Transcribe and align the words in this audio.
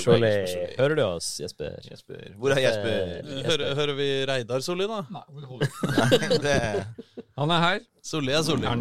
Jesper 0.00 0.46
Solli, 0.48 0.74
hører 0.78 0.96
du 0.96 1.02
oss, 1.04 1.28
Jesper? 1.42 1.76
Jesper. 1.84 2.32
Hvor 2.40 2.54
er 2.54 2.60
Jesper? 2.64 3.20
Hører, 3.44 3.74
hører 3.76 3.94
vi 3.98 4.08
Reidar 4.30 4.64
Solli, 4.64 4.86
da? 4.88 5.02
Nei, 5.12 5.22
overhodet 5.28 5.68
ikke. 6.16 6.38
Det, 6.40 6.56
Han 7.38 7.52
er 7.52 7.60
her. 7.66 7.80
Solli 8.04 8.32
er 8.32 8.42
Solli. 8.46 8.64
Er 8.64 8.70
han 8.70 8.80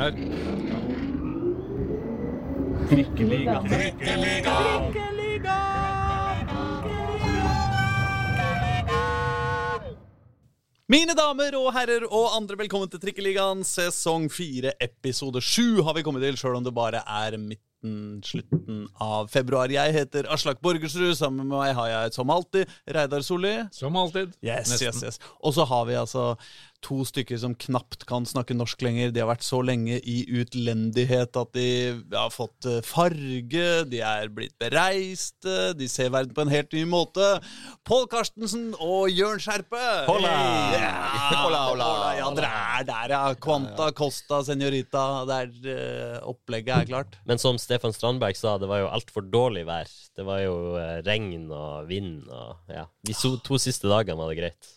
Trikkeliga. 2.90 3.60
Mine 10.90 11.14
damer 11.14 11.54
og 11.60 11.68
herrer 11.76 12.08
og 12.08 12.32
andre, 12.34 12.56
velkommen 12.64 12.90
til 12.90 13.04
Trikkeligaen. 13.04 13.60
Sesong 13.68 14.26
fire, 14.34 14.72
episode 14.82 15.44
sju 15.46 15.84
har 15.86 15.94
vi 15.94 16.02
kommet 16.08 16.24
til, 16.26 16.40
sjøl 16.40 16.58
om 16.58 16.66
det 16.66 16.74
bare 16.74 17.04
er 17.06 17.38
midten, 17.38 17.69
slutten 18.24 18.88
av 19.00 19.28
februar. 19.32 19.72
Jeg 19.72 19.94
heter 19.96 20.28
Aslak 20.34 20.60
Borgersrud. 20.62 21.16
Sammen 21.18 21.48
med 21.48 21.58
meg 21.58 21.76
har 21.78 21.88
jeg 21.94 22.14
som 22.18 22.30
alltid 22.34 22.68
Reidar 22.88 23.24
Solli. 23.26 23.54
Som 23.72 23.96
alltid. 23.96 24.34
Yes, 24.44 24.74
Nesten. 24.74 24.88
yes, 24.90 25.04
yes. 25.04 25.20
Og 25.40 25.54
så 25.56 25.66
har 25.70 25.86
vi 25.88 25.96
altså 25.96 26.26
to 26.86 27.02
stykker 27.08 27.38
som 27.42 27.56
knapt 27.60 28.06
kan 28.10 28.26
snakke 28.28 28.56
norsk 28.58 28.82
lenger. 28.86 29.12
De 29.14 29.22
har 29.22 29.30
vært 29.30 29.46
så 29.46 29.60
lenge 29.66 29.98
i 30.00 30.22
utlendighet 30.40 31.38
at 31.40 31.52
de 31.56 31.68
har 32.14 32.32
fått 32.34 32.68
eh, 32.70 32.80
farge, 32.86 33.68
de 33.92 34.02
er 34.06 34.32
blitt 34.34 34.56
bereiste, 34.62 35.74
de 35.78 35.90
ser 35.92 36.12
verden 36.14 36.36
på 36.36 36.46
en 36.46 36.54
helt 36.54 36.74
ny 36.76 36.86
måte. 36.90 37.26
Pål 37.88 38.08
Karstensen 38.12 38.72
og 38.80 39.10
Jørn 39.12 39.42
Skjerpe! 39.44 39.84
Hola! 40.10 40.34
Ja, 40.76 40.94
Hola, 41.44 41.64
hola, 41.72 41.90
Ja, 42.20 42.30
dere 42.36 42.52
er 42.80 42.88
der, 42.90 43.16
ja. 43.16 43.22
Quanta, 43.42 43.90
Costa, 43.96 44.42
Senorita. 44.48 45.06
Der 45.30 45.52
eh, 45.74 46.18
opplegget 46.30 46.76
er 46.76 46.90
klart. 46.94 47.20
Men 47.30 47.42
som 47.42 47.60
Stefan 47.62 47.96
Strandberg 47.96 48.38
sa, 48.40 48.58
det 48.62 48.70
var 48.72 48.84
jo 48.84 48.92
altfor 48.94 49.28
dårlig 49.28 49.66
vær. 49.70 49.90
Det 50.16 50.26
var 50.28 50.44
jo 50.44 50.56
eh, 50.80 51.00
regn 51.08 51.50
og 51.50 51.90
vind 51.90 52.28
og 52.30 52.72
ja. 52.72 52.88
De 53.08 53.16
to 53.16 53.60
siste 53.62 53.90
dagene 53.90 54.20
var 54.20 54.32
det 54.32 54.40
greit. 54.42 54.72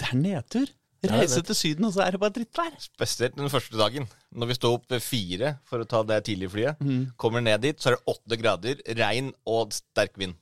Det 0.00 0.08
er 0.10 0.18
nedtur. 0.18 0.70
Reise 1.10 1.42
til 1.42 1.56
Syden, 1.58 1.84
og 1.88 1.92
så 1.96 2.04
er 2.04 2.14
det 2.14 2.20
bare 2.22 2.30
drittvær. 2.36 2.76
spesielt 2.78 3.34
den 3.36 3.50
første 3.50 3.76
dagen. 3.78 4.06
Når 4.30 4.46
vi 4.52 4.54
står 4.54 4.76
opp 4.76 4.84
ved 4.92 5.02
fire 5.02 5.56
for 5.66 5.82
å 5.82 5.88
ta 5.88 6.02
det 6.06 6.20
tidlige 6.28 6.52
flyet, 6.52 6.84
kommer 7.18 7.42
ned 7.42 7.60
dit, 7.64 7.78
så 7.82 7.90
er 7.90 7.96
det 7.96 8.04
åtte 8.14 8.38
grader, 8.38 8.82
regn 9.00 9.32
og 9.46 9.72
sterk 9.74 10.14
vind. 10.16 10.36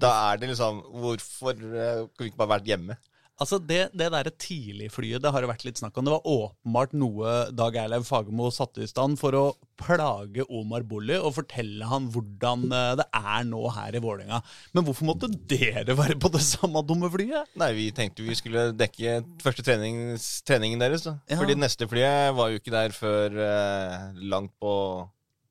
Da 0.00 0.10
er 0.30 0.36
det 0.38 0.50
liksom 0.52 0.82
Hvorfor 1.00 1.50
eh, 1.56 2.04
kunne 2.14 2.26
vi 2.26 2.28
ikke 2.30 2.38
bare 2.38 2.52
vært 2.60 2.68
hjemme? 2.68 2.94
Altså 3.40 3.56
Det, 3.62 3.80
det 3.96 4.10
der 4.12 4.28
tidligflyet 4.30 5.22
det 5.24 5.30
har 5.32 5.40
det 5.40 5.48
vært 5.48 5.64
litt 5.64 5.80
snakk 5.80 5.96
om. 5.96 6.04
Det 6.06 6.12
var 6.12 6.28
åpenbart 6.28 6.92
noe 6.98 7.34
Dag 7.56 7.78
Eilev 7.80 8.04
Fagermo 8.08 8.50
satte 8.52 8.84
i 8.84 8.88
stand 8.90 9.16
for 9.20 9.36
å 9.36 9.44
plage 9.80 10.44
Omar 10.52 10.84
Bolli 10.84 11.16
og 11.16 11.32
fortelle 11.38 11.88
han 11.88 12.10
hvordan 12.12 12.66
eh, 12.68 12.90
det 13.00 13.06
er 13.16 13.46
nå 13.48 13.62
her 13.72 13.96
i 13.96 14.02
Vålerenga. 14.04 14.42
Men 14.76 14.84
hvorfor 14.84 15.08
måtte 15.08 15.30
dere 15.48 15.96
være 15.96 16.18
på 16.20 16.32
det 16.34 16.42
samme 16.44 16.84
dumme 16.84 17.08
flyet? 17.12 17.48
Nei, 17.60 17.70
vi 17.78 17.88
tenkte 17.96 18.26
vi 18.26 18.36
skulle 18.36 18.68
dekke 18.76 19.22
første 19.40 19.64
treningen 19.64 20.82
deres. 20.84 21.08
da 21.08 21.16
Ja. 21.30 21.40
Fordi 21.40 21.56
neste 21.56 21.88
flyet 21.88 22.36
var 22.36 22.52
jo 22.52 22.60
ikke 22.60 22.76
der 22.76 22.92
før 22.96 23.40
eh, 23.46 24.20
langt 24.20 24.52
på, 24.60 24.74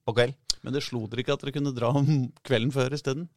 på 0.05 0.17
kveld. 0.19 0.37
Men 0.61 0.75
det 0.75 0.83
slo 0.85 1.05
dere 1.07 1.23
ikke 1.23 1.37
at 1.37 1.43
dere 1.45 1.55
kunne 1.55 1.73
dra 1.73 1.89
om 1.95 2.29
kvelden 2.45 2.73
før 2.75 2.93
isteden? 2.93 3.29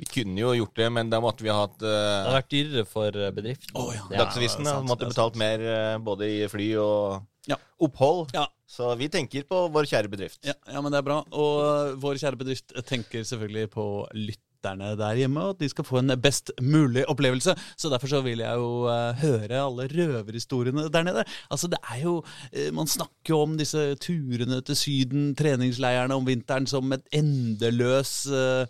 Vi 0.00 0.06
kunne 0.08 0.40
jo 0.40 0.54
gjort 0.56 0.78
det, 0.80 0.86
men 0.96 1.10
da 1.12 1.18
måtte 1.20 1.44
vi 1.44 1.50
ha 1.52 1.58
hatt 1.66 1.74
Det 1.82 1.90
hadde 1.90 2.28
har 2.30 2.38
vært 2.38 2.52
dyrere 2.54 2.86
for 2.88 3.16
eh, 3.20 3.32
bedriften. 3.36 3.74
Å, 3.76 3.82
ja. 3.92 4.06
Dagsavisen. 4.22 4.64
ja, 4.64 4.78
Måtte 4.86 5.04
det 5.04 5.12
betalt 5.12 5.36
mer 5.40 5.60
eh, 5.74 5.98
både 6.00 6.28
i 6.30 6.38
fly 6.48 6.70
og 6.80 7.26
Ja. 7.50 7.56
opphold. 7.80 8.32
Ja. 8.36 8.46
Så 8.70 8.94
vi 8.96 9.08
tenker 9.12 9.42
på 9.50 9.64
vår 9.74 9.88
kjære 9.90 10.08
bedrift. 10.12 10.38
Ja, 10.46 10.54
ja, 10.70 10.80
men 10.80 10.92
det 10.94 11.00
er 11.00 11.06
bra. 11.08 11.18
Og 11.34 11.96
vår 12.00 12.20
kjære 12.22 12.38
bedrift 12.38 12.72
tenker 12.86 13.24
selvfølgelig 13.26 13.70
på 13.74 13.86
lytterne 14.60 14.96
der 14.98 15.16
hjemme, 15.16 15.40
og 15.40 15.54
at 15.54 15.60
de 15.60 15.68
skal 15.68 15.84
få 15.84 15.98
en 15.98 16.12
best 16.20 16.52
mulig 16.60 17.08
opplevelse. 17.08 17.54
Så 17.76 17.88
derfor 17.88 18.06
så 18.06 18.20
vil 18.20 18.38
jeg 18.38 18.54
jo 18.56 18.88
øh, 18.88 19.14
høre 19.16 19.60
alle 19.60 19.88
røverhistoriene 19.88 20.88
der 20.92 21.02
nede. 21.02 21.24
Altså, 21.50 21.66
det 21.66 21.78
er 21.90 22.00
jo 22.02 22.22
øh, 22.52 22.74
Man 22.74 22.86
snakker 22.86 23.30
jo 23.30 23.40
om 23.40 23.56
disse 23.58 23.94
turene 23.94 24.60
til 24.60 24.76
Syden, 24.76 25.34
treningsleirene 25.34 26.14
om 26.14 26.26
vinteren, 26.26 26.66
som 26.66 26.92
et 26.92 27.02
endeløs 27.12 28.26
øh, 28.26 28.66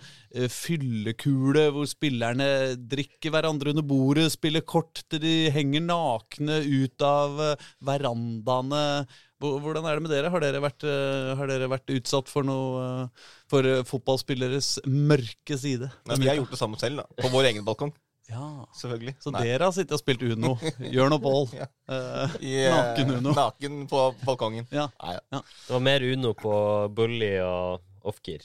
fyllekule 0.49 1.71
hvor 1.71 1.85
spillerne 1.85 2.77
drikker 2.77 3.31
hverandre 3.31 3.71
under 3.71 3.83
bordet, 3.83 4.31
spiller 4.33 4.61
kort 4.61 5.03
til 5.11 5.23
de 5.23 5.51
henger 5.51 5.81
nakne 5.81 6.61
ut 6.63 7.03
av 7.03 7.41
verandaene. 7.83 9.07
Hvor- 9.41 9.59
Hvordan 9.65 9.87
er 9.89 9.95
det 9.97 10.03
med 10.05 10.11
dere? 10.13 10.31
Har 10.31 10.41
dere 10.45 10.61
vært, 10.61 10.85
øh, 10.85 11.31
har 11.39 11.47
dere 11.49 11.69
vært 11.73 11.91
utsatt 11.97 12.29
for 12.29 12.45
noe 12.45 12.85
øh, 12.85 13.09
For 13.49 13.65
øh, 13.65 13.83
fotballspilleres 13.89 14.79
mørke 14.87 15.57
side? 15.59 15.89
Nei, 16.07 16.17
vi 16.21 16.29
har 16.29 16.37
gjort 16.37 16.51
det 16.55 16.61
samme 16.61 16.79
selv, 16.79 17.01
da. 17.03 17.07
På 17.23 17.33
vår 17.33 17.51
egen 17.55 17.65
balkong. 17.67 17.93
Ja. 18.31 18.45
Selvfølgelig. 18.79 19.17
Så 19.19 19.33
Nei. 19.35 19.41
dere 19.43 19.67
har 19.67 19.73
sittet 19.75 19.97
og 19.97 19.99
spilt 19.99 20.21
Uno? 20.23 20.53
Jørn 20.79 21.17
og 21.17 21.23
Pål. 21.25 21.49
Ja. 21.59 21.65
Eh, 21.91 22.37
eh, 22.47 22.71
Naken-Uno. 22.71 23.33
Naken 23.35 23.81
på 23.91 24.03
balkongen. 24.23 24.69
Ja. 24.71 24.85
Nei, 25.03 25.17
ja. 25.35 25.41
Det 25.41 25.73
var 25.75 25.83
mer 25.83 26.05
Uno 26.13 26.31
på 26.39 26.53
Bully 26.95 27.33
og 27.43 27.81
Offgear. 28.07 28.45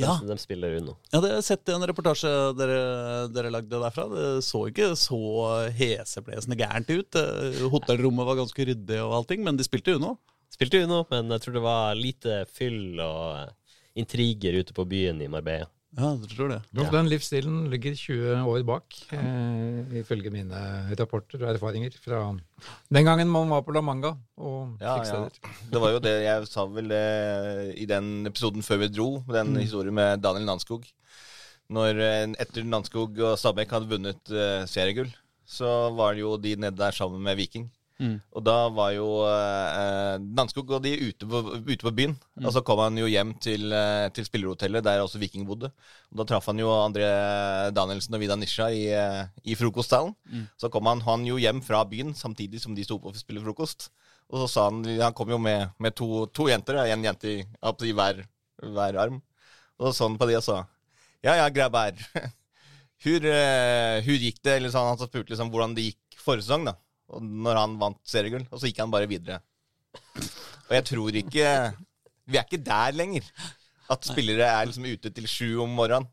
Ja. 0.00 0.16
De, 0.26 0.36
spiller 0.40 0.76
Uno. 0.80 0.96
Ja, 1.12 1.20
det 1.20 1.30
har 1.30 1.36
jeg 1.38 1.46
sett 1.46 1.70
i 1.70 1.74
en 1.74 1.86
reportasje 1.86 2.30
dere, 2.58 2.78
dere 3.34 3.52
lagde 3.54 3.80
derfra. 3.82 4.06
Det 4.10 4.28
så 4.46 4.64
ikke 4.70 4.92
så 4.98 5.20
heseblesende 5.76 6.58
gærent 6.58 6.90
ut. 6.90 7.18
Eh, 7.20 7.60
Hotellrommet 7.72 8.28
var 8.28 8.40
ganske 8.40 8.68
ryddig 8.70 9.00
og 9.04 9.18
allting, 9.20 9.44
men 9.46 9.60
de 9.60 9.66
spilte 9.66 9.96
Uno. 9.98 10.16
Spilte 10.54 10.82
Uno, 10.84 11.04
men 11.10 11.30
jeg 11.34 11.44
tror 11.44 11.58
det 11.58 11.64
var 11.64 11.98
lite 11.98 12.40
fyll 12.50 13.00
og 13.02 13.54
intriger 13.98 14.58
ute 14.60 14.74
på 14.74 14.86
byen 14.90 15.22
i 15.22 15.30
Marbella. 15.30 15.70
Ja, 15.94 16.08
du 16.18 16.26
tror 16.26 16.50
det. 16.50 16.58
Ja. 16.74 16.88
Den 16.90 17.06
livsstilen 17.06 17.68
ligger 17.70 17.94
20 17.94 18.48
år 18.50 18.64
bak, 18.66 18.96
eh, 19.14 20.00
ifølge 20.00 20.32
mine 20.34 20.58
rapporter 20.98 21.44
og 21.44 21.52
erfaringer 21.52 21.94
fra 22.02 22.24
den 22.90 23.06
gangen 23.06 23.30
man 23.30 23.52
var 23.52 23.62
på 23.62 23.74
La 23.76 23.82
Manga 23.84 24.14
og 24.36 24.80
Ja, 24.82 24.96
fikk 24.98 25.12
ja. 25.12 25.52
Det 25.70 25.82
var 25.82 25.94
jo 25.94 26.02
det 26.02 26.14
jeg 26.24 26.48
sa 26.50 26.64
vel 26.66 26.90
det 26.90 27.04
i 27.78 27.86
den 27.86 28.26
episoden 28.26 28.64
før 28.66 28.82
vi 28.82 28.90
dro, 28.90 29.08
den 29.30 29.54
historien 29.60 29.94
med 29.94 30.22
Daniel 30.24 30.48
Nanskog. 30.48 30.88
Når 31.70 32.02
eh, 32.02 32.26
etter 32.42 32.66
Nanskog 32.66 33.14
og 33.22 33.38
Stabæk 33.38 33.70
hadde 33.76 33.90
vunnet 33.94 34.34
eh, 34.34 34.66
seriegull, 34.66 35.14
så 35.46 35.94
var 35.94 36.16
det 36.16 36.24
jo 36.24 36.34
de 36.40 36.56
nede 36.56 36.76
der 36.76 36.90
sammen 36.96 37.22
med 37.22 37.38
Viking. 37.38 37.70
Mm. 38.02 38.16
Og 38.34 38.42
da 38.42 38.54
var 38.74 38.90
jo 38.96 39.06
eh, 39.28 40.16
Nanskog 40.34 40.72
og 40.74 40.82
de 40.82 40.94
ute 40.98 41.28
på, 41.30 41.42
ute 41.62 41.86
på 41.86 41.92
byen. 41.94 42.16
Og 42.42 42.50
så 42.54 42.62
kom 42.66 42.82
han 42.82 42.98
jo 42.98 43.06
hjem 43.10 43.34
til, 43.42 43.68
eh, 43.70 44.08
til 44.14 44.26
spillerhotellet 44.26 44.84
der 44.86 45.02
også 45.04 45.20
Viking 45.22 45.46
bodde. 45.46 45.70
Og 46.10 46.20
da 46.20 46.26
traff 46.28 46.48
han 46.50 46.58
jo 46.58 46.72
André 46.74 47.06
Danielsen 47.74 48.16
og 48.16 48.24
Vida 48.24 48.38
Nisha 48.38 48.70
i, 48.74 48.86
i 48.90 49.58
frokosthallen. 49.58 50.14
frokostsalen. 50.16 50.48
Så 50.58 50.70
kom 50.74 50.90
han, 50.90 51.04
han 51.06 51.26
jo 51.28 51.38
hjem 51.38 51.62
fra 51.62 51.84
byen 51.86 52.14
samtidig 52.18 52.62
som 52.62 52.74
de 52.74 52.86
sto 52.86 52.98
på 52.98 53.12
og 53.12 53.18
å 53.18 53.22
spille 53.22 53.42
frokost. 53.44 53.90
Og 54.32 54.42
så 54.42 54.48
sa 54.50 54.68
han 54.70 54.84
Han 54.84 55.14
kom 55.14 55.30
jo 55.30 55.38
med, 55.38 55.74
med 55.78 55.94
to, 55.94 56.26
to 56.34 56.48
jenter, 56.48 56.80
en 56.82 57.04
jente 57.04 57.28
i, 57.30 57.42
i 57.44 57.92
hver, 57.94 58.24
hver 58.58 58.98
arm. 58.98 59.20
Og 59.78 59.90
så 59.90 59.98
så 59.98 60.08
han 60.08 60.18
på 60.18 60.30
de 60.30 60.38
og 60.38 60.46
sa 60.46 60.64
Ja 61.24 61.36
ja, 61.38 61.48
grabber. 61.48 61.94
Hur, 63.04 63.20
uh, 63.20 64.00
hur 64.00 64.16
gikk 64.16 64.38
det? 64.40 64.54
Eller 64.56 64.72
sånn, 64.72 64.86
han 64.88 64.96
spurte 64.96 65.34
liksom 65.34 65.50
hvordan 65.52 65.74
det 65.76 65.90
gikk 65.90 66.16
forrige 66.24 66.46
sesong, 66.46 66.62
da. 66.70 66.72
Når 67.12 67.60
han 67.60 67.76
vant 67.80 68.00
seriegull. 68.08 68.46
Og 68.50 68.60
så 68.60 68.70
gikk 68.70 68.80
han 68.82 68.92
bare 68.94 69.10
videre. 69.10 69.40
Og 70.64 70.72
jeg 70.72 70.86
tror 70.88 71.20
ikke 71.20 71.48
Vi 72.24 72.38
er 72.40 72.46
ikke 72.46 72.64
der 72.64 72.96
lenger. 72.96 73.26
At 73.92 74.06
spillere 74.08 74.48
er 74.48 74.66
liksom 74.66 74.86
ute 74.88 75.12
til 75.12 75.28
sju 75.28 75.48
om 75.66 75.74
morgenen 75.76 76.08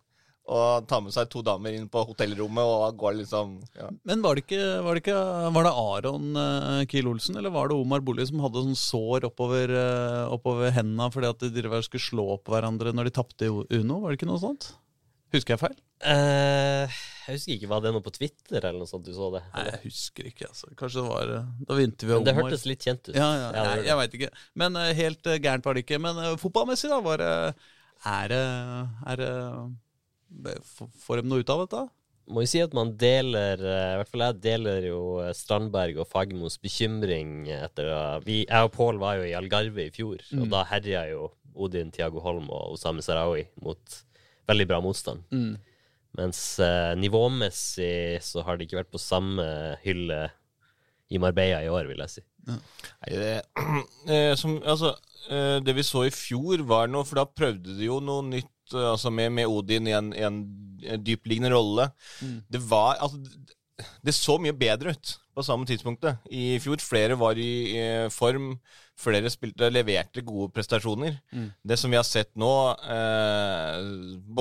og 0.52 0.88
tar 0.90 1.04
med 1.04 1.14
seg 1.14 1.30
to 1.32 1.44
damer 1.46 1.76
inn 1.78 1.86
på 1.92 2.02
hotellrommet 2.10 2.66
og 2.66 2.98
går 3.00 3.14
liksom 3.22 3.54
ja. 3.78 3.88
Men 4.10 4.24
var 4.24 4.36
det 4.36 4.44
ikke 4.44 4.64
Var 4.84 4.98
det, 4.98 5.04
ikke, 5.04 5.20
var 5.56 5.68
det 5.68 5.74
Aron 5.84 6.26
uh, 6.36 6.82
Kiel 6.92 7.08
Olsen 7.12 7.38
eller 7.40 7.54
var 7.54 7.70
det 7.70 7.78
Omar 7.78 8.02
Bolli 8.04 8.26
som 8.28 8.42
hadde 8.44 8.64
sånn 8.66 8.80
sår 8.80 9.30
oppover, 9.30 9.72
uh, 9.72 10.34
oppover 10.34 10.74
hendene 10.76 11.12
fordi 11.14 11.30
at 11.30 11.46
de 11.46 11.84
skulle 11.86 12.04
slå 12.04 12.28
på 12.42 12.56
hverandre 12.56 12.92
når 12.96 13.08
de 13.08 13.16
tapte 13.22 13.48
i 13.48 13.54
Uno? 13.80 14.02
Var 14.02 14.12
det 14.12 14.20
ikke 14.20 14.32
noe 14.32 14.42
sånt? 14.42 14.72
Husker 15.32 15.56
jeg 15.56 15.62
feil? 15.62 15.78
Eh, 16.12 17.00
jeg 17.28 17.38
husker 17.38 17.54
ikke, 17.56 17.70
Var 17.72 17.84
det 17.86 17.94
noe 17.96 18.04
på 18.04 18.14
Twitter 18.16 18.58
eller 18.60 18.82
noe 18.82 18.90
sånt 18.90 19.06
du 19.08 19.14
så 19.16 19.30
det? 19.36 19.44
Nei, 19.54 19.66
jeg 19.70 19.80
husker 19.86 20.28
ikke. 20.32 20.50
altså. 20.50 20.72
Kanskje 20.80 21.04
det 21.04 21.08
var 21.08 21.32
uh, 21.38 21.54
Da 21.70 21.78
vinte 21.78 22.08
vi 22.08 22.18
Men 22.18 22.28
det 22.28 22.36
hørtes 22.40 22.66
litt 22.68 22.84
kjent 22.88 23.06
ut. 23.08 23.16
Ja, 23.16 23.30
ja, 23.38 23.48
ja 23.56 23.64
gjorde 23.70 23.88
jeg 23.88 24.00
veit 24.02 24.18
ikke. 24.20 24.32
Men 24.64 24.80
uh, 24.80 24.90
helt 24.98 25.32
uh, 25.32 25.38
gærent 25.38 25.70
var 25.70 25.78
det 25.78 25.86
ikke. 25.86 26.02
Men 26.04 26.20
uh, 26.20 26.34
fotballmessig, 26.42 26.92
da, 26.92 27.00
var 27.06 27.24
det 27.24 27.32
Er 28.12 28.34
det 28.34 28.46
Er 29.14 29.26
Får 31.06 31.20
de 31.20 31.28
noe 31.28 31.44
ut 31.44 31.52
av 31.52 31.66
dette? 31.66 31.88
Må 32.32 32.44
jo 32.46 32.50
si 32.52 32.62
at 32.64 32.76
man 32.78 32.94
deler 33.00 33.60
eh, 33.60 33.94
I 33.96 33.98
hvert 34.00 34.12
fall 34.12 34.26
jeg 34.28 34.40
deler 34.44 34.86
jo 34.88 35.02
eh, 35.24 35.34
Strandberg 35.36 36.00
og 36.02 36.08
Fagermos 36.12 36.58
bekymring 36.62 37.50
etter 37.52 37.90
vi, 38.26 38.44
Jeg 38.46 38.68
og 38.68 38.74
Pål 38.76 39.02
var 39.02 39.20
jo 39.20 39.28
i 39.28 39.36
Algarve 39.38 39.88
i 39.88 39.94
fjor, 39.94 40.22
og 40.38 40.48
da 40.52 40.64
herja 40.70 41.06
jo 41.12 41.32
Odin 41.52 41.92
Tiago 41.92 42.22
Holm 42.24 42.48
og 42.48 42.78
Osame 42.78 43.04
Sarawi 43.04 43.44
mot 43.64 43.98
veldig 44.50 44.68
bra 44.70 44.80
motstand. 44.84 45.24
Mens 46.18 46.42
eh, 46.60 46.92
nivåmessig 47.00 48.20
så 48.26 48.44
har 48.44 48.58
de 48.58 48.66
ikke 48.68 48.82
vært 48.82 48.92
på 48.92 49.00
samme 49.00 49.46
hylle 49.86 50.26
i 51.12 51.20
Marbella 51.20 51.62
i 51.64 51.70
år, 51.72 51.88
vil 51.92 52.02
jeg 52.04 52.14
si. 52.18 52.24
Nei, 52.48 53.12
det, 53.12 53.32
eh, 54.12 54.34
som, 54.40 54.58
altså, 54.64 54.94
eh, 55.30 55.60
det 55.64 55.76
vi 55.78 55.86
så 55.86 56.06
i 56.08 56.14
fjor 56.14 56.64
var 56.68 56.92
noe, 56.92 57.06
for 57.08 57.22
da 57.22 57.28
prøvde 57.28 57.78
de 57.78 57.90
jo 57.90 58.00
noe 58.04 58.26
nytt 58.28 58.76
eh, 58.76 58.92
altså 58.94 59.12
med, 59.14 59.32
med 59.36 59.52
Odin 59.52 59.90
i 59.90 59.96
en, 59.98 60.12
i 60.16 60.24
en 60.28 60.44
dypliggende 61.06 61.54
rolle. 61.54 61.92
Det 62.22 62.64
var 62.70 63.02
Altså, 63.04 63.20
det 64.06 64.14
så 64.14 64.36
mye 64.38 64.54
bedre 64.54 64.94
ut 64.94 65.16
på 65.34 65.44
samme 65.46 65.66
tidspunktet 65.66 66.22
i 66.30 66.60
fjor. 66.62 66.82
Flere 66.84 67.16
var 67.18 67.40
i 67.40 67.52
i 67.74 67.84
form, 68.14 68.54
flere 69.02 69.32
spilte, 69.34 69.70
leverte 69.74 70.24
gode 70.26 70.52
prestasjoner. 70.56 71.18
Det 71.66 71.78
som 71.80 71.92
vi 71.92 72.00
har 72.00 72.08
sett 72.08 72.32
nå, 72.40 72.52
eh, 72.96 73.82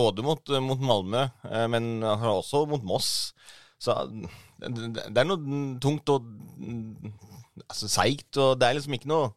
både 0.00 0.24
mot, 0.26 0.54
mot 0.62 0.84
Malmö, 0.92 1.24
eh, 1.48 1.66
men 1.72 1.98
også 2.04 2.66
mot 2.70 2.84
Moss 2.84 3.32
så 3.80 3.96
det, 4.60 4.90
det 5.08 5.20
er 5.22 5.28
noe 5.28 5.40
tungt 5.80 6.10
og 6.12 6.26
altså, 7.64 7.88
seigt, 7.88 8.36
og 8.36 8.58
det 8.60 8.68
er 8.68 8.80
liksom 8.80 8.98
ikke 8.98 9.12
noe 9.12 9.36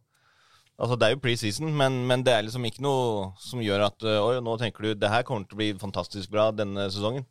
Altså, 0.73 0.95
Det 0.97 1.05
er 1.05 1.11
jo 1.13 1.19
preseason, 1.21 1.69
men, 1.77 1.99
men 2.09 2.23
det 2.25 2.33
er 2.33 2.41
liksom 2.43 2.63
ikke 2.65 2.81
noe 2.81 3.27
som 3.39 3.61
gjør 3.61 3.85
at 3.85 4.05
øh, 4.09 4.17
Oi, 4.25 4.39
nå 4.41 4.55
tenker 4.57 4.87
du 4.87 4.95
det 4.97 5.11
her 5.11 5.21
kommer 5.23 5.45
til 5.45 5.53
å 5.53 5.59
bli 5.59 5.67
fantastisk 5.77 6.31
bra 6.33 6.47
denne 6.49 6.87
sesongen. 6.91 7.27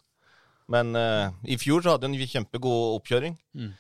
Men 0.71 0.95
eh, 0.97 1.35
i 1.51 1.59
fjor 1.61 1.83
så 1.83 1.97
hadde 1.97 2.13
vi 2.15 2.23
en 2.23 2.31
kjempegod 2.37 2.95
oppkjøring. 3.01 3.35
Mm. 3.59 3.73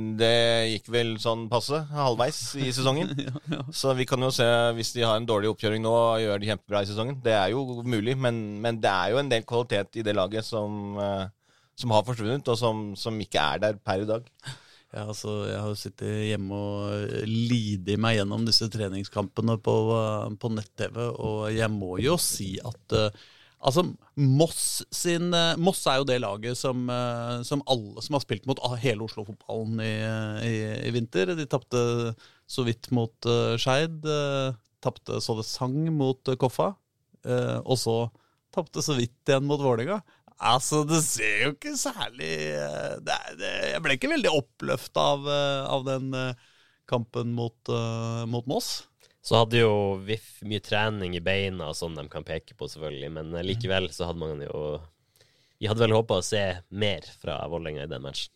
Det 0.00 0.34
gikk 0.70 0.88
vel 0.94 1.12
sånn 1.22 1.48
passe 1.50 1.80
halvveis 1.90 2.38
i 2.60 2.70
sesongen. 2.76 3.10
ja, 3.18 3.34
ja. 3.52 3.60
Så 3.74 3.94
vi 3.98 4.06
kan 4.08 4.22
jo 4.22 4.30
se, 4.34 4.46
hvis 4.76 4.94
de 4.94 5.04
har 5.06 5.18
en 5.18 5.28
dårlig 5.28 5.50
oppkjøring 5.50 5.82
nå, 5.84 5.94
gjør 6.22 6.40
de 6.40 6.50
kjempebra 6.52 6.84
i 6.84 6.90
sesongen. 6.90 7.18
Det 7.24 7.34
er 7.34 7.52
jo 7.54 7.82
mulig, 7.82 8.16
men, 8.18 8.40
men 8.62 8.80
det 8.82 8.90
er 8.90 9.14
jo 9.14 9.20
en 9.22 9.30
del 9.32 9.46
kvalitet 9.48 10.00
i 10.00 10.06
det 10.06 10.14
laget 10.16 10.46
som, 10.46 10.98
uh, 11.00 11.26
som 11.78 11.94
har 11.96 12.06
forsvunnet, 12.06 12.50
og 12.50 12.58
som, 12.60 12.90
som 12.98 13.18
ikke 13.22 13.46
er 13.54 13.64
der 13.66 13.80
per 13.82 14.04
i 14.04 14.10
dag. 14.10 14.26
Ja, 14.90 15.04
altså, 15.06 15.44
jeg 15.46 15.58
har 15.62 15.68
jo 15.70 15.78
sittet 15.78 16.14
hjemme 16.32 16.56
og 16.56 17.26
lidet 17.30 17.98
meg 18.02 18.16
gjennom 18.16 18.42
disse 18.46 18.66
treningskampene 18.72 19.54
på, 19.62 19.74
eh, 19.94 20.32
på 20.42 20.50
nett-TV, 20.50 20.98
og 21.14 21.44
jeg 21.54 21.70
må 21.70 21.92
jo 22.02 22.16
si 22.18 22.56
at 22.58 22.96
uh, 22.98 23.28
Altså, 23.60 23.84
Moss 24.16 24.80
sin 24.94 25.34
uh, 25.36 25.58
Moss 25.60 25.82
er 25.90 25.98
jo 26.00 26.06
det 26.08 26.20
laget 26.22 26.56
som, 26.56 26.86
uh, 26.88 27.42
som 27.44 27.60
alle 27.68 28.00
som 28.04 28.16
har 28.16 28.24
spilt 28.24 28.46
mot 28.48 28.60
hele 28.80 29.04
Oslo-fotballen 29.04 29.82
i, 29.84 29.92
i, 30.48 30.54
i, 30.88 30.92
vinter. 30.96 31.34
De 31.36 31.44
tapte 31.50 31.82
så 32.48 32.64
vidt 32.64 32.88
mot 32.96 33.28
uh, 33.28 33.58
Skeid. 33.60 34.00
Uh, 34.06 34.56
tapte 34.80 35.20
så 35.20 35.36
det 35.36 35.44
sang 35.48 35.76
mot 35.92 36.32
Koffa. 36.40 36.72
og 37.68 37.76
så 37.76 37.94
tapte 38.48 38.80
så 38.80 38.94
vidt 38.96 39.28
igjen 39.28 39.44
mot 39.44 39.60
Vålerenga. 39.60 40.00
Altså, 40.40 40.84
det 40.88 41.02
ser 41.04 41.42
jo 41.44 41.50
ikke 41.52 41.74
særlig 41.76 42.30
eh, 42.56 42.94
det 43.04 43.12
er, 43.12 43.34
det, 43.36 43.50
Jeg 43.74 43.82
ble 43.84 43.96
ikke 43.98 44.12
veldig 44.14 44.30
oppløfta 44.32 45.02
av, 45.14 45.26
eh, 45.28 45.64
av, 45.68 45.84
den 45.84 46.14
eh, 46.16 46.46
kampen 46.88 47.34
mot, 47.36 47.58
uh, 47.68 48.24
mot, 48.26 48.46
Moss. 48.50 48.88
Så 49.22 49.42
hadde 49.42 49.60
jo 49.60 49.72
VIF 50.06 50.38
mye 50.48 50.62
trening 50.64 51.14
i 51.16 51.22
beina 51.24 51.68
og 51.70 51.76
sånn 51.76 51.98
de 51.98 52.06
kan 52.08 52.24
peke 52.24 52.56
på, 52.56 52.68
selvfølgelig. 52.72 53.10
Men 53.18 53.34
likevel 53.44 53.90
så 53.92 54.08
hadde 54.08 54.22
man 54.22 54.44
jo 54.46 54.80
Vi 55.60 55.68
hadde 55.68 55.84
vel 55.84 55.92
håpa 55.92 56.20
å 56.20 56.24
se 56.24 56.44
mer 56.72 57.04
fra 57.20 57.42
Vålerenga 57.52 57.84
i 57.84 57.90
den 57.90 58.06
matchen. 58.06 58.32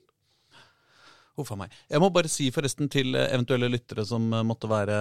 Huff 1.35 1.51
a 1.51 1.57
meg. 1.59 1.73
Jeg 1.91 1.99
må 1.99 2.09
bare 2.15 2.31
si 2.31 2.45
forresten 2.55 2.87
til 2.93 3.17
eventuelle 3.19 3.67
lyttere 3.67 4.05
som 4.07 4.29
måtte 4.47 4.69
være 4.71 4.97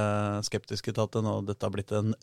skeptiske 0.47 0.89
til 0.89 1.03
at 1.03 1.17
nå, 1.21 1.33
dette 1.45 1.61
har 1.61 1.73
blitt 1.73 1.91
en 1.93 2.15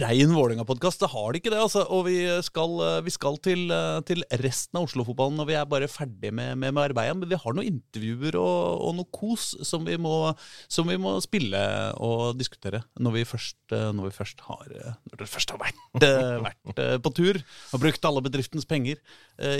rein 0.00 0.32
Vålerenga-podkast. 0.32 1.02
Det 1.02 1.10
har 1.12 1.26
det 1.28 1.42
ikke 1.42 1.52
det, 1.52 1.58
altså. 1.60 1.82
Og 1.92 2.06
vi 2.06 2.16
skal, 2.46 2.72
vi 3.04 3.12
skal 3.12 3.36
til, 3.44 3.66
til, 4.08 4.24
resten 4.40 4.80
av 4.80 4.86
Oslo-fotballen 4.88 5.36
når 5.36 5.50
vi 5.50 5.58
er 5.60 5.68
bare 5.68 5.90
ferdig 5.92 6.32
med, 6.32 6.54
med, 6.56 6.72
med, 6.72 6.80
arbeidet. 6.86 7.18
Men 7.20 7.28
vi 7.28 7.40
har 7.42 7.58
noen 7.58 7.68
intervjuer 7.68 8.40
og, 8.40 8.86
og 8.86 8.96
noe 9.02 9.12
kos 9.12 9.50
som 9.68 9.84
vi, 9.84 9.98
må, 10.00 10.16
som 10.72 10.88
vi, 10.88 10.96
må, 11.00 11.18
spille 11.20 11.60
og 12.00 12.40
diskutere 12.40 12.80
når 12.96 13.18
vi 13.18 13.26
først, 13.28 13.60
når 13.68 14.08
vi 14.08 14.14
først 14.16 14.40
har 14.46 14.64
Når 14.72 15.20
dere 15.20 15.28
først 15.28 15.52
har 15.52 15.60
vært, 15.60 16.08
vært 16.48 16.82
på 17.04 17.12
tur 17.12 17.36
og 17.36 17.82
brukt 17.82 18.08
alle 18.08 18.24
bedriftens 18.24 18.68
penger 18.68 19.02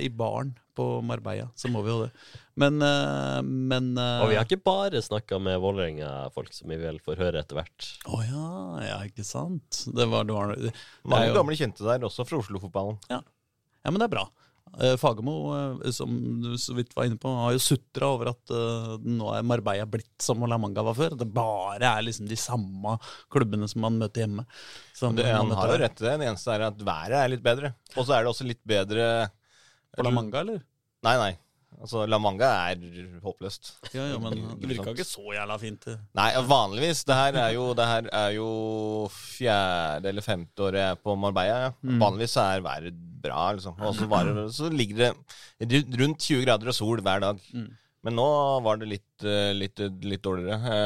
i 0.01 0.09
baren 0.09 0.55
på 0.77 0.87
Marbella, 1.07 1.49
så 1.59 1.71
må 1.73 1.83
vi 1.87 1.93
jo 1.93 1.99
det. 2.05 2.11
Men, 2.61 2.77
men 3.47 3.93
Og 3.97 4.29
vi 4.29 4.37
har 4.37 4.45
ikke 4.45 4.61
bare 4.67 5.01
snakka 5.01 5.39
med 5.41 5.61
Vålerenga-folk, 5.63 6.53
som 6.53 6.73
vi 6.73 6.77
vel 6.83 6.99
får 7.05 7.23
høre 7.23 7.41
etter 7.41 7.57
hvert. 7.57 7.89
Å 8.05 8.19
oh, 8.19 8.25
ja, 8.27 8.51
ja, 8.85 8.99
ikke 9.09 9.25
sant. 9.25 9.85
Det 9.89 10.09
var, 10.11 10.29
det 10.29 10.37
var, 10.37 10.53
det 10.59 10.75
Mange 11.09 11.31
jo... 11.31 11.39
gamle 11.39 11.57
kjente 11.57 11.87
der, 11.87 12.05
også 12.05 12.29
fra 12.29 12.43
Oslo-fotballen. 12.43 13.01
Ja. 13.09 13.23
ja, 13.23 13.89
men 13.93 14.03
det 14.03 14.11
er 14.11 14.17
bra. 14.19 14.27
Fagermo, 14.99 15.33
som 15.93 16.43
du 16.43 16.59
så 16.59 16.75
vidt 16.75 16.95
var 16.97 17.09
inne 17.09 17.19
på, 17.19 17.29
har 17.29 17.53
jo 17.53 17.63
sutra 17.63 18.13
over 18.15 18.31
at 18.31 18.53
uh, 18.55 18.95
nå 19.03 19.33
er 19.35 19.47
Marbella 19.47 19.87
blitt 19.91 20.23
som 20.23 20.45
La 20.47 20.59
Manga 20.63 20.85
var 20.87 20.97
før. 20.97 21.17
Det 21.19 21.27
bare 21.27 21.89
er 21.89 22.07
liksom 22.07 22.29
de 22.31 22.39
samme 22.39 22.95
klubbene 23.33 23.69
som 23.69 23.83
man 23.85 23.99
møter 23.99 24.25
hjemme. 24.25 24.47
Det, 25.01 25.27
han 25.27 25.51
har 25.57 25.75
jo 25.75 25.81
rett 25.83 26.01
i 26.01 26.07
det. 26.07 26.15
Det 26.23 26.31
eneste 26.31 26.55
er 26.55 26.69
at 26.71 26.87
været 26.87 27.19
er 27.19 27.35
litt 27.35 27.45
bedre. 27.45 27.75
Og 27.97 28.07
så 28.07 28.15
er 28.15 28.23
det 28.23 28.33
også 28.33 28.47
litt 28.47 28.63
bedre 28.69 29.05
På 29.97 30.07
La 30.07 30.13
Manga, 30.15 30.43
eller? 30.45 30.61
Nei, 31.07 31.17
nei. 31.21 31.33
Altså, 31.81 32.03
La 32.11 32.19
Manga 32.21 32.49
er 32.69 32.81
håpløst. 33.25 33.71
Ja, 33.95 34.05
ja, 34.11 34.19
men 34.21 34.35
det 34.61 34.69
virka 34.69 34.93
ikke 34.93 35.07
så 35.07 35.33
jævla 35.33 35.57
fint. 35.61 35.87
Nei, 36.19 36.29
vanligvis. 36.51 37.05
Det 37.09 37.17
her 37.17 37.39
er 37.41 37.55
jo, 37.57 37.71
det 37.79 37.87
her 37.89 38.09
er 38.21 38.35
jo 38.37 38.49
fjerde 39.15 40.11
eller 40.11 40.27
femte 40.27 40.67
året 40.67 40.83
jeg 40.83 40.97
er 40.97 41.01
på 41.01 41.15
Marbella. 41.17 41.61
Ja. 41.69 41.71
Mm. 41.81 42.01
Vanligvis 42.03 42.37
er 42.43 42.65
været 42.67 42.99
bra, 43.25 43.45
liksom. 43.57 43.79
Og 43.81 43.95
så, 43.97 44.49
så 44.57 44.73
ligger 44.73 45.15
det 45.61 45.85
rundt 46.01 46.21
20 46.27 46.45
grader 46.45 46.73
og 46.73 46.77
sol 46.77 47.05
hver 47.07 47.25
dag. 47.25 47.41
Mm. 47.55 47.71
Men 48.07 48.17
nå 48.17 48.27
var 48.65 48.79
det 48.81 48.87
litt, 48.89 49.25
litt, 49.57 49.81
litt 50.09 50.23
dårligere. 50.25 50.77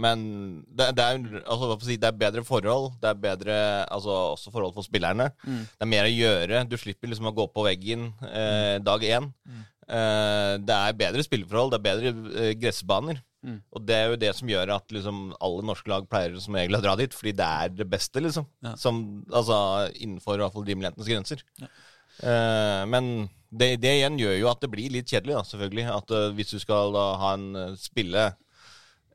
Men 0.00 0.22
det, 0.64 0.86
det, 0.96 1.04
er, 1.04 1.42
altså, 1.42 1.74
det, 1.84 1.98
er, 1.98 2.16
bedre 2.16 2.44
forhold. 2.48 2.94
Det 3.02 3.10
er 3.10 3.18
bedre 3.20 3.56
altså, 3.92 4.14
også 4.38 4.52
forhold 4.54 4.72
for 4.78 4.86
spillerne. 4.86 5.26
Mm. 5.44 5.58
Det 5.66 5.84
er 5.84 5.90
mer 5.92 6.08
å 6.08 6.14
gjøre. 6.14 6.62
Du 6.70 6.78
slipper 6.80 7.12
liksom 7.12 7.28
å 7.28 7.34
gå 7.36 7.44
på 7.52 7.66
veggen 7.66 8.08
eh, 8.30 8.78
dag 8.80 9.04
én. 9.04 9.28
Mm. 9.44 9.60
Eh, 9.92 10.54
det 10.62 10.78
er 10.78 10.96
bedre 10.96 11.24
spilleforhold, 11.26 11.74
det 11.74 11.80
er 11.80 11.86
bedre 11.88 12.12
eh, 12.40 12.54
gressbaner. 12.58 13.20
Mm. 13.42 13.58
Og 13.74 13.84
det 13.84 13.96
er 13.96 14.10
jo 14.12 14.18
det 14.22 14.30
som 14.38 14.50
gjør 14.50 14.76
at 14.76 14.94
liksom, 14.94 15.22
alle 15.42 15.66
norske 15.66 15.90
lag 15.90 16.06
pleier 16.10 16.36
som 16.40 16.56
regel 16.56 16.78
å 16.78 16.82
dra 16.84 16.94
dit, 16.98 17.14
fordi 17.16 17.34
det 17.40 17.48
er 17.64 17.74
det 17.74 17.88
beste, 17.90 18.22
liksom. 18.22 18.46
Ja. 18.64 18.76
Som, 18.78 19.02
altså, 19.32 19.56
innenfor 19.98 20.38
i 20.38 20.44
hvert 20.44 20.54
fall 20.54 20.68
rimelighetens 20.68 21.10
grenser. 21.10 21.42
Ja. 21.60 21.70
Eh, 22.22 22.82
men 22.92 23.12
det, 23.52 23.76
det, 23.82 23.96
igjen 23.98 24.18
gjør 24.20 24.36
jo 24.38 24.50
at 24.52 24.62
det 24.62 24.70
blir 24.72 24.92
litt 24.94 25.10
kjedelig, 25.12 25.36
da, 25.36 25.42
selvfølgelig. 25.48 25.88
At 25.92 26.14
uh, 26.14 26.28
hvis 26.36 26.54
du 26.54 26.60
skal 26.62 26.94
da 26.94 27.08
ha 27.20 27.32
en 27.36 27.48
uh, 27.58 27.74
spille 27.80 28.30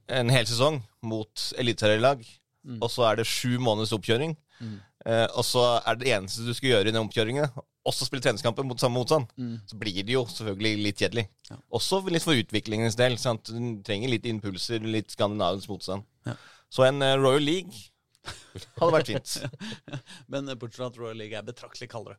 en 0.08 0.30
hel 0.32 0.46
sesong 0.48 0.82
mot 1.10 1.48
eliteserielag, 1.60 2.22
mm. 2.68 2.78
og 2.78 2.92
så 2.94 3.10
er 3.10 3.20
det 3.20 3.28
sju 3.28 3.58
måneders 3.60 3.96
oppkjøring, 3.98 4.38
mm. 4.62 4.78
uh, 5.10 5.26
og 5.34 5.44
så 5.48 5.66
er 5.82 5.98
det 6.00 6.14
eneste 6.16 6.46
du 6.46 6.54
skal 6.56 6.76
gjøre 6.76 6.92
i 6.92 6.94
den 6.94 7.02
oppkjøringen, 7.02 7.50
også 7.88 8.06
spille 8.08 8.24
treningskamper 8.24 8.68
mot 8.68 8.80
samme 8.80 9.00
motstand, 9.00 9.28
mm. 9.40 9.58
så 9.72 9.82
blir 9.82 10.00
det 10.04 10.16
jo 10.16 10.24
selvfølgelig 10.30 10.86
litt 10.86 11.02
kjedelig. 11.02 11.28
Ja. 11.50 11.60
Også 11.80 12.02
litt 12.12 12.26
for 12.26 12.38
utviklingens 12.38 12.98
del. 13.00 13.16
Sant? 13.22 13.48
Du 13.48 13.84
trenger 13.88 14.12
litt 14.12 14.28
impulser, 14.28 14.84
litt 14.84 15.14
skandinavisk 15.16 15.72
motstand. 15.72 16.04
Ja. 16.28 16.36
Så 16.68 16.84
en 16.84 17.00
Royal 17.00 17.46
League 17.48 17.88
hadde 18.80 18.94
vært 18.94 19.12
fint. 19.12 19.36
Men 20.32 20.50
bortsett 20.54 20.80
fra 20.80 20.90
at 20.92 21.00
Royal 21.00 21.20
League 21.20 21.38
er 21.38 21.46
betraktelig 21.46 21.90
kaldere. 21.92 22.18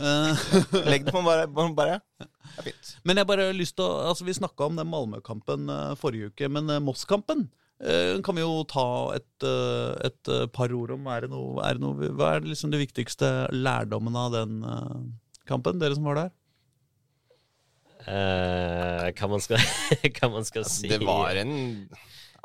Legg 0.90 1.04
det 1.04 1.12
på 1.12 1.22
bare. 1.24 1.46
bare. 1.76 2.00
Det 2.20 2.62
er 2.62 2.68
fint. 2.70 2.92
Men 3.04 3.20
jeg 3.20 3.28
bare 3.28 3.50
har 3.50 3.56
lyst 3.56 3.76
til 3.76 3.84
å, 3.84 4.10
altså 4.10 4.24
Vi 4.24 4.36
snakka 4.38 4.70
om 4.70 4.78
den 4.80 4.88
Malmö-kampen 4.88 5.68
uh, 5.68 5.96
forrige 6.00 6.32
uke, 6.32 6.48
men 6.52 6.72
uh, 6.72 6.80
Moss-kampen 6.82 7.46
uh, 7.84 8.16
kan 8.24 8.38
vi 8.38 8.44
jo 8.44 8.62
ta 8.70 8.86
et, 9.18 9.48
et 10.06 10.34
par 10.56 10.72
ord 10.76 10.94
om. 10.96 11.08
Er 11.12 11.26
det 11.26 11.32
noe, 11.34 11.58
er 11.66 11.76
det 11.76 11.84
noe, 11.84 12.12
hva 12.16 12.34
er 12.36 12.48
liksom 12.48 12.72
de 12.72 12.80
viktigste 12.80 13.30
lærdommene 13.54 14.26
av 14.28 14.36
den 14.38 14.60
kampen, 15.48 15.80
dere 15.82 15.98
som 15.98 16.08
var 16.10 16.24
der? 16.24 16.36
hva 18.00 19.26
man 19.28 19.42
skal, 19.44 19.60
hva 20.16 20.28
man 20.32 20.46
skal 20.48 20.64
si 20.66 20.88
Det 20.88 21.02
var 21.04 21.36
en 21.36 21.50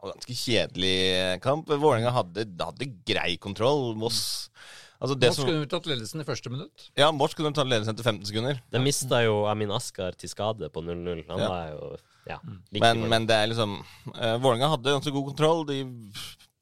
ganske 0.01 0.37
kjedelig 0.37 0.95
kamp. 1.43 1.69
Vålerenga 1.69 2.13
hadde, 2.15 2.47
hadde 2.61 2.91
grei 3.07 3.35
kontroll. 3.41 3.93
Moss 3.99 4.49
Altså 4.95 5.17
Moss 5.19 5.37
som... 5.37 5.49
kunne 5.49 5.67
tatt 5.69 5.87
ledelsen 5.89 6.23
i 6.23 6.25
første 6.25 6.49
minutt. 6.49 6.87
Ja, 6.97 7.09
Moss 7.13 7.35
kunne 7.37 7.51
tatt 7.55 7.67
ledelsen 7.67 7.93
etter 7.93 8.05
15 8.07 8.29
sekunder. 8.29 8.61
De 8.71 8.81
mista 8.81 9.19
jo 9.25 9.43
Amin 9.51 9.73
Askar 9.75 10.15
til 10.17 10.31
skade 10.31 10.69
på 10.71 10.81
0-0. 10.81 11.25
Han 11.27 11.41
ja. 11.41 11.49
var 11.51 11.71
jo 11.73 11.89
ja, 12.25 12.39
men, 12.73 13.03
men, 13.05 13.27
det 13.29 13.35
er 13.37 13.51
liksom 13.51 13.75
uh, 13.83 14.37
Vålerenga 14.41 14.71
hadde 14.71 14.95
ganske 14.95 15.13
god 15.13 15.27
kontroll. 15.29 15.61
De 15.69 15.83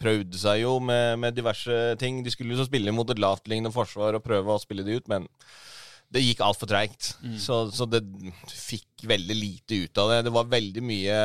prøvde 0.02 0.40
seg 0.40 0.63
jo 0.63 0.75
med, 0.84 1.22
med 1.24 1.38
diverse 1.38 1.78
ting. 2.02 2.20
De 2.25 2.34
skulle 2.34 2.58
jo 2.58 2.68
spille 2.68 2.92
mot 2.96 3.08
et 3.13 3.22
lavtliggende 3.22 3.72
forsvar 3.72 4.18
og 4.18 4.25
prøve 4.25 4.52
å 4.52 4.62
spille 4.62 4.84
det 4.84 5.00
ut, 5.00 5.08
men 5.12 5.30
det 6.13 6.25
gikk 6.25 6.44
altfor 6.44 6.70
treigt. 6.70 7.13
Mm. 7.24 7.38
Så, 7.42 7.63
så, 7.74 7.88
det 7.90 8.04
fikk 8.52 9.08
veldig 9.10 9.38
lite 9.38 9.86
ut 9.86 10.04
av 10.04 10.12
det. 10.12 10.20
Det 10.28 10.36
var 10.36 10.52
veldig 10.52 10.84
mye 10.84 11.18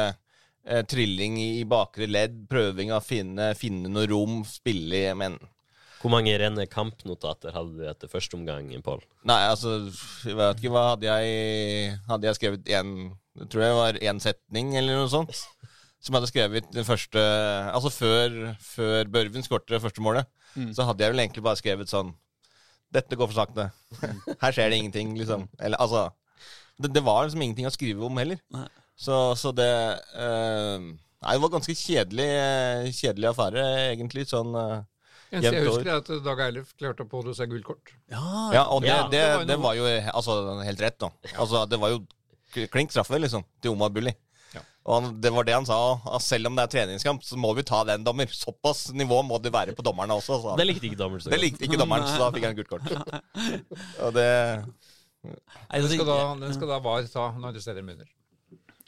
eh, 0.69 0.83
trilling 0.89 1.39
i 1.43 1.65
bakre 1.69 2.07
ledd, 2.09 2.45
prøving 2.51 2.93
av 2.93 3.03
å 3.03 3.09
finne, 3.09 3.53
finne 3.59 3.91
noe 3.93 4.09
rom, 4.11 4.43
spille 4.49 5.09
i 5.09 5.15
Men 5.19 5.41
hvor 5.99 6.13
mange 6.15 6.37
rene 6.39 6.69
kampnotater 6.71 7.51
hadde 7.57 7.75
du 7.75 7.89
etter 7.91 8.11
første 8.11 8.37
omgang, 8.39 8.69
Pål? 8.87 9.01
Nei, 9.27 9.41
altså, 9.51 9.81
jeg 10.23 10.39
vet 10.39 10.61
ikke 10.61 10.71
hva 10.71 10.93
Hadde 10.93 11.09
jeg, 11.09 11.97
hadde 12.07 12.29
jeg 12.29 12.39
skrevet 12.39 12.71
én 12.71 12.93
det 13.39 13.47
tror 13.53 13.65
jeg 13.65 13.77
var 13.77 13.99
én 14.11 14.21
setning, 14.23 14.73
eller 14.79 14.99
noe 14.99 15.11
sånt. 15.13 15.43
Som 15.99 16.15
jeg 16.15 16.19
hadde 16.19 16.31
skrevet 16.31 16.71
den 16.75 16.87
første 16.87 17.23
Altså 17.75 17.91
før, 17.91 18.37
før 18.63 19.09
Børven 19.11 19.43
skårte 19.43 19.75
det 19.75 19.83
første 19.83 20.03
målet, 20.03 20.29
mm. 20.55 20.73
så 20.75 20.87
hadde 20.87 21.05
jeg 21.05 21.15
vel 21.15 21.23
egentlig 21.25 21.45
bare 21.47 21.59
skrevet 21.59 21.91
sånn 21.91 22.13
Dette 22.95 23.19
går 23.19 23.29
for 23.29 23.37
sakte. 23.37 23.69
Her 24.43 24.55
skjer 24.55 24.71
det 24.73 24.79
ingenting, 24.81 25.13
liksom. 25.19 25.49
Eller 25.61 25.81
altså 25.83 26.09
Det, 26.79 26.93
det 26.95 27.03
var 27.05 27.27
liksom 27.27 27.43
ingenting 27.45 27.69
å 27.69 27.75
skrive 27.75 28.07
om 28.07 28.21
heller. 28.21 28.41
Nei. 28.55 28.69
Så, 28.99 29.17
så 29.39 29.53
det 29.55 29.71
eh, 30.19 30.87
Nei, 31.19 31.35
det 31.35 31.43
var 31.43 31.51
ganske 31.51 31.75
kjedelig, 31.75 32.29
eh, 32.31 32.89
kjedelig 32.95 33.33
affære, 33.33 33.65
egentlig. 33.93 34.27
Sånn 34.31 34.55
eh, 34.55 34.79
Eneste 35.29 35.51
jeg 35.51 35.59
Jevnt 35.59 35.59
over. 35.61 35.73
husker, 35.73 35.91
er 35.91 35.99
at 36.03 36.25
Dag 36.25 36.43
Eilif 36.47 36.71
klarte 36.79 37.05
å 37.05 37.11
pådra 37.11 37.47
gullkort. 37.51 37.93
Ja, 38.11 38.23
Ja, 38.55 38.63
og 38.71 38.83
det, 38.83 38.93
Ja, 38.93 39.03
det, 39.11 39.19
det 39.19 39.27
var 39.35 39.51
det 39.51 39.59
var 39.65 39.75
jo 39.79 39.89
altså, 40.15 40.39
helt 40.65 40.87
rett, 40.87 40.99
da. 41.03 41.11
Altså, 41.35 41.67
det 41.69 41.81
var 41.83 41.93
jo 41.95 42.01
klink 42.73 42.95
straffe, 42.95 43.19
liksom, 43.21 43.45
til 43.63 43.75
Omar 43.75 43.93
Bulli. 43.95 44.15
Og 44.89 44.95
han, 44.95 45.09
det 45.21 45.31
var 45.35 45.45
det 45.45 45.53
han 45.53 45.67
sa. 45.69 45.79
At 46.17 46.25
selv 46.25 46.49
om 46.49 46.57
det 46.57 46.65
er 46.65 46.73
treningskamp, 46.73 47.25
så 47.27 47.37
må 47.37 47.51
vi 47.59 47.65
ta 47.69 47.83
den, 47.85 48.07
dommer. 48.07 48.31
Såpass 48.33 48.87
nivå 48.97 49.21
må 49.27 49.37
det 49.45 49.53
være 49.53 49.75
på 49.77 49.85
dommerne 49.85 50.17
også. 50.17 50.39
Så. 50.41 50.55
Det 50.57 50.65
likte 50.65 50.89
ikke 50.89 51.01
dommeren 51.03 51.25
så 51.25 51.33
Det 51.35 51.41
likte 51.43 51.67
ikke 51.69 51.81
dommeren, 51.81 52.09
så 52.09 52.23
da 52.23 52.31
fikk 52.33 52.47
han 52.49 52.57
gult 52.59 52.71
kort. 52.73 52.89
Og 54.07 54.15
det 54.17 54.29
Den 55.75 55.91
skal 55.93 56.09
da, 56.09 56.21
den 56.41 56.57
skal 56.57 56.73
da 56.73 56.81
VAR 56.87 57.11
ta 57.13 57.27
når 57.37 57.59
det 57.59 57.65
steller 57.67 57.85
munner. 57.85 58.09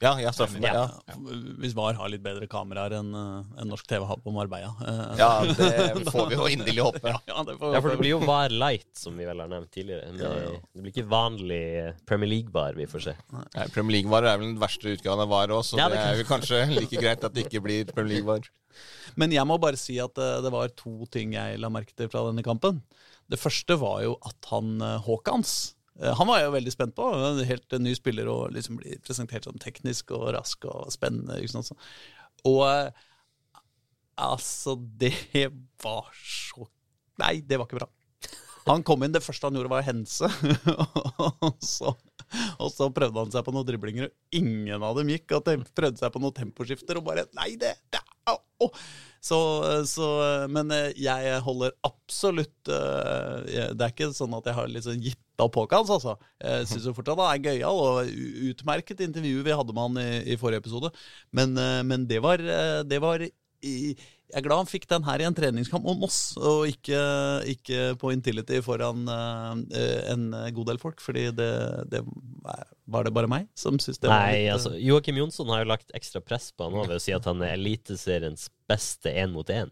Ja, 0.00 0.14
ja, 0.22 0.30
straffen. 0.32 0.62
Ja. 0.64 0.86
Ja, 1.06 1.14
Hvis 1.60 1.74
VAR 1.76 1.98
har 1.98 2.08
litt 2.08 2.22
bedre 2.24 2.46
kameraer 2.48 2.94
enn 3.00 3.10
en 3.12 3.68
norsk 3.68 3.84
TV 3.90 4.06
har 4.08 4.20
på 4.24 4.32
Marbella. 4.32 4.70
eh, 4.80 5.18
ja, 5.20 5.30
det 5.44 6.06
får 6.08 6.30
vi 6.30 6.38
jo 6.38 6.46
inderlig 6.48 6.86
håpe. 6.86 7.12
ja, 7.30 7.42
det 7.44 7.56
får 7.60 7.74
Ja, 7.76 7.82
for 7.84 7.92
det 7.92 7.98
blir 8.00 8.14
jo 8.14 8.20
VAR 8.24 8.54
light, 8.54 8.88
som 8.96 9.18
vi 9.20 9.28
vel 9.28 9.42
har 9.44 9.50
nevnt 9.52 9.70
tidligere. 9.74 10.08
Men 10.14 10.22
Ja, 10.24 10.30
ja. 10.46 10.54
Det 10.72 10.84
blir 10.86 10.94
ikke 10.94 11.08
vanlig 11.10 11.60
Premier 12.08 12.32
League-VAR 12.32 12.78
vi 12.80 12.88
får 12.88 13.04
se. 13.10 13.16
Nei, 13.34 13.66
Premier 13.74 13.98
League-var 13.98 14.24
er 14.24 14.40
vel 14.40 14.54
den 14.54 14.62
verste 14.62 14.94
utgaven 14.96 15.26
av 15.26 15.34
VAR 15.34 15.52
òg, 15.58 15.66
så 15.68 15.80
Ja, 15.82 15.90
det 15.92 16.00
det 16.00 16.06
er 16.06 16.22
jo 16.22 16.30
kanskje 16.30 16.62
like 16.78 16.96
greit 17.04 17.26
at 17.28 17.36
det 17.36 17.46
ikke 17.48 17.62
blir 17.68 17.92
Premier 17.92 18.16
League-var. 18.20 18.48
Men 19.20 19.32
jeg 19.34 19.44
må 19.48 19.58
bare 19.60 19.78
si 19.80 19.98
at 20.02 20.16
eh, 20.22 20.38
det 20.44 20.52
var 20.54 20.72
to 20.78 21.04
ting 21.12 21.34
jeg 21.36 21.60
la 21.60 21.70
merke 21.72 21.92
til 21.96 22.08
fra 22.08 22.24
denne 22.28 22.44
kampen. 22.46 22.80
Det 23.30 23.38
første 23.38 23.76
var 23.78 24.00
jo 24.06 24.16
at 24.26 24.48
han 24.50 24.80
eh, 24.82 24.96
Haakons 25.06 25.52
eh, 25.60 25.79
Han 26.00 26.28
var 26.28 26.40
jeg 26.40 26.48
jo 26.48 26.56
veldig 26.56 26.72
spent 26.72 26.96
på. 26.96 27.06
En 27.12 27.40
helt 27.44 27.76
eh, 27.76 27.82
ny 27.82 27.94
spiller 27.98 28.30
og 28.32 28.54
liksom 28.54 28.78
blir 28.80 29.00
presentert 29.04 29.46
sånn 29.46 29.60
teknisk 29.60 30.14
og 30.16 30.30
rask 30.36 30.64
og 30.70 30.90
spennende. 30.94 31.40
Ikke 31.40 31.58
sant? 31.58 31.88
Og 32.48 32.62
eh, 32.68 33.08
altså, 34.20 34.76
det 35.02 35.48
var 35.82 36.12
så 36.16 36.68
Nei, 37.20 37.42
det 37.44 37.58
var 37.60 37.68
ikke 37.68 37.82
bra. 37.82 37.90
Han 38.64 38.84
kom 38.86 39.02
inn, 39.04 39.12
det 39.12 39.20
første 39.20 39.44
han 39.44 39.56
gjorde 39.58 39.68
var 39.72 39.82
å 39.82 39.84
hense. 39.84 40.28
og, 41.44 41.58
så, 41.60 41.92
og 42.56 42.70
så 42.72 42.88
prøvde 42.96 43.26
han 43.26 43.32
seg 43.34 43.44
på 43.44 43.52
noen 43.52 43.66
driblinger, 43.68 44.08
og 44.08 44.38
ingen 44.40 44.86
av 44.86 44.96
dem 44.96 45.10
gikk. 45.12 45.34
Og 45.36 45.50
prøvde 45.76 46.00
seg 46.00 46.14
på 46.14 46.22
noen 46.22 46.36
temposkifter, 46.38 46.96
og 46.96 47.10
bare 47.10 47.26
Nei, 47.36 47.50
det, 47.60 47.74
det 47.92 48.00
au, 48.30 48.38
au. 48.64 48.70
Så, 49.20 49.38
så 49.84 50.06
Men 50.48 50.70
eh, 50.72 50.94
jeg 50.96 51.40
holder 51.44 51.74
absolutt 51.84 52.70
eh, 52.72 53.50
Det 53.76 53.84
er 53.84 53.92
ikke 53.92 54.08
sånn 54.16 54.32
at 54.38 54.48
jeg 54.48 54.56
har 54.56 54.70
liksom 54.72 55.02
gitt 55.04 55.20
opp 55.40 55.54
påkans 55.56 55.90
altså. 55.92 56.16
Jeg 56.40 56.68
syns 56.68 56.88
fortsatt 56.96 57.20
han 57.20 57.30
er 57.32 57.44
gøyal, 57.46 57.78
og 57.80 58.10
utmerket 58.50 59.00
intervju 59.06 59.44
vi 59.46 59.54
hadde 59.56 59.76
med 59.76 59.86
han 59.86 60.00
i, 60.02 60.34
i 60.34 60.36
forrige 60.40 60.60
episode. 60.64 60.90
Men, 61.36 61.54
eh, 61.56 61.80
men 61.88 62.04
det 62.10 62.20
var, 62.24 62.42
eh, 62.44 62.80
det 62.84 63.00
var 63.00 63.24
i, 63.24 63.76
jeg 64.30 64.38
er 64.40 64.44
glad 64.46 64.62
han 64.62 64.70
fikk 64.70 64.86
den 64.90 65.04
her 65.06 65.20
i 65.22 65.26
en 65.26 65.34
treningskamp 65.36 65.84
mot 65.84 65.98
Moss, 66.00 66.18
og 66.38 66.68
ikke, 66.70 67.00
ikke 67.50 67.80
på 68.00 68.12
Intility 68.14 68.60
foran 68.64 69.04
eh, 69.10 70.00
en 70.12 70.28
god 70.56 70.70
del 70.70 70.80
folk. 70.82 71.02
Fordi 71.02 71.28
det, 71.34 71.50
det 71.90 72.00
Var 72.90 73.06
det 73.06 73.12
bare 73.14 73.30
meg 73.30 73.46
som 73.58 73.76
syntes 73.78 74.00
det 74.02 74.08
var 74.10 74.24
Nei, 74.24 74.38
litt 74.40 74.48
eh, 74.48 74.54
altså, 74.54 74.72
Joakim 74.78 75.18
Jonsson 75.20 75.50
har 75.52 75.62
jo 75.64 75.70
lagt 75.70 75.92
ekstra 75.94 76.22
press 76.24 76.48
på 76.54 76.66
han 76.66 76.74
nå 76.78 76.86
ved 76.88 76.96
å 76.98 77.02
si 77.02 77.14
at 77.14 77.26
han 77.28 77.42
er 77.46 77.54
Eliteseriens 77.58 78.48
beste 78.70 79.12
én 79.12 79.30
mot 79.34 79.46
én. 79.50 79.70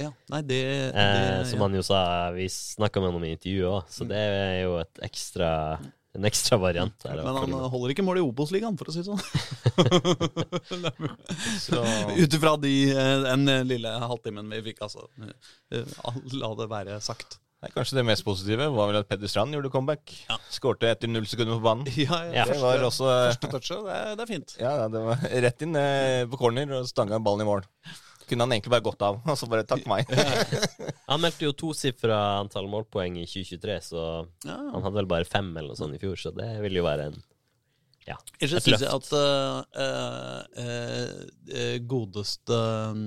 ja, 0.00 0.10
Nei, 0.32 0.42
det, 0.48 0.60
det 0.64 1.04
Eh, 1.04 1.44
som 1.48 1.60
han 1.64 1.74
jo 1.76 1.82
sa, 1.84 2.02
vi 2.32 2.48
snakka 2.52 3.00
med 3.04 3.12
ham 3.12 3.24
i 3.28 3.32
intervjuet 3.36 3.68
òg, 3.68 3.88
så 3.92 4.06
det 4.08 4.16
er 4.20 4.54
jo 4.64 4.78
et 4.80 5.02
ekstra, 5.08 5.50
en 6.18 6.24
ekstra 6.26 6.56
variant. 6.58 6.96
Der, 7.04 7.20
Men 7.22 7.36
han 7.38 7.52
holder 7.70 7.92
ikke 7.94 8.02
mål 8.06 8.18
i 8.18 8.24
Obos-ligaen, 8.26 8.74
for 8.80 8.86
å 8.90 8.94
si 8.94 9.02
det 9.02 9.08
sånn. 9.10 9.20
Så 11.60 11.76
Ut 12.22 12.34
ifra 12.34 12.56
de, 12.60 12.72
eh, 12.90 13.20
den 13.28 13.44
lille 13.68 13.88
halvtimen 14.02 14.50
vi 14.56 14.62
fikk, 14.70 14.80
altså. 14.86 15.06
Eh, 15.70 15.84
La 16.40 16.50
det 16.58 16.68
være 16.70 17.00
sagt. 17.04 17.38
Nei, 17.60 17.68
Kanskje 17.74 17.98
det 17.98 18.06
mest 18.08 18.24
positive 18.24 18.70
var 18.72 18.88
vel 18.88 18.96
at 19.02 19.08
Peder 19.10 19.28
Strand 19.28 19.52
gjorde 19.52 19.68
comeback. 19.72 20.14
Ja. 20.30 20.36
Skårte 20.52 20.88
etter 20.94 21.08
null 21.12 21.26
sekunder 21.28 21.58
på 21.58 21.64
banen. 21.66 21.84
Ja, 21.92 22.22
Ja. 22.32 22.44
Det 22.48 22.56
var 22.62 22.80
også 22.86 23.04
Første 23.10 23.50
touchet, 23.52 23.82
det, 23.84 23.92
er- 23.98 24.14
det 24.16 24.22
er 24.24 24.30
fint. 24.30 24.54
Ja, 24.62 24.70
det 24.88 25.00
var 25.04 25.16
rett 25.46 25.60
inn 25.66 25.76
eh, 25.76 26.22
på 26.32 26.40
corner 26.40 26.72
og 26.78 26.88
stanga 26.88 27.18
ballen 27.20 27.44
i 27.44 27.48
mål. 27.50 27.62
Kunne 28.30 28.46
han 28.46 28.54
egentlig 28.54 28.70
bare 28.72 28.84
gått 28.86 29.02
av, 29.02 29.18
og 29.26 29.36
så 29.38 29.48
bare 29.50 29.66
takk 29.66 29.82
meg. 29.90 30.06
meg. 30.14 30.54
Han 31.10 31.20
meldte 31.24 31.48
jo 31.48 31.52
tosifra 31.58 32.18
antall 32.38 32.68
målpoeng 32.70 33.16
i 33.18 33.26
2023, 33.26 33.76
så 33.90 34.04
Ja. 34.46 34.54
han 34.56 34.84
hadde 34.84 34.94
vel 35.00 35.08
bare 35.10 35.26
fem 35.26 35.48
eller 35.56 35.72
noe 35.72 35.78
sånt 35.80 35.96
i 35.96 36.00
fjor, 36.02 36.14
så 36.20 36.30
det 36.36 36.46
vil 36.62 36.78
jo 36.78 36.84
være 36.86 37.08
en 37.10 37.18
ja, 38.06 38.14
et 38.40 38.48
syns 38.48 38.64
jeg 38.64 38.78
syns 38.80 38.84
at 38.94 39.10
uh, 39.12 39.60
uh, 39.76 41.10
uh, 41.50 41.76
godeste 41.90 42.60
um 42.94 43.04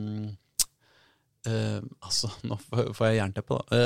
Uh, 1.43 1.81
Altså, 1.99 2.29
nå 2.47 2.55
får 2.69 2.93
får 2.95 3.09
jeg 3.09 3.17
jernteppe, 3.17 3.57
da. 3.57 3.79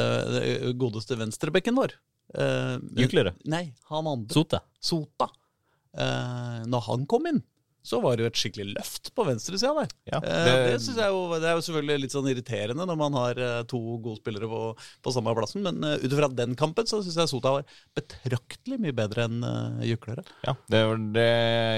Uh, 0.61 0.67
godeste 0.77 1.15
venstrebekken 1.17 1.73
vår. 1.79 1.95
Uh, 2.37 2.75
Juklerød. 3.01 3.39
Nei, 3.49 3.63
han 3.89 4.09
andre. 4.11 4.29
Sota. 4.35 4.59
Sota. 4.77 5.25
Uh, 5.97 6.61
når 6.69 6.83
han 6.91 7.07
kom 7.09 7.25
inn, 7.31 7.39
så 7.87 8.01
var 8.03 8.17
det 8.19 8.25
jo 8.25 8.29
et 8.31 8.39
skikkelig 8.41 8.65
løft 8.75 9.11
på 9.15 9.25
venstresida 9.29 9.71
der. 9.77 9.93
Ja, 10.11 10.19
Eh, 10.27 10.43
det, 10.45 10.55
det- 10.73 10.97
jeg 10.97 11.13
jo, 11.13 11.21
det 11.39 11.47
er 11.47 11.55
jo 11.55 11.63
selvfølgelig 11.69 12.01
litt 12.03 12.15
sånn 12.17 12.27
irriterende 12.31 12.87
når 12.89 12.99
man 12.99 13.17
har 13.21 13.39
eh, 13.47 13.63
to 13.71 13.79
gode 14.03 14.19
spillere 14.19 14.49
på, 14.51 14.61
på 15.05 15.13
samme 15.15 15.33
plassen, 15.37 15.63
men 15.63 15.79
uh, 15.85 15.95
ut 16.01 16.11
ifra 16.11 16.27
den 16.35 16.55
kampen 16.59 16.87
så 16.89 16.99
syns 17.05 17.15
jeg 17.21 17.31
Sota 17.31 17.55
var 17.57 17.67
betraktelig 17.97 18.79
mye 18.83 18.95
bedre 18.97 19.27
enn 19.29 19.39
uh, 19.45 19.83
Juklerød. 19.87 20.29
Ja, 20.47 20.55
det 20.71 20.83
var 20.89 21.03
det 21.17 21.27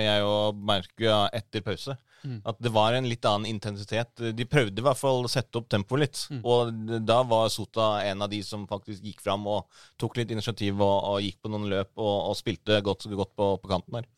jeg 0.09 0.21
jo 0.25 0.35
merker 0.73 1.05
ja, 1.11 1.19
etter 1.35 1.65
pause. 1.65 1.97
At 2.43 2.57
det 2.59 2.67
var 2.75 2.91
en 2.97 3.05
litt 3.07 3.23
annen 3.23 3.47
intensitet. 3.47 4.19
De 4.35 4.43
prøvde 4.49 4.81
i 4.81 4.83
hvert 4.83 4.99
fall 4.99 5.23
å 5.23 5.29
sette 5.31 5.55
opp 5.55 5.69
tempoet 5.71 6.01
litt. 6.01 6.23
Og 6.43 6.73
da 7.07 7.21
var 7.23 7.47
Sota 7.53 8.01
en 8.03 8.25
av 8.25 8.27
de 8.33 8.41
som 8.43 8.65
faktisk 8.67 9.05
gikk 9.07 9.21
fram 9.23 9.45
og 9.47 9.69
tok 10.01 10.17
litt 10.19 10.33
initiativ 10.35 10.81
og, 10.83 10.97
og 11.13 11.21
gikk 11.23 11.37
på 11.45 11.51
noen 11.53 11.69
løp 11.71 11.93
og, 11.95 12.15
og 12.33 12.35
spilte 12.35 12.81
godt, 12.83 13.07
godt 13.15 13.31
på, 13.39 13.47
på 13.63 13.71
kanten 13.71 14.01
der. 14.01 14.09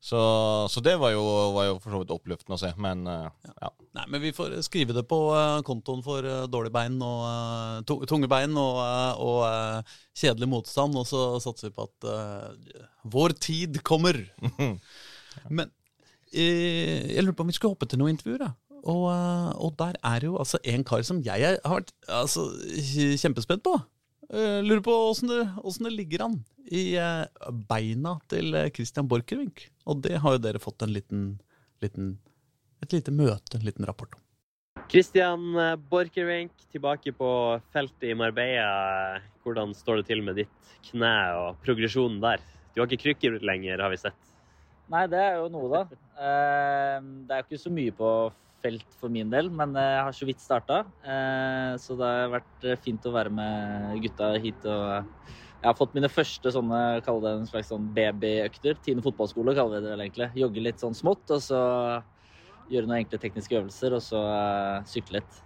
Så, 0.00 0.18
så 0.70 0.80
det 0.84 0.94
var 1.00 1.10
jo, 1.10 1.22
var 1.56 1.70
jo 1.70 1.78
for 1.82 1.94
så 1.94 2.00
vidt 2.02 2.12
oppløftende 2.14 2.58
å 2.58 2.60
se. 2.60 2.70
Men 2.80 3.06
eh, 3.10 3.28
ja. 3.48 3.70
Nei, 3.96 4.04
men 4.12 4.22
vi 4.22 4.34
får 4.36 4.58
skrive 4.66 4.94
det 4.94 5.06
på 5.08 5.18
eh, 5.34 5.62
kontoen 5.66 6.04
for 6.04 6.26
uh, 6.26 6.44
dårlige 6.50 6.74
bein 6.76 6.98
og 7.02 7.24
eh, 7.30 8.04
tunge 8.06 8.28
bein 8.30 8.54
og, 8.60 8.82
eh, 8.84 9.24
og 9.24 9.40
eh, 9.48 9.96
kjedelig 10.20 10.50
motstand, 10.52 10.98
og 11.00 11.08
så 11.08 11.24
satser 11.42 11.70
vi 11.70 11.78
på 11.78 11.88
at 11.88 12.08
uh, 12.12 12.84
vår 13.08 13.34
tid 13.48 13.80
kommer. 13.86 14.20
men 15.56 15.72
eh, 16.30 17.16
jeg 17.16 17.24
lurer 17.24 17.36
på 17.38 17.46
om 17.46 17.50
vi 17.50 17.58
skulle 17.58 17.74
hoppe 17.74 17.90
til 17.90 18.02
noen 18.02 18.14
intervjuer, 18.14 18.46
da. 18.46 18.52
Og, 18.86 19.08
eh, 19.10 19.50
og 19.58 19.74
der 19.80 19.98
er 20.06 20.28
jo 20.28 20.36
altså 20.38 20.60
en 20.62 20.84
kar 20.86 21.02
som 21.06 21.22
jeg 21.24 21.42
har 21.42 21.58
vært 21.66 21.92
altså, 22.06 22.46
kjempespent 23.18 23.64
på. 23.66 23.74
Eh, 24.30 24.60
lurer 24.62 24.82
på 24.82 24.94
åssen 25.08 25.30
det, 25.30 25.44
det 25.86 25.92
ligger 25.94 26.26
an 26.26 26.36
i 26.66 26.96
eh, 26.98 27.50
beina 27.70 28.16
til 28.30 28.54
eh, 28.58 28.70
Christian 28.74 29.08
Borchgrevink. 29.10 29.68
Og 29.86 30.00
det 30.02 30.18
har 30.22 30.36
jo 30.36 30.42
dere 30.42 30.62
fått 30.62 30.82
en 30.82 30.92
liten, 30.94 31.26
liten 31.82 32.16
et 32.84 32.92
lite 32.92 33.12
møte, 33.14 33.56
en 33.56 33.64
liten 33.66 33.86
rapport 33.88 34.12
om. 34.16 34.22
Christian 34.90 35.56
Borchgrevink 35.90 36.52
tilbake 36.70 37.12
på 37.16 37.28
feltet 37.74 38.10
i 38.10 38.14
Marbella. 38.14 39.20
Hvordan 39.42 39.72
står 39.74 40.02
det 40.02 40.08
til 40.10 40.22
med 40.26 40.36
ditt 40.38 40.74
kne 40.90 41.14
og 41.40 41.62
progresjonen 41.64 42.20
der? 42.22 42.42
Du 42.74 42.82
har 42.82 42.90
ikke 42.90 43.06
krykker 43.06 43.38
lenger, 43.40 43.80
har 43.82 43.90
vi 43.94 43.98
sett. 44.02 44.34
Nei, 44.92 45.06
det 45.10 45.18
er 45.18 45.38
jo 45.40 45.48
noe, 45.50 45.70
da. 45.72 45.80
Eh, 46.20 46.98
Det 47.26 47.32
er 47.34 47.40
jo 47.40 47.46
ikke 47.48 47.62
så 47.64 47.72
mye 47.74 47.94
på 47.96 48.10
felt 48.62 48.94
for 49.00 49.12
min 49.12 49.30
del, 49.32 49.48
men 49.50 49.74
jeg 49.74 50.04
har 50.06 50.14
så 50.14 50.26
vidt 50.28 50.42
starta. 50.42 50.82
Så 51.78 51.96
det 51.98 52.06
har 52.06 52.30
vært 52.32 52.64
fint 52.82 53.04
å 53.06 53.12
være 53.14 53.30
med 53.30 54.00
gutta 54.02 54.32
hit. 54.42 54.64
og 54.66 55.04
Jeg 55.66 55.72
har 55.72 55.78
fått 55.80 55.96
mine 55.98 56.06
første 56.06 56.50
sånne, 56.54 56.80
kall 57.02 57.16
det 57.24 57.30
en 57.34 57.48
slags 57.48 57.72
sånn 57.72 57.88
babyøkter. 57.90 58.76
Tine 58.84 59.02
fotballskole 59.02 59.50
kaller 59.56 59.80
vi 59.80 59.82
det 59.82 59.90
vel 59.90 60.02
egentlig. 60.04 60.28
Jogge 60.38 60.62
litt 60.62 60.78
sånn 60.78 60.94
smått, 60.94 61.24
og 61.34 61.40
så 61.42 61.62
gjøre 62.70 62.86
noen 62.86 63.00
enkle 63.00 63.18
tekniske 63.18 63.56
øvelser, 63.58 63.96
og 63.98 64.04
så 64.06 64.20
eh, 64.30 64.86
sykle 64.86 65.18
litt. 65.18 65.40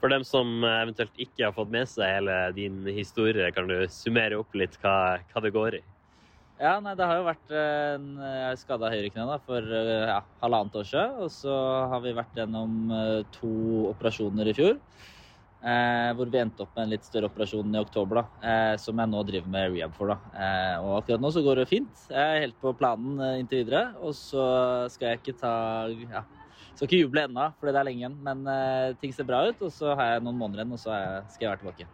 For 0.00 0.10
dem 0.10 0.26
som 0.26 0.50
eventuelt 0.66 1.22
ikke 1.22 1.44
har 1.46 1.54
fått 1.54 1.70
med 1.70 1.86
seg 1.86 2.16
hele 2.16 2.40
din 2.56 2.82
historie, 2.98 3.46
kan 3.54 3.70
du 3.70 3.76
summere 3.94 4.40
opp 4.42 4.58
litt 4.58 4.74
hva, 4.82 4.96
hva 5.30 5.44
det 5.44 5.54
går 5.54 5.78
i? 5.78 5.84
Ja, 6.58 6.74
nei, 6.82 6.96
det 6.98 7.06
har 7.06 7.20
jo 7.20 7.28
vært 7.28 7.54
en 7.62 8.12
skada 8.58 8.90
høyrekne 8.90 9.38
for 9.46 9.70
eh, 9.70 10.08
ja, 10.10 10.24
halvannet 10.42 10.82
år 10.82 10.90
siden. 10.90 11.18
Og 11.22 11.30
så 11.30 11.54
har 11.94 12.02
vi 12.02 12.18
vært 12.18 12.42
gjennom 12.42 12.90
eh, 12.90 13.20
to 13.38 13.52
operasjoner 13.92 14.50
i 14.50 14.58
fjor. 14.58 14.80
Eh, 15.64 16.10
hvor 16.12 16.28
vi 16.28 16.38
endte 16.38 16.62
opp 16.62 16.74
med 16.76 16.84
en 16.84 16.92
litt 16.92 17.06
større 17.06 17.30
operasjon 17.30 17.72
i 17.74 17.80
oktober, 17.80 18.20
da, 18.20 18.24
eh, 18.44 18.74
som 18.78 18.98
jeg 19.00 19.08
nå 19.08 19.22
driver 19.26 19.48
med 19.54 19.72
rehab 19.72 19.94
for. 19.96 20.12
da. 20.12 20.16
Eh, 20.36 20.84
og 20.84 20.98
akkurat 21.00 21.22
nå 21.24 21.32
så 21.32 21.42
går 21.42 21.62
det 21.62 21.68
fint. 21.70 22.06
Jeg 22.10 22.36
er 22.36 22.42
helt 22.44 22.60
på 22.60 22.74
planen 22.76 23.18
eh, 23.18 23.40
inntil 23.40 23.64
videre. 23.64 23.96
Og 24.04 24.14
så 24.14 24.44
skal 24.92 25.14
jeg 25.14 25.22
ikke 25.22 25.38
ta 25.40 25.54
ja, 25.88 26.24
Skal 26.76 26.90
ikke 26.90 27.00
juble 27.06 27.24
ennå, 27.24 27.48
fordi 27.56 27.72
det 27.72 27.80
er 27.80 27.88
lenge 27.88 28.02
igjen. 28.04 28.18
Men 28.22 28.46
eh, 28.52 28.94
ting 29.00 29.12
ser 29.16 29.24
bra 29.24 29.46
ut. 29.48 29.62
Og 29.64 29.72
så 29.72 29.96
har 29.96 30.12
jeg 30.12 30.26
noen 30.26 30.36
måneder 30.36 30.62
igjen, 30.62 30.76
og 30.76 30.82
så 30.82 30.92
skal 31.32 31.46
jeg 31.46 31.54
være 31.54 31.62
tilbake. 31.64 31.88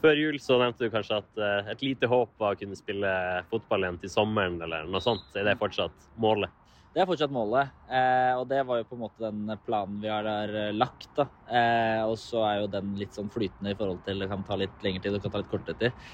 Før 0.00 0.20
jul 0.20 0.36
så 0.40 0.58
nevnte 0.60 0.86
du 0.86 0.92
kanskje 0.92 1.20
at 1.20 1.40
eh, 1.40 1.72
et 1.72 1.82
lite 1.84 2.08
håp 2.08 2.32
var 2.40 2.56
å 2.56 2.58
kunne 2.58 2.76
spille 2.78 3.12
fotball 3.52 3.84
igjen 3.84 4.00
til 4.00 4.12
sommeren, 4.12 4.56
eller 4.64 4.88
noe 4.88 5.04
sånt. 5.04 5.28
Er 5.36 5.50
det 5.50 5.60
fortsatt 5.60 6.08
målet? 6.20 6.52
Det 6.96 7.02
er 7.02 7.08
fortsatt 7.10 7.32
målet, 7.36 7.74
eh, 7.92 8.30
og 8.40 8.46
det 8.48 8.62
var 8.64 8.78
jo 8.80 8.86
på 8.88 8.96
en 8.96 9.00
måte 9.02 9.20
den 9.20 9.58
planen 9.66 9.98
vi 10.00 10.08
har 10.08 10.24
der 10.24 10.54
eh, 10.62 10.70
lagt. 10.72 11.10
da. 11.18 11.26
Eh, 11.44 12.00
og 12.08 12.14
så 12.16 12.40
er 12.48 12.62
jo 12.62 12.70
den 12.72 12.94
litt 12.96 13.12
sånn 13.12 13.28
flytende 13.28 13.74
i 13.74 13.76
forhold 13.76 14.00
til 14.06 14.24
det 14.24 14.30
kan 14.30 14.46
ta 14.48 14.56
litt 14.56 14.80
lengre 14.80 15.04
tid, 15.04 15.12
det 15.12 15.20
kan 15.20 15.34
ta 15.34 15.42
litt 15.42 15.50
kortere 15.50 15.76
tid. 15.76 16.06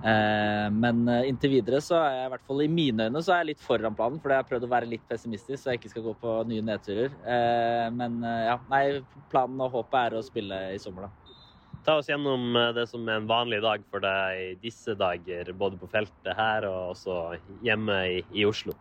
Eh, 0.00 0.70
men 0.72 1.04
eh, 1.12 1.28
inntil 1.28 1.52
videre 1.58 1.82
så 1.84 1.98
er 2.00 2.16
jeg 2.22 2.30
i 2.30 2.32
hvert 2.32 2.48
fall 2.48 2.64
i 2.64 2.70
mine 2.72 3.10
øyne 3.10 3.20
så 3.20 3.36
er 3.36 3.42
jeg 3.42 3.50
litt 3.50 3.66
foran 3.66 4.00
planen, 4.00 4.16
for 4.24 4.32
jeg 4.32 4.40
har 4.40 4.48
prøvd 4.48 4.64
å 4.64 4.72
være 4.78 4.90
litt 4.94 5.06
pessimistisk 5.12 5.60
så 5.60 5.74
jeg 5.74 5.82
ikke 5.82 5.92
skal 5.92 6.08
gå 6.08 6.18
på 6.24 6.40
nye 6.48 6.64
nedturer. 6.72 7.20
Eh, 7.20 7.86
men 8.00 8.20
ja, 8.24 8.56
nei, 8.72 8.84
planen 9.28 9.60
og 9.60 9.76
håpet 9.76 10.02
er 10.06 10.20
å 10.22 10.24
spille 10.24 10.66
i 10.72 10.80
sommer, 10.80 11.10
da. 11.10 11.38
Ta 11.84 12.00
oss 12.00 12.08
gjennom 12.08 12.56
det 12.72 12.88
som 12.88 13.04
er 13.04 13.20
en 13.20 13.28
vanlig 13.28 13.60
dag 13.60 13.84
for 13.92 14.00
deg 14.08 14.40
i 14.40 14.52
disse 14.64 14.96
dager, 14.96 15.52
både 15.52 15.76
på 15.80 15.92
feltet 15.92 16.32
her 16.32 16.64
og 16.72 16.94
også 16.94 17.26
hjemme 17.60 18.06
i, 18.16 18.22
i 18.40 18.48
Oslo. 18.48 18.72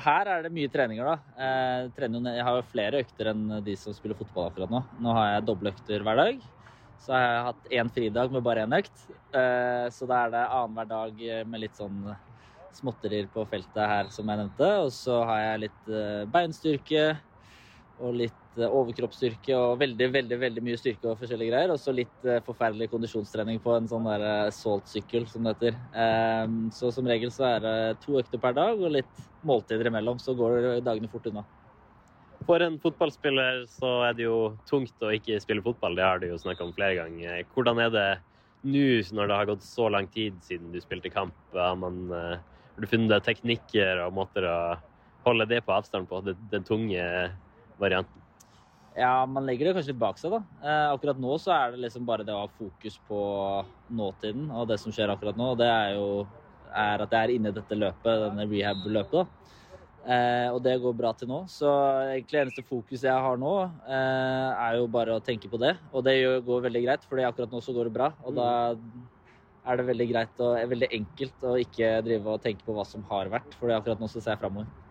Her 0.00 0.28
er 0.30 0.44
det 0.46 0.52
mye 0.54 0.70
treninger, 0.72 1.04
da. 1.04 1.36
Jeg, 1.36 1.92
trener, 1.96 2.18
jo 2.22 2.36
jeg 2.38 2.44
har 2.46 2.56
jo 2.56 2.66
flere 2.70 3.00
økter 3.04 3.30
enn 3.32 3.44
de 3.66 3.76
som 3.76 3.92
spiller 3.96 4.16
fotball 4.16 4.48
akkurat 4.48 4.72
nå. 4.72 4.80
Nå 5.04 5.14
har 5.18 5.30
jeg 5.34 5.46
doble 5.50 5.72
økter 5.74 6.04
hver 6.06 6.20
dag. 6.20 6.44
Så 7.02 7.12
har 7.12 7.24
jeg 7.24 7.46
hatt 7.48 7.72
én 7.80 7.90
fridag 7.92 8.32
med 8.32 8.44
bare 8.46 8.64
én 8.64 8.76
økt. 8.78 9.06
Eh, 9.34 9.86
så 9.92 10.08
da 10.08 10.22
er 10.24 10.32
det 10.32 10.44
annenhver 10.46 10.88
dag 10.92 11.24
med 11.50 11.64
litt 11.64 11.76
sånn 11.76 11.98
småtterier 12.72 13.28
på 13.32 13.44
feltet 13.50 13.82
her, 13.82 14.08
som 14.14 14.28
jeg 14.28 14.40
nevnte. 14.40 14.70
Og 14.86 14.92
så 14.96 15.18
har 15.28 15.42
jeg 15.44 15.64
litt 15.66 15.90
eh, 15.92 16.22
beinstyrke 16.32 17.04
og 18.02 18.16
litt 18.22 18.41
eh, 18.58 18.68
overkroppsstyrke 18.68 19.54
og 19.56 19.78
veldig, 19.80 20.08
veldig 20.14 20.38
veldig 20.40 20.64
mye 20.64 20.78
styrke 20.80 21.10
og 21.10 21.18
forskjellige 21.20 21.52
greier. 21.52 21.72
Og 21.74 21.80
så 21.80 21.94
litt 21.94 22.28
eh, 22.28 22.42
forferdelig 22.46 22.90
kondisjonstrening 22.92 23.62
på 23.64 23.74
en 23.76 23.88
sånn 23.90 24.08
der 24.08 24.26
eh, 24.28 24.52
Salt-sykkel, 24.56 25.26
som 25.30 25.46
det 25.46 25.56
heter. 25.56 25.78
Eh, 26.04 26.44
så 26.76 26.92
som 26.94 27.08
regel 27.08 27.32
så 27.34 27.48
er 27.54 27.64
det 27.64 27.76
to 28.04 28.18
økter 28.20 28.42
per 28.42 28.56
dag 28.58 28.78
og 28.80 28.94
litt 28.98 29.24
måltider 29.46 29.90
imellom. 29.90 30.20
Så 30.22 30.36
går 30.38 30.82
dagene 30.84 31.10
fort 31.12 31.28
unna. 31.30 31.46
For 32.46 32.62
en 32.64 32.78
fotballspiller 32.82 33.64
så 33.70 33.90
er 34.08 34.16
det 34.18 34.26
jo 34.26 34.38
tungt 34.66 35.04
å 35.04 35.12
ikke 35.14 35.38
spille 35.42 35.62
fotball, 35.62 35.94
det 35.94 36.02
har 36.02 36.18
du 36.18 36.26
jo 36.26 36.40
snakka 36.42 36.64
om 36.66 36.72
flere 36.74 36.96
ganger. 36.98 37.44
Hvordan 37.54 37.78
er 37.84 37.92
det 37.94 38.06
nå, 38.66 38.86
når 39.14 39.30
det 39.30 39.36
har 39.38 39.50
gått 39.52 39.66
så 39.66 39.86
lang 39.94 40.08
tid 40.10 40.40
siden 40.42 40.72
du 40.74 40.80
spilte 40.82 41.12
kamp? 41.12 41.36
Har, 41.54 41.76
man, 41.78 42.08
har 42.10 42.82
du 42.82 42.88
funnet 42.90 43.22
teknikker 43.22 44.02
og 44.08 44.16
måter 44.18 44.48
å 44.50 44.56
holde 45.26 45.46
det 45.50 45.62
på 45.66 45.76
avstand 45.76 46.10
på, 46.10 46.22
den 46.26 46.66
tunge 46.66 47.06
varianten? 47.78 48.21
Ja, 48.96 49.24
man 49.24 49.46
legger 49.48 49.68
det 49.68 49.76
kanskje 49.78 49.94
litt 49.94 50.02
bak 50.02 50.18
seg, 50.20 50.34
da. 50.34 50.42
Eh, 50.60 50.86
akkurat 50.92 51.20
nå 51.20 51.36
så 51.40 51.54
er 51.56 51.72
det 51.72 51.84
liksom 51.86 52.04
bare 52.08 52.26
det 52.28 52.34
å 52.36 52.42
ha 52.42 52.50
fokus 52.58 52.98
på 53.08 53.20
nåtiden 53.88 54.50
og 54.52 54.66
det 54.68 54.76
som 54.82 54.92
skjer 54.92 55.12
akkurat 55.14 55.38
nå. 55.38 55.52
Og 55.54 55.60
det 55.62 55.68
er 55.70 55.94
jo 55.96 56.08
er 56.72 57.04
at 57.04 57.12
jeg 57.12 57.28
er 57.28 57.32
inne 57.36 57.52
i 57.52 57.56
dette 57.56 57.76
løpet, 57.76 58.26
denne 58.26 58.46
rehab-løpet, 58.48 59.22
da. 59.22 59.42
Eh, 60.02 60.48
og 60.50 60.58
det 60.64 60.80
går 60.82 60.96
bra 60.98 61.12
til 61.14 61.30
nå. 61.30 61.42
Så 61.52 61.70
egentlig 62.10 62.40
eneste 62.42 62.64
fokus 62.66 63.04
jeg 63.06 63.24
har 63.26 63.40
nå, 63.40 63.54
eh, 63.86 64.50
er 64.66 64.78
jo 64.80 64.90
bare 64.90 65.16
å 65.16 65.24
tenke 65.24 65.50
på 65.52 65.60
det. 65.62 65.76
Og 65.92 66.04
det 66.04 66.16
går 66.44 66.68
veldig 66.68 66.84
greit, 66.84 67.08
fordi 67.08 67.26
akkurat 67.28 67.52
nå 67.52 67.62
så 67.62 67.74
går 67.76 67.88
det 67.88 67.96
bra. 67.96 68.12
Og 68.26 68.34
da 68.36 68.50
er 69.62 69.78
det 69.78 69.86
veldig 69.86 70.08
greit 70.10 70.40
og 70.42 70.56
er 70.58 70.70
veldig 70.72 70.90
enkelt 70.98 71.44
å 71.46 71.58
ikke 71.60 72.00
drive 72.02 72.34
og 72.34 72.42
tenke 72.42 72.66
på 72.66 72.74
hva 72.74 72.84
som 72.86 73.04
har 73.12 73.30
vært, 73.30 73.54
fordi 73.60 73.76
akkurat 73.76 74.00
nå 74.00 74.10
så 74.10 74.20
ser 74.20 74.34
jeg 74.34 74.42
framover. 74.42 74.81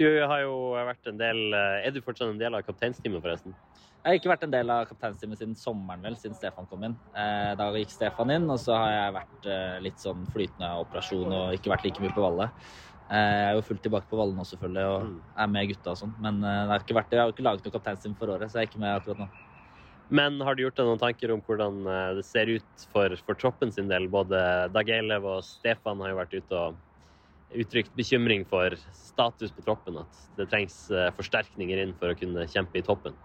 Du 0.00 0.06
har 0.08 0.40
jo 0.46 0.52
vært 0.72 1.10
en 1.10 1.18
del 1.20 1.40
eh, 1.52 1.82
Er 1.84 1.92
du 1.92 2.00
fortsatt 2.00 2.30
en 2.32 2.38
del 2.40 2.54
av 2.56 2.64
kapteinsteamet, 2.64 3.20
forresten? 3.20 3.56
Jeg 4.00 4.08
har 4.08 4.16
ikke 4.16 4.30
vært 4.30 4.44
en 4.46 4.54
del 4.54 4.70
av 4.72 4.86
kapteinsteamet 4.88 5.42
siden 5.42 5.56
sommeren, 5.60 6.00
vel, 6.06 6.14
siden 6.16 6.38
Stefan 6.38 6.68
kom 6.70 6.86
inn. 6.88 6.94
Eh, 7.12 7.50
da 7.60 7.66
gikk 7.76 7.92
Stefan 7.92 8.32
inn, 8.32 8.46
og 8.48 8.56
så 8.62 8.78
har 8.80 8.94
jeg 8.94 9.16
vært 9.18 9.48
eh, 9.52 9.74
litt 9.84 10.00
sånn 10.00 10.22
flytende 10.32 10.70
operasjon 10.86 11.34
og 11.36 11.52
ikke 11.58 11.74
vært 11.74 11.84
like 11.84 12.00
mye 12.06 12.14
på 12.16 12.24
Valle. 12.24 12.48
Jeg 13.10 13.44
er 13.50 13.56
jo 13.58 13.64
fullt 13.66 13.82
tilbake 13.84 14.08
på 14.08 14.16
Valle 14.22 14.38
nå, 14.38 14.46
selvfølgelig, 14.48 14.88
og 14.88 15.04
Mm. 15.10 15.14
er 15.44 15.52
med 15.52 15.68
gutta 15.74 15.92
og 15.92 15.98
sånn. 16.00 16.16
Men 16.22 16.40
det 16.40 16.56
har 16.70 16.84
ikke 16.84 16.96
vært, 16.96 17.12
jeg 17.12 17.20
har 17.20 17.32
ikke 17.34 17.44
laget 17.44 17.64
noe 17.66 17.74
kapteinsteam 17.76 18.14
for 18.16 18.32
året, 18.32 18.48
så 18.48 18.60
jeg 18.60 18.68
er 18.68 18.70
ikke 18.70 18.80
med 18.80 18.94
akkurat 18.94 19.20
nå. 19.20 19.28
Men 20.16 20.40
har 20.46 20.54
du 20.56 20.62
gjort 20.62 20.78
deg 20.78 20.86
noen 20.88 21.02
tanker 21.02 21.32
om 21.34 21.42
hvordan 21.44 21.82
det 22.16 22.24
ser 22.24 22.48
ut 22.54 22.86
for, 22.94 23.12
for 23.26 23.34
troppen 23.38 23.74
sin 23.74 23.90
del? 23.90 24.08
Både 24.08 24.70
Dag 24.72 24.88
Eilev 24.94 25.26
og 25.26 25.42
Stefan 25.44 26.00
har 26.00 26.14
jo 26.14 26.20
vært 26.22 26.38
ute 26.38 26.56
og 26.62 26.78
uttrykt 27.54 27.94
bekymring 27.98 28.44
for 28.48 28.76
status 28.94 29.52
på 29.54 29.64
troppen. 29.66 30.00
At 30.04 30.24
det 30.38 30.48
trengs 30.52 30.82
eh, 30.94 31.10
forsterkninger 31.16 31.84
inn 31.84 31.94
for 31.98 32.12
å 32.12 32.18
kunne 32.18 32.46
kjempe 32.50 32.80
i 32.80 32.84
toppen. 32.86 33.16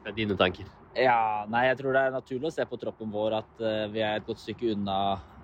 Hva 0.00 0.12
er 0.12 0.16
dine 0.16 0.36
tanker? 0.38 0.68
Ja, 0.96 1.46
nei, 1.50 1.66
jeg 1.68 1.78
tror 1.78 1.94
det 1.94 2.06
er 2.06 2.14
naturlig 2.14 2.48
å 2.48 2.54
se 2.54 2.64
på 2.66 2.78
troppen 2.80 3.12
vår 3.12 3.36
at 3.36 3.60
uh, 3.62 3.84
vi 3.92 4.00
er 4.02 4.16
et 4.18 4.24
godt 4.26 4.40
stykke 4.42 4.72
unna 4.72 4.96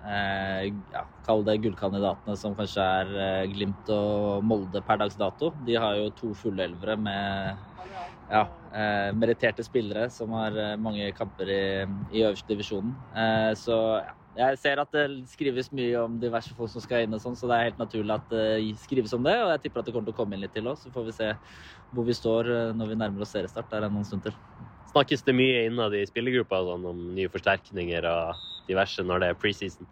eh, 0.03 0.73
ja, 0.91 1.05
Kall 1.25 1.45
det 1.47 1.57
gullkandidatene 1.63 2.35
som 2.39 2.55
kanskje 2.57 2.83
er 3.01 3.13
eh, 3.23 3.47
Glimt 3.51 3.89
og 3.93 4.45
Molde 4.47 4.81
per 4.85 5.01
dags 5.01 5.17
dato. 5.19 5.53
De 5.65 5.77
har 5.79 5.97
jo 5.99 6.11
to 6.15 6.33
fullelvere 6.37 6.97
med 6.99 7.65
ja, 8.27 8.43
eh, 8.71 9.09
meritterte 9.15 9.65
spillere 9.65 10.09
som 10.13 10.35
har 10.37 10.55
eh, 10.57 10.75
mange 10.79 11.09
kamper 11.17 11.51
i, 11.51 11.63
i 12.11 12.23
øverste 12.27 12.51
divisjonen. 12.53 12.95
Så 13.59 13.77
ja, 14.03 14.15
jeg 14.37 14.57
ser 14.61 14.79
at 14.81 14.93
det 14.93 15.05
skrives 15.31 15.71
mye 15.73 16.03
om 16.03 16.17
diverse 16.21 16.53
folk 16.57 16.69
som 16.69 16.83
skal 16.83 17.05
inn, 17.05 17.15
og 17.17 17.21
sånn, 17.23 17.35
så 17.37 17.49
det 17.49 17.57
er 17.57 17.69
helt 17.71 17.81
naturlig 17.81 18.13
at 18.13 18.27
det 18.29 18.45
skrives 18.83 19.15
om 19.17 19.25
det. 19.25 19.33
Og 19.41 19.51
jeg 19.55 19.63
tipper 19.65 19.81
at 19.81 19.89
det 19.89 19.95
kommer 19.95 20.09
til 20.09 20.15
å 20.15 20.19
komme 20.19 20.37
inn 20.37 20.43
litt 20.45 20.53
til 20.53 20.69
òg, 20.69 20.77
så 20.77 20.93
får 20.93 21.07
vi 21.07 21.15
se 21.17 21.29
hvor 21.95 22.07
vi 22.07 22.15
står 22.17 22.51
eh, 22.53 22.73
når 22.77 22.91
vi 22.91 22.99
nærmer 23.01 23.25
oss 23.25 23.33
seriestart. 23.33 23.69
Det 23.71 23.79
er 23.79 23.89
noen 23.89 24.05
stund 24.07 24.27
til. 24.27 24.35
Snakkes 24.93 25.25
det 25.25 25.35
mye 25.37 25.67
innad 25.67 25.95
i 25.97 26.05
spillergruppa 26.09 26.61
sånn, 26.69 26.85
om 26.91 27.05
nye 27.17 27.31
forsterkninger 27.33 28.07
og 28.11 28.43
diverse 28.69 29.05
når 29.05 29.23
det 29.23 29.31
er 29.31 29.39
preseason? 29.41 29.89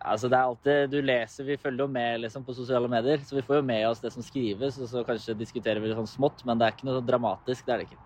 Altså 0.00 0.30
det 0.32 0.38
er 0.38 0.48
alltid, 0.48 0.94
Du 0.94 1.00
leser, 1.04 1.44
vi 1.44 1.58
følger 1.60 1.84
jo 1.84 1.92
med 1.92 2.22
liksom, 2.24 2.44
på 2.46 2.56
sosiale 2.56 2.88
medier, 2.88 3.20
så 3.20 3.36
vi 3.36 3.44
får 3.44 3.60
jo 3.60 3.66
med 3.68 3.84
oss 3.90 4.00
det 4.00 4.14
som 4.14 4.24
skrives. 4.24 4.80
Og 4.80 4.88
så 4.88 5.04
kanskje 5.04 5.36
diskuterer 5.36 5.82
vi 5.82 5.92
det 5.92 5.98
sånn 5.98 6.08
smått, 6.08 6.40
men 6.48 6.56
det 6.56 6.66
er 6.66 6.76
ikke 6.76 6.88
noe 6.88 7.04
dramatisk. 7.04 7.66
det 7.66 7.74
er 7.74 7.82
det 7.82 7.90
ikke. 7.90 8.00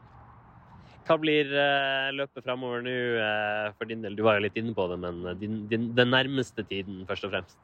Hva 1.05 1.19
blir 1.21 1.51
eh, 1.53 2.11
løpet 2.17 2.47
framover 2.47 2.81
nå 2.85 2.97
eh, 3.21 3.69
for 3.77 3.91
din 3.91 4.05
del? 4.05 4.17
Du 4.17 4.25
var 4.25 4.39
jo 4.39 4.47
litt 4.47 4.57
inne 4.57 4.73
på 4.77 4.87
det, 4.89 4.97
men 5.03 5.21
eh, 5.29 5.37
din, 5.37 5.63
din, 5.69 5.91
den 5.97 6.13
nærmeste 6.15 6.65
tiden, 6.65 7.03
først 7.09 7.27
og 7.29 7.35
fremst. 7.35 7.59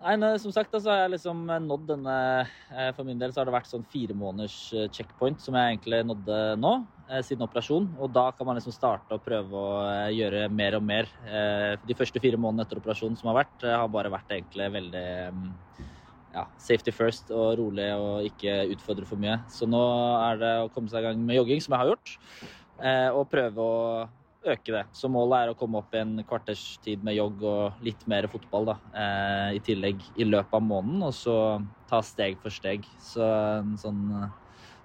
Nei, 0.00 0.16
Som 0.40 0.52
sagt, 0.56 0.72
så 0.72 0.88
har 0.88 1.02
jeg 1.02 1.10
liksom 1.12 1.42
nådd 1.66 1.82
denne 1.90 2.14
For 2.96 3.04
min 3.04 3.18
del 3.20 3.34
så 3.34 3.42
har 3.42 3.50
det 3.50 3.52
vært 3.52 3.68
sånn 3.68 3.82
fire 3.84 4.14
måneders 4.16 4.54
checkpoint 4.96 5.42
som 5.44 5.58
jeg 5.58 5.74
egentlig 5.74 5.98
nådde 6.08 6.38
nå, 6.56 6.70
siden 7.20 7.44
operasjon. 7.44 7.90
Og 8.00 8.08
da 8.08 8.30
kan 8.32 8.48
man 8.48 8.56
liksom 8.56 8.72
starte 8.72 9.18
å 9.18 9.20
prøve 9.20 9.60
å 9.60 9.74
gjøre 10.16 10.46
mer 10.48 10.78
og 10.78 10.86
mer. 10.88 11.10
De 11.84 11.98
første 11.98 12.22
fire 12.24 12.40
månedene 12.40 12.64
etter 12.64 12.80
operasjonen 12.80 13.20
som 13.20 13.28
har 13.28 13.42
vært, 13.42 13.68
har 13.68 13.92
bare 13.92 14.14
vært 14.16 14.32
egentlig 14.38 14.70
veldig 14.78 15.04
mm, 15.36 15.52
ja, 16.34 16.46
safety 16.60 16.92
first 16.94 17.32
og 17.34 17.58
rolig 17.60 17.88
og 17.96 18.26
ikke 18.28 18.62
utfordre 18.74 19.08
for 19.08 19.20
mye. 19.20 19.40
Så 19.50 19.68
nå 19.68 19.82
er 20.20 20.40
det 20.40 20.54
å 20.62 20.70
komme 20.72 20.90
seg 20.92 21.02
i 21.02 21.10
gang 21.10 21.22
med 21.26 21.40
jogging, 21.40 21.62
som 21.64 21.74
jeg 21.74 21.82
har 21.82 21.92
gjort, 21.92 22.16
eh, 22.78 23.08
og 23.10 23.28
prøve 23.32 23.66
å 23.66 24.08
øke 24.40 24.72
det. 24.72 24.84
Så 24.96 25.10
målet 25.12 25.42
er 25.42 25.52
å 25.52 25.58
komme 25.58 25.80
opp 25.82 25.94
i 25.94 26.00
en 26.00 26.14
kvarters 26.28 26.78
tid 26.84 27.02
med 27.04 27.18
jogg 27.18 27.42
og 27.44 27.80
litt 27.84 28.06
mer 28.08 28.28
fotball 28.32 28.70
da, 28.70 28.76
eh, 28.94 29.56
i 29.58 29.64
tillegg 29.64 30.06
i 30.16 30.28
løpet 30.28 30.56
av 30.56 30.64
måneden, 30.64 31.02
og 31.04 31.12
så 31.16 31.36
ta 31.90 32.00
steg 32.06 32.40
for 32.40 32.54
steg. 32.54 32.86
Så 32.98 33.24
en 33.60 33.74
sånn 33.80 34.06
eh, 34.22 34.30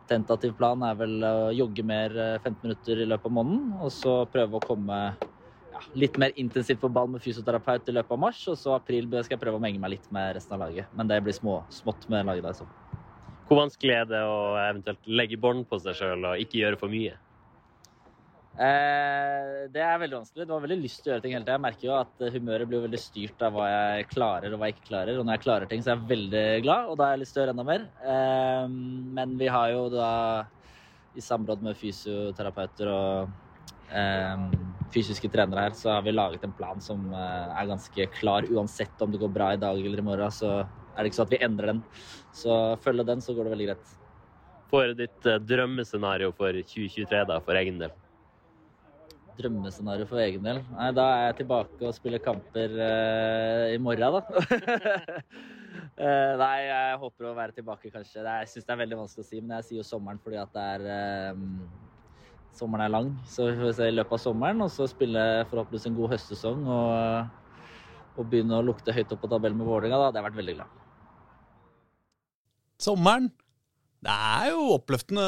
tentativ 0.10 0.56
plan 0.58 0.82
er 0.84 0.98
vel 1.00 1.24
å 1.24 1.54
jogge 1.56 1.86
mer 1.88 2.18
eh, 2.18 2.40
15 2.42 2.60
minutter 2.66 3.02
i 3.02 3.08
løpet 3.08 3.32
av 3.32 3.38
måneden, 3.38 3.72
og 3.80 3.94
så 3.94 4.18
prøve 4.32 4.60
å 4.60 4.66
komme 4.66 5.00
ja, 5.76 5.82
litt 6.00 6.16
mer 6.22 6.32
intensivt 6.40 6.80
på 6.82 6.92
ball 6.94 7.10
med 7.12 7.24
fysioterapeut 7.24 7.92
i 7.92 7.96
løpet 7.98 8.16
av 8.16 8.22
mars, 8.22 8.40
og 8.52 8.58
så 8.60 8.78
april 8.78 9.10
skal 9.18 9.36
jeg 9.36 9.42
prøve 9.42 9.60
å 9.60 9.64
menge 9.64 9.82
meg 9.82 9.98
litt 9.98 10.08
med 10.16 10.36
resten 10.38 10.56
av 10.56 10.66
laget. 10.66 10.88
Men 10.96 11.12
det 11.12 11.20
blir 11.26 11.36
små, 11.36 11.60
smått 11.74 12.08
med 12.12 12.28
laget 12.30 12.48
der. 12.48 12.58
Så. 12.62 12.70
Hvor 13.46 13.62
vanskelig 13.62 14.00
er 14.00 14.10
det 14.10 14.24
å 14.26 14.40
eventuelt 14.62 15.12
legge 15.12 15.40
bånd 15.42 15.68
på 15.70 15.80
seg 15.84 15.98
sjøl 16.00 16.32
og 16.32 16.42
ikke 16.42 16.62
gjøre 16.64 16.80
for 16.82 16.94
mye? 16.94 17.18
Eh, 18.56 19.66
det 19.68 19.82
er 19.84 20.00
veldig 20.00 20.22
vanskelig. 20.22 20.48
Du 20.48 20.54
har 20.56 20.64
veldig 20.64 20.80
lyst 20.80 21.02
til 21.04 21.12
å 21.12 21.14
gjøre 21.14 21.26
ting 21.26 21.36
hele 21.36 21.44
tida. 21.44 21.58
Jeg 21.58 21.66
merker 21.66 21.88
jo 21.90 21.96
at 21.98 22.26
humøret 22.38 22.70
blir 22.72 22.86
veldig 22.86 23.02
styrt 23.02 23.44
av 23.44 23.58
hva 23.58 23.68
jeg 23.68 24.10
klarer 24.14 24.54
og 24.56 24.62
hva 24.62 24.70
jeg 24.70 24.78
ikke 24.78 24.92
klarer. 24.94 25.20
Og 25.20 25.28
når 25.28 25.36
jeg 25.36 25.46
klarer 25.46 25.72
ting, 25.72 25.84
så 25.84 25.92
er 25.92 25.98
jeg 26.00 26.12
veldig 26.14 26.46
glad, 26.64 26.92
og 26.92 27.00
da 27.00 27.10
har 27.10 27.18
jeg 27.18 27.26
lyst 27.26 27.36
til 27.36 27.42
å 27.42 27.44
gjøre 27.44 27.56
enda 27.58 27.68
mer. 27.68 27.88
Eh, 28.14 28.78
men 29.20 29.36
vi 29.42 29.50
har 29.52 29.74
jo 29.76 29.90
da, 29.92 30.12
i 31.16 31.24
samråd 31.24 31.68
med 31.68 31.80
fysioterapeuter 31.80 32.94
og 32.94 33.36
fysiske 34.96 35.30
trenere 35.32 35.68
her, 35.68 35.76
så 35.78 35.92
har 35.96 36.06
vi 36.06 36.14
laget 36.16 36.46
en 36.46 36.56
plan 36.56 36.82
som 36.84 37.04
eh, 37.12 37.60
er 37.60 37.70
ganske 37.72 38.08
klar. 38.16 38.48
Uansett 38.52 39.02
om 39.04 39.12
det 39.12 39.22
går 39.22 39.34
bra 39.34 39.52
i 39.54 39.62
dag 39.62 39.80
eller 39.80 40.02
i 40.02 40.06
morgen, 40.06 40.32
så 40.34 40.62
er 40.64 41.04
det 41.04 41.12
ikke 41.12 41.20
sånn 41.20 41.30
at 41.30 41.36
vi 41.36 41.44
endrer 41.48 41.74
den. 41.74 41.84
Så 42.36 42.58
følge 42.84 43.08
den, 43.08 43.24
så 43.24 43.36
går 43.36 43.48
det 43.48 43.56
veldig 43.56 43.70
greit. 43.72 43.94
For 44.72 44.96
ditt 44.98 45.30
eh, 45.30 45.42
drømmescenario 45.52 46.32
for 46.38 46.56
2023, 46.56 47.24
da, 47.32 47.40
for 47.44 47.60
egen 47.60 47.82
del? 47.84 47.94
Drømmescenario 49.36 50.08
for 50.08 50.24
egen 50.24 50.46
del? 50.48 50.62
Nei, 50.78 50.90
da 50.96 51.10
er 51.18 51.28
jeg 51.30 51.42
tilbake 51.42 51.84
og 51.84 51.96
spiller 51.98 52.24
kamper 52.24 52.80
eh, 52.88 53.76
i 53.76 53.82
morgen, 53.84 54.22
da. 54.22 54.24
Eh, 55.96 56.34
nei, 56.40 56.66
jeg 56.68 56.96
håper 57.00 57.28
å 57.30 57.34
være 57.38 57.56
tilbake, 57.56 57.88
kanskje. 57.92 58.20
Det 58.20 58.28
er, 58.28 58.42
jeg 58.44 58.50
syns 58.52 58.66
det 58.68 58.74
er 58.74 58.80
veldig 58.82 58.98
vanskelig 59.00 59.24
å 59.24 59.28
si, 59.28 59.38
men 59.40 59.54
jeg 59.58 59.68
sier 59.68 59.80
jo 59.80 59.86
sommeren 59.88 60.20
fordi 60.24 60.40
at 60.42 60.52
det 60.56 60.64
er 60.74 60.84
eh, 60.92 61.85
sommeren 62.58 62.86
er 62.88 62.94
lang. 62.94 63.10
Så 63.30 63.50
vi 63.50 63.56
får 63.60 63.74
se 63.78 63.88
i 63.92 63.96
løpet 63.96 64.18
av 64.18 64.22
sommeren, 64.24 64.62
og 64.66 64.72
så 64.74 64.88
spille 64.90 65.24
forhåpentligvis 65.52 65.90
en 65.90 65.98
god 66.00 66.14
høstsesong 66.16 66.66
og, 66.68 67.42
og 68.16 68.30
begynne 68.32 68.58
å 68.60 68.66
lukte 68.66 68.96
høyt 68.96 69.12
opp 69.16 69.22
på 69.26 69.32
tabellen 69.32 69.60
med 69.60 69.68
Vålerenga. 69.70 70.00
Da 70.00 70.10
hadde 70.10 70.22
jeg 70.22 70.28
vært 70.30 70.40
veldig 70.42 70.56
glad. 70.60 70.82
Sommeren. 72.82 73.30
Det 74.06 74.14
er 74.14 74.50
jo 74.52 74.66
oppløftende, 74.76 75.24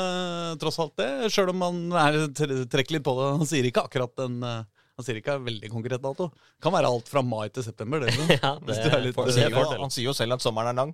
tross 0.61 0.77
alt, 0.83 0.93
det. 0.99 1.29
Sjøl 1.33 1.49
om 1.53 1.61
man 1.63 1.77
er, 1.97 2.17
trekker 2.37 2.97
litt 2.97 3.05
på 3.07 3.15
det. 3.17 3.29
Han 3.39 3.49
sier 3.49 3.65
ikke 3.65 3.85
akkurat 3.87 4.21
en 4.27 4.35
eh, 4.45 4.59
Han 4.97 5.05
sier 5.05 5.17
ikke 5.21 5.35
en 5.39 5.45
veldig 5.47 5.69
konkret 5.73 6.01
dato. 6.03 6.27
Kan 6.61 6.73
være 6.75 6.89
alt 6.91 7.09
fra 7.09 7.23
mai 7.25 7.47
til 7.53 7.65
september. 7.65 8.03
Det, 8.03 8.11
liksom. 8.17 8.35
Ja, 8.37 8.51
Hvis 8.67 8.81
det 8.83 8.91
du 8.91 8.97
er 8.99 9.03
litt- 9.07 9.17
Han 9.17 9.29
det 9.31 9.35
sier, 9.39 9.49
er 9.49 9.57
jo, 9.57 9.81
han 9.81 9.93
sier 9.95 10.07
jo 10.11 10.13
selv 10.17 10.37
at 10.37 10.45
sommeren 10.45 10.71
er 10.73 10.77
lang. 10.83 10.93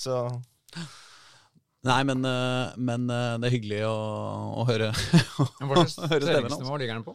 Så 0.00 0.22
Nei, 1.86 2.00
men, 2.02 2.24
eh, 2.26 2.74
men 2.82 3.06
eh, 3.12 3.36
det 3.38 3.48
er 3.48 3.54
hyggelig 3.54 3.80
å, 3.86 3.96
å 4.58 4.66
høre. 4.66 4.90
Stemmen 4.98 5.76
hans. 5.78 5.94
Hva 5.98 6.78
ligger 6.80 6.96
han 6.98 7.06
på? 7.06 7.14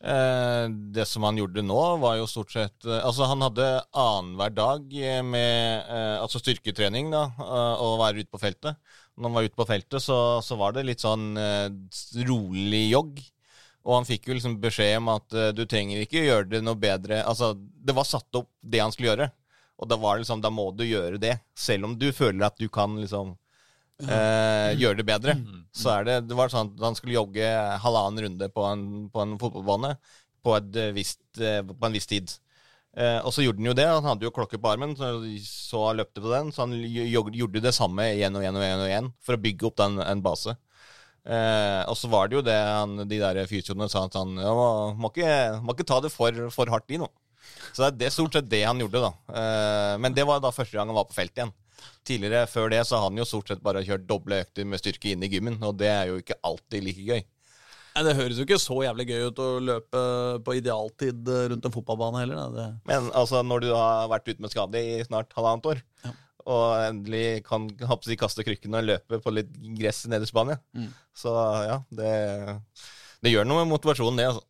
eh, 0.00 0.66
det 0.94 1.06
som 1.10 1.26
han 1.26 1.40
gjorde 1.40 1.64
nå, 1.66 1.80
var 2.02 2.20
jo 2.20 2.28
stort 2.30 2.54
sett 2.54 2.86
Altså, 2.86 3.26
han 3.28 3.42
hadde 3.44 3.66
annenhver 3.90 4.54
dag 4.54 4.94
med 5.26 5.90
eh, 5.90 6.16
altså 6.20 6.40
styrketrening, 6.40 7.10
da, 7.12 7.26
å 7.40 7.90
og 7.90 7.98
være 8.04 8.22
ute 8.22 8.32
på 8.32 8.40
feltet. 8.42 8.78
Når 9.16 9.28
han 9.28 9.36
var 9.36 9.48
ute 9.50 9.58
på 9.58 9.68
feltet, 9.68 10.00
så, 10.04 10.20
så 10.44 10.56
var 10.60 10.76
det 10.76 10.86
litt 10.86 11.02
sånn 11.02 11.34
eh, 11.36 11.68
rolig 12.30 12.86
jogg. 12.92 13.20
Og 13.88 13.96
han 13.96 14.06
fikk 14.08 14.28
jo 14.28 14.36
liksom 14.36 14.58
beskjed 14.60 14.98
om 15.00 15.06
at 15.14 15.34
du 15.56 15.62
trenger 15.64 16.02
ikke 16.02 16.20
gjøre 16.20 16.50
det 16.50 16.58
noe 16.60 16.76
bedre 16.76 17.22
Altså, 17.24 17.54
det 17.56 17.94
var 17.96 18.04
satt 18.04 18.36
opp 18.36 18.50
det 18.60 18.82
han 18.82 18.92
skulle 18.92 19.08
gjøre. 19.14 19.30
Og 19.80 19.88
da 19.88 19.96
var 19.96 20.16
det 20.18 20.26
liksom, 20.26 20.42
da 20.44 20.50
må 20.52 20.66
du 20.76 20.84
gjøre 20.84 21.16
det. 21.16 21.38
Selv 21.56 21.88
om 21.88 21.94
du 21.96 22.10
føler 22.12 22.44
at 22.44 22.60
du 22.60 22.68
kan 22.68 22.98
liksom 23.00 23.32
eh, 24.08 24.70
gjøre 24.80 25.00
det 25.00 25.06
bedre. 25.08 25.36
Så 25.74 25.90
er 25.94 26.06
det, 26.08 26.16
det 26.30 26.38
var 26.38 26.52
sånn 26.52 26.72
at 26.72 26.84
han 26.88 26.96
skulle 26.98 27.18
jogge 27.18 27.46
halvannen 27.84 28.24
runde 28.26 28.50
på 28.52 28.64
en, 28.66 28.84
på 29.12 29.24
en 29.24 29.36
fotballbane 29.40 29.94
på, 30.44 30.56
eh, 30.56 30.94
visst, 30.96 31.22
eh, 31.40 31.60
på 31.62 31.86
en 31.86 31.96
viss 31.96 32.08
tid. 32.10 32.32
Eh, 32.98 33.20
og 33.22 33.30
så 33.30 33.44
gjorde 33.44 33.62
han 33.62 33.70
jo 33.70 33.76
det. 33.78 33.86
Han 33.86 34.08
hadde 34.08 34.26
jo 34.26 34.32
klokke 34.34 34.58
på 34.58 34.72
armen, 34.72 34.96
så, 34.98 35.12
så 35.46 35.84
han 35.88 36.00
løpte 36.00 36.24
på 36.24 36.32
den. 36.32 36.50
Så 36.54 36.66
han 36.66 36.74
gjorde 36.80 37.62
det 37.62 37.74
samme 37.76 38.10
igjen 38.16 38.34
og 38.34 38.42
igjen 38.42 38.58
og 38.58 38.66
igjen, 38.66 38.82
og 38.82 38.90
igjen 38.90 39.12
for 39.22 39.36
å 39.36 39.42
bygge 39.44 39.70
opp 39.70 39.78
den, 39.82 40.00
en 40.02 40.24
base. 40.24 40.56
Eh, 41.20 41.82
og 41.84 41.96
så 42.00 42.08
var 42.10 42.28
det 42.28 42.38
jo 42.38 42.44
det 42.46 42.56
han, 42.56 43.02
de 43.04 43.18
der 43.20 43.42
fysioene 43.48 43.90
sa 43.92 44.06
at 44.08 44.16
han 44.16 44.38
ja, 44.40 44.52
må, 44.96 45.10
ikke, 45.12 45.32
må 45.60 45.76
ikke 45.76 45.86
ta 45.90 46.00
det 46.00 46.12
for, 46.14 46.46
for 46.54 46.72
hardt 46.72 46.90
i 46.90 47.00
nå. 47.00 47.10
Så 47.70 47.82
det 47.82 47.88
er 47.90 47.98
det 48.00 48.12
stort 48.14 48.34
sett 48.34 48.48
det 48.50 48.64
han 48.64 48.80
gjorde, 48.80 49.04
da. 49.04 49.10
Eh, 49.36 49.94
men 50.02 50.16
det 50.16 50.26
var 50.28 50.40
da 50.42 50.52
første 50.54 50.76
gang 50.76 50.90
han 50.90 50.98
var 50.98 51.08
på 51.08 51.18
felt 51.18 51.36
igjen. 51.36 51.52
Tidligere, 52.06 52.46
før 52.50 52.70
det, 52.72 52.80
så 52.88 52.96
har 52.98 53.08
han 53.10 53.18
jo 53.20 53.26
stort 53.28 53.48
sett 53.52 53.60
bare 53.62 53.82
kjørt 53.86 54.06
doble 54.08 54.40
økter 54.44 54.64
med 54.66 54.80
styrke 54.80 55.12
inn 55.12 55.22
i 55.22 55.28
gymmen, 55.30 55.58
og 55.62 55.76
det 55.80 55.88
er 55.92 56.08
jo 56.10 56.16
ikke 56.22 56.38
alltid 56.46 56.84
like 56.86 57.04
gøy. 57.06 57.20
Nei, 57.90 58.02
det 58.06 58.14
høres 58.14 58.38
jo 58.38 58.44
ikke 58.46 58.60
så 58.62 58.76
jævlig 58.84 59.06
gøy 59.10 59.24
ut 59.32 59.40
å 59.42 59.48
løpe 59.66 60.00
på 60.46 60.54
idealtid 60.60 61.26
eh, 61.28 61.46
rundt 61.50 61.64
en 61.66 61.74
fotballbane 61.74 62.20
heller. 62.22 62.52
Det, 62.54 62.66
Men 62.86 63.08
altså, 63.18 63.40
når 63.42 63.64
du 63.64 63.70
har 63.74 64.06
vært 64.12 64.28
ute 64.30 64.40
med 64.44 64.52
skade 64.54 64.78
i 64.78 65.00
snart 65.08 65.34
halvannet 65.36 65.66
år, 65.72 65.80
Ja. 66.06 66.12
og 66.46 66.66
endelig 66.86 67.42
kan 67.48 67.66
hoppsi, 67.90 68.16
kaste 68.16 68.46
krykkene 68.46 68.78
og 68.80 68.86
løpe 68.88 69.18
på 69.20 69.32
litt 69.34 69.50
gress 69.78 70.04
nede 70.06 70.22
i 70.24 70.30
Spania, 70.30 70.60
Mm. 70.72 70.88
så 71.14 71.34
ja, 71.66 71.80
det, 71.90 72.14
det 73.26 73.34
gjør 73.34 73.44
noe 73.50 73.64
med 73.64 73.74
motivasjonen, 73.74 74.16
det, 74.22 74.28
altså. 74.30 74.46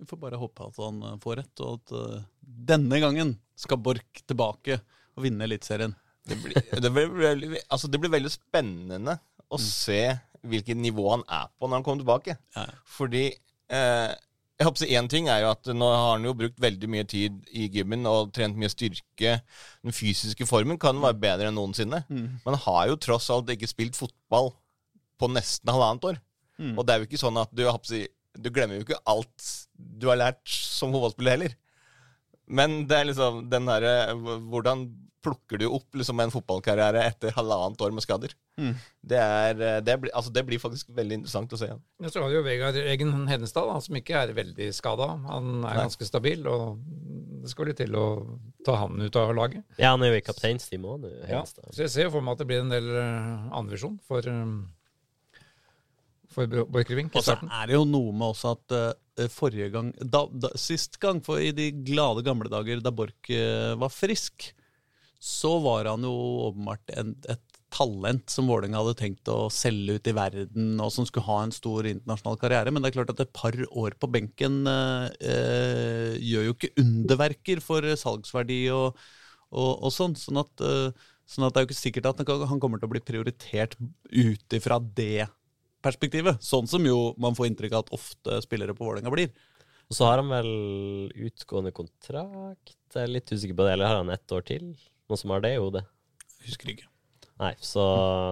vi 0.00 0.06
får 0.08 0.16
bare 0.20 0.38
håpe 0.40 0.64
at 0.66 0.76
han 0.80 1.02
eh, 1.06 1.16
får 1.22 1.36
rett, 1.42 1.60
og 1.60 1.74
at 1.78 1.92
uh, 1.92 2.22
denne 2.40 3.00
gangen 3.02 3.34
skal 3.54 3.76
Borch 3.84 4.22
tilbake 4.26 4.78
og 5.16 5.22
vinne 5.26 5.44
Eliteserien. 5.44 5.94
Det 6.28 6.36
blir, 6.42 6.56
det, 6.84 6.90
blir, 6.92 7.60
altså, 7.68 7.88
det 7.88 8.00
blir 8.02 8.12
veldig 8.12 8.32
spennende 8.32 9.16
å 9.50 9.58
se 9.60 10.02
hvilket 10.46 10.78
nivå 10.78 11.06
han 11.10 11.22
er 11.28 11.48
på 11.56 11.68
når 11.68 11.80
han 11.80 11.86
kommer 11.86 12.02
tilbake. 12.02 12.36
Ja. 12.56 12.66
Fordi 12.88 13.24
eh, 13.30 14.12
jeg 14.60 14.68
håper 14.68 14.92
Én 14.92 15.08
ting 15.08 15.28
er 15.32 15.42
jo 15.44 15.50
at 15.54 15.68
nå 15.72 15.88
har 15.88 16.14
han 16.14 16.24
jo 16.28 16.36
brukt 16.36 16.58
veldig 16.60 16.88
mye 16.92 17.06
tid 17.08 17.38
i 17.56 17.66
gymmen 17.72 18.04
og 18.08 18.32
trent 18.36 18.58
mye 18.60 18.68
styrke. 18.72 19.38
Den 19.80 19.96
fysiske 19.96 20.44
formen 20.48 20.80
kan 20.80 21.00
være 21.00 21.16
bedre 21.22 21.48
enn 21.48 21.56
noensinne. 21.56 22.02
Men 22.10 22.50
han 22.52 22.60
har 22.66 22.90
jo 22.90 22.98
tross 23.00 23.30
alt 23.32 23.48
ikke 23.54 23.70
spilt 23.70 23.96
fotball 23.96 24.52
på 25.20 25.30
nesten 25.32 25.72
halvannet 25.72 26.10
år. 26.12 26.20
Mm. 26.60 26.74
Og 26.76 26.84
det 26.84 26.92
er 26.92 27.00
jo 27.00 27.08
ikke 27.08 27.22
sånn 27.22 27.40
at 27.40 27.52
du, 27.56 27.64
håper 27.64 28.04
du 28.36 28.50
glemmer 28.52 28.76
jo 28.76 28.84
ikke 28.84 29.00
alt 29.08 29.48
du 29.74 30.10
har 30.10 30.20
lært 30.20 30.44
som 30.52 30.92
fotballspiller 30.92 31.38
heller. 31.38 31.56
Men 32.50 32.82
det 32.90 32.98
er 32.98 33.08
liksom 33.10 33.44
den 33.50 33.68
derre 33.70 33.94
Hvordan 34.50 34.88
plukker 35.20 35.60
du 35.60 35.66
opp 35.68 35.96
liksom 35.96 36.20
en 36.22 36.32
fotballkarriere 36.32 37.02
etter 37.10 37.34
halvannet 37.36 37.82
år 37.84 37.92
med 37.92 38.04
skader? 38.04 38.32
Mm. 38.60 38.70
Det, 39.12 39.18
er, 39.20 39.60
eh, 39.60 39.80
det, 39.84 39.96
blir, 40.00 40.12
altså, 40.16 40.32
det 40.32 40.44
blir 40.48 40.62
faktisk 40.62 40.88
veldig 40.96 41.18
interessant 41.20 41.52
å 41.52 41.60
se. 41.60 41.68
Ja, 41.68 42.08
så 42.12 42.22
har 42.22 42.32
du 42.32 42.38
jo 42.38 42.44
Vegard 42.46 42.78
Egen 42.80 43.12
Hedenstad, 43.28 43.68
da, 43.68 43.76
som 43.84 44.00
ikke 44.00 44.16
er 44.22 44.32
veldig 44.36 44.70
skada. 44.76 45.10
Han 45.28 45.50
er 45.60 45.66
Nei. 45.66 45.76
ganske 45.82 46.08
stabil, 46.08 46.48
og 46.48 46.80
det 47.44 47.52
skal 47.52 47.68
bli 47.68 47.76
til 47.82 48.00
å 48.00 48.06
ta 48.64 48.78
han 48.82 48.96
ut 49.00 49.20
av 49.20 49.34
laget. 49.36 49.64
Ja, 49.76 49.92
han 49.92 50.04
er 50.04 50.14
jo 50.14 50.20
i 50.20 50.24
kapteinsteamet 50.24 50.88
òg 50.96 51.08
Hedenstad. 51.28 51.68
Ja, 51.68 51.76
så 51.76 51.84
jeg 51.84 51.94
ser 51.96 52.08
jo 52.08 52.16
for 52.16 52.24
meg 52.24 52.38
at 52.38 52.44
det 52.44 52.50
blir 52.52 52.64
en 52.64 52.72
del 52.72 52.92
uh, 52.96 53.48
andrevisjon 53.60 54.00
for, 54.08 54.24
um 54.24 54.60
Borchgrevink 56.34 57.16
Og 57.18 57.24
så 57.26 57.36
er 57.42 57.70
det 57.70 57.74
jo 57.74 57.84
noe 57.88 58.14
med 58.14 58.30
også 58.30 58.54
at 58.54 58.74
uh, 58.76 59.26
forrige 59.32 59.70
gang 59.74 59.90
da, 59.98 60.24
da, 60.30 60.52
Sist 60.58 61.00
gang, 61.02 61.18
for 61.24 61.42
i 61.42 61.50
de 61.56 61.70
glade 61.84 62.22
gamle 62.26 62.50
dager 62.52 62.82
da 62.84 62.92
Borch 62.94 63.32
uh, 63.34 63.74
var 63.80 63.90
frisk, 63.92 64.52
så 65.20 65.56
var 65.60 65.90
han 65.90 66.06
jo 66.06 66.14
åpenbart 66.48 66.94
en, 66.96 67.16
et 67.28 67.50
talent 67.70 68.30
som 68.30 68.48
Vålerenga 68.50 68.80
hadde 68.82 68.98
tenkt 68.98 69.30
å 69.30 69.48
selge 69.52 69.98
ut 69.98 70.10
i 70.10 70.14
verden, 70.16 70.72
og 70.82 70.90
som 70.94 71.06
skulle 71.06 71.26
ha 71.28 71.38
en 71.44 71.54
stor 71.54 71.86
internasjonal 71.88 72.38
karriere. 72.40 72.72
Men 72.72 72.82
det 72.82 72.90
er 72.90 72.98
klart 72.98 73.12
at 73.14 73.22
et 73.22 73.32
par 73.36 73.56
år 73.68 73.96
på 74.00 74.10
benken 74.10 74.60
eh, 74.70 75.06
eh, 75.32 76.18
gjør 76.18 76.48
jo 76.48 76.56
ikke 76.56 76.72
underverker 76.82 77.62
for 77.64 77.86
salgsverdi 78.02 78.62
og, 78.74 78.98
og, 79.54 79.72
og 79.72 79.94
sånn. 79.94 80.16
Sånn 80.18 80.42
at, 80.42 80.64
eh, 80.66 81.10
sånn 81.30 81.46
at 81.46 81.54
det 81.54 81.62
er 81.62 81.66
jo 81.66 81.70
ikke 81.70 81.80
sikkert 81.80 82.10
at 82.10 82.24
han 82.24 82.48
han 82.50 82.62
kommer 82.62 82.82
til 82.82 82.90
å 82.90 82.94
bli 82.96 83.04
prioritert 83.04 83.78
ut 84.10 84.58
ifra 84.58 84.80
det 84.82 85.28
perspektivet. 85.84 86.42
Sånn 86.44 86.68
som 86.70 86.84
jo 86.86 87.14
man 87.20 87.36
får 87.36 87.50
inntrykk 87.50 87.76
av 87.76 87.86
at 87.86 87.94
ofte 87.96 88.40
spillere 88.44 88.76
på 88.76 88.86
Vålerenga 88.86 89.12
blir. 89.14 89.32
Og 89.90 89.96
så 89.96 90.06
har 90.06 90.20
han 90.22 90.30
vel 90.30 90.50
utgående 91.28 91.72
kontrakt. 91.74 92.76
Jeg 92.94 93.02
er 93.02 93.10
litt 93.10 93.32
usikker 93.32 93.56
på 93.58 93.66
det. 93.66 93.74
Eller 93.74 93.90
har 93.90 94.02
han 94.02 94.12
ett 94.14 94.36
år 94.36 94.44
til? 94.46 94.70
Noen 95.10 95.18
som 95.18 95.34
har 95.34 95.42
det, 95.42 95.56
jo 95.56 95.72
det. 95.74 95.82
Husker 96.46 96.70
ikke. 96.74 96.86
Nei, 97.40 97.54
så 97.64 97.82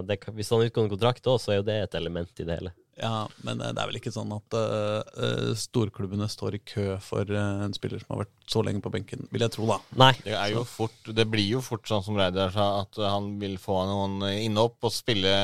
det, 0.06 0.20
hvis 0.37 0.52
han 0.52 0.61
har 0.61 0.70
utgående 0.70 0.92
kontrakt 0.92 1.26
òg, 1.30 1.40
så 1.42 1.54
er 1.54 1.61
jo 1.62 1.66
det 1.66 1.78
et 1.82 1.96
element 1.98 2.42
i 2.42 2.46
det 2.46 2.61
hele. 2.61 2.74
Ja, 2.98 3.28
men 3.46 3.61
eh, 3.62 3.70
det 3.74 3.82
er 3.82 3.90
vel 3.90 3.98
ikke 4.00 4.12
sånn 4.14 4.32
at 4.34 4.54
eh, 4.58 5.11
eh, 5.22 5.50
storklubbene 5.58 6.26
står 6.30 6.56
i 6.58 6.61
kø 6.66 6.87
for 7.04 7.28
uh, 7.30 7.62
en 7.64 7.74
spiller 7.76 8.02
som 8.02 8.14
har 8.14 8.24
vært 8.24 8.34
så 8.50 8.62
lenge 8.66 8.82
på 8.82 8.90
benken, 8.90 9.26
vil 9.30 9.44
jeg 9.44 9.54
tro, 9.54 9.68
da. 9.70 9.78
Nei. 10.00 10.11
Det, 10.24 10.34
er 10.34 10.54
jo 10.54 10.64
fort, 10.66 11.12
det 11.14 11.26
blir 11.30 11.46
jo 11.46 11.62
fort 11.64 11.87
sånn 11.87 12.02
som 12.04 12.18
Reidar 12.18 12.50
sa, 12.54 12.68
at 12.82 12.98
han 13.02 13.37
vil 13.42 13.54
få 13.62 13.76
noen 13.87 14.24
innhopp 14.32 14.88
og 14.88 14.94
spille 14.94 15.34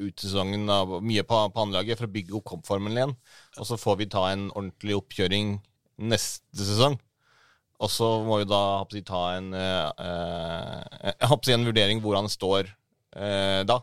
ut 0.00 0.24
sesongen 0.24 0.66
av, 0.72 0.96
mye 1.04 1.22
på, 1.26 1.42
på 1.54 1.66
anlaget 1.66 2.00
for 2.00 2.08
å 2.08 2.14
bygge 2.16 2.38
opp 2.40 2.48
kampformen 2.54 2.98
igjen. 2.98 3.14
Og 3.60 3.68
så 3.68 3.78
får 3.78 4.00
vi 4.00 4.10
ta 4.10 4.24
en 4.32 4.48
ordentlig 4.54 4.98
oppkjøring 4.98 5.58
neste 6.10 6.64
sesong. 6.64 6.98
Og 7.80 7.88
så 7.92 8.08
må 8.26 8.42
vi 8.42 8.48
da 8.48 8.60
håper 8.80 8.98
jeg, 8.98 9.06
ta 9.08 9.22
en, 9.38 9.54
uh, 9.56 10.82
eh, 11.00 11.28
håper 11.30 11.54
en 11.54 11.64
vurdering 11.70 12.02
hvor 12.04 12.18
han 12.18 12.28
står 12.28 12.68
eh, 13.16 13.62
da. 13.68 13.80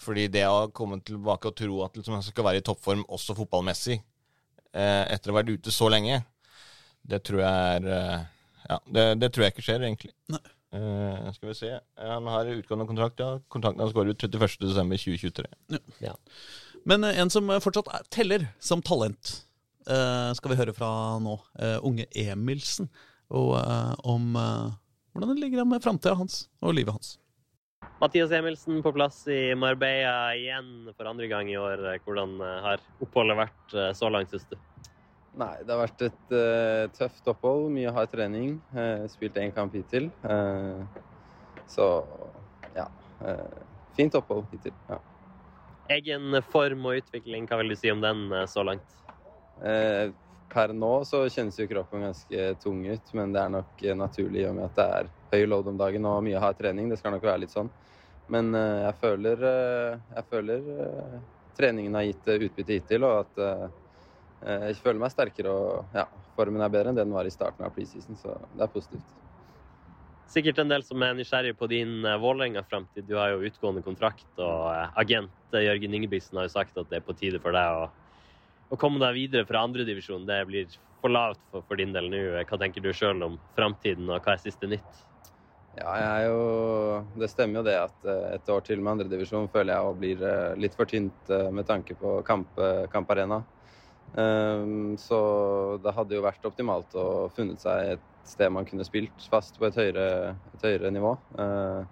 Fordi 0.00 0.28
det 0.32 0.46
å 0.48 0.70
komme 0.72 1.00
tilbake 1.04 1.50
og 1.50 1.56
tro 1.58 1.82
at 1.84 1.96
liksom, 1.98 2.16
han 2.16 2.24
skal 2.24 2.46
være 2.46 2.62
i 2.62 2.64
toppform 2.64 3.02
også 3.12 3.36
fotballmessig 3.36 3.98
eh, 3.98 5.04
etter 5.12 5.30
å 5.30 5.34
ha 5.34 5.40
vært 5.42 5.52
ute 5.58 5.74
så 5.74 5.90
lenge, 5.92 6.22
det 7.10 7.20
tror 7.26 7.42
jeg 7.44 7.76
er 7.76 7.90
eh, 7.96 8.22
Ja, 8.70 8.78
det, 8.86 9.04
det 9.20 9.30
tror 9.32 9.44
jeg 9.44 9.54
ikke 9.54 9.66
skjer, 9.66 9.84
egentlig. 9.84 10.12
Nei. 10.30 10.40
Eh, 10.72 11.30
skal 11.34 11.50
vi 11.50 11.54
se. 11.58 11.70
Han 11.98 12.28
har 12.30 12.46
utgående 12.52 12.86
kontrakt, 12.86 13.18
ja. 13.18 13.40
Kontrakten 13.50 13.82
hans 13.82 13.94
går 13.96 14.12
ut 14.12 14.24
31.12.2023. 14.28 15.48
Men 16.88 17.04
eh, 17.04 17.18
en 17.20 17.32
som 17.32 17.48
eh, 17.50 17.62
fortsatt 17.62 17.90
er, 17.90 18.04
teller 18.14 18.46
som 18.62 18.84
talent, 18.84 19.32
eh, 19.90 20.30
skal 20.38 20.52
vi 20.52 20.60
høre 20.60 20.74
fra 20.76 20.90
nå. 21.22 21.34
Eh, 21.58 21.78
unge 21.86 22.06
Emilsen. 22.14 22.90
Og 23.34 23.56
eh, 23.58 23.96
om 24.12 24.36
eh, 24.38 24.70
hvordan 25.12 25.34
det 25.34 25.42
ligger 25.42 25.64
an 25.64 25.72
med 25.72 25.82
framtida 25.82 26.14
hans 26.20 26.44
og 26.62 26.76
livet 26.78 26.94
hans. 26.94 27.16
Mathias 28.00 28.30
Emilsen 28.32 28.82
på 28.82 28.92
plass 28.92 29.28
i 29.28 29.54
Marbella 29.54 30.34
igjen 30.34 30.88
for 30.96 31.04
andre 31.04 31.26
gang 31.28 31.50
i 31.52 31.56
år. 31.60 31.82
Hvordan 32.06 32.38
eh, 32.40 32.60
har 32.64 32.84
oppholdet 33.04 33.36
vært 33.36 33.74
eh, 33.76 33.90
så 33.92 34.08
langt, 34.08 34.32
syns 34.32 34.46
du? 34.48 34.56
Nei, 35.36 35.52
det 35.60 35.74
har 35.74 35.82
vært 35.82 36.04
et 36.08 36.32
uh, 36.32 36.86
tøft 36.96 37.28
opphold. 37.28 37.68
Mye 37.74 37.92
hard 37.92 38.08
trening. 38.10 38.56
Uh, 38.72 39.04
spilt 39.12 39.36
én 39.38 39.52
kamp 39.52 39.76
hittil. 39.76 40.08
Uh, 40.24 40.80
så 41.70 41.90
ja. 42.72 42.88
fint 43.94 44.16
opphold 44.16 44.48
hittil. 44.50 44.74
Ja. 44.88 44.96
Egen 46.00 46.40
form 46.48 46.88
og 46.88 47.02
utvikling, 47.02 47.44
hva 47.46 47.60
vil 47.60 47.74
du 47.74 47.76
si 47.78 47.92
om 47.92 48.00
den 48.02 48.24
så 48.48 48.64
langt? 48.66 48.96
Per 50.50 50.72
nå 50.74 50.90
så 51.06 51.22
kjennes 51.30 51.58
jo 51.60 51.68
kroppen 51.70 52.08
ganske 52.08 52.50
tung 52.64 52.82
ut, 52.88 53.14
men 53.14 53.36
det 53.36 53.44
er 53.44 53.54
nok 53.54 53.84
naturlig 54.00 54.42
i 54.42 54.48
og 54.48 54.56
med 54.56 54.70
at 54.70 54.78
det 54.80 54.88
er 54.98 55.10
høy 55.32 55.46
load 55.46 55.70
om 55.70 55.78
dagen 55.78 56.06
og 56.08 56.22
mye 56.26 56.40
hard 56.42 56.58
trening. 56.58 56.90
Det 56.90 56.98
skal 57.00 57.14
nok 57.14 57.26
være 57.26 57.44
litt 57.44 57.54
sånn. 57.54 57.70
Men 58.30 58.54
eh, 58.54 58.80
jeg 58.86 58.96
føler, 59.02 59.46
eh, 59.46 60.02
jeg 60.16 60.28
føler 60.30 60.68
eh, 60.76 61.14
treningen 61.58 61.96
har 61.98 62.06
gitt 62.06 62.28
utbytte 62.36 62.76
hittil, 62.76 63.06
og 63.08 63.24
at 63.24 63.72
jeg 64.40 64.78
føler 64.80 65.00
meg 65.02 65.12
sterkere 65.12 65.52
og 65.52 65.90
ja, 65.92 66.06
formen 66.32 66.62
er 66.64 66.70
bedre 66.72 66.88
enn 66.88 66.96
det 66.96 67.04
den 67.04 67.12
var 67.12 67.28
i 67.28 67.32
starten 67.34 67.66
av 67.66 67.74
preseason, 67.74 68.16
så 68.16 68.38
det 68.54 68.62
er 68.64 68.70
positivt. 68.72 69.10
Sikkert 70.30 70.62
en 70.62 70.70
del 70.70 70.86
som 70.86 71.02
er 71.04 71.18
nysgjerrig 71.18 71.52
på 71.58 71.68
din 71.68 72.06
Vålerenga-framtid. 72.22 73.04
Du 73.04 73.18
har 73.18 73.34
jo 73.34 73.42
utgående 73.44 73.82
kontrakt, 73.84 74.30
og 74.40 74.70
agent 75.02 75.52
Jørgen 75.52 75.98
Ingebrigtsen 75.98 76.40
har 76.40 76.48
jo 76.48 76.54
sagt 76.54 76.80
at 76.80 76.88
det 76.88 77.02
er 77.02 77.04
på 77.04 77.18
tide 77.18 77.42
for 77.42 77.52
deg 77.52 77.82
å, 77.82 77.90
å 78.70 78.80
komme 78.80 79.02
deg 79.02 79.18
videre 79.18 79.48
fra 79.50 79.66
andredivisjon. 79.66 80.24
Det 80.30 80.40
blir 80.48 80.80
for 81.02 81.12
lavt 81.12 81.42
for, 81.50 81.66
for 81.68 81.82
din 81.82 81.92
del 81.92 82.08
nå. 82.08 82.24
Hva 82.46 82.62
tenker 82.62 82.84
du 82.84 82.94
sjøl 82.96 83.26
om 83.26 83.36
framtiden, 83.58 84.08
og 84.08 84.22
hva 84.24 84.38
er 84.38 84.44
siste 84.46 84.70
nytt? 84.70 85.04
Ja, 85.78 85.92
jeg 85.94 86.08
er 86.10 86.24
jo 86.26 86.40
Det 87.20 87.28
stemmer 87.30 87.60
jo 87.60 87.66
det 87.68 87.76
at 87.78 88.08
et 88.34 88.50
år 88.50 88.64
til 88.66 88.82
med 88.82 88.96
andredivisjon 88.96 89.48
føler 89.52 89.76
jeg 89.76 89.86
òg 89.86 90.00
blir 90.00 90.24
litt 90.58 90.76
for 90.76 90.90
tynt 90.90 91.30
med 91.54 91.68
tanke 91.68 91.94
på 91.98 92.18
kamp, 92.26 92.58
kamparena. 92.92 93.42
Um, 94.10 94.96
så 94.98 95.18
det 95.84 95.94
hadde 95.94 96.16
jo 96.16 96.24
vært 96.24 96.46
optimalt 96.48 96.96
å 96.98 97.28
funnet 97.30 97.62
seg 97.62 97.92
et 97.94 98.06
sted 98.26 98.50
man 98.50 98.66
kunne 98.66 98.84
spilt 98.86 99.22
fast 99.30 99.58
på 99.58 99.68
et 99.68 99.78
høyere, 99.78 100.34
et 100.56 100.66
høyere 100.66 100.90
nivå. 100.94 101.14
Uh, 101.38 101.86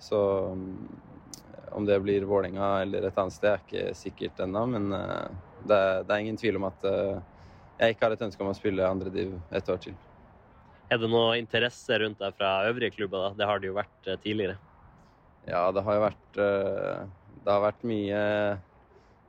så 0.00 0.20
um, 0.54 0.88
om 1.76 1.84
det 1.86 2.00
blir 2.00 2.24
Vålinga 2.26 2.78
eller 2.86 3.04
et 3.06 3.20
annet 3.20 3.36
sted, 3.36 3.52
er 3.52 3.60
ikke 3.66 3.96
sikkert 3.98 4.40
ennå. 4.46 4.64
Men 4.72 4.88
det 4.90 5.02
det, 5.60 5.82
det, 6.08 6.14
er 6.14 6.22
ingen 6.24 6.40
tvil 6.40 6.56
om 6.56 6.70
at 6.70 6.86
jeg 6.88 7.94
ikke 7.94 8.08
har 8.08 8.16
et 8.16 8.24
ønske 8.26 8.42
om 8.42 8.50
å 8.50 8.56
spille 8.56 8.88
andrediv 8.88 9.36
et 9.54 9.68
år 9.70 9.84
til. 9.84 9.98
Er 10.90 10.98
det 10.98 11.10
noe 11.10 11.36
interesse 11.38 12.00
rundt 12.02 12.18
deg 12.18 12.34
fra 12.38 12.56
øvrige 12.70 12.96
klubber? 12.96 13.28
da? 13.28 13.38
Det 13.38 13.46
har 13.50 13.62
det 13.62 13.70
jo 13.70 13.76
vært 13.76 14.10
tidligere. 14.24 14.56
Ja, 15.48 15.68
det 15.72 15.84
har 15.86 15.96
jo 15.96 16.02
vært 16.02 16.34
Det 16.36 17.48
har 17.48 17.62
vært 17.62 17.86
mye 17.88 18.24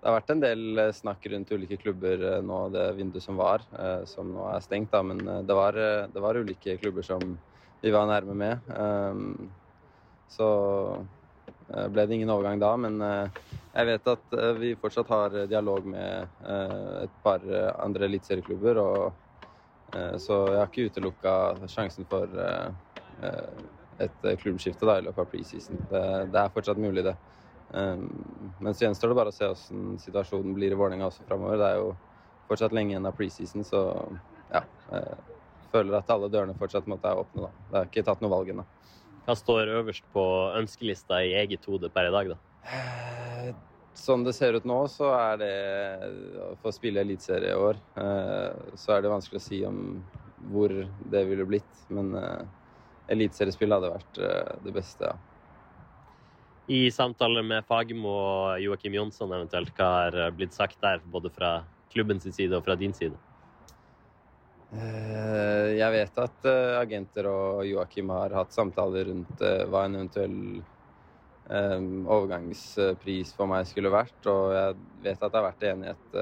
det 0.01 0.09
har 0.09 0.15
vært 0.17 0.31
en 0.33 0.41
del 0.41 0.81
eh, 0.81 0.93
snakk 0.97 1.25
rundt 1.29 1.51
ulike 1.53 1.77
klubber 1.77 2.23
eh, 2.25 2.39
nå, 2.41 2.61
det 2.73 2.87
vinduet 2.97 3.21
som 3.21 3.37
var, 3.37 3.61
eh, 3.77 4.01
som 4.09 4.31
nå 4.33 4.47
er 4.49 4.63
stengt. 4.65 4.89
Da. 4.93 5.03
Men 5.05 5.21
det 5.45 5.57
var, 5.57 5.77
det 6.09 6.23
var, 6.23 6.39
ulike 6.41 6.77
klubber 6.81 7.05
som 7.05 7.35
vi 7.81 7.93
var 7.93 8.07
nærme 8.09 8.33
med. 8.37 8.71
Ehm, 8.77 9.51
så 10.29 10.47
ble 11.71 12.03
det 12.05 12.17
ingen 12.17 12.29
overgang 12.33 12.59
da, 12.59 12.69
men 12.79 12.97
jeg 13.01 13.87
vet 13.87 14.09
at 14.11 14.35
vi 14.59 14.73
fortsatt 14.79 15.09
har 15.11 15.35
dialog 15.49 15.85
med 15.87 16.43
et 16.43 17.13
par 17.23 17.45
andre 17.79 18.07
eliteserieklubber. 18.09 18.79
Så 19.91 20.37
jeg 20.47 20.59
har 20.59 20.69
ikke 20.69 20.87
utelukka 20.87 21.33
sjansen 21.69 22.05
for 22.07 22.31
et 24.01 24.27
klubbskifte 24.41 24.87
da, 24.87 24.97
i 24.97 25.05
løpet 25.05 25.23
av 25.23 25.29
preseason. 25.31 25.81
Det, 25.89 26.03
det 26.31 26.39
er 26.41 26.53
fortsatt 26.55 26.79
mulig, 26.81 27.03
det. 27.05 27.15
Um, 27.71 28.07
men 28.59 28.73
så 28.75 28.85
gjenstår 28.85 29.11
det 29.11 29.17
bare 29.19 29.31
å 29.31 29.35
se 29.35 29.47
hvordan 29.47 29.99
situasjonen 30.01 30.55
blir 30.57 30.73
i 30.73 30.79
Vålerenga 30.79 31.07
også 31.07 31.27
framover. 31.27 31.59
Det 31.61 31.69
er 31.69 31.79
jo 31.79 31.91
fortsatt 32.49 32.75
lenge 32.75 32.95
igjen 32.95 33.07
av 33.07 33.15
preseason, 33.15 33.67
så 33.67 33.83
ja. 34.51 34.65
Jeg 34.91 35.71
føler 35.71 36.01
at 36.01 36.11
alle 36.11 36.27
dørene 36.31 36.57
fortsatt 36.59 36.89
måtte 36.91 37.07
er 37.07 37.21
åpne. 37.21 37.47
da. 37.47 37.51
Det 37.69 37.79
er 37.79 37.91
ikke 37.91 38.07
tatt 38.09 38.23
noe 38.23 38.33
valg 38.33 38.51
ennå. 38.51 38.67
Hva 39.23 39.37
står 39.37 39.71
øverst 39.77 40.07
på 40.11 40.23
ønskelista 40.59 41.21
i 41.23 41.35
eget 41.43 41.67
hode 41.69 41.91
per 41.93 42.09
i 42.09 42.15
dag, 42.15 42.33
da? 42.33 43.53
Eh, 43.91 43.97
sånn 43.97 44.23
det 44.23 44.33
ser 44.37 44.57
ut 44.57 44.67
nå, 44.67 44.79
så 44.91 45.11
er 45.17 45.41
det 45.41 45.55
å 46.63 46.73
spille 46.73 47.03
eliteserie 47.03 47.51
i 47.51 47.59
år. 47.59 47.79
Eh, 47.97 48.75
så 48.79 48.95
er 48.95 49.03
det 49.03 49.13
vanskelig 49.13 49.41
å 49.41 49.47
si 49.47 49.63
om 49.67 50.01
hvor 50.51 50.73
det 51.11 51.25
ville 51.29 51.45
blitt. 51.45 51.83
Men 51.89 52.15
eh, 52.15 52.47
eliteseriespill 53.11 53.75
hadde 53.75 53.91
vært 53.91 54.23
det 54.63 54.73
beste, 54.73 55.11
ja 55.11 55.17
i 56.71 56.91
samtale 56.91 57.41
med 57.43 57.65
Fagermo 57.67 58.11
og 58.13 58.61
Joakim 58.63 58.93
Jonsson 58.95 59.33
eventuelt, 59.33 59.73
hva 59.75 59.89
har 60.05 60.35
blitt 60.35 60.55
sagt 60.55 60.79
der, 60.83 61.01
både 61.03 61.31
fra 61.33 61.51
klubbens 61.91 62.27
side 62.29 62.55
og 62.55 62.63
fra 62.63 62.77
din 62.79 62.93
side? 62.95 63.17
Eh, 64.71 65.73
jeg 65.75 65.91
vet 65.91 66.19
at 66.23 66.45
eh, 66.47 66.77
agenter 66.79 67.27
og 67.27 67.65
Joakim 67.67 68.13
har 68.15 68.31
hatt 68.37 68.55
samtaler 68.55 69.09
rundt 69.09 69.43
eh, 69.43 69.65
hva 69.67 69.83
en 69.83 69.97
eventuell 69.99 70.37
overgangspris 71.49 73.33
for 73.35 73.49
meg 73.49 73.65
skulle 73.67 73.91
vært, 73.91 74.27
og 74.29 74.53
jeg 74.55 74.75
vet 75.03 75.23
at 75.23 75.31
det 75.33 75.39
har 75.39 75.47
vært 75.47 75.65
enighet, 75.67 76.13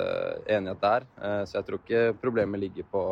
enighet 0.50 0.82
der. 0.82 1.06
Så 1.46 1.60
jeg 1.60 1.68
tror 1.68 1.82
ikke 1.84 2.04
problemet 2.22 2.62
ligger 2.64 2.88
på 2.90 3.04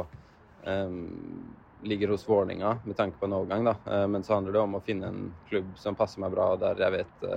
ligger 1.81 2.07
hos 2.07 2.29
Vålinga 2.29 2.79
med 2.83 2.97
tanke 2.97 3.19
på 3.19 3.25
en 3.25 3.33
overgang. 3.33 3.65
Da. 3.65 3.75
Eh, 3.91 4.07
men 4.07 4.23
så 4.23 4.33
handler 4.33 4.53
det 4.53 4.59
om 4.59 4.77
å 4.77 4.83
finne 4.85 5.11
en 5.11 5.27
klubb 5.49 5.69
som 5.77 5.95
passer 5.95 6.21
meg 6.23 6.33
bra, 6.33 6.53
og 6.53 6.63
der 6.63 6.79
jeg 6.81 6.95
vet 6.95 7.27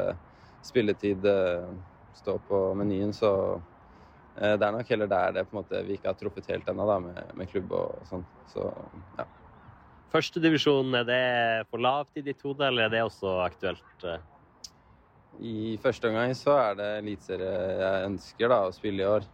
spilletid 0.64 1.24
står 2.20 2.40
på 2.48 2.58
menyen. 2.76 3.12
Så 3.16 3.30
det 4.36 4.60
er 4.60 4.74
nok 4.74 4.88
heller 4.92 5.08
der 5.08 5.32
det 5.36 5.46
på 5.48 5.54
en 5.54 5.62
måte 5.62 5.80
vi 5.86 5.96
ikke 5.96 6.10
har 6.10 6.18
truffet 6.20 6.50
helt 6.52 6.68
ennå, 6.68 6.84
med, 7.00 7.20
med, 7.34 7.48
klubb 7.48 7.72
og 7.76 8.02
sånn. 8.08 8.24
Så 8.52 8.66
ja. 9.18 9.24
Førstedivisjon, 10.12 10.92
er 10.98 11.06
det 11.08 11.22
for 11.70 11.80
lavt 11.80 12.20
i 12.20 12.24
ditt 12.26 12.42
hode, 12.44 12.66
eller 12.66 12.88
er 12.88 12.92
det 12.92 13.02
også 13.06 13.38
aktuelt? 13.44 14.06
I 15.38 15.78
første 15.80 16.10
omgang 16.10 16.34
så 16.36 16.56
er 16.58 16.76
det 16.78 16.88
eliteserie 16.98 17.50
jeg 17.80 18.06
ønsker 18.10 18.50
da, 18.50 18.58
å 18.66 18.74
spille 18.74 19.04
i 19.04 19.08
år. 19.08 19.26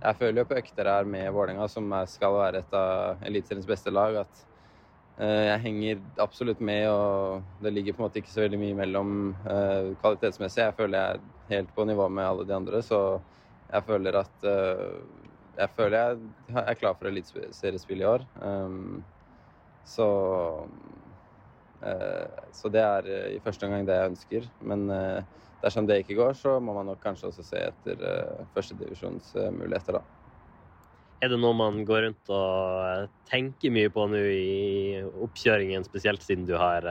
Jeg 0.00 0.16
føler 0.16 0.40
jo 0.40 0.48
på 0.48 0.56
økter 0.60 0.88
her 0.88 1.08
med 1.08 1.32
Vålerenga, 1.34 1.66
som 1.68 1.90
skal 2.08 2.36
være 2.36 2.62
et 2.62 2.76
av 2.76 3.24
Eliteseriens 3.28 3.68
beste 3.68 3.92
lag, 3.92 4.16
at 4.22 4.44
eh, 5.20 5.48
jeg 5.50 5.62
henger 5.66 6.00
absolutt 6.24 6.62
med, 6.64 6.86
og 6.88 7.64
det 7.64 7.74
ligger 7.74 7.96
på 7.96 8.02
en 8.02 8.06
måte 8.06 8.22
ikke 8.22 8.32
så 8.32 8.44
veldig 8.46 8.60
mye 8.62 8.78
mellom 8.78 9.10
uh, 9.44 9.90
kvalitetsmessig. 10.00 10.62
Jeg 10.62 10.76
føler 10.78 10.96
jeg 10.96 11.18
er 11.18 11.54
helt 11.54 11.74
på 11.76 11.88
nivå 11.90 12.08
med 12.08 12.28
alle 12.28 12.46
de 12.48 12.56
andre, 12.56 12.82
så 12.86 13.00
jeg 13.70 13.86
føler 13.86 14.16
at 14.18 14.48
Jeg 15.60 15.70
føler 15.76 15.96
jeg 15.98 16.62
er 16.66 16.74
klar 16.78 16.94
for 16.96 17.06
eliteseriespill 17.10 18.00
i 18.00 18.06
år. 18.08 18.22
Så 19.84 20.06
Så 22.52 22.68
det 22.72 22.80
er 22.84 23.06
i 23.34 23.40
første 23.40 23.64
omgang 23.64 23.86
det 23.88 23.96
jeg 23.96 24.10
ønsker. 24.12 24.48
Men 24.68 24.86
dersom 25.62 25.86
det 25.88 26.02
ikke 26.02 26.18
går, 26.18 26.34
så 26.36 26.58
må 26.60 26.74
man 26.76 26.90
nok 26.90 27.00
kanskje 27.02 27.30
også 27.30 27.44
se 27.46 27.62
etter 27.70 28.02
førstedivisjonsmuligheter, 28.54 30.00
da. 30.00 30.02
Er 31.20 31.28
det 31.32 31.36
noe 31.40 31.52
man 31.52 31.82
går 31.84 32.06
rundt 32.06 32.30
og 32.32 32.78
eh, 32.80 33.08
tenker 33.28 33.72
mye 33.74 33.90
på 33.92 34.06
nå 34.08 34.20
i 34.32 35.02
oppkjøringen, 35.04 35.84
spesielt 35.84 36.24
siden 36.24 36.46
du 36.48 36.54
har 36.56 36.86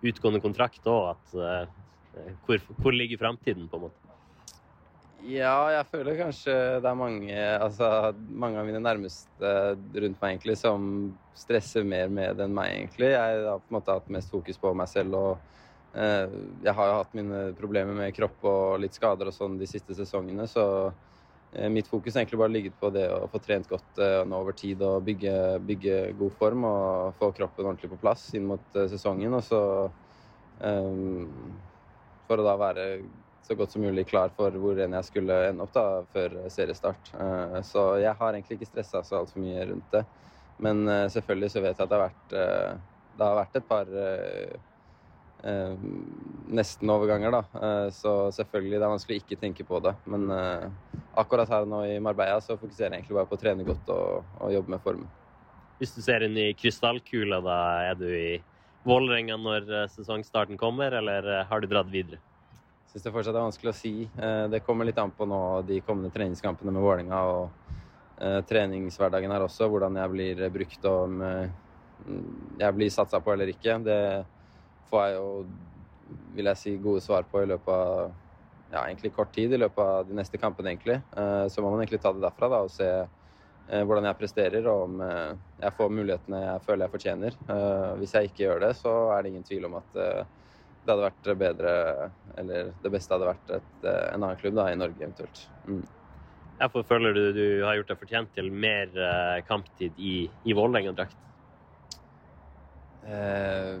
utgående 0.00 0.40
kontrakt 0.40 0.86
òg, 0.88 1.10
at 1.12 1.34
hvor, 2.46 2.62
hvor, 2.78 2.96
ligger 2.96 3.20
framtiden, 3.20 3.68
på 3.68 3.76
en 3.76 3.84
måte? 3.84 4.09
Ja, 5.28 5.56
jeg 5.74 5.84
føler 5.90 6.16
kanskje 6.16 6.54
det 6.80 6.88
er 6.88 6.96
mange, 6.96 7.34
altså, 7.60 7.90
mange 8.30 8.60
av 8.60 8.68
mine 8.68 8.80
nærmeste 8.80 9.50
rundt 9.76 10.22
meg 10.22 10.32
egentlig 10.32 10.56
som 10.56 10.86
stresser 11.36 11.84
mer 11.84 12.08
med 12.08 12.40
enn 12.40 12.56
meg, 12.56 12.72
egentlig. 12.78 13.12
Jeg 13.12 13.44
har 13.44 13.60
på 13.60 13.68
en 13.68 13.76
måte 13.76 13.96
hatt 13.98 14.08
mest 14.12 14.32
fokus 14.32 14.60
på 14.60 14.72
meg 14.76 14.88
selv 14.90 15.18
og 15.20 15.50
Eh, 15.94 16.34
jeg 16.62 16.74
har 16.76 16.88
jo 16.88 16.98
hatt 17.00 17.14
mine 17.18 17.38
problemer 17.58 17.96
med 17.96 18.14
kropp 18.14 18.44
og 18.46 18.76
litt 18.82 18.94
skader 18.94 19.30
og 19.30 19.34
sånn 19.34 19.56
de 19.58 19.66
siste 19.66 19.96
sesongene, 19.98 20.46
så 20.46 20.64
eh, 21.50 21.66
mitt 21.72 21.90
fokus 21.90 22.14
har 22.14 22.22
egentlig 22.22 22.38
bare 22.44 22.54
ligget 22.54 22.76
på 22.78 22.92
det 22.94 23.08
å 23.10 23.26
få 23.30 23.40
trent 23.42 23.66
godt 23.70 23.98
eh, 23.98 24.20
nå 24.22 24.38
over 24.44 24.54
tid 24.58 24.84
og 24.86 25.02
bygge, 25.08 25.34
bygge, 25.66 25.96
god 26.20 26.36
form 26.38 26.68
og 26.68 27.18
få 27.18 27.32
kroppen 27.40 27.66
ordentlig 27.66 27.90
på 27.90 27.98
plass 28.04 28.28
inn 28.38 28.46
mot 28.52 28.78
sesongen. 28.92 29.34
Og 29.34 29.42
så 29.46 29.62
um, 30.62 31.26
For 32.28 32.38
å 32.38 32.46
da 32.46 32.54
være 32.60 32.86
så 33.46 33.56
godt 33.58 33.74
som 33.74 33.82
mulig 33.82 34.06
klar 34.10 34.32
for 34.36 34.54
hvor 34.62 34.78
enn 34.80 34.96
jeg 34.98 35.08
skulle 35.08 35.36
ende 35.48 35.64
opp 35.64 35.74
da 35.74 35.84
før 36.14 36.36
seriestart. 36.52 37.12
Uh, 37.14 37.60
så 37.66 37.84
jeg 38.02 38.14
har 38.18 38.34
egentlig 38.34 38.60
ikke 38.60 38.70
stressa 38.70 39.04
så 39.06 39.20
altfor 39.20 39.42
mye 39.42 39.68
rundt 39.72 39.94
det. 39.94 40.04
Men 40.60 40.82
uh, 40.88 41.06
selvfølgelig 41.12 41.54
så 41.54 41.64
vet 41.64 41.76
jeg 41.76 41.86
at 41.86 41.92
det 41.92 41.98
har 41.98 42.08
vært, 42.08 42.34
uh, 42.34 43.06
det 43.16 43.28
har 43.28 43.40
vært 43.40 43.60
et 43.60 43.70
par 43.70 43.94
eh, 45.44 45.74
nesten-overganger, 46.50 47.30
da. 47.34 47.42
Eh, 47.66 47.88
så 47.94 48.14
selvfølgelig 48.34 48.78
det 48.78 48.86
er 48.86 48.94
vanskelig 48.94 49.18
å 49.18 49.22
ikke 49.22 49.40
tenke 49.40 49.66
på 49.66 49.80
det. 49.84 49.94
Men 50.10 50.28
eh, 50.34 50.68
akkurat 51.20 51.50
her 51.52 51.68
nå 51.68 51.82
i 51.88 51.98
Marbella 52.02 52.40
så 52.44 52.58
fokuserer 52.60 52.94
jeg 52.94 53.02
egentlig 53.02 53.18
bare 53.18 53.30
på 53.30 53.38
å 53.38 53.42
trene 53.42 53.66
godt 53.66 53.92
og, 53.94 54.30
og 54.40 54.54
jobbe 54.54 54.74
med 54.74 54.84
formen. 54.84 55.10
Hvis 55.80 55.94
du 55.96 56.02
ser 56.04 56.26
inn 56.26 56.36
i 56.36 56.50
krystallkula, 56.56 57.40
da 57.44 57.58
er 57.90 58.00
du 58.00 58.08
i 58.08 58.40
Vålerenga 58.88 59.38
når 59.40 59.70
eh, 59.76 59.88
sesongstarten 59.92 60.60
kommer, 60.60 60.92
eller 61.00 61.26
eh, 61.28 61.46
har 61.48 61.62
du 61.62 61.70
dratt 61.70 61.90
videre? 61.92 62.20
Syns 62.90 63.06
det 63.06 63.14
fortsatt 63.14 63.36
er 63.36 63.46
vanskelig 63.46 63.70
å 63.70 63.78
si. 63.78 63.94
Eh, 64.04 64.44
det 64.50 64.62
kommer 64.66 64.88
litt 64.88 64.98
an 64.98 65.14
på 65.14 65.28
nå 65.28 65.40
de 65.68 65.78
kommende 65.86 66.10
treningskampene 66.14 66.74
med 66.74 66.84
Vålerenga 66.84 67.24
og 67.30 67.66
treningshverdagen 68.20 69.32
her 69.32 69.40
også, 69.46 69.64
hvordan 69.72 69.94
jeg 69.96 70.12
blir 70.12 70.40
brukt 70.52 70.82
og 70.90 71.06
om 71.06 71.22
jeg 72.60 72.76
blir 72.76 72.90
satsa 72.92 73.16
på 73.24 73.32
eller 73.32 73.48
ikke. 73.48 73.78
Det 73.80 74.00
får 74.90 75.06
jeg 75.06 75.14
jo, 75.14 75.30
vil 76.36 76.50
jeg 76.50 76.60
si, 76.60 76.74
gode 76.84 77.00
svar 77.00 77.24
på 77.30 77.40
i 77.40 77.48
løpet 77.48 77.72
av 77.72 78.10
ja, 78.70 78.84
egentlig 78.86 79.14
kort 79.14 79.32
tid, 79.34 79.52
i 79.52 79.58
løpet 79.58 79.82
av 79.84 80.06
de 80.06 80.16
neste 80.16 80.38
kampene, 80.38 80.74
egentlig. 80.74 81.00
Eh, 81.16 81.46
så 81.50 81.62
må 81.62 81.72
man 81.72 81.82
egentlig 81.82 82.02
ta 82.02 82.12
det 82.14 82.22
derfra 82.22 82.50
da, 82.52 82.60
og 82.66 82.72
se 82.72 82.88
eh, 82.90 83.82
hvordan 83.82 84.06
jeg 84.06 84.18
presterer, 84.20 84.68
og 84.70 84.84
om 84.86 85.00
eh, 85.06 85.32
jeg 85.64 85.76
får 85.78 85.96
mulighetene 85.96 86.42
jeg 86.44 86.66
føler 86.66 86.86
jeg 86.86 86.94
fortjener. 86.94 87.38
Hvis 88.00 88.14
jeg 88.16 88.30
ikke 88.30 88.44
gjør 88.46 88.62
det, 88.66 88.74
så 88.78 88.94
er 89.14 89.22
det 89.22 89.32
ingen 89.32 89.48
tvil 89.48 89.66
om 89.70 89.80
at 89.80 90.00
det 90.84 90.92
hadde 90.92 91.06
vært 91.06 91.30
bedre 91.38 91.72
Eller 92.40 92.70
det 92.82 92.92
beste 92.92 93.14
hadde 93.14 93.28
vært 93.28 93.56
et, 93.58 93.72
eh, 93.84 94.04
en 94.14 94.22
annen 94.22 94.38
klubb 94.40 94.56
da, 94.56 94.68
i 94.72 94.78
Norge 94.78 95.02
eventuelt. 95.02 95.42
Mm. 95.68 95.82
Derfor 96.60 96.84
føler 96.84 97.16
du 97.16 97.24
du 97.32 97.46
har 97.64 97.78
gjort 97.78 97.92
deg 97.92 98.00
fortjent 98.00 98.32
til 98.36 98.50
mer 98.52 98.92
eh, 98.92 99.40
kamptid 99.48 99.96
i, 99.96 100.14
i 100.44 100.56
Vålerenga-drakt? 100.56 101.16
Eh, 103.10 103.80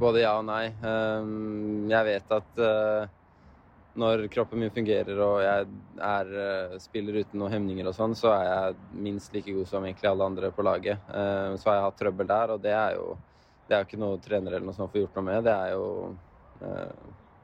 både 0.00 0.24
ja 0.24 0.32
og 0.38 0.46
nei. 0.48 0.64
Um, 0.80 1.86
jeg 1.90 2.08
vet 2.08 2.34
at 2.36 2.60
uh, 2.60 3.06
når 3.96 4.26
kroppen 4.32 4.60
min 4.60 4.72
fungerer 4.72 5.20
og 5.24 5.38
jeg 5.44 5.68
er, 6.04 6.32
uh, 6.32 6.76
spiller 6.80 7.20
uten 7.22 7.40
noen 7.40 7.54
hemninger 7.56 7.88
og 7.88 7.96
sånn, 7.96 8.16
så 8.18 8.32
er 8.34 8.48
jeg 8.48 9.00
minst 9.06 9.36
like 9.36 9.54
god 9.56 9.70
som 9.70 9.84
egentlig 9.84 10.10
alle 10.10 10.28
andre 10.32 10.52
på 10.52 10.64
laget. 10.66 11.04
Uh, 11.08 11.56
så 11.56 11.70
har 11.70 11.78
jeg 11.78 11.86
hatt 11.88 11.98
trøbbel 12.02 12.32
der, 12.32 12.54
og 12.56 12.64
det 12.64 12.76
er 12.76 12.98
jo 12.98 13.16
det 13.66 13.74
er 13.74 13.82
jo 13.82 13.88
ikke 13.88 13.98
noe 13.98 14.18
trenere 14.22 14.56
eller 14.56 14.68
noe 14.68 14.76
sånt 14.76 14.92
får 14.92 15.02
gjort 15.02 15.16
noe 15.18 15.26
med. 15.26 15.44
Det 15.46 15.54
er 15.54 15.72
jo 15.74 15.86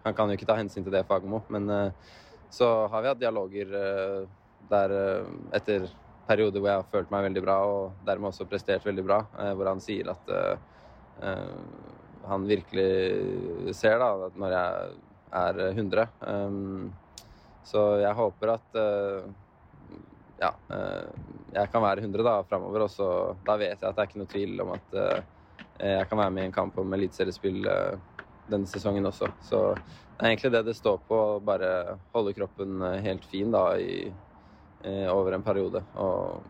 Han 0.03 0.14
kan 0.14 0.31
jo 0.31 0.37
ikke 0.38 0.48
ta 0.48 0.59
hensyn 0.59 0.85
til 0.85 0.94
det, 0.94 1.05
Fagermo. 1.07 1.42
Men 1.53 1.70
eh, 1.70 2.14
så 2.51 2.68
har 2.90 3.03
vi 3.03 3.11
hatt 3.12 3.20
dialoger 3.22 3.75
eh, 3.79 4.22
der 4.70 4.94
eh, 4.96 5.35
etter 5.59 5.87
perioder 6.27 6.62
hvor 6.62 6.70
jeg 6.70 6.81
har 6.81 6.90
følt 6.90 7.12
meg 7.12 7.27
veldig 7.29 7.44
bra, 7.44 7.57
og 7.66 8.07
dermed 8.07 8.31
også 8.31 8.48
prestert 8.51 8.87
veldig 8.87 9.05
bra, 9.07 9.22
eh, 9.38 9.53
hvor 9.59 9.70
han 9.70 9.83
sier 9.83 10.11
at 10.12 10.33
eh, 10.33 10.66
eh, 11.29 11.55
han 12.29 12.46
virkelig 12.46 13.75
ser 13.75 13.98
da 13.98 14.11
når 14.38 14.55
jeg 14.55 14.92
er 15.42 15.62
100. 15.72 16.05
Um, 16.29 16.92
så 17.66 17.83
jeg 18.03 18.14
håper 18.18 18.53
at 18.53 18.79
eh, 18.79 19.31
ja, 20.42 20.51
eh, 20.75 21.09
jeg 21.55 21.70
kan 21.72 21.83
være 21.85 22.05
100 22.05 22.27
da 22.27 22.37
framover, 22.46 22.87
og 22.87 23.42
da 23.46 23.57
vet 23.59 23.75
jeg 23.75 23.88
at 23.88 23.96
det 23.96 24.05
er 24.05 24.11
ikke 24.11 24.22
noe 24.22 24.33
tvil 24.35 24.64
om 24.64 24.72
at 24.77 24.96
eh, 24.98 25.20
jeg 25.83 26.09
kan 26.11 26.20
være 26.20 26.35
med 26.35 26.44
i 26.44 26.51
en 26.51 26.55
kamp 26.55 26.79
om 26.79 26.94
eliteseriespill 26.94 27.66
eh, 27.70 27.98
denne 28.50 28.68
sesongen 28.70 29.07
også. 29.09 29.31
Så 29.44 29.62
det 29.74 30.24
er 30.24 30.33
egentlig 30.33 30.52
det 30.55 30.64
det 30.70 30.76
står 30.78 31.00
på, 31.09 31.20
å 31.37 31.44
bare 31.44 31.98
holde 32.14 32.35
kroppen 32.37 32.83
eh, 32.88 32.98
helt 33.07 33.24
fin 33.31 33.52
da 33.55 33.64
i, 33.78 34.11
eh, 34.85 35.07
over 35.12 35.37
en 35.37 35.46
periode. 35.46 35.85
Og 35.94 36.42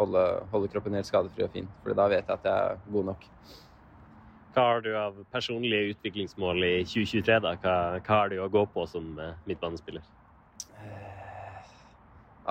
holde, 0.00 0.26
holde 0.52 0.70
kroppen 0.72 0.96
helt 0.96 1.08
skadefri 1.08 1.44
og 1.44 1.52
fin, 1.54 1.68
for 1.82 1.96
da 1.96 2.08
vet 2.12 2.24
jeg 2.24 2.38
at 2.38 2.48
jeg 2.48 2.70
er 2.70 2.86
god 2.92 3.10
nok. 3.12 3.26
Hva 4.50 4.62
har 4.66 4.80
du 4.82 4.88
av 4.98 5.18
personlige 5.30 5.92
utviklingsmål 5.94 6.64
i 6.66 6.72
2023? 6.82 7.36
da? 7.44 7.52
Hva, 7.62 7.74
hva 8.00 8.16
har 8.22 8.32
du 8.32 8.40
å 8.42 8.48
gå 8.50 8.64
på 8.74 8.86
som 8.90 9.12
eh, 9.20 9.36
midtbanespiller? 9.46 10.06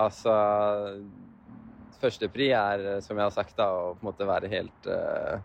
Altså 0.00 0.32
Førstepri 2.00 2.46
er, 2.56 2.86
som 3.04 3.18
jeg 3.18 3.26
har 3.26 3.34
sagt, 3.34 3.56
da, 3.58 3.66
å 3.68 3.90
på 3.92 4.00
en 4.00 4.08
måte 4.08 4.28
være 4.28 4.48
helt, 4.48 4.86
eh, 4.88 5.42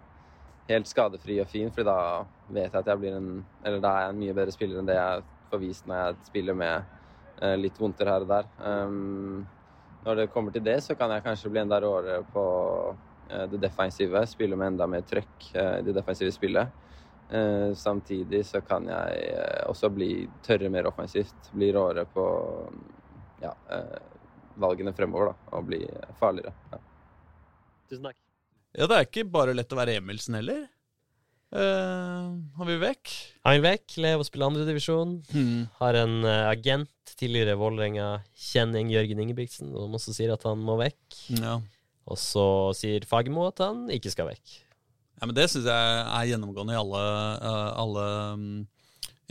helt 0.70 0.90
skadefri 0.90 1.40
og 1.42 1.50
fin. 1.50 1.72
fordi 1.72 1.88
da 1.90 2.26
vet 2.50 2.72
jeg 2.72 2.80
at 2.80 2.88
jeg 2.88 3.02
blir 3.02 3.18
en 3.18 3.46
Eller 3.64 3.82
da 3.82 3.90
er 3.90 4.06
jeg 4.06 4.14
en 4.14 4.20
mye 4.20 4.38
bedre 4.38 4.52
spiller 4.52 4.80
enn 4.80 4.90
det 4.90 4.98
jeg 4.98 5.24
får 5.50 5.62
vist 5.62 5.88
når 5.88 5.96
jeg 6.02 6.30
spiller 6.30 6.58
med 6.58 6.84
eh, 7.42 7.58
litt 7.58 7.80
vondter 7.80 8.10
her 8.10 8.26
og 8.26 8.32
der. 8.32 8.48
Um, 8.60 9.46
når 10.06 10.16
det 10.16 10.32
kommer 10.34 10.52
til 10.52 10.64
det, 10.64 10.80
så 10.84 10.96
kan 10.96 11.12
jeg 11.12 11.24
kanskje 11.26 11.50
bli 11.50 11.62
enda 11.62 11.80
råere 11.82 12.20
på 12.34 12.46
eh, 13.30 13.46
det 13.52 13.62
defensive. 13.62 14.26
Spille 14.30 14.58
med 14.58 14.74
enda 14.74 14.88
mer 14.90 15.06
trøkk 15.06 15.52
eh, 15.54 15.78
i 15.80 15.86
det 15.86 15.96
defensive 15.98 16.34
spillet. 16.34 16.82
Uh, 17.26 17.74
samtidig 17.74 18.44
så 18.46 18.60
kan 18.62 18.86
jeg 18.86 19.40
også 19.66 19.90
bli 19.90 20.28
tørre 20.46 20.70
mer 20.70 20.86
offensivt. 20.92 21.50
Bli 21.58 21.72
råere 21.74 22.06
på 22.06 22.26
ja, 23.42 23.54
uh, 23.72 23.98
valgene 24.62 24.94
fremover, 24.94 25.34
da. 25.34 25.58
Og 25.58 25.66
bli 25.72 25.82
farligere. 26.22 26.54
Ja. 26.74 26.84
Tusen 27.90 28.12
takk. 28.12 28.25
Ja, 28.76 28.88
det 28.92 28.96
er 28.96 29.08
ikke 29.08 29.28
bare 29.32 29.56
lett 29.56 29.72
å 29.72 29.80
være 29.80 29.96
Emilsen 30.02 30.36
heller. 30.38 30.66
Uh, 31.56 32.36
han 32.58 32.68
vil 32.68 32.82
vekk. 32.82 33.14
Han 33.46 33.56
vil 33.56 33.64
vekk, 33.64 33.96
lever 34.04 34.24
og 34.24 34.28
spiller 34.28 34.52
andredivisjon. 34.52 35.14
Mm. 35.32 35.62
Har 35.80 36.00
en 36.02 36.18
uh, 36.26 36.50
agent, 36.50 36.92
tidligere 37.16 37.56
Vålerenga-kjenning 37.62 38.92
Jørgen 38.92 39.22
Ingebrigtsen, 39.24 39.72
som 39.72 39.96
også 39.96 40.16
sier 40.18 40.34
at 40.36 40.44
han 40.48 40.60
må 40.68 40.76
vekk. 40.82 41.22
Ja. 41.40 41.60
Og 42.12 42.20
så 42.22 42.46
sier 42.78 43.06
Fagermo 43.08 43.48
at 43.48 43.64
han 43.64 43.86
ikke 43.94 44.12
skal 44.14 44.30
vekk. 44.34 44.60
Ja, 45.16 45.28
men 45.28 45.36
Det 45.38 45.48
syns 45.50 45.68
jeg 45.70 46.00
er 46.04 46.32
gjennomgående 46.34 46.76
i 46.76 46.80
alle, 46.80 47.04
uh, 47.40 47.70
alle 47.80 48.08
um, 48.36 48.50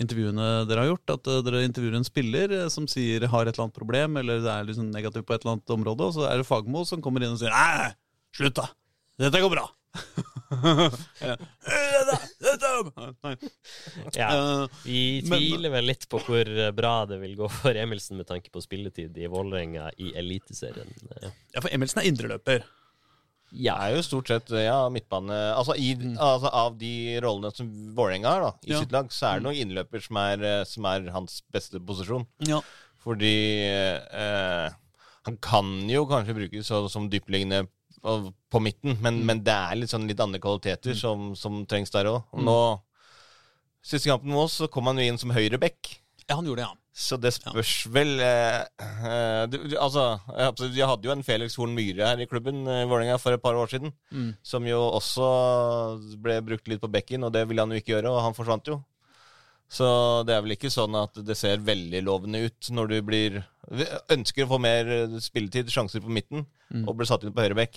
intervjuene 0.00 0.46
dere 0.70 0.87
har 0.87 0.92
gjort. 0.94 1.16
At 1.18 1.28
uh, 1.28 1.42
dere 1.44 1.66
intervjuer 1.68 1.98
en 1.98 2.09
spiller 2.09 2.54
eh, 2.57 2.70
som 2.72 2.88
sier 2.90 3.28
har 3.28 3.44
et 3.44 3.52
eller 3.52 3.66
annet 3.66 3.76
problem, 3.76 4.16
eller 4.22 4.40
det 4.44 4.54
er 4.54 4.70
liksom 4.70 4.88
negativt 4.94 5.28
på 5.28 5.37
et 5.37 5.44
eller 5.44 5.59
annet 5.59 5.76
område, 5.76 6.09
og 6.09 6.16
så 6.16 6.24
er 6.30 6.40
det 6.40 6.48
Fagermo 6.48 6.87
som 6.88 7.04
kommer 7.04 7.24
inn 7.24 7.37
og 7.37 7.42
sier 7.42 7.52
Nei, 7.52 7.92
slutt, 8.35 8.57
da! 8.62 8.70
Dette 9.20 9.40
går 9.40 9.50
bra! 9.53 9.68
ja. 11.22 11.37
Nei. 13.24 13.35
Ja, 14.14 14.29
Eh, 14.35 14.68
Vi 14.85 15.22
tviler 15.27 15.70
vel 15.72 15.87
litt 15.88 16.07
på 16.11 16.18
hvor 16.22 16.48
bra 16.77 16.94
det 17.09 17.18
vil 17.22 17.37
gå 17.38 17.48
for 17.53 17.77
Emilsen 17.79 18.18
med 18.18 18.27
tanke 18.29 18.50
på 18.55 18.62
spilletid 18.64 19.16
i 19.18 19.29
Vålerenga 19.31 19.90
i 20.03 20.12
Eliteserien. 20.18 20.90
Eh, 21.22 21.29
ja, 21.55 21.61
for 21.62 21.70
Emilsen 21.74 22.03
er 22.03 22.09
indreløper. 22.11 22.64
Det 23.55 23.70
er 23.70 23.92
jo 23.94 24.03
stort 24.03 24.27
sett 24.33 24.48
ja, 24.50 24.81
midtbane 24.90 25.37
Altså, 25.55 25.77
i, 25.79 25.92
altså 26.18 26.50
Av 26.59 26.72
de 26.81 27.20
rollene 27.22 27.53
som 27.55 27.68
Vålerenga 27.94 28.33
har 28.33 28.40
da, 28.48 28.53
i 28.66 28.72
Ja. 28.72 28.81
sitt 28.83 28.90
lag, 28.96 29.12
så 29.14 29.29
er 29.29 29.38
det 29.38 29.46
nok 29.46 29.61
innløper 29.62 30.03
som 30.03 30.16
er, 30.24 30.42
eh, 30.42 30.64
som 30.66 30.88
er 30.90 31.07
hans 31.14 31.37
beste 31.55 31.79
posisjon. 31.79 32.27
Ja. 32.50 32.59
Fordi 33.05 33.37
eh, 33.62 34.68
han 35.29 35.37
kan 35.44 35.70
jo 35.88 36.03
kanskje 36.11 36.35
brukes 36.40 36.66
som 36.90 37.07
dyptliggende 37.12 37.66
på- 38.05 38.61
midten, 38.62 38.99
men, 39.03 39.19
men 39.27 39.40
det 39.43 39.55
er 39.57 39.79
litt 39.81 39.90
sånn 39.90 40.05
litt 40.07 40.21
andre 40.21 40.38
kvaliteter 40.45 40.95
som, 40.99 41.33
som 41.38 41.62
trengs 41.67 41.90
der 41.95 42.11
òg. 42.12 42.23
Nå 42.45 42.59
Siste 43.85 44.09
kampen 44.09 44.31
med 44.33 44.40
oss 44.47 44.55
så 44.62 44.69
kom 44.73 44.87
han 44.88 44.97
jo 44.97 45.05
inn 45.05 45.19
som 45.21 45.33
høyreback. 45.35 45.90
ja, 46.29 46.37
han 46.38 46.47
gjorde 46.49 46.62
det, 46.62 46.69
ja. 46.71 46.79
Så 46.95 47.17
det 47.19 47.33
spørs 47.35 47.73
vel 47.90 48.14
eh, 48.23 48.61
eh, 48.79 49.43
du, 49.51 49.57
du, 49.67 49.75
Altså, 49.83 50.05
Vi 50.71 50.81
hadde 50.81 51.05
jo 51.09 51.12
en 51.12 51.25
Felix 51.27 51.57
Horn 51.59 51.75
Myhre 51.75 52.07
her 52.07 52.23
i 52.23 52.27
klubben 52.31 52.62
eh, 52.71 52.85
i 52.85 52.87
Vålerenga 52.88 53.19
for 53.21 53.35
et 53.35 53.43
par 53.43 53.59
år 53.59 53.67
siden. 53.73 53.90
Mm. 54.14 54.31
Som 54.47 54.64
jo 54.71 54.79
også 54.95 55.27
ble 56.23 56.38
brukt 56.47 56.71
litt 56.71 56.81
på 56.81 56.88
bekken, 56.95 57.27
og 57.27 57.35
det 57.35 57.43
ville 57.51 57.61
han 57.67 57.75
jo 57.75 57.81
ikke 57.83 57.97
gjøre, 57.97 58.12
og 58.14 58.23
han 58.25 58.37
forsvant 58.38 58.71
jo. 58.73 58.79
Så 59.74 59.87
det 60.28 60.37
er 60.37 60.44
vel 60.44 60.54
ikke 60.54 60.70
sånn 60.70 60.94
at 61.00 61.18
det 61.26 61.34
ser 61.37 61.58
veldig 61.66 62.00
lovende 62.06 62.44
ut 62.46 62.68
når 62.70 62.92
du 62.92 62.96
blir 63.02 63.40
ønsker 64.14 64.46
å 64.46 64.52
få 64.54 64.60
mer 64.62 64.87
spilletid, 65.24 65.72
sjanser 65.72 66.04
på 66.04 66.12
midten, 66.14 66.46
Mm. 66.74 66.88
og 66.88 66.96
blir 66.96 67.06
satt 67.06 67.22
inn 67.26 67.32
på 67.34 67.42
høyre 67.44 67.54
bekk. 67.58 67.76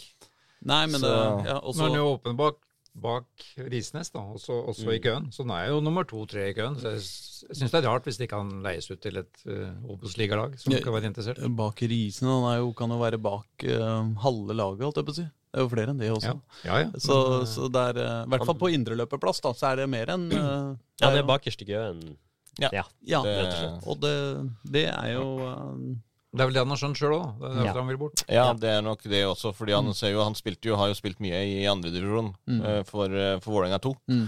Nei, 0.65 0.86
men 0.88 1.01
det, 1.01 1.10
Så- 1.10 1.45
ja, 1.45 1.60
også, 1.60 1.81
er 1.83 1.89
han 1.89 1.97
jo 1.99 2.05
åpen 2.17 2.38
bak, 2.38 2.55
bak 2.95 3.25
Risnes, 3.69 4.10
da, 4.10 4.19
også, 4.21 4.55
også 4.71 4.93
i 4.95 4.99
køen. 4.99 5.27
Så 5.31 5.45
han 5.45 5.51
er 5.51 5.67
jo 5.69 5.81
nummer 5.81 6.03
to-tre 6.03 6.49
i 6.49 6.53
køen. 6.53 6.75
Så 6.79 6.93
jeg 6.95 7.01
syns 7.57 7.71
det 7.71 7.83
er 7.83 7.88
rart 7.89 8.03
hvis 8.05 8.17
det 8.17 8.27
ikke 8.27 8.38
kan 8.39 8.63
leies 8.63 8.89
ut 8.89 8.99
til 9.01 9.17
et 9.17 9.43
uh, 9.45 9.73
Obos-ligalag 9.91 10.57
som 10.60 10.73
Ja. 10.73 10.79
kan 10.81 10.93
være 10.93 11.05
interessert. 11.12 11.38
Bak 11.55 11.75
Risnes, 11.81 12.21
han 12.21 12.47
er 12.53 12.57
jo, 12.63 12.73
kan 12.73 12.89
jo 12.89 12.97
være 12.97 13.21
bak 13.21 13.45
uh, 13.65 14.13
halve 14.23 14.55
laget, 14.55 14.81
holdt 14.88 14.95
jeg 14.97 15.05
på 15.05 15.13
å 15.13 15.15
si. 15.19 15.27
Det 15.53 15.62
er 15.62 15.62
jo 15.62 15.69
flere 15.69 15.89
enn 15.93 15.99
det 15.99 16.10
også. 16.12 16.41
Ja, 16.65 16.71
ja. 16.71 16.77
ja. 16.86 16.89
Så, 16.97 17.15
Men, 17.29 17.41
eh, 17.41 17.45
så 17.53 17.71
det 17.71 17.83
er, 17.95 18.01
eh, 18.01 18.23
i 18.25 18.29
hvert 18.33 18.45
fall 18.45 18.55
på 18.55 18.71
indreløperplass, 18.73 19.41
da, 19.41 19.53
så 19.53 19.71
er 19.71 19.75
det 19.77 19.89
mer 19.89 20.05
enn 20.07 20.31
eh, 20.33 20.75
Ja, 21.01 21.12
det 21.13 21.19
er 21.21 21.27
bakerst 21.29 21.62
i 21.62 21.65
køen. 21.69 22.17
Ja. 22.60 22.69
Ja. 22.73 22.83
Ja, 23.05 23.21
Det- 23.21 23.88
og 23.88 23.99
det, 24.01 24.13
det 24.71 24.86
er 24.89 25.12
jo 25.13 25.25
um... 25.45 26.01
det 26.33 26.41
er 26.41 26.45
vel 26.49 26.53
det 26.57 26.63
han 26.63 26.69
har 26.73 26.79
skjønt 26.81 26.97
sjøl 26.97 27.13
òg. 27.13 27.27
Det 27.39 27.45
er 27.51 27.53
derfor 27.53 27.65
Ja. 27.67 27.73
han 27.81 27.88
vil 27.91 27.97
bort. 28.01 28.23
Ja, 28.27 28.45
det 28.53 28.69
er 28.69 28.81
nok 28.81 29.03
det 29.03 29.21
også, 29.25 29.53
fordi 29.53 29.73
han 29.77 29.93
ser 29.93 30.10
jo 30.15 30.23
Han 30.23 30.33
jo, 30.65 30.75
har 30.75 30.88
jo 30.88 30.93
spilt 30.97 31.19
mye 31.19 31.38
i 31.45 31.65
andredivisjon 31.69 32.33
Mm. 32.47 32.62
uh, 32.62 32.83
for, 32.83 33.05
uh, 33.05 33.39
for 33.39 33.51
Vålerenga 33.51 33.77
2. 33.77 33.95
Mm. 34.07 34.23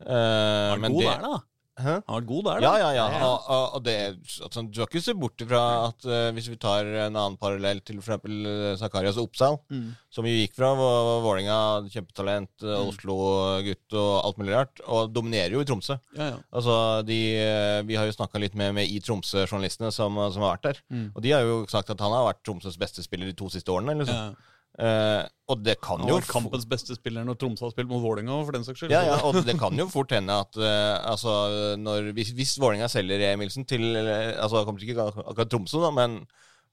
Uh, 0.00 0.08
Han 0.08 0.78
er 0.78 0.80
men 0.80 0.92
god 0.92 1.02
det- 1.02 1.10
der, 1.12 1.20
da. 1.28 1.38
Hæ? 1.78 1.92
Han 1.94 2.02
har 2.10 2.20
vært 2.20 2.26
god 2.28 2.44
der, 2.48 2.60
da. 2.64 2.70
Ja, 2.78 2.88
ja, 2.90 3.06
ja. 3.12 3.18
Og, 3.28 3.44
og, 3.54 3.74
og 3.78 3.82
det, 3.86 3.94
altså, 4.42 4.62
du 4.66 4.80
har 4.80 4.88
ikke 4.90 5.02
se 5.04 5.14
bort 5.14 5.44
ifra 5.44 5.60
at 5.88 6.06
uh, 6.10 6.30
hvis 6.34 6.48
vi 6.50 6.56
tar 6.58 6.84
en 7.06 7.14
annen 7.16 7.36
parallell 7.38 7.80
til 7.86 8.00
f.eks. 8.02 8.24
Uh, 8.26 8.74
Zakarias 8.80 9.16
Oppsal, 9.22 9.58
Mm. 9.70 9.92
som 10.10 10.26
jo 10.26 10.32
gikk 10.34 10.56
fra 10.56 10.72
Vå- 10.74 11.20
Vålerenga, 11.22 11.58
kjempetalent, 11.92 12.50
uh, 12.64 12.74
Mm. 12.78 12.90
Oslo-gutt 12.90 13.94
og 13.98 14.12
alt 14.24 14.38
mulig 14.42 14.54
rart, 14.56 14.80
og 14.88 15.12
dominerer 15.14 15.54
jo 15.54 15.60
i 15.62 15.68
Tromsø. 15.68 15.98
Ja, 16.16 16.30
ja. 16.32 16.36
Altså, 16.52 16.74
de, 17.06 17.18
eh, 17.38 17.82
Vi 17.86 17.94
har 17.96 18.06
jo 18.06 18.12
snakka 18.16 18.38
litt 18.42 18.54
med, 18.58 18.74
med 18.74 18.88
i 18.90 18.98
Tromsø-journalistene 19.00 19.92
som, 19.92 20.14
som 20.32 20.42
har 20.42 20.56
vært 20.56 20.62
der. 20.68 20.80
Mm. 20.90 21.12
Og 21.14 21.22
de 21.22 21.30
har 21.32 21.42
jo 21.46 21.64
sagt 21.70 21.90
at 21.90 22.00
han 22.00 22.12
har 22.12 22.26
vært 22.32 22.42
Tromsøs 22.44 22.76
beste 22.78 23.02
spiller 23.04 23.26
de 23.30 23.32
to 23.38 23.48
siste 23.48 23.70
årene. 23.70 23.94
Liksom. 24.02 24.14
Ja. 24.14 24.54
Eh, 24.78 25.24
og 25.50 25.62
det 25.66 25.74
kan 25.82 26.04
jo 26.06 26.20
kampens 26.28 26.66
beste 26.70 26.94
spiller 26.94 27.24
når 27.26 27.38
Tromsø 27.40 27.64
har 27.66 27.72
spilt 27.72 27.88
mot 27.90 28.02
Vålerenga, 28.02 28.36
for 28.46 28.54
den 28.54 28.66
saks 28.66 28.82
skyld. 28.82 28.92
ja, 28.94 29.00
ja, 29.08 29.16
og 29.26 29.40
det 29.42 29.56
kan 29.58 29.74
jo 29.74 29.88
fort 29.90 30.12
hende 30.14 30.36
at 30.44 30.58
uh, 30.60 31.00
altså, 31.08 31.32
når, 31.80 32.12
hvis, 32.14 32.30
hvis 32.36 32.54
Vålerenga 32.62 32.86
selger 32.92 33.24
Emilsen 33.32 33.66
til 33.66 33.96
eh, 33.98 34.36
altså, 34.38 34.62
Kommer 34.68 34.84
ikke 34.84 35.08
akkurat 35.08 35.50
Tromsø, 35.50 35.82
da, 35.82 35.90
men, 35.94 36.20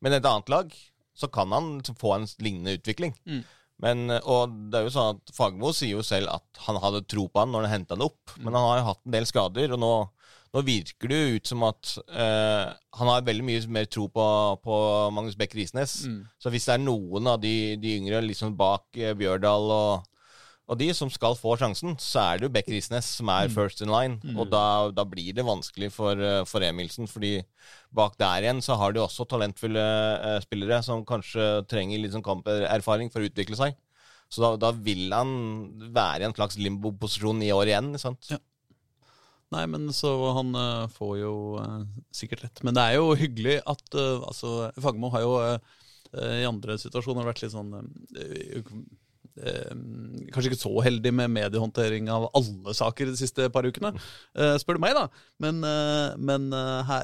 men 0.06 0.18
et 0.18 0.28
annet 0.30 0.51
lag, 0.53 0.76
så 1.18 1.32
kan 1.34 1.56
han 1.56 1.80
få 1.97 2.14
en 2.18 2.28
lignende 2.43 2.76
utvikling. 2.78 3.16
Mm. 3.26 3.41
Men, 3.82 4.06
og 4.22 4.53
det 4.70 4.80
er 4.80 4.86
jo 4.86 4.93
sånn 4.93 5.18
at 5.18 5.34
Fagermo 5.36 5.74
sier 5.76 5.97
jo 5.97 6.03
selv 6.06 6.30
at 6.32 6.62
han 6.68 6.78
hadde 6.84 7.03
tro 7.12 7.26
på 7.28 7.41
han 7.41 7.51
når 7.51 7.66
han 7.66 7.74
henta 7.80 7.97
det 7.97 8.06
opp, 8.06 8.36
men 8.38 8.53
han 8.53 8.70
har 8.70 8.78
jo 8.80 8.89
hatt 8.91 9.01
en 9.01 9.16
del 9.18 9.28
skader, 9.28 9.74
og 9.76 9.82
nå, 9.82 9.93
nå 10.56 10.64
virker 10.64 11.12
det 11.12 11.20
jo 11.20 11.36
ut 11.36 11.49
som 11.51 11.64
at 11.68 11.93
eh, 12.16 12.74
han 12.95 13.10
har 13.12 13.28
veldig 13.28 13.43
mye 13.43 13.64
mer 13.76 13.88
tro 13.91 14.08
på, 14.08 14.26
på 14.64 14.76
Magnus 15.12 15.36
Beck 15.36 15.56
Risnes. 15.58 16.06
Mm. 16.08 16.22
Så 16.39 16.51
hvis 16.53 16.68
det 16.70 16.78
er 16.78 16.86
noen 16.86 17.28
av 17.28 17.41
de, 17.43 17.76
de 17.82 17.95
yngre 17.99 18.22
liksom 18.24 18.56
bak 18.56 18.88
eh, 18.95 19.16
Bjørdal 19.20 19.74
og, 19.76 20.12
Og 20.66 20.80
de 20.80 20.88
som 20.97 21.12
skal 21.14 21.36
få 21.38 21.58
sjansen, 21.62 21.93
så 22.01 22.24
er 22.24 22.39
det 22.39 22.47
jo 22.47 22.53
Beck 22.56 22.70
Risnes 22.72 23.06
som 23.20 23.30
er 23.30 23.51
first 23.53 23.84
in 23.86 23.91
line. 23.93 24.16
Og 24.34 24.47
da, 24.49 24.89
da 24.95 25.03
blir 25.06 25.36
det 25.36 25.45
vanskelig 25.45 25.91
for, 25.93 26.18
eh, 26.18 26.41
for 26.49 26.64
Emilsen, 26.66 27.06
fordi 27.12 27.43
bak 27.93 28.16
der 28.18 28.47
igjen 28.47 28.64
så 28.66 28.80
har 28.80 28.95
de 28.95 29.03
også 29.03 29.28
talentfulle 29.30 29.84
eh, 30.32 30.39
spillere 30.47 30.82
som 30.88 31.06
kanskje 31.06 31.68
trenger 31.70 32.01
litt 32.01 32.16
sånn 32.16 32.26
kamperfaring 32.26 33.12
for 33.14 33.22
å 33.22 33.30
utvikle 33.30 33.60
seg. 33.60 33.78
Så 34.32 34.41
da, 34.41 34.56
da 34.58 34.72
vil 34.74 35.14
han 35.14 35.30
være 35.93 36.24
i 36.24 36.30
en 36.32 36.34
slags 36.34 36.58
limbo-posisjon 36.58 37.43
i 37.45 37.53
år 37.53 37.70
igjen. 37.70 37.93
sant? 38.01 38.32
Ja. 38.34 38.41
Nei, 39.56 39.64
men 39.72 39.88
så 39.95 40.12
han 40.36 40.51
uh, 40.58 40.88
får 40.91 41.16
jo 41.22 41.34
uh, 41.62 41.82
sikkert 42.14 42.45
rett. 42.45 42.62
Men 42.66 42.76
det 42.76 42.84
er 42.84 42.99
jo 42.99 43.16
hyggelig 43.18 43.62
at 43.64 43.97
uh, 43.97 44.26
altså, 44.28 44.70
Fagermo 44.76 45.14
har 45.16 45.26
jo 45.26 45.34
i 46.16 46.45
andre 46.47 46.78
situasjoner 46.80 47.26
vært 47.28 47.41
litt 47.43 47.51
sånn 47.51 47.74
Kanskje 49.36 50.45
ikke 50.47 50.60
så 50.62 50.72
heldig 50.86 51.12
med 51.12 51.34
mediehåndtering 51.34 52.08
av 52.14 52.30
alle 52.39 52.76
saker 52.78 53.10
de 53.10 53.18
siste 53.20 53.49
par 53.51 53.68
ukene, 53.68 53.91
spør 54.62 54.78
du 54.78 54.82
meg, 54.86 54.95
da. 54.95 55.10
Men, 55.43 55.60
men 56.16 56.45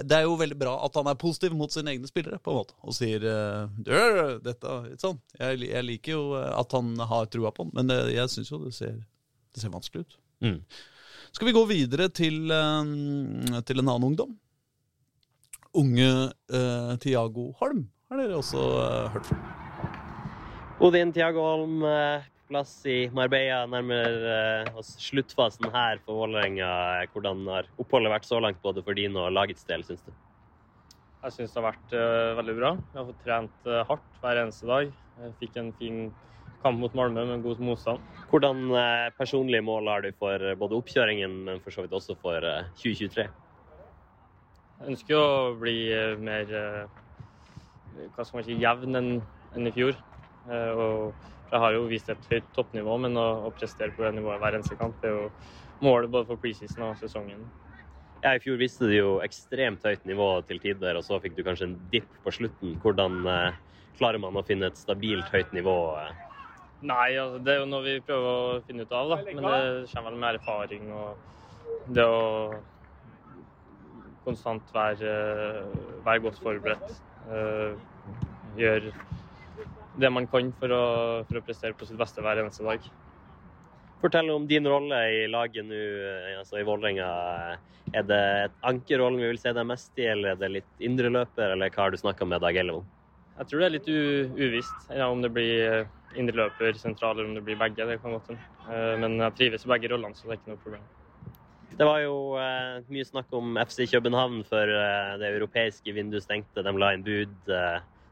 det 0.07 0.15
er 0.15 0.29
jo 0.29 0.37
veldig 0.39 0.55
bra 0.61 0.77
at 0.85 0.95
han 0.95 1.09
er 1.11 1.19
positiv 1.19 1.57
mot 1.59 1.75
sine 1.75 1.91
egne 1.91 2.07
spillere, 2.07 2.39
på 2.39 2.53
en 2.53 2.61
måte. 2.61 2.77
Og 2.87 2.95
sier 2.95 3.25
eh, 3.33 3.75
«Du, 3.83 3.91
dette, 4.47 4.77
sånn. 5.03 5.19
jeg, 5.41 5.59
jeg 5.73 5.87
liker 5.89 6.15
jo 6.15 6.23
at 6.39 6.77
han 6.77 6.93
har 7.11 7.27
trua 7.33 7.51
på 7.51 7.67
ham, 7.67 7.75
men 7.81 7.91
jeg 8.13 8.31
syns 8.31 8.53
jo 8.53 8.61
det 8.63 8.71
ser, 8.79 8.95
det 9.51 9.65
ser 9.65 9.75
vanskelig 9.75 10.07
ut. 10.07 10.17
Mm. 10.47 10.61
Skal 11.31 11.47
vi 11.47 11.53
gå 11.55 11.61
videre 11.69 12.09
til, 12.11 12.51
eh, 12.51 13.59
til 13.63 13.79
en 13.79 13.87
annen 13.87 14.07
ungdom? 14.11 14.35
Unge 15.71 16.07
uh, 16.51 16.97
Tiago 16.99 17.53
Holm 17.61 17.85
har 18.11 18.19
dere 18.19 18.35
også 18.35 18.59
uh, 18.59 19.05
hørt 19.13 19.29
fra. 19.29 19.37
Odin 20.83 21.13
Tiago 21.15 21.45
Holm, 21.45 21.85
plass 22.49 22.73
i 22.89 23.05
Marbella, 23.15 23.61
nærmer 23.69 24.73
oss 24.75 24.89
sluttfasen 24.99 25.69
her 25.71 26.01
for 26.03 26.23
Vålerenga. 26.23 26.71
Hvordan 27.13 27.45
har 27.53 27.69
oppholdet 27.79 28.11
vært 28.11 28.27
så 28.27 28.41
langt, 28.41 28.59
både 28.65 28.81
for 28.83 28.97
din 28.97 29.15
og 29.15 29.29
lagets 29.31 29.63
del, 29.69 29.85
syns 29.85 30.01
du? 30.07 30.09
Jeg 31.21 31.35
syns 31.37 31.53
det 31.53 31.61
har 31.61 31.67
vært 31.69 31.95
veldig 32.41 32.57
bra. 32.57 32.73
Jeg 32.81 32.97
har 32.97 33.07
fått 33.11 33.23
trent 33.27 33.71
hardt 33.91 34.19
hver 34.25 34.41
eneste 34.41 34.71
dag. 34.73 34.91
Jeg 35.21 35.37
fikk 35.43 35.61
en 35.61 35.71
fin 35.77 36.01
kamp 36.63 36.79
mot 36.81 36.93
Malmö 36.97 37.25
med 37.29 37.43
god 37.45 37.61
motstand. 37.63 38.03
Hvordan 38.31 38.63
eh, 38.77 39.07
personlige 39.17 39.65
mål 39.65 39.89
har 39.91 40.05
du 40.05 40.11
for 40.17 40.41
eh, 40.51 40.57
både 40.59 40.77
oppkjøringen, 40.79 41.37
men 41.47 41.61
for 41.63 41.73
så 41.75 41.85
vidt 41.85 41.95
også 41.97 42.17
for 42.21 42.45
eh, 42.47 42.69
2023? 42.79 43.27
Jeg 44.81 44.93
ønsker 44.95 45.17
å 45.19 45.55
bli 45.61 45.75
eh, 45.93 46.15
mer 46.21 46.55
eh, 46.57 48.07
hva 48.15 48.23
skal 48.25 48.39
man 48.39 48.47
si, 48.47 48.57
jevn 48.61 48.97
enn 49.01 49.67
i 49.67 49.73
fjor. 49.75 49.97
Eh, 50.49 50.71
Og 50.73 51.27
jeg 51.51 51.59
har 51.65 51.75
jo 51.75 51.87
vist 51.91 52.09
et 52.09 52.29
høyt 52.31 52.47
toppnivå, 52.55 52.95
men 53.03 53.17
å, 53.19 53.27
å 53.49 53.51
prestere 53.55 53.91
på 53.95 54.05
det 54.05 54.13
nivået 54.15 54.39
hver 54.41 54.55
eneste 54.57 54.77
kamp 54.79 55.03
er 55.03 55.11
jo 55.17 55.25
målet 55.83 56.13
både 56.13 56.29
for 56.29 56.39
preseason 56.39 56.87
og 56.87 56.95
sesongen. 57.01 57.43
Ja, 58.21 58.35
I 58.37 58.41
fjor 58.43 58.59
viste 58.61 58.85
du 58.87 58.93
jo 58.93 59.11
ekstremt 59.25 59.83
høyt 59.83 60.03
nivå 60.05 60.29
til 60.47 60.61
tider, 60.61 60.95
og 60.99 61.03
så 61.03 61.17
fikk 61.19 61.35
du 61.37 61.43
kanskje 61.43 61.67
en 61.71 61.77
dipp 61.91 62.09
på 62.23 62.33
slutten. 62.37 62.75
Hvordan 62.81 63.19
eh, 63.27 63.59
klarer 63.97 64.21
man 64.21 64.37
å 64.39 64.45
finne 64.47 64.69
et 64.69 64.79
stabilt 64.79 65.29
høyt 65.33 65.51
nivå? 65.57 65.75
Eh? 66.81 66.87
Nei, 66.87 67.09
altså, 67.21 67.39
det 67.45 67.53
er 67.53 67.59
jo 67.61 67.69
noe 67.69 67.85
vi 67.85 67.95
prøver 68.01 68.29
å 68.31 68.61
finne 68.65 68.83
ut 68.83 68.91
av, 68.97 69.13
da. 69.13 69.21
Men 69.29 69.45
det 69.45 69.93
kommer 69.93 70.11
vel 70.11 70.19
med 70.19 70.39
erfaring 70.39 70.91
og 70.91 71.91
det 71.93 72.05
å 72.05 72.21
konstant 74.25 74.67
være, 74.73 75.13
være 76.05 76.23
godt 76.25 76.41
forberedt. 76.43 76.99
eh, 77.29 77.77
Gjøre 78.57 78.91
det 80.01 80.09
man 80.11 80.27
kan 80.27 80.51
for 80.59 80.71
å, 80.73 80.83
for 81.27 81.39
å 81.39 81.43
prestere 81.45 81.75
på 81.77 81.85
sitt 81.87 81.99
beste 81.99 82.23
hver 82.23 82.39
eneste 82.41 82.63
dag. 82.65 82.85
Fortell 84.01 84.31
om 84.33 84.47
din 84.49 84.65
rolle 84.65 84.97
i 85.13 85.27
laget 85.29 85.67
nå, 85.67 85.77
eh, 85.77 86.39
altså 86.39 86.57
i 86.61 86.65
Vålerenga. 86.65 87.09
Er 87.93 88.05
det 88.07 88.21
et 88.45 88.55
ankerrollen 88.65 89.19
vi 89.21 89.29
vil 89.29 89.41
se 89.41 89.51
deg 89.53 89.67
mest 89.67 89.91
i, 89.99 90.07
eller 90.09 90.33
er 90.33 90.39
det 90.41 90.51
litt 90.55 90.85
indreløper, 90.89 91.53
eller 91.53 91.73
hva 91.73 91.85
har 91.85 91.93
du 91.93 91.99
snakka 92.01 92.25
med 92.25 92.41
Dag 92.41 92.57
Ellevold? 92.57 92.87
Jeg 93.37 93.49
tror 93.49 93.61
det 93.61 93.67
er 93.67 93.75
litt 93.75 93.89
u 93.89 93.99
uvisst 94.37 94.91
ja, 94.93 95.07
om 95.09 95.21
det 95.23 95.31
blir 95.33 95.53
eh, 95.65 95.91
indreløper, 96.19 96.77
sentral, 96.79 97.17
eller 97.17 97.29
om 97.29 97.37
det 97.37 97.43
blir 97.45 97.59
begge. 97.59 97.87
Det 97.87 97.99
kan 98.01 98.15
godt. 98.15 98.31
Eh, 98.31 98.97
Men 98.99 99.17
jeg 99.19 99.37
trives 99.37 99.65
i 99.65 99.71
begge 99.71 99.91
rollene, 99.91 100.15
så 100.15 100.27
det 100.27 100.35
er 100.35 100.41
ikke 100.41 100.53
noe 100.53 100.63
problem. 100.65 100.85
Det 101.71 101.87
var 101.87 101.99
jo 102.03 102.15
eh, 102.37 102.83
mye 102.91 103.07
snakk 103.07 103.31
om 103.33 103.57
FC 103.61 103.85
København 103.91 104.43
før 104.49 104.73
eh, 104.75 105.17
det 105.21 105.33
europeiske 105.35 105.95
vinduet 105.95 106.25
stengte. 106.25 106.63
De 106.63 106.73
la 106.77 106.93
inn 106.93 107.05
bud 107.05 107.53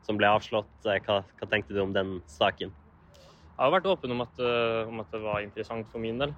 som 0.08 0.18
ble 0.18 0.30
avslått. 0.32 0.72
Hva, 0.86 1.22
hva 1.24 1.50
tenkte 1.52 1.76
du 1.76 1.82
om 1.84 1.94
den 1.94 2.20
saken? 2.32 2.72
Jeg 2.72 3.66
har 3.66 3.74
vært 3.76 3.90
åpen 3.92 4.14
om 4.16 4.24
at, 4.24 4.38
om 4.88 5.02
at 5.04 5.10
det 5.12 5.20
var 5.20 5.42
interessant 5.44 5.90
for 5.92 6.00
min 6.00 6.22
del. 6.22 6.32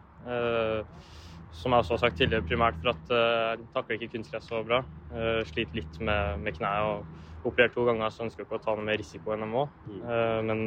Som 1.54 1.74
jeg 1.76 1.84
også 1.84 1.94
har 1.94 2.02
sagt 2.02 2.18
tidligere, 2.18 2.48
primært 2.48 2.78
for 2.82 2.94
at 2.94 3.12
jeg 3.12 3.66
takler 3.76 3.98
ikke 4.00 4.16
kunstgress 4.16 4.48
så 4.50 4.64
bra. 4.66 4.82
Eh, 5.12 5.42
sliter 5.50 5.82
litt 5.82 6.00
med, 6.00 6.40
med 6.42 6.56
kneet 6.56 6.88
og 6.88 7.50
operert 7.50 7.74
to 7.76 7.84
ganger, 7.88 8.14
så 8.14 8.24
ønsker 8.26 8.44
jeg 8.44 8.48
ikke 8.48 8.60
å 8.62 8.64
ta 8.64 8.76
noe 8.78 8.88
mer 8.88 9.00
risiko 9.02 9.34
enn 9.34 9.44
jeg 9.44 9.52
må. 9.52 9.66
Mm. 9.90 10.02
Eh, 10.02 10.40
men 10.48 10.62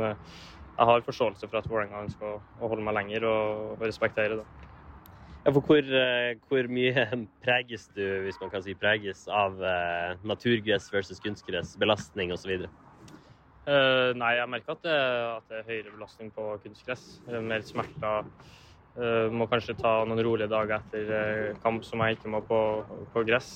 jeg 0.75 0.91
har 0.91 1.05
forståelse 1.07 1.49
for 1.49 1.61
at 1.61 1.69
Vålerenga 1.71 2.05
ønsker 2.05 2.29
å, 2.29 2.39
å 2.61 2.71
holde 2.71 2.85
meg 2.87 2.97
lenger, 2.99 3.27
og, 3.31 3.75
og 3.77 3.85
respektere 3.87 4.41
det. 4.41 4.71
Ja, 5.45 5.53
for 5.53 5.61
hvor, 5.61 5.85
eh, 6.01 6.31
hvor 6.49 6.71
mye 6.73 7.05
preges 7.45 7.87
du, 7.95 8.03
hvis 8.25 8.41
man 8.41 8.51
kan 8.53 8.65
si 8.65 8.75
preges, 8.79 9.27
av 9.29 9.61
eh, 9.61 10.17
naturgress 10.25 10.89
versus 10.93 11.21
kunstgress, 11.23 11.77
belastning 11.81 12.33
osv.? 12.35 12.67
Uh, 13.65 14.13
nei, 14.21 14.35
jeg 14.37 14.49
merker 14.53 14.75
at 14.75 14.83
det, 14.85 14.97
at 15.39 15.47
det 15.49 15.61
er 15.63 15.69
høyere 15.71 15.93
belastning 15.95 16.33
på 16.37 16.51
kunstgress. 16.65 17.05
Eh, 17.31 17.41
Mer 17.41 17.65
smerter. 17.65 18.29
Uh, 18.95 19.33
må 19.33 19.49
kanskje 19.51 19.75
ta 19.79 19.97
noen 20.07 20.21
rolige 20.23 20.47
dager 20.53 20.77
etter 20.77 21.09
eh, 21.11 21.57
kamp 21.65 21.83
som 21.83 22.03
jeg 22.05 22.15
ikke 22.15 22.31
må 22.31 22.43
på, 22.47 22.59
på 23.11 23.25
gress. 23.27 23.49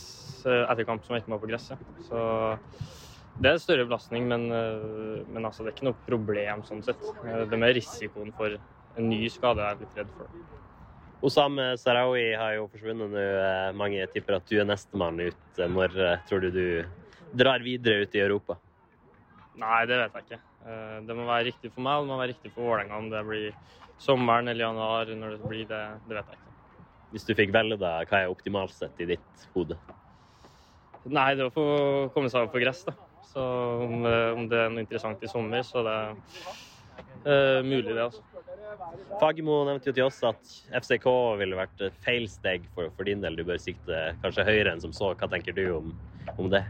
Uh, 0.46 0.64
etter 0.64 0.88
kamp 0.88 1.04
som 1.04 1.14
jeg 1.14 1.22
ikke 1.22 1.34
må 1.34 1.38
på 1.42 1.50
gresset. 1.50 1.84
Så 2.08 2.22
det 3.38 3.50
er 3.52 3.60
større 3.62 3.86
belastning, 3.86 4.26
men, 4.30 4.46
eh, 4.50 5.24
men 5.30 5.46
altså, 5.46 5.62
det 5.62 5.70
er 5.70 5.76
ikke 5.76 5.88
noe 5.88 6.06
problem 6.06 6.62
sånn 6.66 6.82
sett. 6.82 7.02
Eh, 7.22 7.44
det 7.50 7.58
med 7.60 7.76
risikoen 7.76 8.32
for 8.34 8.56
en 8.58 9.08
ny 9.08 9.20
skade 9.30 9.62
jeg 9.62 9.76
er 9.76 9.82
litt 9.84 10.00
redd 10.00 10.10
for. 10.16 10.32
Osam 11.28 11.58
Sarawi 11.78 12.32
har 12.38 12.56
jo 12.56 12.68
forsvunnet 12.70 13.10
nå. 13.10 13.22
Eh, 13.22 13.70
Mange 13.78 14.06
tipper 14.10 14.38
at 14.38 14.46
du 14.50 14.58
er 14.58 14.66
nestemann 14.66 15.20
ut. 15.22 15.46
Når 15.58 15.94
tror 16.28 16.42
du 16.46 16.50
du 16.50 16.84
drar 17.34 17.62
videre 17.62 18.02
ut 18.06 18.14
i 18.14 18.22
Europa? 18.22 18.58
Nei, 19.58 19.86
det 19.90 19.98
vet 20.02 20.14
jeg 20.14 20.26
ikke. 20.28 20.42
Det 21.06 21.14
må 21.16 21.24
være 21.26 21.48
riktig 21.48 21.72
for 21.72 21.82
meg, 21.82 21.98
og 21.98 22.06
det 22.06 22.10
må 22.12 22.18
være 22.18 22.32
riktig 22.34 22.52
for 22.54 22.66
Vålerenga. 22.66 22.98
Om 22.98 23.08
det 23.10 23.24
blir 23.26 23.48
sommeren 23.98 24.50
eller 24.50 24.66
januar, 24.66 25.10
når 25.18 25.34
det 25.36 25.48
blir 25.50 25.66
det, 25.66 25.82
det 26.06 26.18
vet 26.18 26.30
jeg 26.30 26.38
ikke. 26.38 26.84
Hvis 27.10 27.24
du 27.26 27.34
fikk 27.34 27.54
velge, 27.54 27.78
da, 27.80 27.96
hva 28.06 28.20
er 28.22 28.30
optimalt 28.30 28.74
sett 28.76 28.98
i 29.02 29.08
ditt 29.14 29.46
hode? 29.54 29.78
Nei, 31.08 31.32
det 31.34 31.46
er 31.46 31.48
å 31.48 31.54
få 31.54 31.66
komme 32.14 32.30
seg 32.30 32.44
over 32.44 32.52
på 32.52 32.62
gress, 32.62 32.84
da. 32.86 32.94
Så 33.28 33.44
om, 33.84 34.06
eh, 34.06 34.32
om 34.32 34.48
det 34.48 34.58
er 34.62 34.72
noe 34.72 34.84
interessant 34.84 35.22
i 35.22 35.30
sommer, 35.30 35.64
så 35.66 35.82
det 35.84 35.94
er 35.94 36.14
uh, 37.28 37.66
mulig, 37.66 37.92
det, 37.92 38.06
altså. 38.06 38.24
Fagermo 39.20 39.58
nevnte 39.68 39.90
jo 39.90 39.96
til 39.96 40.06
oss 40.06 40.20
at 40.26 40.52
FCK 40.80 41.06
ville 41.40 41.58
vært 41.58 41.84
et 41.84 41.98
feilsteg 42.04 42.64
for, 42.74 42.92
for 42.96 43.08
din 43.08 43.20
del. 43.24 43.36
Du 43.36 43.44
bør 43.48 43.60
sikte 43.60 44.14
kanskje 44.22 44.46
høyere 44.48 44.72
enn 44.72 44.82
som 44.82 44.94
så. 44.96 45.12
Hva 45.18 45.28
tenker 45.30 45.56
du 45.56 45.64
om, 45.76 45.92
om 46.36 46.50
det? 46.52 46.64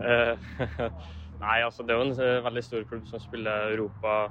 Uh, 0.00 0.36
Nei, 1.44 1.58
altså 1.60 1.84
det 1.84 1.94
er 1.94 2.00
jo 2.00 2.10
en 2.10 2.44
veldig 2.46 2.64
stor 2.64 2.84
klubb 2.88 3.08
som 3.08 3.20
spiller 3.20 3.74
Europa 3.74 4.30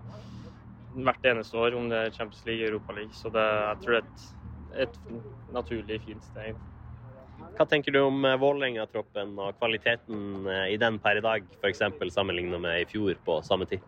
hvert 0.93 1.25
eneste 1.25 1.57
år, 1.57 1.75
om 1.77 1.89
det 1.89 1.99
er 1.99 2.13
Champions 2.13 2.45
League 2.45 2.69
Europa 2.69 2.93
League. 2.97 3.17
Så 3.17 3.33
det, 3.33 3.43
jeg 3.43 3.81
tror 3.83 3.95
det 3.95 3.99
er 4.03 4.85
et, 4.85 4.87
et 4.87 5.53
naturlig 5.53 5.99
fint 6.05 6.25
steg. 6.25 6.57
Hva 7.53 7.67
tenker 7.69 7.93
du 7.93 8.01
om 8.01 8.23
eh, 8.25 8.37
Vålerenga-troppen 8.41 9.35
og 9.37 9.57
kvaliteten 9.59 10.47
eh, 10.49 10.67
i 10.73 10.79
den 10.81 10.99
per 11.03 11.19
i 11.19 11.25
dag, 11.25 11.49
f.eks. 11.61 11.83
sammenlignet 12.13 12.61
med 12.61 12.81
i 12.81 12.87
fjor 12.89 13.19
på 13.25 13.41
samme 13.45 13.69
tid? 13.69 13.83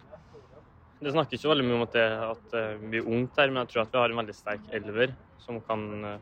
Det 1.01 1.11
snakkes 1.13 1.43
jo 1.43 1.51
veldig 1.51 1.65
mye 1.67 1.77
om 1.79 1.85
at 1.85 1.95
det, 1.95 2.05
at 2.25 2.53
vi 2.81 2.91
blir 2.93 3.07
ungt 3.09 3.37
her, 3.37 3.51
men 3.51 3.63
jeg 3.63 3.73
tror 3.73 3.83
at 3.83 3.93
vi 3.93 3.99
har 4.01 4.13
en 4.13 4.21
veldig 4.21 4.35
sterk 4.37 4.69
elver 4.73 5.15
som 5.45 5.61
kan 5.61 6.05
eh, 6.05 6.19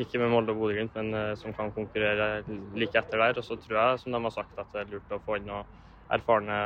Ikke 0.00 0.20
med 0.20 0.30
Molde 0.32 0.54
og 0.54 0.62
Bodø-Glimt, 0.62 0.94
men 0.96 1.12
eh, 1.14 1.34
som 1.36 1.52
kan 1.56 1.72
konkurrere 1.76 2.42
like 2.76 2.96
etter 2.96 3.20
der. 3.20 3.36
Og 3.36 3.44
så 3.44 3.56
tror 3.60 3.76
jeg, 3.78 4.00
som 4.02 4.14
de 4.14 4.22
har 4.24 4.34
sagt, 4.34 4.56
at 4.56 4.72
det 4.72 4.80
er 4.80 4.94
lurt 4.94 5.12
å 5.12 5.20
få 5.24 5.36
inn 5.38 5.48
noen 5.50 5.68
erfarne 6.16 6.58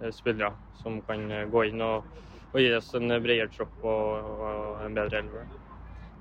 eh, 0.00 0.12
spillere 0.14 0.54
som 0.80 1.02
kan 1.04 1.28
eh, 1.30 1.46
gå 1.52 1.66
inn 1.68 1.84
og, 1.84 2.08
og 2.52 2.60
gi 2.62 2.72
oss 2.78 2.94
en 2.96 3.12
bredere 3.20 3.52
tropp 3.52 3.84
og, 3.84 4.32
og 4.48 4.84
en 4.86 4.96
bedre 4.96 5.20
elver. 5.24 5.52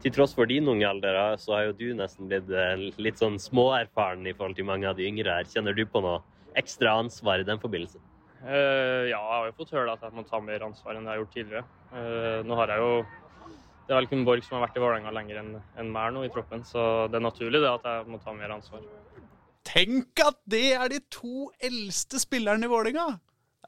Til 0.03 0.13
tross 0.13 0.35
for 0.37 0.49
din 0.49 0.67
unge 0.69 0.85
alder, 0.85 1.17
så 1.41 1.55
har 1.55 1.67
jo 1.69 1.77
du 1.79 1.87
nesten 1.97 2.27
blitt 2.29 2.49
eh, 2.53 2.89
litt 3.01 3.21
sånn 3.21 3.39
småerfaren 3.41 4.25
i 4.27 4.35
forhold 4.35 4.57
til 4.59 4.67
mange 4.67 4.89
av 4.89 4.99
de 4.99 5.07
yngre 5.07 5.39
her. 5.39 5.47
Kjenner 5.49 5.73
du 5.73 5.85
på 5.89 6.01
noe 6.05 6.19
ekstra 6.59 6.97
ansvar 7.01 7.41
i 7.41 7.47
den 7.47 7.61
forbindelse? 7.61 8.01
Uh, 8.45 9.09
ja, 9.09 9.17
jeg 9.17 9.31
har 9.31 9.47
jo 9.47 9.55
fått 9.57 9.71
høre 9.73 9.95
at 9.95 10.03
jeg 10.05 10.13
må 10.13 10.21
ta 10.27 10.37
mer 10.43 10.61
ansvar 10.67 10.93
enn 10.93 11.07
jeg 11.07 11.15
har 11.15 11.21
gjort 11.23 11.31
tidligere. 11.33 11.63
Uh, 11.89 12.43
nå 12.45 12.57
har 12.59 12.75
jeg 12.75 12.83
jo 12.83 12.91
Det 13.85 13.93
er 13.93 13.97
vel 13.99 14.09
kun 14.11 14.25
Borg 14.27 14.45
som 14.45 14.57
har 14.57 14.67
vært 14.67 14.77
i 14.77 14.83
Vålerenga 14.83 15.13
lenger 15.13 15.39
enn 15.41 15.49
en 15.81 15.89
meg 15.93 16.13
nå 16.13 16.23
i 16.25 16.29
troppen, 16.33 16.61
så 16.65 17.05
det 17.09 17.19
er 17.19 17.25
naturlig 17.25 17.61
det 17.61 17.69
at 17.69 17.85
jeg 17.89 18.07
må 18.09 18.17
ta 18.21 18.33
mer 18.37 18.53
ansvar. 18.55 18.85
Tenk 19.65 20.21
at 20.25 20.37
det 20.49 20.67
er 20.77 20.89
de 20.93 21.01
to 21.13 21.49
eldste 21.57 22.21
spillerne 22.21 22.65
i 22.65 22.69
Vålerenga! 22.69 23.07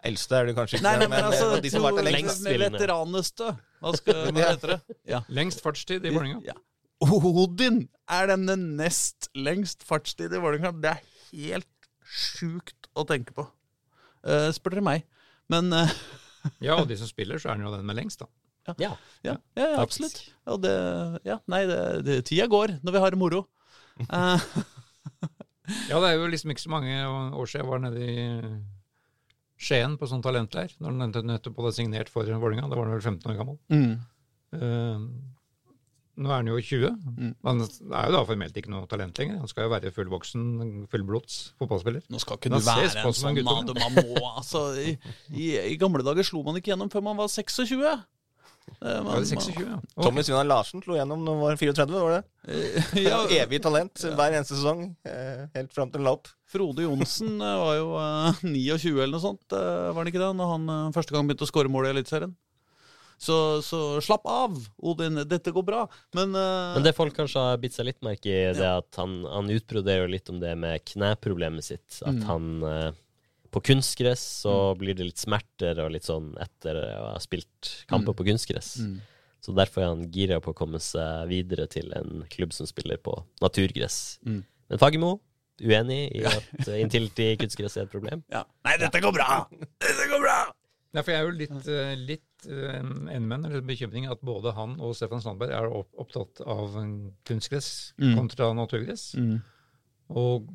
Eldste 0.05 0.38
er 0.38 0.49
det 0.49 0.55
kanskje 0.57 0.78
ikke, 0.78 0.86
Nei, 0.86 0.95
nei, 1.01 1.07
men 1.09 1.17
men, 1.17 1.30
altså 1.32 1.61
de 1.61 1.71
som 1.73 1.86
har 1.86 1.95
vært 1.97 2.11
lengst. 2.11 2.45
veteraneste. 2.45 3.49
Hva, 3.82 3.93
skal, 3.97 4.23
hva 4.32 4.47
heter 4.51 4.73
det? 4.75 4.97
Ja. 5.09 5.21
Lengst 5.30 5.61
fartstid 5.63 6.05
i 6.05 6.13
Vålerenga. 6.13 6.41
Ja. 6.45 6.57
Odin 7.01 7.84
er 8.09 8.32
den 8.32 8.47
med 8.47 8.63
nest 8.80 9.30
lengst 9.38 9.86
fartstid 9.86 10.34
i 10.34 10.41
Vålerenga. 10.41 10.73
Det 10.82 10.95
er 10.95 11.03
helt 11.32 11.89
sjukt 12.07 12.89
å 12.97 13.05
tenke 13.07 13.36
på. 13.38 13.45
Uh, 14.25 14.49
spør 14.55 14.78
dere 14.78 14.88
meg. 14.88 15.05
Men 15.51 15.69
uh, 15.73 15.91
Ja, 16.65 16.80
og 16.80 16.88
de 16.89 16.97
som 16.99 17.09
spiller, 17.09 17.39
så 17.41 17.51
er 17.51 17.57
han 17.57 17.67
jo 17.67 17.75
den 17.75 17.86
med 17.88 17.99
lengst, 17.99 18.23
da. 18.23 18.32
Ja. 18.67 18.73
ja, 18.82 18.89
ja, 19.23 19.36
ja 19.55 19.67
absolutt. 19.80 20.25
Og 20.51 20.59
det, 20.65 20.73
ja, 21.23 21.38
nei, 21.47 21.61
det, 21.69 21.78
det, 22.03 22.17
tida 22.28 22.49
går 22.51 22.80
når 22.84 22.97
vi 22.97 23.03
har 23.05 23.19
moro. 23.19 23.45
Uh, 24.09 24.41
Ja, 25.89 25.99
det 25.99 26.09
er 26.09 26.13
jo 26.15 26.28
liksom 26.32 26.51
ikke 26.53 26.63
så 26.63 26.71
mange 26.71 26.93
år 27.07 27.49
siden 27.49 27.65
jeg 27.65 27.69
var 27.69 27.82
nede 27.84 28.03
i 28.07 28.21
Skien 29.58 29.95
på 29.97 30.05
sånn 30.10 30.22
talentleir, 30.22 30.76
når 30.80 30.91
han 30.93 30.99
nettopp- 31.12 31.26
nettopp 31.32 31.58
hadde 31.64 31.74
signert 31.80 32.10
for 32.14 32.24
Vålerenga. 32.30 32.70
Da 32.70 32.76
var 32.78 32.86
han 32.86 32.93
vel 32.97 33.01
15 33.01 33.32
år 33.34 33.39
gammel. 33.41 33.58
mm. 33.74 33.97
Uh, 34.58 35.08
nå 36.18 36.32
er 36.32 36.39
han 36.39 36.47
jo 36.49 36.55
20. 36.58 36.93
Mm. 37.14 37.34
Han 37.45 37.60
er 37.62 38.08
jo 38.08 38.14
da 38.16 38.22
formelt 38.26 38.55
ikke 38.58 38.72
noe 38.74 38.88
talent 38.89 39.20
lenger. 39.22 39.38
Han 39.43 39.49
skal 39.51 39.68
jo 39.68 39.74
være 39.76 39.91
fullvoksen, 39.93 40.45
fullblods 40.89 41.36
fotballspiller. 41.62 42.01
Nå 42.10 42.22
skal 42.24 42.39
ikke 42.39 42.49
du 42.55 42.58
være 42.58 43.03
en 43.03 43.14
sånn 43.14 43.38
mann. 43.45 43.70
Man 43.78 43.93
må, 43.99 44.16
altså, 44.32 44.64
i, 44.82 44.95
i, 45.30 45.51
I 45.62 45.76
gamle 45.78 46.01
dager 46.08 46.26
slo 46.26 46.41
man 46.47 46.58
ikke 46.58 46.72
gjennom 46.74 46.89
før 46.89 47.05
man 47.05 47.20
var 47.22 47.30
26. 47.30 47.84
Eh, 48.68 48.88
Da 48.93 49.01
man- 49.03 49.22
det 49.24 49.30
26, 49.32 49.61
ja. 49.63 49.78
Og- 49.95 50.03
Tommy 50.05 50.22
Svinan 50.24 50.47
Larsen 50.47 50.84
slo 50.84 50.95
gjennom 50.99 51.24
når 51.26 51.34
han 51.34 51.41
var 51.41 51.55
34, 51.57 52.01
var 52.03 52.11
det? 52.18 52.24
Eh, 52.47 53.03
ja, 53.09 53.20
Evig 53.41 53.61
talent 53.63 53.93
hver 54.03 54.34
eneste 54.38 54.55
sesong. 54.57 54.95
eh, 55.07 55.47
Helt 55.55 55.74
fram 55.74 55.89
til 55.91 56.01
han 56.01 56.05
la 56.11 56.13
opp. 56.20 56.28
Frode 56.47 56.84
Johnsen 56.86 57.39
eh, 57.41 57.57
var 57.63 57.76
jo 57.80 57.88
eh, 57.97 58.43
29 58.43 58.97
eller 59.01 59.15
noe 59.18 59.24
sånt, 59.24 59.47
eh, 59.51 59.88
var 59.91 60.03
han 60.03 60.11
ikke 60.11 60.22
det? 60.22 60.34
Når 60.38 60.51
han 60.55 60.70
eh, 60.70 60.91
første 60.95 61.15
gang 61.15 61.28
begynte 61.28 61.47
å 61.47 61.51
skåre 61.51 61.72
mål 61.74 61.88
i 61.89 61.95
Eliteserien. 61.95 62.36
Så, 63.18 63.34
så 63.65 63.97
slapp 64.05 64.28
av, 64.30 64.53
Odin. 64.78 65.15
Dette 65.26 65.49
går 65.49 65.63
bra. 65.65 65.80
Men, 66.13 66.36
uh... 66.38 66.76
Men 66.78 66.84
det 66.86 66.91
folk 66.93 67.15
kanskje 67.18 67.41
har 67.41 67.57
bitt 67.57 67.74
seg 67.74 67.88
litt 67.89 67.97
merke 68.05 68.30
i, 68.30 68.53
det 68.53 68.61
ja. 68.61 68.76
at 68.78 68.99
han, 69.01 69.24
han 69.26 69.49
utbroderer 69.49 70.05
litt 70.11 70.30
om 70.30 70.38
det 70.43 70.51
med 70.61 70.84
kneproblemet 70.86 71.65
sitt. 71.65 71.97
At 72.05 72.13
Mm. 72.13 72.22
han 72.30 72.49
eh, 72.70 72.91
På 73.52 73.62
kunstgress 73.64 74.24
så 74.43 74.54
blir 74.80 74.95
det 74.98 75.08
litt 75.10 75.22
smerter 75.22 75.80
og 75.84 75.91
litt 75.93 76.08
sånn 76.08 76.34
etter 76.43 76.78
å 76.82 77.14
ha 77.14 77.20
spilt 77.24 77.86
kamper 77.89 78.14
på 78.18 78.26
kunstgress. 78.28 78.78
Mm. 78.84 78.98
Så 79.41 79.54
derfor 79.56 79.84
er 79.84 79.91
han 79.93 80.08
gira 80.12 80.39
på 80.43 80.52
å 80.52 80.58
komme 80.58 80.80
seg 80.84 81.30
videre 81.30 81.68
til 81.72 81.93
en 81.95 82.26
klubb 82.34 82.52
som 82.56 82.68
spiller 82.68 82.98
på 83.00 83.14
naturgress. 83.41 84.18
Mm. 84.28 84.41
Men 84.68 84.82
Fagermo 84.82 85.14
uenig 85.64 86.02
i 86.20 86.24
at 86.28 86.68
inntilt 86.78 87.18
i 87.24 87.32
kunstgress 87.39 87.78
er 87.80 87.88
et 87.88 87.93
problem. 87.93 88.24
ja. 88.34 88.43
Nei, 88.68 88.76
dette 88.82 89.00
går 89.02 89.14
bra! 89.16 89.45
Dette 89.82 90.08
går 90.12 90.22
bra! 90.22 90.39
Ja, 90.95 91.02
for 91.04 91.12
jeg 91.14 91.20
er 91.20 91.26
jo 91.28 91.36
litt, 91.38 91.68
eh, 91.70 91.93
litt 92.00 92.45
uh, 92.50 92.78
enig 93.14 93.26
med 93.28 93.45
en 93.45 93.66
bekymring 93.68 94.08
at 94.10 94.22
både 94.26 94.54
han 94.56 94.76
og 94.82 94.95
Stefan 94.98 95.22
Sandberg 95.22 95.52
er 95.54 95.68
opptatt 95.74 96.41
av 96.48 96.78
kunstgress 97.28 97.93
Mm. 98.00 98.16
kontra 98.18 98.52
naturgress. 98.58 99.12
Mm. 99.18 99.41
Og 100.08 100.47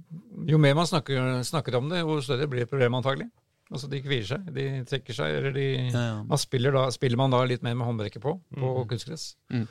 jo 0.49 0.59
mer 0.61 0.77
man 0.79 0.89
snakker, 0.89 1.43
snakker 1.45 1.77
om 1.77 1.91
det, 1.93 2.01
jo 2.01 2.21
større 2.25 2.49
blir 2.51 2.69
problemet 2.71 3.03
antagelig. 3.03 3.29
Altså 3.73 3.89
De 3.89 4.01
kvier 4.05 4.25
seg, 4.29 4.49
de 4.53 4.67
trekker 4.89 5.17
seg, 5.17 5.37
eller 5.39 5.55
de 5.57 5.67
Ja, 5.91 6.03
ja. 6.03 6.17
man 6.29 6.41
spiller, 6.41 6.75
da, 6.77 6.87
spiller 6.93 7.21
man 7.21 7.33
da 7.33 7.43
litt 7.49 7.65
mer 7.65 7.77
med 7.79 7.89
håndbrekket 7.89 8.25
på, 8.25 8.35
på 8.59 8.73
kunstgress. 8.91 9.33
Mm. 9.53 9.67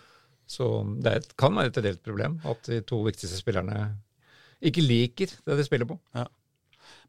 Så 0.50 0.70
det 1.04 1.16
et, 1.18 1.34
kan 1.40 1.56
være 1.56 1.72
et 1.72 1.82
delt 1.86 2.02
problem 2.06 2.40
at 2.50 2.66
de 2.68 2.82
to 2.88 3.02
viktigste 3.06 3.40
spillerne 3.40 3.92
ikke 4.62 4.84
liker 4.84 5.34
det 5.48 5.58
de 5.58 5.66
spiller 5.66 5.90
på. 5.90 5.98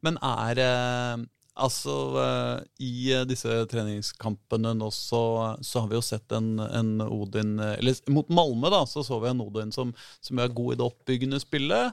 Men 0.05 0.19
er 0.25 0.61
eh, 0.63 1.25
Altså, 1.53 1.95
eh, 2.17 2.61
i 2.81 3.13
eh, 3.13 3.27
disse 3.29 3.53
treningskampene 3.69 4.71
nå, 4.73 4.87
så, 4.89 5.21
så 5.61 5.83
har 5.83 5.91
vi 5.91 5.99
jo 5.99 6.05
sett 6.05 6.33
en, 6.33 6.55
en 6.65 6.95
Odin 7.05 7.59
eh, 7.61 7.75
Eller 7.77 7.99
mot 8.09 8.31
Malmö, 8.33 8.71
da, 8.73 8.87
så 8.89 9.05
så 9.05 9.19
vi 9.21 9.29
en 9.29 9.43
Odin 9.45 9.73
som, 9.75 9.93
som 10.25 10.41
er 10.41 10.55
god 10.57 10.73
i 10.73 10.79
det 10.81 10.87
oppbyggende 10.87 11.41
spillet. 11.43 11.93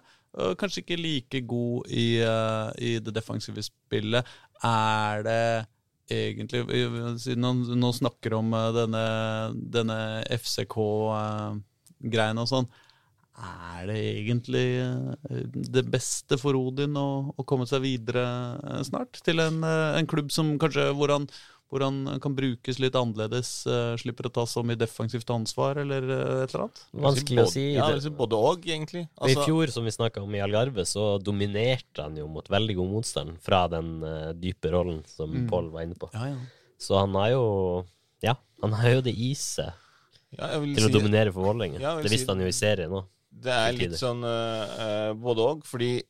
Kanskje 0.59 0.83
ikke 0.83 0.99
like 1.01 1.41
god 1.49 1.87
i, 1.89 2.21
eh, 2.21 2.69
i 2.77 2.99
det 3.03 3.13
defensive 3.15 3.63
spillet. 3.65 4.25
Er 4.63 5.23
det 5.25 5.65
egentlig 6.09 6.65
Siden 7.21 7.43
han 7.45 7.61
nå 7.79 7.91
snakker 7.93 8.33
om 8.39 8.53
eh, 8.53 8.71
denne, 8.73 9.03
denne 9.77 9.97
FCK-greien 10.39 11.61
og 12.41 12.47
sånn. 12.49 12.69
Er 13.39 13.85
det 13.87 13.99
egentlig 13.99 14.65
eh, 14.83 15.43
det 15.53 15.85
beste 15.91 16.37
for 16.41 16.57
Odin 16.59 16.97
å, 16.99 17.31
å 17.31 17.45
komme 17.47 17.67
seg 17.69 17.85
videre 17.85 18.25
eh, 18.57 18.81
snart? 18.87 19.21
Til 19.23 19.39
en, 19.43 19.61
eh, 19.63 19.99
en 19.99 20.09
klubb 20.09 20.33
som 20.35 20.57
kanskje 20.59 20.89
hvor 20.97 21.13
han, 21.15 21.29
hvor 21.69 21.83
han 21.85 22.19
kan 22.21 22.33
brukes 22.35 22.79
litt 22.81 22.95
annerledes? 22.97 23.51
uh, 23.69 23.93
Slipper 24.01 24.25
å 24.29 24.31
ta 24.33 24.45
så 24.49 24.63
mye 24.65 24.77
defensivt 24.79 25.29
ansvar, 25.29 25.77
eller 25.83 26.01
uh, 26.09 26.43
et 26.43 26.53
eller 26.53 26.63
annet? 26.65 26.81
Vanskelig 27.05 27.43
å 27.43 27.49
si. 27.51 27.65
Ja, 27.75 27.87
Det- 27.87 27.99
altså 27.99 28.11
både 28.17 28.39
og, 28.39 28.65
egentlig. 28.65 29.03
I 29.05 29.09
Altså, 29.21 29.43
fjor, 29.45 29.67
som 29.75 29.85
vi 29.85 29.91
snakka 29.93 30.23
om 30.25 30.33
i 30.33 30.41
Algarve, 30.41 30.81
så 30.89 31.19
dominerte 31.21 32.01
han 32.01 32.17
jo 32.17 32.27
mot 32.27 32.47
veldig 32.49 32.75
god 32.79 32.89
motstand 32.95 33.37
fra 33.45 33.67
den 33.69 34.01
uh, 34.03 34.33
dype 34.33 34.71
rollen 34.73 35.03
som 35.07 35.29
Mm. 35.29 35.47
Pål 35.49 35.69
var 35.71 35.81
inne 35.85 35.95
på. 35.95 36.09
Ja, 36.13 36.25
ja. 36.33 36.37
Så 36.79 36.97
han 36.97 37.13
har 37.13 37.29
jo 37.35 37.85
Ja, 38.23 38.35
han 38.61 38.73
har 38.73 38.89
jo 38.97 39.01
det 39.01 39.13
i 39.15 39.33
seg 39.35 39.69
ja, 40.37 40.47
jeg 40.53 40.61
vil 40.61 40.75
til 40.75 40.89
å 40.89 40.91
dominere 40.99 41.31
for 41.33 41.41
Vålerenga. 41.41 41.79
Det 42.01 42.09
si 42.09 42.15
visste 42.17 42.29
han 42.33 42.39
jo 42.41 42.47
i 42.47 42.51
serien 42.53 42.91
òg. 42.91 43.05
Det 43.31 43.49
er 43.53 43.71
litt 43.77 43.95
sånn 43.97 44.21
uh, 44.25 45.13
både 45.17 45.45
òg, 45.45 45.63
fordi 45.65 46.01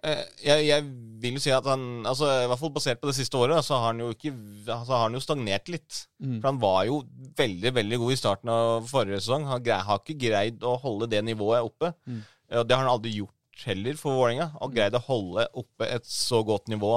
jeg, 0.00 0.64
jeg 0.64 0.84
vil 1.20 1.36
jo 1.36 1.42
si 1.44 1.52
at 1.52 1.66
han 1.68 2.06
altså 2.08 2.28
I 2.44 2.48
hvert 2.48 2.60
fall 2.62 2.72
basert 2.72 3.00
på 3.02 3.10
det 3.10 3.16
siste 3.18 3.36
året, 3.36 3.60
så 3.66 3.76
har 3.76 3.90
han 3.90 4.00
jo 4.04 4.10
ikke 4.14 4.32
altså 4.32 4.94
har 4.94 5.04
han 5.04 5.16
jo 5.18 5.22
stagnert 5.24 5.68
litt. 5.72 6.04
Mm. 6.22 6.38
For 6.38 6.48
han 6.48 6.60
var 6.62 6.80
jo 6.88 7.02
veldig 7.40 7.74
veldig 7.76 8.00
god 8.04 8.14
i 8.14 8.20
starten 8.20 8.52
av 8.54 8.88
forrige 8.90 9.20
sesong. 9.20 9.48
Han 9.50 9.64
grei, 9.64 9.80
har 9.86 10.00
ikke 10.00 10.18
greid 10.20 10.64
å 10.66 10.76
holde 10.80 11.10
det 11.12 11.22
nivået 11.26 11.66
oppe. 11.66 11.92
Mm. 12.08 12.22
Og 12.60 12.66
det 12.66 12.76
har 12.76 12.84
han 12.86 12.92
aldri 12.94 13.14
gjort 13.18 13.64
heller 13.66 13.98
for 14.00 14.16
Vålerenga. 14.16 14.50
Han 14.60 14.74
greid 14.74 14.96
å 14.96 15.04
holde 15.04 15.46
oppe 15.60 15.88
et 15.92 16.08
så 16.08 16.40
godt 16.46 16.70
nivå 16.72 16.94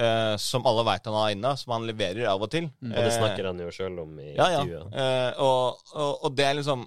eh, 0.00 0.34
som 0.40 0.66
alle 0.66 0.84
veit 0.86 1.06
han 1.06 1.16
har 1.16 1.32
inne, 1.34 1.54
som 1.60 1.76
han 1.76 1.86
leverer 1.88 2.26
av 2.30 2.42
og 2.42 2.50
til. 2.52 2.68
Og 2.82 2.92
det 2.96 3.06
Eh, 3.06 3.16
snakker 3.20 3.50
han 3.50 3.62
jo 3.62 3.70
sjøl 3.74 3.98
om 4.02 4.18
i 4.20 4.34
ja, 4.34 4.50
ja. 4.58 4.82
Eh, 4.90 5.30
og, 5.42 5.80
og, 5.94 6.12
og 6.26 6.36
det 6.36 6.48
er 6.48 6.58
liksom 6.60 6.86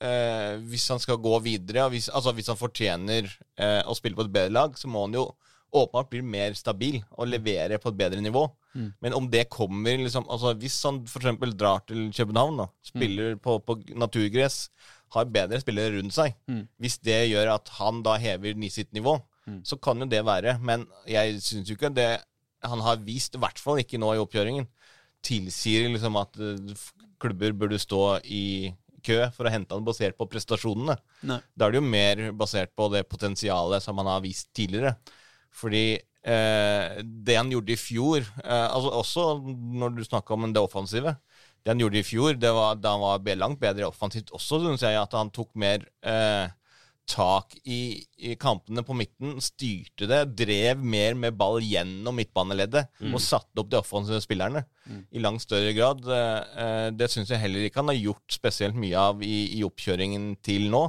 eh, 0.00 0.56
Hvis 0.70 0.88
han 0.92 1.00
skal 1.02 1.20
gå 1.22 1.38
videre, 1.44 1.88
hvis, 1.92 2.08
altså 2.08 2.32
hvis 2.36 2.48
han 2.52 2.58
fortjener 2.60 3.28
eh, 3.56 3.82
å 3.86 3.94
spille 3.98 4.16
på 4.18 4.26
et 4.26 4.32
bedre 4.34 4.52
lag, 4.54 4.76
så 4.78 4.88
må 4.90 5.06
han 5.06 5.14
jo 5.18 5.26
åpenbart 5.70 6.08
bli 6.10 6.20
mer 6.26 6.54
stabil 6.58 6.96
og 7.14 7.28
levere 7.30 7.78
på 7.78 7.92
et 7.92 7.98
bedre 8.00 8.20
nivå. 8.24 8.48
Mm. 8.74 8.88
Men 9.02 9.14
om 9.14 9.28
det 9.30 9.48
kommer 9.50 9.96
liksom 9.98 10.26
altså 10.30 10.52
Hvis 10.58 10.76
han 10.86 11.00
f.eks. 11.06 11.54
drar 11.58 11.80
til 11.86 12.08
København, 12.14 12.58
da, 12.58 12.66
spiller 12.86 13.36
på, 13.36 13.58
på 13.66 13.76
naturgress, 13.98 14.68
har 15.14 15.26
bedre 15.26 15.58
spillere 15.62 15.96
rundt 15.96 16.14
seg 16.14 16.34
Mm. 16.46 16.64
Hvis 16.78 16.98
det 17.02 17.20
gjør 17.32 17.54
at 17.56 17.68
han 17.80 18.02
da 18.06 18.16
hever 18.18 18.54
sitt 18.70 18.92
nivå, 18.92 19.20
Mm. 19.48 19.62
så 19.64 19.76
kan 19.80 19.98
jo 19.98 20.06
det 20.06 20.20
være. 20.24 20.58
Men 20.60 20.86
jeg 21.08 21.40
syns 21.42 21.66
jo 21.70 21.74
ikke 21.74 21.88
det 21.96 22.20
han 22.62 22.80
har 22.84 22.96
vist, 23.02 23.34
i 23.34 23.38
hvert 23.40 23.58
fall 23.58 23.78
ikke 23.80 23.98
nå 23.98 24.12
i 24.14 24.20
oppkjøringen, 24.20 24.66
tilsier 25.24 25.88
liksom 25.90 26.16
at 26.20 26.36
eh, 26.38 26.74
klubber 27.20 27.52
burde 27.56 27.78
stå 27.80 28.20
i 28.24 28.72
kø 29.04 29.18
for 29.34 29.48
å 29.48 29.52
hente 29.52 29.76
han 29.76 29.86
basert 29.86 30.18
på 30.18 30.28
prestasjonene. 30.30 30.96
Nei. 31.28 31.40
Da 31.54 31.66
er 31.66 31.74
det 31.74 31.80
jo 31.80 31.88
mer 31.88 32.22
basert 32.36 32.74
på 32.76 32.90
det 32.94 33.06
potensialet 33.10 33.84
som 33.84 33.98
han 34.00 34.10
har 34.10 34.22
vist 34.24 34.50
tidligere. 34.56 34.94
Fordi 35.56 35.84
eh, 35.96 37.00
det 37.02 37.38
han 37.38 37.50
gjorde 37.52 37.74
i 37.74 37.80
fjor, 37.80 38.22
eh, 38.44 38.68
altså 38.68 38.94
også 39.00 39.26
når 39.80 39.98
du 39.98 40.04
snakker 40.06 40.36
om 40.36 40.52
det 40.52 40.62
offensive 40.62 41.16
Det 41.60 41.74
han 41.74 41.82
gjorde 41.82 42.00
i 42.00 42.06
fjor, 42.06 42.38
det 42.40 42.52
var, 42.56 42.78
da 42.80 42.94
han 42.94 43.02
var 43.02 43.36
langt 43.36 43.60
bedre 43.60 43.90
offensivt 43.90 44.30
også, 44.32 44.62
syns 44.64 44.86
jeg 44.86 44.96
at 44.96 45.12
han 45.12 45.32
tok 45.34 45.50
mer 45.60 45.84
eh, 46.00 46.48
tak 47.10 47.56
i, 47.64 48.00
i 48.22 48.34
kampene 48.40 48.84
på 48.86 48.94
midten, 48.96 49.36
styrte 49.42 50.06
det, 50.10 50.20
drev 50.38 50.82
mer 50.82 51.16
med 51.18 51.34
ball 51.38 51.58
gjennom 51.64 52.14
midtbaneleddet 52.20 52.86
og 53.10 53.18
satte 53.24 53.62
opp 53.62 53.70
de 53.72 53.80
offensive 53.80 54.20
spillerne 54.22 54.62
i 55.10 55.22
langt 55.22 55.42
større 55.42 55.72
grad. 55.76 56.06
Eh, 56.06 56.60
eh, 56.64 56.86
det 56.94 57.10
syns 57.10 57.32
jeg 57.32 57.42
heller 57.42 57.66
ikke 57.66 57.82
han 57.82 57.92
har 57.92 57.98
gjort 57.98 58.38
spesielt 58.38 58.78
mye 58.78 59.08
av 59.10 59.24
i, 59.26 59.58
i 59.58 59.64
oppkjøringen 59.66 60.36
til 60.46 60.70
nå. 60.72 60.86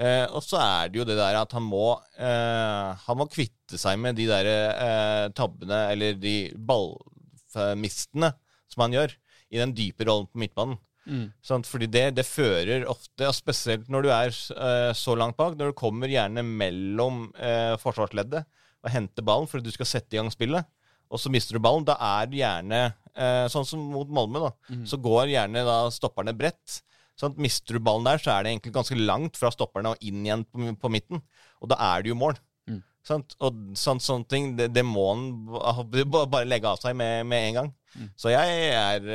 Eh, 0.00 0.24
og 0.30 0.42
så 0.46 0.60
er 0.62 0.90
det 0.90 1.00
jo 1.00 1.06
det 1.08 1.18
der 1.18 1.36
at 1.40 1.50
han 1.52 1.64
må 1.66 1.98
eh, 2.14 2.90
Han 3.04 3.18
må 3.18 3.26
kvitte 3.28 3.76
seg 3.80 3.98
med 4.00 4.14
de 4.16 4.28
der 4.30 4.46
eh, 4.48 5.24
tabbene, 5.36 5.80
eller 5.92 6.14
de 6.16 6.36
ballmistene 6.54 8.30
som 8.70 8.86
han 8.86 8.94
gjør, 8.94 9.16
i 9.50 9.58
den 9.58 9.74
dype 9.74 10.06
rollen 10.06 10.30
på 10.30 10.40
midtbanen. 10.44 10.78
Mm. 11.08 11.30
Sant? 11.42 11.66
Fordi 11.66 11.88
det, 11.90 12.04
det 12.18 12.26
fører 12.28 12.84
ofte, 12.90 13.24
og 13.28 13.34
spesielt 13.34 13.88
når 13.90 14.04
du 14.04 14.10
er 14.12 14.34
uh, 14.34 14.90
så 14.96 15.16
langt 15.18 15.38
bak, 15.38 15.56
når 15.58 15.72
du 15.72 15.78
kommer 15.78 16.12
gjerne 16.12 16.44
mellom 16.44 17.28
uh, 17.40 17.76
forsvarsleddet 17.80 18.44
og 18.80 18.92
henter 18.92 19.24
ballen 19.26 19.48
fordi 19.50 19.68
du 19.68 19.74
skal 19.74 19.88
sette 19.88 20.16
i 20.16 20.20
gang 20.20 20.30
spillet, 20.32 20.68
og 21.10 21.18
så 21.18 21.32
mister 21.32 21.56
du 21.56 21.62
ballen, 21.64 21.86
da 21.88 21.96
er 22.20 22.28
det 22.30 22.38
gjerne 22.42 22.82
uh, 22.92 23.46
Sånn 23.50 23.66
som 23.66 23.80
mot 23.92 24.08
Malmö, 24.08 24.44
da. 24.44 24.52
Så 24.86 25.00
går 25.02 25.32
gjerne 25.32 25.64
da 25.66 25.80
stopperne 25.92 26.36
bredt. 26.36 26.78
Sånn 27.18 27.34
at 27.34 27.40
Mister 27.42 27.76
du 27.76 27.82
ballen 27.84 28.06
der, 28.06 28.20
så 28.22 28.30
er 28.32 28.44
det 28.46 28.52
egentlig 28.54 28.72
ganske 28.72 28.96
langt 28.96 29.36
fra 29.36 29.50
stopperne 29.52 29.90
og 29.92 30.06
inn 30.06 30.22
igjen 30.24 30.44
på, 30.46 30.70
på 30.80 30.92
midten. 30.94 31.20
Og 31.60 31.68
da 31.72 31.76
er 31.90 32.04
det 32.04 32.12
jo 32.12 32.16
mål. 32.16 32.38
Mm. 32.70 32.78
Sant? 33.04 33.34
Og 33.44 33.58
sånn, 33.76 34.00
sånne 34.00 34.30
ting, 34.30 34.46
det, 34.56 34.70
det 34.72 34.84
må 34.86 35.08
han 35.10 35.26
ba- 35.50 36.06
ba- 36.14 36.22
bare 36.38 36.48
legge 36.48 36.70
av 36.70 36.78
seg 36.80 36.96
med, 36.96 37.26
med 37.28 37.48
en 37.50 37.58
gang. 37.58 37.68
Så 38.16 38.30
jeg 38.32 38.70
er 38.70 39.10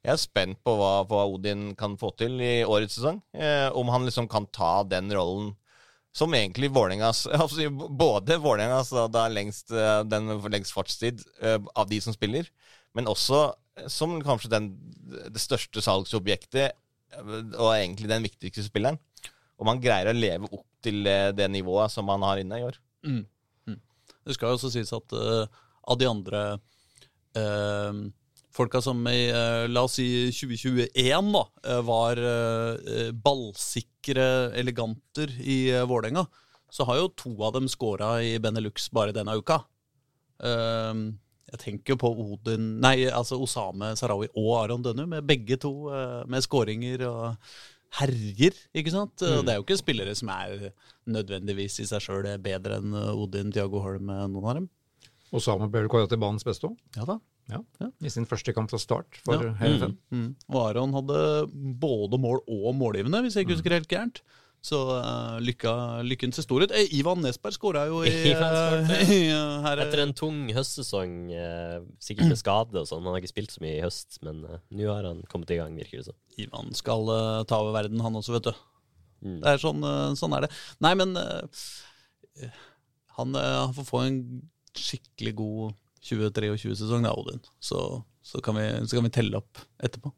Jeg 0.00 0.14
er 0.14 0.20
spent 0.20 0.60
på 0.64 0.74
hva, 0.78 1.02
hva 1.08 1.26
Odin 1.28 1.74
kan 1.78 1.96
få 2.00 2.12
til 2.16 2.40
i 2.40 2.62
årets 2.64 2.96
sesong. 2.96 3.20
Eh, 3.36 3.68
om 3.76 3.90
han 3.92 4.06
liksom 4.06 4.28
kan 4.32 4.46
ta 4.48 4.80
den 4.88 5.12
rollen 5.12 5.52
som 6.12 6.34
egentlig 6.34 6.70
Vålerengas 6.74 7.26
altså, 7.42 7.70
Både 7.70 8.38
Vålerengas 8.42 8.92
da 9.12 9.26
lengst, 9.30 9.70
eh, 9.70 10.02
den 10.08 10.30
lengst 10.50 10.74
fartstid 10.74 11.22
eh, 11.42 11.58
av 11.74 11.90
de 11.90 12.00
som 12.02 12.16
spiller, 12.16 12.48
men 12.96 13.10
også 13.10 13.42
eh, 13.78 13.88
som 13.90 14.18
kanskje 14.24 14.52
den, 14.52 14.70
det 15.30 15.42
største 15.42 15.82
salgsobjektet 15.84 16.76
og 17.58 17.72
egentlig 17.74 18.06
den 18.06 18.22
viktigste 18.22 18.62
spilleren. 18.68 19.00
Om 19.58 19.66
han 19.66 19.80
greier 19.82 20.12
å 20.12 20.14
leve 20.16 20.46
opp 20.46 20.66
til 20.80 21.02
det 21.04 21.48
nivået 21.50 21.90
som 21.92 22.08
han 22.08 22.22
har 22.22 22.38
inne 22.40 22.60
i 22.60 22.62
år. 22.64 22.76
Mm. 23.02 23.24
Mm. 23.66 23.80
Det 24.24 24.36
skal 24.36 24.52
jo 24.52 24.56
også 24.60 24.70
sies 24.72 24.92
at 24.94 25.14
uh, 25.18 25.42
av 25.90 25.98
de 26.00 26.06
andre 26.06 26.42
uh, 27.34 27.98
folka 28.54 28.80
som 28.82 29.00
i 29.08 29.30
uh, 29.32 29.66
la 29.70 29.84
oss 29.86 29.98
si 29.98 30.06
2021 30.34 31.32
da, 31.34 31.44
var 31.86 32.20
ballsikre 33.24 34.26
eleganter 34.58 35.32
i 35.40 35.72
Vålerenga, 35.88 36.24
så 36.70 36.86
har 36.88 37.00
jo 37.00 37.10
to 37.18 37.34
av 37.46 37.56
dem 37.56 37.68
scora 37.70 38.16
i 38.22 38.38
Benelux 38.42 38.88
bare 38.94 39.14
denne 39.14 39.34
uka. 39.36 39.62
jeg 40.40 41.58
tenker 41.60 41.98
på 41.98 42.08
Odin 42.08 42.78
Nei, 42.80 43.10
altså 43.10 43.36
Osame 43.42 43.90
Sarawi 43.98 44.30
og 44.38 44.52
Aron 44.62 44.82
Dønnu, 44.82 45.06
med 45.06 45.26
begge 45.26 45.58
to 45.60 45.90
med 46.30 46.46
scoringer 46.46 47.04
og 47.08 47.50
herjer, 47.98 48.54
ikke 48.72 48.94
sant? 48.94 49.18
Mm. 49.18 49.42
Det 49.44 49.52
er 49.52 49.58
jo 49.58 49.66
ikke 49.66 49.80
spillere 49.80 50.14
som 50.14 50.30
er 50.32 50.70
nødvendigvis 51.10 51.80
i 51.82 51.88
seg 51.90 52.04
sjøl 52.04 52.28
bedre 52.42 52.78
enn 52.78 52.94
Odin, 52.94 53.50
Diago 53.50 53.82
Holm, 53.82 54.06
noen 54.06 54.46
av 54.46 54.60
dem. 54.60 54.70
Osame 55.34 55.68
ble 55.70 55.84
vel 55.86 56.08
til 56.10 56.20
banens 56.20 56.46
beste 56.46 56.70
òg, 56.70 56.78
Ja 56.96 57.06
da. 57.06 57.20
I 58.00 58.12
sin 58.12 58.26
første 58.28 58.54
kamp 58.56 58.70
fra 58.72 58.78
start 58.80 59.18
for 59.24 59.42
Ja. 59.42 59.54
hele 59.60 59.78
FN. 59.80 59.96
Mm. 60.10 60.28
Og 60.52 60.60
Aron 60.68 60.92
hadde 60.96 61.22
både 61.80 62.20
mål 62.20 62.44
og 62.46 62.74
målgivende, 62.78 63.22
hvis 63.24 63.36
jeg 63.36 63.46
ikke 63.46 63.58
husker 63.58 63.76
helt 63.78 63.90
gærent. 63.90 64.22
Så 64.60 64.76
uh, 64.76 65.38
lykka, 65.40 65.70
lykken 66.04 66.34
ser 66.36 66.44
stor 66.44 66.60
ut. 66.60 66.72
Eh, 66.76 66.90
Ivan 66.98 67.22
Nesberg 67.24 67.56
skåra 67.56 67.86
jo 67.88 68.02
i, 68.04 68.12
uh, 68.36 68.90
i 69.16 69.20
uh, 69.32 69.62
her, 69.64 69.80
Etter 69.86 70.02
en 70.04 70.12
tung 70.16 70.42
høstsesong, 70.52 71.14
sikkert 72.02 72.28
med 72.28 72.40
skade 72.40 72.82
og 72.82 72.88
sånn. 72.90 73.00
Han 73.06 73.14
har 73.16 73.22
ikke 73.22 73.32
spilt 73.32 73.54
så 73.54 73.62
mye 73.64 73.78
i 73.78 73.84
høst, 73.84 74.18
men 74.26 74.44
nå 74.44 74.90
har 74.92 75.08
han 75.08 75.22
kommet 75.32 75.54
i 75.54 75.60
gang, 75.62 75.78
virker 75.80 76.02
det 76.02 76.10
som. 76.10 76.18
Ivan 76.40 76.74
skal 76.76 77.08
ta 77.48 77.62
over 77.62 77.72
verden, 77.78 78.04
han 78.04 78.20
også, 78.20 78.36
vet 78.36 78.50
du. 78.50 78.52
Mm. 79.24 79.38
Det 79.40 79.54
er 79.54 79.64
sånn, 79.64 79.88
sånn 80.20 80.36
er 80.36 80.46
det. 80.46 80.52
Nei, 80.84 80.92
men 80.96 81.16
han, 83.16 83.36
han 83.36 83.74
får 83.76 83.88
få 83.88 84.04
en 84.06 84.20
skikkelig 84.76 85.34
god 85.40 85.72
2023-sesong, 86.06 87.04
da, 87.04 87.12
Odin. 87.16 87.40
Så, 87.60 88.02
så, 88.24 88.40
kan 88.44 88.56
vi, 88.56 88.66
så 88.88 88.96
kan 88.98 89.04
vi 89.06 89.12
telle 89.14 89.40
opp 89.42 89.60
etterpå. 89.84 90.12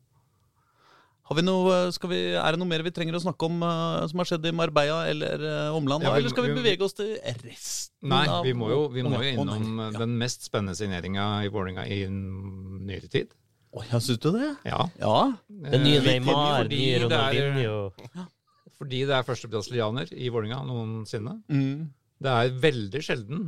Har 1.31 1.37
vi 1.39 1.45
noe, 1.47 1.71
eh, 1.87 1.91
skal 1.95 2.11
vi, 2.11 2.17
er 2.35 2.53
det 2.55 2.59
noe 2.61 2.69
mer 2.69 2.83
vi 2.85 2.91
trenger 2.93 3.15
å 3.17 3.21
snakke 3.23 3.47
om 3.47 3.61
uh, 3.63 4.03
som 4.11 4.21
har 4.21 4.29
skjedd 4.29 4.47
i 4.51 4.53
Marbella 4.59 5.05
eller 5.09 5.45
uh, 5.47 5.77
omland? 5.79 6.03
Ja, 6.05 6.17
eller 6.19 6.33
skal 6.33 6.49
vi 6.49 6.51
vi- 6.53 6.59
bevege 6.61 6.85
oss 6.85 6.97
til 6.99 7.13
resten 7.23 8.11
Nei, 8.11 8.25
av 8.29 8.43
vi 8.45 8.53
må 8.59 8.69
jo, 8.73 8.81
vi 8.93 9.05
må 9.07 9.15
jo 9.23 9.31
innom 9.31 9.79
Ja. 9.87 9.91
den 10.03 10.17
mest 10.19 10.43
spennende 10.49 10.75
signeringa 10.77 11.29
i 11.47 11.51
Vålerenga 11.55 11.87
i 11.87 12.01
nyere 12.11 13.09
tid. 13.09 13.31
Å, 13.73 13.85
ja, 13.89 14.01
syns 14.03 14.19
du 14.21 14.29
det? 14.35 14.51
Ja. 14.69 14.83
Ja. 15.01 15.15
Den 15.49 15.87
nye 15.87 16.01
Eh, 16.03 16.09
Neymar, 16.11 16.65
fordi 16.67 16.81
nye 16.83 17.09
det 17.09 17.17
er- 17.17 17.31
Ronaldinho 17.33 18.27
Fordi 18.83 19.05
det 19.07 19.15
er 19.17 19.23
første 19.25 19.49
brasilianer 19.49 20.11
i 20.13 20.29
Vålerenga 20.29 20.59
noensinne. 20.67 21.39
Mm. 21.49 21.87
Det 22.23 22.33
er 22.35 22.51
veldig 22.67 23.01
sjelden 23.07 23.47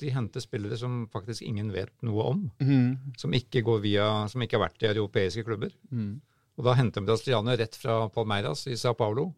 de 0.00 0.12
henter 0.14 0.42
spillere 0.42 0.78
som 0.80 1.04
faktisk 1.12 1.44
ingen 1.46 1.70
vet 1.74 1.92
noe 2.06 2.26
om. 2.32 2.42
Mm. 2.62 3.14
Som 3.20 3.36
ikke, 3.36 3.62
går 3.66 3.82
via, 3.84 4.08
som 4.32 4.42
ikke 4.42 4.58
har 4.58 4.66
vært 4.68 4.84
i 4.84 4.90
europeiske 4.90 5.44
klubber. 5.46 5.74
Mm. 5.92 6.18
Og 6.60 6.66
da 6.66 6.76
henter 6.76 7.00
de 7.00 7.08
brasilianere 7.08 7.62
rett 7.62 7.78
fra 7.80 8.02
Palmeiras 8.12 8.66
i 8.68 8.76
Sao 8.80 8.96
Paulo. 8.98 9.30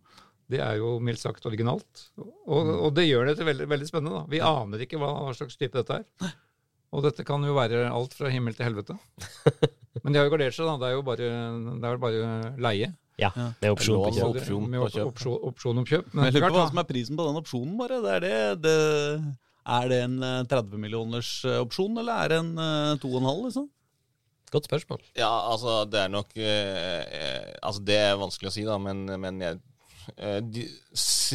Det 0.53 0.61
er 0.61 0.81
jo 0.81 0.97
mildt 1.05 1.23
sagt 1.23 1.47
originalt. 1.49 2.09
Og, 2.19 2.73
og 2.89 2.89
det 2.97 3.07
gjør 3.07 3.31
det 3.31 3.37
til 3.39 3.49
veldig, 3.49 3.69
veldig 3.71 3.89
spennende. 3.89 4.23
da. 4.23 4.25
Vi 4.33 4.43
aner 4.45 4.83
ikke 4.85 4.99
hva, 5.01 5.13
hva 5.27 5.37
slags 5.37 5.57
type 5.61 5.79
dette 5.79 6.01
er. 6.03 6.33
Og 6.93 7.07
dette 7.07 7.25
kan 7.25 7.45
jo 7.47 7.55
være 7.57 7.87
alt 7.89 8.17
fra 8.17 8.33
himmel 8.33 8.57
til 8.57 8.69
helvete. 8.69 8.99
Men 10.03 10.13
de 10.13 10.21
har 10.21 10.27
jo 10.27 10.35
gardert 10.35 10.57
seg, 10.57 10.67
da. 10.69 10.75
Det 10.81 10.91
er 10.91 10.97
jo 10.97 11.07
bare, 11.07 11.31
det 11.79 11.89
er 11.89 12.03
bare 12.03 12.27
leie. 12.67 12.91
Ja, 13.21 13.29
med 13.37 13.69
opsjon 13.69 14.01
på 14.01 14.13
kjøp. 14.17 14.39
opsjon 14.41 15.09
opsjon, 15.13 15.39
opsjon 15.51 15.81
om 15.83 15.87
kjøp. 15.87 16.13
Men 16.17 16.27
Jeg 16.27 16.39
lurer 16.39 16.49
på 16.49 16.59
hva 16.59 16.69
som 16.71 16.81
er 16.81 16.89
prisen 16.89 17.19
på 17.19 17.27
den 17.29 17.41
opsjonen, 17.43 17.75
bare. 17.79 18.01
Det 18.03 18.15
er, 18.17 18.25
det, 18.25 18.37
det, 18.65 18.77
er 19.67 19.89
det 19.89 19.99
en 20.05 20.17
eh, 20.23 20.43
30 20.51 20.79
millioners 20.83 21.45
eh, 21.45 21.61
opsjon, 21.63 21.97
eller 22.01 22.25
er 22.25 22.29
det 22.33 22.39
en 22.43 22.53
eh, 22.59 22.95
2,5, 23.03 23.45
liksom? 23.47 23.69
Godt 24.53 24.67
spørsmål. 24.69 25.01
Ja, 25.17 25.31
altså, 25.53 25.85
det 25.89 26.01
er 26.03 26.11
nok 26.13 26.35
eh, 26.37 27.05
eh, 27.09 27.53
Altså, 27.63 27.81
det 27.89 27.97
er 27.97 28.19
vanskelig 28.21 28.51
å 28.51 28.53
si, 28.53 28.65
da, 28.69 28.75
men, 28.83 29.07
men 29.23 29.39
jeg 29.41 29.61
eh, 30.19 30.41
de, 30.45 30.67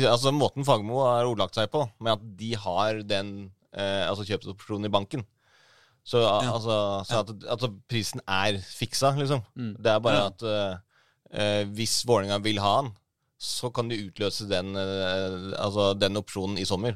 Altså, 0.06 0.30
måten 0.36 0.68
Fagermo 0.68 1.00
har 1.08 1.26
ordlagt 1.26 1.58
seg 1.58 1.72
på, 1.74 1.82
med 1.98 2.14
at 2.14 2.28
de 2.38 2.52
har 2.62 3.00
den 3.10 3.32
eh, 3.74 4.04
altså 4.06 4.28
kjøpsopsjonen 4.28 4.86
i 4.86 4.94
banken 4.94 5.26
Så, 6.06 6.22
Ja. 6.22 6.52
altså, 6.54 6.78
så 7.10 7.24
at, 7.24 7.34
altså, 7.56 7.72
prisen 7.90 8.22
er 8.30 8.60
fiksa, 8.62 9.16
liksom. 9.18 9.42
Mm. 9.58 9.74
Det 9.82 9.92
er 9.96 10.04
bare 10.06 10.22
Ja. 10.22 10.30
at 10.30 10.46
eh, 10.54 10.78
eh, 11.42 11.64
hvis 11.74 11.98
Vålerenga 12.08 12.38
vil 12.46 12.62
ha 12.64 12.76
han, 12.84 12.94
så 13.42 13.70
kan 13.74 13.90
de 13.90 13.98
utløse 14.06 14.46
den, 14.50 14.76
eh, 14.78 15.58
altså, 15.58 15.90
den 15.98 16.16
opsjonen 16.22 16.58
i 16.62 16.66
sommer. 16.70 16.96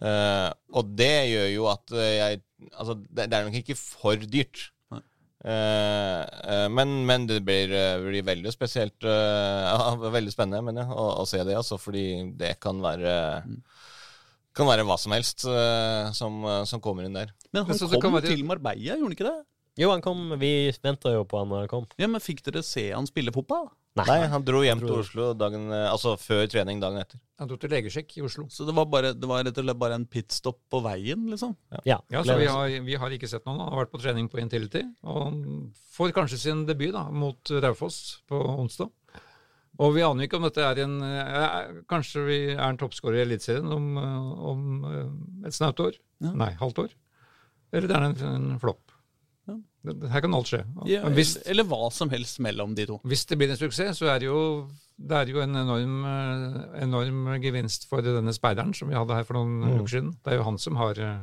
Eh, 0.00 0.50
og 0.76 0.92
det 0.96 1.14
gjør 1.32 1.48
jo 1.54 1.70
at 1.72 1.96
eh, 1.96 2.14
jeg 2.20 2.44
Altså, 2.76 2.92
det, 3.08 3.24
det 3.32 3.36
er 3.38 3.46
nok 3.46 3.54
ikke 3.56 3.74
for 3.78 4.20
dyrt. 4.28 4.66
Uh, 4.92 4.98
Eh, 5.40 6.24
eh, 6.52 6.66
men, 6.68 6.90
men 7.08 7.22
det 7.24 7.38
blir, 7.40 7.70
blir 8.04 8.24
veldig 8.26 8.50
spesielt 8.52 9.06
ja, 9.08 9.94
Veldig 9.96 10.34
spennende 10.34 10.60
mener 10.66 10.84
jeg, 10.84 10.92
å, 10.92 11.06
å 11.22 11.24
se 11.24 11.40
det, 11.48 11.54
altså, 11.56 11.78
fordi 11.80 12.02
det 12.36 12.58
kan 12.60 12.76
være 12.84 13.14
Kan 14.52 14.68
være 14.68 14.84
hva 14.84 14.98
som 15.00 15.14
helst 15.16 15.46
som, 16.18 16.44
som 16.68 16.82
kommer 16.84 17.08
inn 17.08 17.16
der. 17.16 17.32
Men 17.54 17.64
han 17.64 17.72
men 17.72 18.02
kom 18.04 18.18
være- 18.18 18.34
til 18.34 18.44
Marbella, 18.44 18.98
gjorde 18.98 19.08
han 19.08 19.16
ikke 19.16 19.28
det? 19.30 19.38
Jo, 19.80 19.88
han 19.94 20.04
kom. 20.04 20.34
Vi 20.42 20.52
venta 20.82 21.14
jo 21.14 21.24
på 21.24 21.40
han 21.40 21.52
da 21.54 21.62
han 21.62 21.70
kom. 21.72 21.88
Ja, 21.96 22.10
men 22.10 22.20
Fikk 22.20 22.42
dere 22.44 22.60
se 22.66 22.90
han 22.92 23.08
spille 23.08 23.32
fotball? 23.32 23.70
Nei, 23.98 24.20
han 24.30 24.44
dro 24.46 24.60
hjem 24.62 24.78
Han 24.78 24.86
til 24.86 25.00
Oslo 25.02 25.24
dagen, 25.34 25.64
eh, 25.74 25.88
altså 25.90 26.12
før 26.20 26.44
trening 26.50 26.78
dagen 26.82 27.00
etter. 27.00 27.18
Han 27.42 27.48
dro 27.50 27.56
til 27.58 27.72
legesjekk 27.74 28.12
i 28.20 28.22
Oslo. 28.22 28.44
Så 28.52 28.62
det 28.68 28.74
var, 28.76 28.86
bare, 28.86 29.10
det 29.18 29.26
var 29.26 29.42
rett 29.42 29.58
og 29.58 29.66
slett 29.66 29.80
bare 29.80 29.96
en 29.98 30.06
pitstop 30.06 30.60
på 30.70 30.80
veien, 30.84 31.24
liksom? 31.32 31.56
Ja, 31.88 31.98
Ja, 32.12 32.22
så 32.22 32.36
vi 32.38 32.46
har, 32.46 32.70
vi 32.86 32.94
har 33.02 33.16
ikke 33.16 33.28
sett 33.30 33.44
noen. 33.48 33.58
Han 33.64 33.72
har 33.74 33.82
vært 33.82 33.92
på 33.96 34.02
trening 34.04 34.30
på 34.30 34.38
Intility. 34.42 34.84
Og 35.02 35.18
han 35.24 35.40
får 35.96 36.14
kanskje 36.14 36.38
sin 36.38 36.62
debut 36.68 36.94
da, 36.94 37.08
mot 37.10 37.50
Raufoss 37.64 38.20
på 38.30 38.38
onsdag. 38.38 38.92
Og 39.80 39.94
vi 39.96 40.02
aner 40.06 40.26
ikke 40.28 40.38
om 40.38 40.44
dette 40.44 40.60
er 40.60 40.82
en 40.84 40.96
eh, 41.06 41.82
Kanskje 41.88 42.22
vi 42.26 42.38
er 42.52 42.66
en 42.66 42.78
toppskårer 42.78 43.22
i 43.22 43.24
Eliteserien 43.24 43.70
om, 43.74 43.90
eh, 43.96 44.30
om 44.52 45.44
et 45.48 45.56
snaut 45.56 45.80
år? 45.82 45.98
Ja. 46.22 46.34
Nei, 46.36 46.52
halvt 46.60 46.84
år. 46.84 46.94
Eller 47.72 47.90
det 47.90 47.96
er 47.96 48.06
en, 48.06 48.16
en 48.30 48.58
flopp. 48.62 48.89
Her 50.12 50.20
kan 50.20 50.34
alt 50.36 50.46
skje. 50.50 50.58
Ja, 50.90 51.08
hvis, 51.08 51.38
Eller 51.48 51.64
hva 51.64 51.86
som 51.92 52.10
helst 52.12 52.38
mellom 52.44 52.74
de 52.76 52.84
to. 52.86 52.98
hvis 53.08 53.24
det 53.30 53.38
blir 53.40 53.48
en 53.50 53.56
suksess, 53.56 53.96
så 53.98 54.10
er 54.12 54.18
det 54.20 54.26
jo, 54.28 54.68
det 55.00 55.16
er 55.16 55.30
jo 55.32 55.40
en 55.40 55.56
enorm, 55.56 55.94
eh, 56.04 56.82
enorm 56.84 57.22
gevinst 57.40 57.86
for 57.88 58.02
denne 58.04 58.34
speideren 58.36 58.74
som 58.76 58.88
vi 58.92 58.94
hadde 58.98 59.14
her 59.16 59.24
for 59.24 59.34
noen 59.38 59.60
Mm. 59.64 59.78
uker 59.80 59.88
siden. 59.94 60.10
Det 60.24 60.32
er 60.34 60.36
jo 60.36 60.44
han 60.44 60.58
som 60.58 60.76
har 60.76 60.98
eh, 61.00 61.20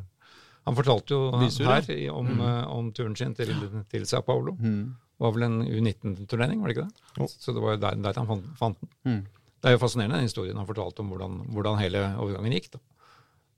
Han 0.67 0.75
fortalte 0.75 1.13
jo 1.15 1.31
Visur, 1.39 1.63
her 1.69 1.85
ja. 1.95 2.11
om, 2.11 2.25
mm. 2.27 2.67
om 2.67 2.91
turen 2.91 3.15
sin 3.15 3.33
til, 3.33 3.53
til 3.89 4.05
Sao 4.05 4.21
Paulo. 4.21 4.51
Mm. 4.59 4.95
Det 5.17 5.23
var 5.23 5.31
vel 5.31 5.43
en 5.43 5.61
U19-turnering, 5.63 6.59
var 6.59 6.67
det 6.67 6.75
ikke 6.77 6.87
det? 6.89 7.01
Jo. 7.21 7.27
Så 7.27 7.53
det 7.55 7.61
var 7.63 7.71
jo 7.77 7.79
der, 7.85 7.95
der 8.03 8.13
han 8.19 8.27
fant, 8.27 8.49
fant 8.59 8.81
den. 8.81 8.89
Mm. 9.05 9.21
Det 9.61 9.69
er 9.69 9.71
jo 9.77 9.79
fascinerende, 9.85 10.17
den 10.19 10.27
historien 10.27 10.57
han 10.59 10.67
fortalte 10.67 10.99
om 10.99 11.07
hvordan, 11.13 11.37
hvordan 11.55 11.79
hele 11.79 12.01
overgangen 12.19 12.51
gikk. 12.57 12.71
da. 12.73 12.79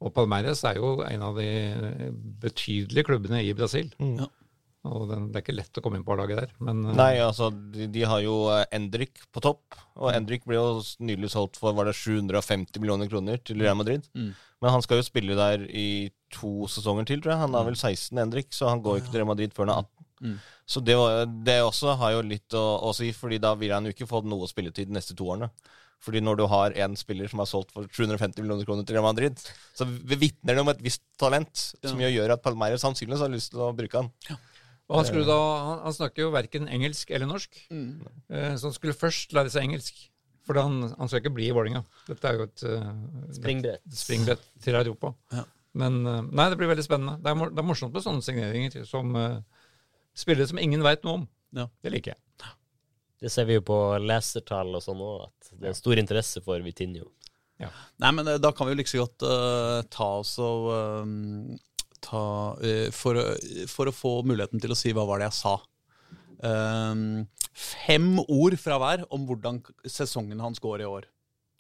Og 0.02 0.14
Palmeiras 0.14 0.62
er 0.64 0.76
jo 0.78 1.02
en 1.02 1.22
av 1.26 1.36
de 1.36 1.50
betydelige 2.46 3.04
klubbene 3.10 3.42
i 3.44 3.54
Brasil. 3.58 3.90
Ja. 4.00 4.28
Og 4.88 5.10
den, 5.10 5.26
det 5.28 5.40
er 5.40 5.44
ikke 5.44 5.58
lett 5.58 5.80
å 5.80 5.82
komme 5.84 6.00
inn 6.00 6.06
på 6.08 6.14
A-laget 6.16 6.40
der. 6.40 6.52
Men 6.64 6.86
eh, 6.88 6.96
Nei, 6.96 7.12
altså, 7.20 7.50
de, 7.52 7.90
de 7.92 8.04
har 8.08 8.22
jo 8.24 8.36
eh, 8.54 8.64
Endrik 8.78 9.20
på 9.36 9.42
topp. 9.44 9.76
Og 10.00 10.14
Endrik 10.14 10.46
ble 10.48 10.56
jo 10.56 10.80
nylig 11.04 11.32
solgt 11.34 11.60
for 11.60 11.76
var 11.76 11.90
det 11.90 11.98
750 12.00 12.80
millioner 12.80 13.10
kroner 13.12 13.42
til 13.44 13.60
Real 13.60 13.76
Madrid. 13.76 14.08
Mm. 14.16 14.30
Men 14.64 14.74
han 14.76 14.86
skal 14.86 15.02
jo 15.02 15.08
spille 15.08 15.36
der 15.36 15.66
i 15.68 15.88
to 16.32 16.70
sesonger 16.72 17.10
til, 17.10 17.20
tror 17.24 17.36
jeg. 17.36 17.44
Han 17.44 17.58
er 17.60 17.68
vel 17.68 17.76
16, 17.76 18.16
Endrik, 18.24 18.54
så 18.56 18.72
han 18.72 18.80
går 18.86 18.98
jo 18.98 19.04
ikke 19.04 19.12
til 19.12 19.22
Real 19.24 19.32
Madrid 19.34 19.56
før 19.58 19.68
han 19.68 19.74
er 19.76 19.84
18. 19.84 20.08
Mm. 20.20 20.40
Så 20.70 20.82
det, 20.84 20.96
det 21.48 21.60
også 21.64 21.94
har 22.00 22.16
jo 22.16 22.24
litt 22.28 22.56
å, 22.56 22.64
å 22.88 22.96
si, 22.96 23.12
fordi 23.16 23.40
da 23.44 23.54
vil 23.60 23.72
han 23.76 23.88
jo 23.88 23.94
ikke 23.96 24.08
få 24.08 24.24
noe 24.28 24.48
spilletid 24.52 24.92
de 24.92 24.96
neste 24.96 25.16
to 25.18 25.28
årene. 25.32 25.52
Fordi 26.00 26.22
når 26.24 26.38
du 26.40 26.46
har 26.48 26.76
en 26.86 26.94
spiller 26.96 27.28
som 27.28 27.42
er 27.44 27.48
solgt 27.50 27.74
for 27.76 27.88
750 27.92 28.40
millioner 28.40 28.64
kroner 28.68 28.86
til 28.88 28.96
Real 28.96 29.04
Madrid, 29.04 29.40
så 29.76 29.84
vitner 29.84 30.56
det 30.56 30.64
om 30.64 30.72
et 30.72 30.84
visst 30.84 31.04
talent 31.20 31.52
som 31.84 32.00
Ja. 32.00 32.08
jo 32.08 32.22
gjør 32.22 32.38
at 32.38 32.44
Palmeiras 32.46 32.86
sannsynligvis 32.86 33.26
har 33.26 33.34
lyst 33.34 33.52
til 33.52 33.66
å 33.66 33.74
bruke 33.76 34.00
han. 34.00 34.12
Og 34.90 35.04
han, 35.04 35.20
da, 35.28 35.38
han, 35.68 35.82
han 35.86 35.96
snakker 35.96 36.26
jo 36.26 36.32
verken 36.34 36.70
engelsk 36.72 37.12
eller 37.14 37.30
norsk, 37.30 37.60
Mm. 37.70 38.00
eh, 38.34 38.56
så 38.58 38.70
han 38.72 38.74
skulle 38.74 38.98
først 38.98 39.36
lære 39.38 39.52
seg 39.54 39.68
engelsk. 39.68 40.00
For 40.50 40.58
han, 40.58 40.80
han 40.98 41.10
skal 41.12 41.22
ikke 41.22 41.36
bli 41.36 41.46
i 41.46 41.54
Vålerenga. 41.54 41.84
Dette 42.08 42.26
er 42.26 42.40
jo 42.40 42.48
et 42.48 42.64
eh, 42.66 42.88
Springbrett. 43.38 43.84
et 43.86 44.00
springbrett 44.00 44.48
til 44.66 44.78
Europa. 44.80 45.12
Ja. 45.36 45.44
Men 45.78 46.00
eh, 46.10 46.24
nei, 46.26 46.48
det 46.50 46.58
blir 46.58 46.72
veldig 46.72 46.88
spennende. 46.88 47.20
Det 47.22 47.30
er, 47.30 47.38
mor 47.38 47.54
det 47.54 47.62
er 47.62 47.68
morsomt 47.70 47.94
med 47.94 48.02
sånne 48.02 48.26
signeringer 48.26 48.88
som 48.90 49.14
uh, 49.14 49.38
spillere 50.18 50.50
som 50.50 50.58
ingen 50.58 50.82
veit 50.82 51.06
noe 51.06 51.20
om. 51.22 51.28
Det 51.54 51.94
liker 51.94 52.16
jeg. 52.16 52.50
Det 53.20 53.30
ser 53.34 53.46
vi 53.50 53.58
jo 53.58 53.64
på 53.68 53.78
lesertall 54.00 54.74
og 54.78 54.84
sånn 54.84 55.02
òg, 55.04 55.26
at 55.28 55.50
det 55.60 55.70
er 55.70 55.78
stor 55.78 56.00
interesse 56.00 56.42
for 56.42 56.62
Vitinho. 56.64 57.10
Nei, 58.00 58.12
men 58.16 58.24
eh, 58.32 58.38
da 58.40 58.54
kan 58.56 58.68
vi 58.68 58.74
jo 58.74 58.80
like 58.80 58.88
liksom 58.88 59.04
godt 59.04 59.26
uh, 59.28 59.82
ta 59.92 60.08
oss 60.22 60.38
og 60.40 60.70
eh, 60.72 61.58
ta 62.04 62.24
eh, 62.66 62.88
for, 62.96 63.20
for 63.72 63.90
å 63.90 63.96
få 63.96 64.14
muligheten 64.28 64.62
til 64.64 64.74
å 64.74 64.78
si 64.78 64.94
hva 64.96 65.06
var 65.10 65.22
det 65.22 65.30
jeg 65.30 65.40
sa. 65.40 65.56
Um, 66.40 67.26
fem 67.52 68.14
ord 68.24 68.56
fra 68.62 68.78
hver 68.80 69.06
om 69.12 69.26
hvordan 69.28 69.60
sesongen 69.84 70.40
hans 70.44 70.62
går 70.64 70.86
i 70.86 70.90
år. 70.90 71.08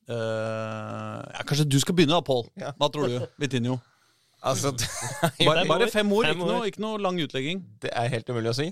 Uh, 0.10 1.20
ja, 1.36 1.44
kanskje 1.46 1.68
du 1.70 1.78
skal 1.82 1.98
begynne 1.98 2.16
da, 2.16 2.26
Pål. 2.26 2.48
Ja. 2.58 2.74
Hva 2.80 2.90
tror 2.94 3.12
du? 3.12 3.20
Vitinho. 3.42 3.78
Altså, 4.40 4.72
Bare, 5.48 5.66
bare 5.68 5.90
fem 5.92 6.12
ord, 6.16 6.26
Fem 6.30 6.38
ikke 6.40 6.48
noe, 6.48 6.68
ikke 6.72 6.82
noe 6.82 7.00
lang 7.04 7.18
utlegging. 7.20 7.60
det 7.84 7.92
er 7.92 8.08
helt 8.14 8.30
umulig 8.32 8.54
å 8.54 8.60
si. 8.62 8.72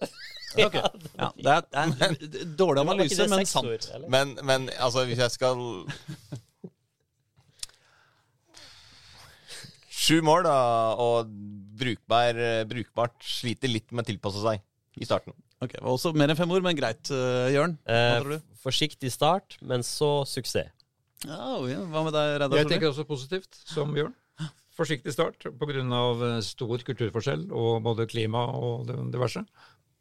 Ja, 0.54 0.68
det, 0.70 1.50
er, 1.50 1.62
det 1.66 1.78
er 1.82 2.12
en 2.12 2.52
dårlig 2.60 2.84
analyse, 2.84 3.24
men 3.26 3.40
sant. 3.50 3.66
ord. 3.66 4.04
Men, 4.06 4.36
men 4.46 4.68
altså, 4.78 5.02
hvis 5.08 5.18
jeg 5.18 5.32
skal 5.34 5.58
Sju 10.04 10.18
mål, 10.26 10.44
da, 10.44 10.54
og 11.00 11.30
brukbar, 11.80 12.36
brukbart 12.68 13.14
sliter 13.24 13.70
litt 13.72 13.88
med 13.94 14.04
å 14.04 14.08
tilpasse 14.10 14.42
seg 14.44 14.60
i 15.00 15.06
starten. 15.08 15.32
Ok, 15.64 15.72
det 15.78 15.82
var 15.84 15.94
også 15.94 16.12
mer 16.18 16.28
enn 16.32 16.38
fem 16.38 16.50
ord, 16.52 16.64
men 16.66 16.76
greit, 16.76 17.08
uh, 17.14 17.48
Jørn. 17.54 17.78
Hva 17.86 17.94
Eh, 17.94 18.18
tror 18.20 18.34
du? 18.36 18.50
forsiktig 18.64 19.10
start, 19.12 19.56
men 19.64 19.80
så 19.86 20.10
suksess. 20.28 20.70
Ja, 21.24 21.56
hva 21.56 22.02
med 22.04 22.12
deg, 22.12 22.34
Reidar? 22.42 22.58
Jeg 22.60 22.68
tenker 22.68 22.90
også 22.90 23.06
positivt, 23.08 23.56
som 23.64 23.94
Bjørn. 23.96 24.12
Forsiktig 24.74 25.12
start 25.14 25.38
pga. 25.38 26.42
stor 26.42 26.78
kulturforskjell 26.82 27.46
og 27.54 27.82
både 27.86 28.08
klima 28.10 28.42
og 28.58 28.86
det 28.88 28.96
diverse. 29.14 29.44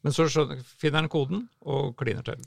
Men 0.03 0.11
så 0.11 0.25
skjønner, 0.27 0.63
finner 0.81 1.03
han 1.03 1.09
koden 1.13 1.45
og 1.61 1.95
kliner 1.95 2.25
til. 2.25 2.41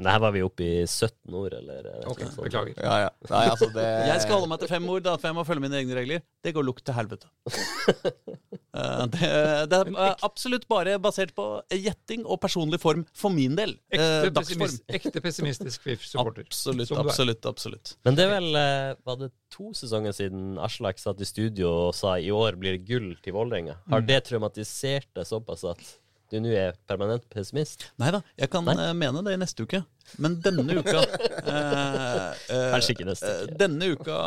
Men 0.00 0.06
det 0.06 0.12
her 0.14 0.20
var 0.22 0.32
vi 0.32 0.40
oppe 0.40 0.64
i 0.64 0.76
17 0.86 1.34
ord, 1.36 1.52
eller? 1.58 1.80
er 1.82 1.86
det 2.00 2.06
Ok, 2.08 2.22
noe? 2.24 2.44
Beklager. 2.46 2.78
Ja, 2.80 2.94
ja. 3.02 3.08
Nei, 3.28 3.42
altså, 3.52 3.66
det 3.74 3.82
Jeg 4.08 4.22
skal 4.24 4.38
holde 4.38 4.48
meg 4.48 4.62
til 4.62 4.70
fem 4.70 4.86
ord, 4.88 5.02
da, 5.04 5.12
for 5.20 5.28
jeg 5.28 5.36
må 5.36 5.44
følge 5.44 5.64
mine 5.66 5.76
egne 5.76 5.98
regler. 5.98 6.22
Det 6.40 6.54
går 6.56 6.64
lukt 6.64 6.86
til 6.88 6.96
helvete. 6.96 7.28
uh, 7.52 9.04
det, 9.12 9.28
det 9.68 9.80
er 9.82 10.24
absolutt 10.24 10.64
bare 10.72 10.96
basert 11.04 11.34
på 11.36 11.44
gjetting 11.76 12.24
og 12.24 12.40
personlig 12.40 12.80
form 12.80 13.04
for 13.12 13.28
min 13.36 13.58
del. 13.60 13.76
Eh, 13.92 14.00
Ekte, 14.00 14.32
uh, 14.32 14.38
pessimist, 14.40 14.86
ekte 14.88 15.24
pessimistisk 15.26 15.84
VIF-supporter. 15.90 16.48
Absolutt, 16.48 16.96
absolutt, 17.04 17.50
absolutt. 17.52 17.94
Men 18.08 18.16
det 18.16 18.24
er 18.24 18.32
vel 18.38 18.48
uh, 18.56 18.96
Var 19.10 19.20
det 19.26 19.32
to 19.52 19.74
sesonger 19.76 20.16
siden 20.16 20.56
Aslak 20.64 20.96
satt 21.02 21.20
i 21.20 21.28
studio 21.28 21.68
og 21.90 21.96
sa 21.98 22.16
i 22.16 22.32
år 22.32 22.56
blir 22.56 22.78
det 22.78 22.86
gull 22.88 23.12
til 23.20 23.36
Vålerenga? 23.36 23.76
Har 23.92 24.08
det 24.08 24.22
traumatisert 24.30 25.12
deg 25.18 25.28
såpass 25.28 25.68
at 25.68 25.84
du 26.30 26.38
nå 26.44 26.52
er 26.54 26.76
permanent 26.88 27.24
pessimist? 27.32 27.88
Nei 28.00 28.12
da, 28.14 28.20
jeg 28.38 28.50
kan 28.52 28.66
Nei? 28.66 28.76
eh, 28.78 28.92
mene 28.96 29.22
det 29.26 29.34
i 29.34 29.40
neste 29.40 29.66
uke. 29.66 29.82
Men 30.22 30.36
denne 30.42 30.78
uka 30.80 31.02
eh, 31.54 32.28
eh, 32.50 32.68
Kanskje 32.74 32.94
ikke 32.96 33.08
neste 33.08 33.30
eh, 33.30 33.42
uke. 33.46 33.58
Denne 33.60 33.90
uka 33.94 34.20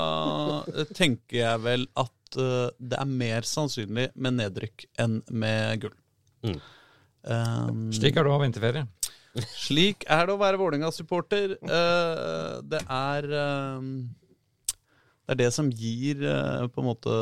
tenker 0.96 1.40
jeg 1.40 1.64
vel 1.64 1.88
at 2.00 2.38
eh, 2.40 2.70
det 2.80 3.00
er 3.00 3.14
mer 3.24 3.48
sannsynlig 3.48 4.10
med 4.16 4.38
nedrykk 4.40 4.88
enn 5.04 5.22
med 5.32 5.86
gull. 5.86 5.96
Mm. 6.44 6.60
Um, 7.24 7.86
Slik 7.96 8.18
er 8.20 8.26
det 8.26 8.34
å 8.34 8.36
ha 8.36 8.44
vinterferie. 8.44 8.88
Slik 9.58 10.04
er 10.12 10.28
det 10.28 10.36
å 10.36 10.42
være 10.42 10.60
Vålerenga-supporter. 10.62 11.56
Eh, 11.64 12.58
det 12.70 12.84
er 12.84 13.30
eh, 13.32 13.88
Det 15.24 15.34
er 15.38 15.40
det 15.40 15.52
som 15.56 15.72
gir 15.72 16.22
eh, 16.28 16.68
på 16.68 16.84
en 16.84 16.90
måte 16.92 17.18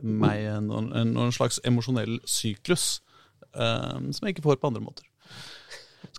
meg 0.00 0.46
en, 0.48 0.70
en, 0.72 1.16
en 1.20 1.32
slags 1.34 1.60
emosjonell 1.68 2.16
syklus 2.24 2.86
eh, 2.96 3.11
som 3.54 4.26
jeg 4.26 4.36
ikke 4.36 4.44
får 4.46 4.60
på 4.62 4.70
andre 4.70 4.82
måter. 4.84 5.04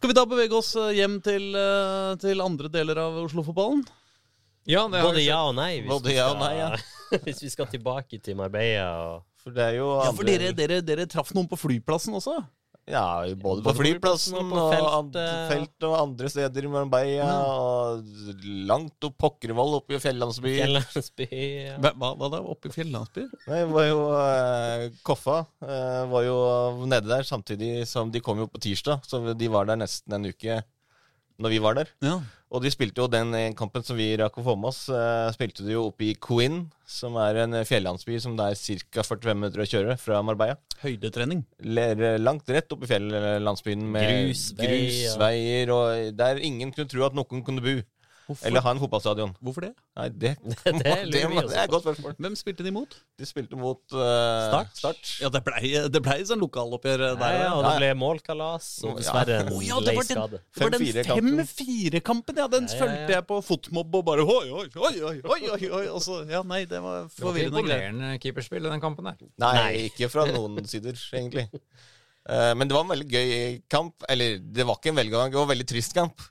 Skal 0.03 0.11
vi 0.11 0.15
da 0.17 0.23
bevege 0.27 0.55
oss 0.57 0.73
eh, 0.79 0.93
hjem 0.97 1.19
til, 1.23 1.51
eh, 1.55 2.13
til 2.19 2.41
andre 2.43 2.71
deler 2.71 2.99
av 3.03 3.19
Oslo-fotballen? 3.23 3.83
Ja, 4.67 4.85
det 4.87 4.99
har 4.99 5.09
Både 5.09 5.23
ja 5.23 5.37
og 5.43 5.53
nei. 5.55 5.81
Hvis, 5.81 5.91
Både 5.91 6.11
vi 6.11 6.17
ja 6.17 6.29
skal, 6.29 6.35
og 6.35 6.43
nei, 6.43 6.53
ja. 6.59 7.19
hvis 7.25 7.41
vi 7.43 7.51
skal 7.51 7.69
tilbake 7.71 8.19
til 8.23 8.37
Marbella 8.39 8.89
og 9.03 9.23
For 9.43 9.55
det 9.55 9.63
er 9.69 9.77
jo 9.81 9.87
Ja, 9.99 10.11
for 10.15 10.27
dere, 10.27 10.51
dere, 10.55 10.81
dere 10.83 11.07
traff 11.11 11.33
noen 11.35 11.49
på 11.51 11.59
flyplassen 11.59 12.15
også? 12.19 12.37
Ja, 12.89 13.23
både 13.39 13.61
på 13.61 13.69
Både 13.69 13.71
på 13.71 13.73
flyplassen 13.79 14.35
og 14.41 14.49
på 14.51 14.63
på 14.75 14.87
og, 14.89 15.13
felt 15.47 15.85
og 15.87 15.93
andre 15.95 16.31
steder 16.31 16.65
i 16.67 16.71
Marbella. 16.71 17.35
Og 17.47 18.49
langt 18.67 19.07
opp 19.07 19.15
Pokkervoll, 19.23 19.77
oppe 19.79 19.95
i 19.95 20.01
fjellandsby. 20.03 20.51
Fjellandsby. 20.57 21.27
Ja. 21.69 21.77
Hva, 21.79 21.93
hva, 22.19 22.29
da? 22.33 22.41
Oppe 22.43 22.67
i 22.67 22.75
fjellandsby? 22.75 23.25
Nei, 23.47 23.61
det 23.61 23.71
var 23.71 23.87
jo 23.87 24.03
eh, 24.19 24.85
Koffa 25.07 25.39
eh, 25.63 26.03
var 26.11 26.27
jo 26.27 26.37
nede 26.83 27.07
der 27.07 27.27
samtidig 27.27 27.87
som 27.87 28.11
de 28.11 28.23
kom 28.23 28.43
jo 28.43 28.49
på 28.51 28.61
tirsdag. 28.67 29.07
Så 29.07 29.23
de 29.31 29.51
var 29.53 29.69
der 29.71 29.79
nesten 29.79 30.19
en 30.19 30.27
uke 30.27 30.59
når 31.41 31.55
vi 31.55 31.61
var 31.63 31.79
der. 31.79 31.89
Ja. 32.03 32.19
Og 32.53 32.61
de 32.61 32.69
spilte 32.69 33.01
jo 33.01 33.09
den 33.09 33.33
eh, 33.33 33.51
kampen 33.57 33.81
som 33.85 33.97
vi 33.97 34.11
rakk 34.19 34.35
å 34.37 34.43
få 34.45 34.53
med 34.59 34.69
oss, 34.69 34.83
eh, 34.93 35.29
spilte 35.33 35.65
de 35.65 35.73
jo 35.73 35.87
oppe 35.87 36.11
i 36.11 36.13
Quinn, 36.21 36.67
som 36.85 37.17
er 37.17 37.39
en 37.47 37.57
eh, 37.57 37.65
fjellandsby 37.65 38.19
som 38.21 38.35
det 38.37 38.51
er 38.51 38.83
ca. 38.93 39.05
45 39.07 39.39
minutter 39.39 39.63
å 39.63 39.67
kjøre 39.71 39.95
fra 39.97 40.19
Marbella. 40.25 40.59
Høydetrening. 40.83 41.41
Ler, 41.65 42.03
langt 42.21 42.49
rett 42.53 42.69
opp 42.75 42.85
i 42.85 42.91
fjellandsbyen 42.91 43.87
med 43.95 44.05
Grusvei, 44.05 44.67
ja. 44.67 44.69
grusveier, 44.69 45.73
og 45.73 46.13
der 46.19 46.43
ingen 46.45 46.75
kunne 46.75 46.91
tro 46.91 47.07
at 47.07 47.17
noen 47.17 47.41
kunne 47.47 47.65
bo. 47.65 47.79
Hvorfor, 48.33 48.47
Eller 48.49 48.63
ha 48.65 48.71
en 48.73 48.79
fotballstadion. 48.81 49.31
hvorfor 49.39 49.61
det? 49.67 49.69
Nei, 49.95 50.07
det, 50.09 50.31
Det 50.43 50.73
det, 50.81 50.93
det, 51.13 51.21
er 51.23 51.29
et 51.29 51.69
på. 51.69 51.75
godt 51.75 51.83
spørsmål. 51.85 52.15
Hvem 52.25 52.35
spilte 52.39 52.65
de 52.65 52.71
mot? 52.73 52.95
De 53.21 53.27
spilte 53.29 53.55
mot 53.59 53.79
uh, 53.93 54.01
Start. 54.49 54.71
Start. 54.81 55.11
Ja, 55.21 55.29
det 55.33 55.43
blei 55.45 55.71
det 55.93 56.01
ble 56.03 56.17
sånn 56.25 56.41
lokaloppgjør 56.41 57.03
der. 57.05 57.17
Nei, 57.21 57.31
ja, 57.43 57.51
og 57.53 57.63
det 57.67 57.73
ble 57.79 57.91
målkalas, 58.01 58.67
og 58.89 58.97
dessverre 58.99 59.37
en 59.43 59.53
Å 59.53 59.61
ja, 59.63 59.77
det 59.85 59.95
var 59.99 60.09
den, 60.09 60.17
skade. 60.19 60.41
det 60.41 60.63
var 60.65 60.73
den 60.75 60.85
5-4-kampen. 60.87 61.43
5-4-kampen, 61.45 62.41
ja. 62.43 62.47
Den 62.57 62.67
Ja, 62.67 62.73
ja, 62.73 62.73
ja. 62.73 62.83
fulgte 62.83 63.15
jeg 63.17 63.27
på 63.29 63.39
fotmobb 63.53 63.97
og 64.01 64.05
bare 64.09 64.25
oi, 64.25 64.43
oi, 64.49 64.67
oi, 64.73 64.93
oi, 65.13 65.21
oi, 65.53 65.63
oi. 65.79 65.83
Og 65.93 66.01
så, 66.05 66.19
ja, 66.29 66.41
nei, 66.47 66.63
det 66.69 66.81
var 66.83 67.05
Det 67.05 67.07
var 67.07 67.09
ikke 67.13 67.25
forvirrende 67.27 67.63
greier. 67.63 67.89
imponerende 67.93 68.21
keeperspill 68.23 68.65
i 68.65 68.73
den 68.73 68.83
kampen 68.83 69.09
der. 69.11 69.17
Nei, 69.43 69.53
Nei. 69.59 69.71
ikke 69.91 70.09
fra 70.13 70.25
noen 70.31 70.63
sider, 70.69 70.97
egentlig. 71.13 71.47
Uh, 72.23 72.53
men 72.55 72.69
det 72.69 72.75
var 72.77 72.85
en 72.85 72.91
veldig 72.93 73.09
gøy 73.11 73.31
kamp. 73.69 74.05
Eller, 74.09 74.37
det 74.39 74.63
var 74.67 74.77
ikke 74.79 74.93
en 74.93 74.99
veldig 75.01 75.11
gøy 75.11 75.19
kamp, 75.25 75.33
det 75.33 75.39
var 75.41 75.47
en 75.49 75.53
veldig 75.55 75.67
trist 75.73 75.95
kamp. 75.97 76.23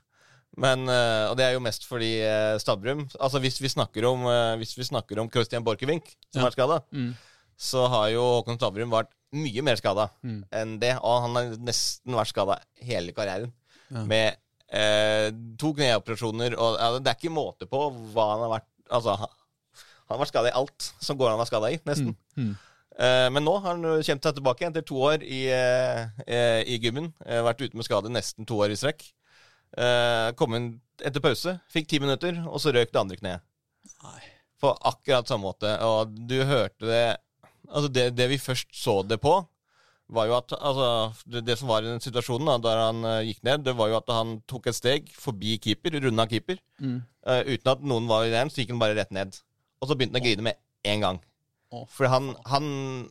Men, 0.57 0.83
eh, 0.87 1.25
og 1.31 1.37
det 1.39 1.45
er 1.47 1.53
jo 1.55 1.61
mest 1.65 1.87
fordi 1.89 2.11
uh, 2.21 2.59
Stabrum 2.61 3.07
Altså 3.17 3.39
Hvis 3.41 3.55
vi 3.57 3.71
snakker 3.73 4.05
om 4.05 4.21
uh, 4.29 4.53
Hvis 4.61 4.75
vi 4.77 4.85
snakker 4.85 5.17
om 5.17 5.29
Christian 5.33 5.63
Borchgrevink, 5.65 6.11
som 6.29 6.43
Ja. 6.43 6.47
er 6.47 6.51
skada, 6.53 6.77
Mm. 6.93 7.15
så 7.57 7.87
har 7.89 8.09
jo 8.13 8.21
Håkon 8.21 8.59
Stabrum 8.59 8.91
vært 8.93 9.09
mye 9.33 9.63
mer 9.65 9.75
skada 9.81 10.09
Mm. 10.23 10.43
enn 10.53 10.75
det. 10.79 10.91
Og 11.01 11.21
han 11.23 11.35
har 11.35 11.55
nesten 11.57 12.13
vært 12.13 12.29
skada 12.29 12.59
hele 12.77 13.11
karrieren. 13.17 13.51
Ja. 13.89 14.03
Med 14.05 14.37
eh, 14.69 15.31
to 15.57 15.73
kneoperasjoner 15.73 16.53
og 16.57 16.77
ja, 16.79 16.99
Det 16.99 17.07
er 17.07 17.17
ikke 17.17 17.33
måte 17.33 17.65
på 17.69 17.81
hva 18.13 18.27
han 18.33 18.45
har 18.45 18.53
vært 18.59 18.69
Altså, 18.93 19.17
han, 19.17 19.29
har 20.09 20.19
vært 20.21 20.27
skada 20.33 20.49
i 20.49 20.57
alt 20.59 20.91
som 21.01 21.17
går 21.17 21.29
an 21.31 21.39
å 21.39 21.41
være 21.41 21.49
skada 21.49 21.71
i, 21.73 21.77
nesten. 21.87 22.15
Mm. 22.37 22.53
Eh, 22.99 23.29
men 23.33 23.43
nå 23.43 23.55
har 23.59 23.71
han 23.73 23.81
kjempet 24.05 24.27
seg 24.29 24.35
tilbake 24.37 24.67
etter 24.69 24.85
to 24.85 24.95
år 25.01 25.23
i, 25.25 25.47
eh, 25.49 26.05
eh, 26.27 26.61
i 26.69 26.77
gymmen. 26.77 27.11
Eh, 27.25 27.41
vært 27.41 27.61
ute 27.65 27.73
med 27.75 27.85
skade 27.87 28.11
nesten 28.13 28.45
to 28.45 28.53
år 28.61 28.69
i 28.69 28.77
strekk. 28.77 29.01
Eh, 29.73 30.29
kom 30.37 30.53
inn 30.57 30.67
etter 31.03 31.23
pause, 31.23 31.55
fikk 31.73 31.87
ti 31.89 31.99
minutter, 32.03 32.37
og 32.45 32.61
så 32.61 32.73
røk 32.75 32.91
det 32.93 32.99
andre 33.01 33.17
kneet. 33.17 33.43
På 34.61 34.73
akkurat 34.85 35.27
samme 35.27 35.49
måte. 35.49 35.71
Og 35.83 36.13
du 36.29 36.39
hørte 36.47 36.89
det 36.89 37.05
Altså, 37.73 37.87
det, 37.89 38.03
det 38.13 38.25
vi 38.29 38.37
først 38.37 38.67
så 38.75 38.99
det 39.07 39.17
på, 39.23 39.31
var 40.13 40.27
jo 40.27 40.33
at 40.35 40.51
altså, 40.53 40.87
det, 41.31 41.41
det 41.47 41.55
som 41.57 41.69
var 41.71 41.81
i 41.81 41.87
den 41.87 42.03
situasjonen 42.03 42.45
da 42.45 42.57
der 42.61 42.81
han 42.81 42.99
uh, 43.07 43.23
gikk 43.25 43.39
ned, 43.47 43.63
det 43.65 43.73
var 43.79 43.87
jo 43.89 43.95
at 43.97 44.11
han 44.13 44.33
tok 44.51 44.67
et 44.69 44.77
steg 44.77 45.07
forbi 45.15 45.55
keeper, 45.63 45.95
runda 46.03 46.27
keeper, 46.29 46.59
Mm. 46.83 46.99
Uh, 47.23 47.39
uten 47.47 47.71
at 47.71 47.85
noen 47.87 48.09
var 48.11 48.27
i 48.27 48.33
den, 48.33 48.51
så 48.51 48.59
gikk 48.61 48.73
han 48.75 48.81
bare 48.83 48.97
rett 48.99 49.13
ned. 49.15 49.39
Og 49.79 49.87
så 49.89 49.95
begynte 49.95 50.19
han 50.19 50.21
å 50.21 50.27
grine 50.27 50.45
med 50.51 50.59
en 50.91 51.05
gang. 51.07 51.21
For 51.89 52.05
han, 52.11 52.33
han, 52.51 52.65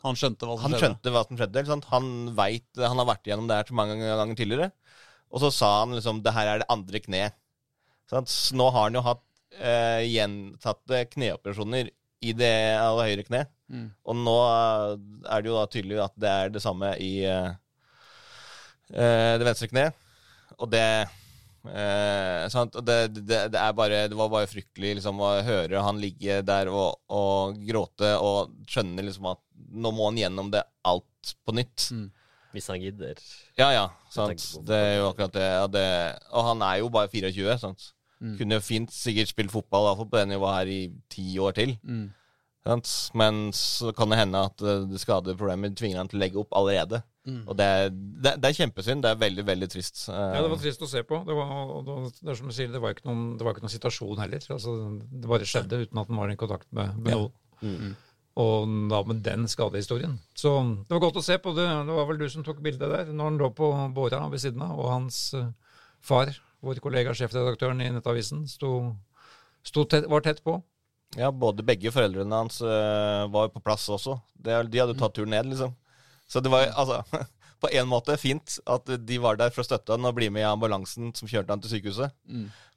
Han 0.05 0.21
skjønte 0.21 0.47
hva 0.47 0.59
som 0.59 0.67
han 0.69 0.77
skjedde. 0.77 0.85
skjønte 0.85 1.15
hva 1.17 1.23
som 1.27 1.41
skjedde. 1.41 1.65
Han 1.91 2.11
vet, 2.39 2.67
han 2.79 3.01
har 3.01 3.09
vært 3.09 3.27
igjennom 3.27 3.49
det 3.51 3.57
her 3.59 3.73
så 3.73 3.79
mange 3.81 3.97
ganger 3.99 4.39
tidligere. 4.39 4.69
Og 5.33 5.41
så 5.43 5.51
sa 5.55 5.71
han 5.81 5.97
liksom 5.97 6.21
det 6.25 6.35
her 6.37 6.51
er 6.51 6.63
det 6.63 6.71
andre 6.73 7.01
kneet. 7.03 7.39
Så 8.09 8.21
nå 8.59 8.69
har 8.75 8.91
han 8.91 8.99
jo 8.99 9.05
hatt 9.07 9.25
eh, 9.57 10.05
gjentatte 10.11 11.07
kneoperasjoner 11.15 11.89
i 12.23 12.35
det 12.37 12.53
aller 12.77 13.09
høyre 13.11 13.25
kne. 13.27 13.43
Mm. 13.73 13.89
Og 14.05 14.19
nå 14.21 14.37
eh, 14.45 14.93
er 15.33 15.43
det 15.43 15.51
jo 15.51 15.57
da 15.57 15.65
tydelig 15.73 16.03
at 16.05 16.15
det 16.21 16.37
er 16.43 16.53
det 16.53 16.63
samme 16.65 16.93
i 17.01 17.13
eh, 17.25 17.51
eh, 18.93 19.33
det 19.41 19.49
venstre 19.49 19.71
kneet. 19.73 19.97
Og 20.61 20.69
det 20.71 20.85
eh, 20.93 22.45
sant? 22.53 22.77
Det, 22.85 22.99
det, 23.17 23.41
det 23.55 23.59
er 23.59 23.73
bare 23.75 24.05
Det 24.13 24.19
var 24.19 24.31
bare 24.31 24.51
fryktelig 24.51 24.99
liksom, 24.99 25.23
å 25.25 25.33
høre 25.47 25.83
han 25.83 26.01
ligge 26.03 26.43
der 26.47 26.71
og, 26.71 27.01
og 27.09 27.57
gråte 27.67 28.13
og 28.21 28.53
skjønne 28.69 29.09
liksom 29.09 29.33
at 29.33 29.41
nå 29.73 29.95
må 29.95 30.11
han 30.11 30.21
gjennom 30.21 30.53
det 30.53 30.67
alt 30.85 31.33
på 31.47 31.57
nytt. 31.57 31.89
Mm. 31.95 32.11
Hvis 32.53 32.69
han 32.69 32.81
gidder. 32.83 33.21
Ja, 33.59 33.71
ja. 33.73 33.85
Sant? 34.13 34.45
Det 34.69 34.77
er 34.77 34.97
jo 35.01 35.11
akkurat 35.11 35.35
det. 35.37 35.45
Ja, 35.49 35.67
det. 35.73 35.85
Og 36.33 36.45
han 36.51 36.65
er 36.67 36.81
jo 36.83 36.91
bare 36.93 37.09
24. 37.13 37.59
Sant? 37.63 37.93
Mm. 38.23 38.35
Kunne 38.39 38.59
jo 38.59 38.63
fint 38.65 38.93
sikkert 38.95 39.33
spilt 39.33 39.51
fotball 39.55 39.89
fall 39.99 40.09
på 40.11 40.21
det 40.21 40.29
nivået 40.31 40.59
her 40.61 40.71
i 40.71 40.83
ti 41.11 41.39
år 41.43 41.57
til. 41.57 41.73
Mm. 41.83 42.11
Sant? 42.63 42.91
Men 43.19 43.49
så 43.57 43.91
kan 43.97 44.13
det 44.13 44.21
hende 44.21 44.45
at 44.47 44.61
det 44.63 44.77
det 44.93 45.01
skadeproblemet 45.03 45.75
tvinger 45.81 45.99
han 46.05 46.13
til 46.13 46.21
å 46.21 46.23
legge 46.23 46.39
opp 46.45 46.55
allerede. 46.55 47.03
Og 47.47 47.55
det 47.59 47.65
er, 47.65 47.91
det, 47.95 48.33
det 48.43 48.49
er 48.51 48.57
kjempesynd. 48.59 49.03
Det 49.05 49.11
er 49.13 49.19
veldig, 49.19 49.45
veldig 49.47 49.69
trist. 49.71 50.05
Eh, 50.11 50.23
Ja, 50.37 50.41
det 50.43 50.51
var 50.51 50.59
trist 50.63 50.83
å 50.83 50.89
se 50.91 51.03
på. 51.07 51.21
Det 51.27 51.37
var, 51.39 51.53
det, 51.87 51.99
det 52.19 52.33
er 52.33 52.39
som 52.39 52.51
du 52.51 52.55
sier, 52.57 52.71
det 52.73 52.81
var 52.83 52.95
ikke 52.97 53.07
noen, 53.09 53.37
det 53.39 53.47
var 53.47 53.55
ikke 53.55 53.65
noen 53.67 53.75
situasjon 53.77 54.23
heller. 54.23 54.47
Altså, 54.57 54.75
det 55.01 55.31
bare 55.31 55.47
skjedde 55.47 55.83
uten 55.85 56.03
at 56.03 56.11
han 56.11 56.19
var 56.23 56.33
i 56.35 56.39
kontakt 56.41 56.67
med, 56.75 56.97
med 56.99 57.15
noen. 57.19 57.95
Og 58.41 58.69
da 58.89 59.03
med 59.05 59.21
den 59.27 59.45
skadehistorien. 59.51 60.15
Så 60.39 60.55
det 60.87 60.95
var 60.95 61.03
godt 61.05 61.19
å 61.21 61.25
se 61.25 61.37
på. 61.43 61.53
Det, 61.57 61.67
det 61.69 61.97
var 61.99 62.07
vel 62.09 62.23
du 62.23 62.29
som 62.33 62.45
tok 62.47 62.63
bildet 62.65 62.89
der, 62.89 63.11
når 63.13 63.29
han 63.29 63.41
lå 63.43 63.51
på 63.57 63.69
båra 63.93 64.23
ved 64.33 64.41
siden 64.41 64.65
av, 64.65 64.79
og 64.81 64.89
hans 64.89 65.19
eh, 65.37 65.51
far, 66.01 66.33
vår 66.65 66.81
kollega 66.81 67.13
sjefredaktøren 67.17 67.83
i 67.85 67.91
Nettavisen, 67.93 68.47
sto, 68.49 68.95
sto 69.67 69.85
tett, 69.85 70.09
var 70.09 70.25
tett 70.25 70.41
på. 70.47 70.57
Ja, 71.19 71.29
både 71.29 71.65
begge 71.67 71.93
foreldrene 71.93 72.41
hans 72.45 72.63
eh, 72.65 73.29
var 73.29 73.53
på 73.53 73.61
plass 73.61 73.85
også. 73.93 74.17
De 74.41 74.57
hadde 74.57 74.97
tatt 74.97 75.13
turen 75.19 75.35
ned, 75.35 75.53
liksom. 75.53 75.77
Så 76.25 76.41
det 76.41 76.49
var 76.53 76.71
altså 76.73 77.03
på 77.63 77.69
en 77.77 77.91
måte 77.91 78.17
fint 78.17 78.57
at 78.65 78.89
de 78.97 79.19
var 79.21 79.37
der 79.37 79.53
for 79.53 79.61
å 79.61 79.69
støtte 79.69 79.93
han 79.93 80.09
og 80.09 80.17
bli 80.17 80.31
med 80.33 80.47
i 80.47 80.49
ambulansen 80.49 81.13
som 81.15 81.29
kjørte 81.29 81.53
han 81.53 81.61
til 81.63 81.77
sykehuset. 81.77 82.17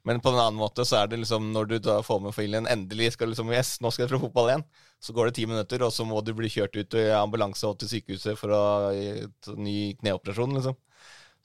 Men 0.06 0.20
på 0.22 0.30
en 0.30 0.38
annen 0.38 0.60
måte 0.60 0.84
så 0.86 1.00
er 1.00 1.08
det 1.10 1.22
liksom 1.22 1.48
når 1.54 1.70
du 1.70 1.78
da 1.88 1.96
får 2.06 2.20
med 2.22 2.36
familien 2.36 2.68
endelig 2.70 3.14
skal 3.16 3.32
liksom 3.32 3.48
Yes, 3.50 3.78
nå 3.80 3.90
skal 3.90 4.04
jeg 4.04 4.12
fra 4.12 4.20
fotball 4.22 4.52
igjen. 4.52 4.66
Så 5.06 5.14
går 5.14 5.28
det 5.30 5.36
ti 5.38 5.44
minutter, 5.46 5.84
og 5.86 5.92
så 5.94 6.02
må 6.08 6.18
du 6.26 6.32
bli 6.34 6.48
kjørt 6.50 6.74
ut 6.74 6.96
i 6.98 7.04
ambulanse 7.14 7.68
og 7.68 7.76
til 7.78 7.92
sykehuset 7.92 8.34
for 8.40 8.50
å 8.56 8.62
gi 8.96 9.06
et 9.28 9.50
ny 9.54 9.76
kneoperasjon, 10.00 10.56
liksom. 10.58 10.74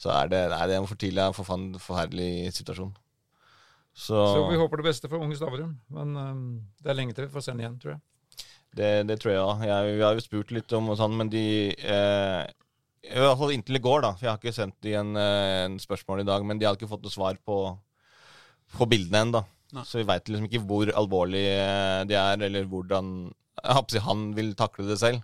Så 0.02 0.10
er 0.16 0.32
det, 0.32 0.40
nei, 0.50 0.64
det 0.66 0.74
er 0.74 0.82
en 0.82 0.90
for 0.90 0.98
tidlig, 0.98 1.28
forfan- 1.38 1.76
forferdelig 1.78 2.56
situasjon. 2.58 2.90
Så, 3.94 4.16
Så 4.16 4.48
vi 4.50 4.58
håper 4.58 4.80
det 4.82 4.88
beste 4.88 5.10
for 5.12 5.22
unge 5.22 5.36
Stavrum. 5.38 5.76
Men 5.94 6.16
um, 6.18 6.40
det 6.82 6.90
er 6.90 6.98
lenge 6.98 7.14
til 7.14 7.28
vi 7.28 7.34
får 7.36 7.44
se 7.46 7.54
den 7.54 7.62
igjen, 7.62 7.76
tror 7.84 7.92
jeg. 7.94 8.02
Det, 8.80 8.90
det 9.10 9.18
tror 9.20 9.34
jeg 9.34 9.44
òg. 9.44 9.62
Vi 9.68 10.02
har 10.02 10.16
jo 10.16 10.24
spurt 10.24 10.54
litt 10.56 10.74
om 10.78 10.90
og 10.94 10.98
sånn, 10.98 11.18
men 11.20 11.30
de 11.30 11.44
eh, 11.76 12.46
I 13.12 13.20
hvert 13.20 13.38
fall 13.42 13.52
inntil 13.54 13.78
i 13.78 13.84
går, 13.84 14.06
da. 14.08 14.14
For 14.16 14.26
jeg 14.26 14.32
har 14.32 14.40
ikke 14.40 14.56
sendt 14.56 14.78
de 14.88 14.96
en, 14.96 15.12
eh, 15.20 15.58
en 15.68 15.76
spørsmål 15.84 16.24
i 16.24 16.28
dag, 16.32 16.46
men 16.48 16.58
de 16.62 16.66
har 16.70 16.80
ikke 16.80 16.90
fått 16.90 17.04
noe 17.06 17.14
svar 17.14 17.38
på, 17.46 17.58
på 18.80 18.88
bildene 18.90 19.26
ennå. 19.28 19.44
Så 19.86 20.00
vi 20.02 20.08
veit 20.08 20.28
liksom 20.32 20.48
ikke 20.50 20.64
hvor 20.68 20.90
alvorlig 21.00 21.44
eh, 21.52 22.02
de 22.10 22.18
er, 22.20 22.42
eller 22.48 22.66
hvordan 22.72 23.12
han 23.64 24.32
vil 24.38 24.56
takle 24.60 24.88
det 24.90 25.00
selv. 25.02 25.22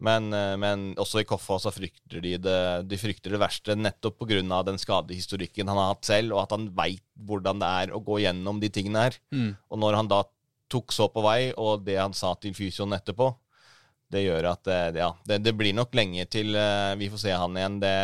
Men, 0.00 0.32
eh, 0.32 0.56
men 0.56 0.94
også 1.00 1.20
i 1.20 1.26
Koffa 1.28 1.58
så 1.60 1.72
frykter 1.74 2.22
de 2.24 2.36
det, 2.40 2.60
de 2.88 2.98
frykter 2.98 3.34
det 3.34 3.40
verste 3.42 3.76
nettopp 3.76 4.22
pga. 4.22 4.62
den 4.64 4.80
skadehistorikken 4.80 5.68
han 5.68 5.76
har 5.76 5.92
hatt 5.94 6.08
selv, 6.08 6.34
og 6.34 6.44
at 6.44 6.56
han 6.56 6.70
veit 6.74 7.04
hvordan 7.20 7.60
det 7.60 7.68
er 7.82 7.92
å 7.92 8.00
gå 8.00 8.22
gjennom 8.24 8.60
de 8.60 8.70
tingene 8.72 9.04
her. 9.08 9.18
Og 9.68 9.78
når 9.78 10.00
han 10.00 10.08
da 10.08 10.24
tok 10.70 10.92
så 10.92 11.10
på 11.12 11.20
vei, 11.20 11.52
og 11.52 11.84
det 11.84 11.98
han 12.00 12.14
sa 12.16 12.32
til 12.34 12.54
fysioen 12.56 12.96
etterpå, 12.96 13.28
det 14.10 14.24
gjør 14.24 14.48
at 14.50 14.66
eh, 14.66 14.96
ja, 14.98 15.12
det, 15.28 15.42
det 15.44 15.52
blir 15.54 15.76
nok 15.76 15.92
lenge 15.94 16.24
til 16.32 16.56
eh, 16.58 16.96
vi 16.98 17.10
får 17.12 17.20
se 17.26 17.36
han 17.36 17.56
igjen. 17.56 17.78
Det, 17.84 17.94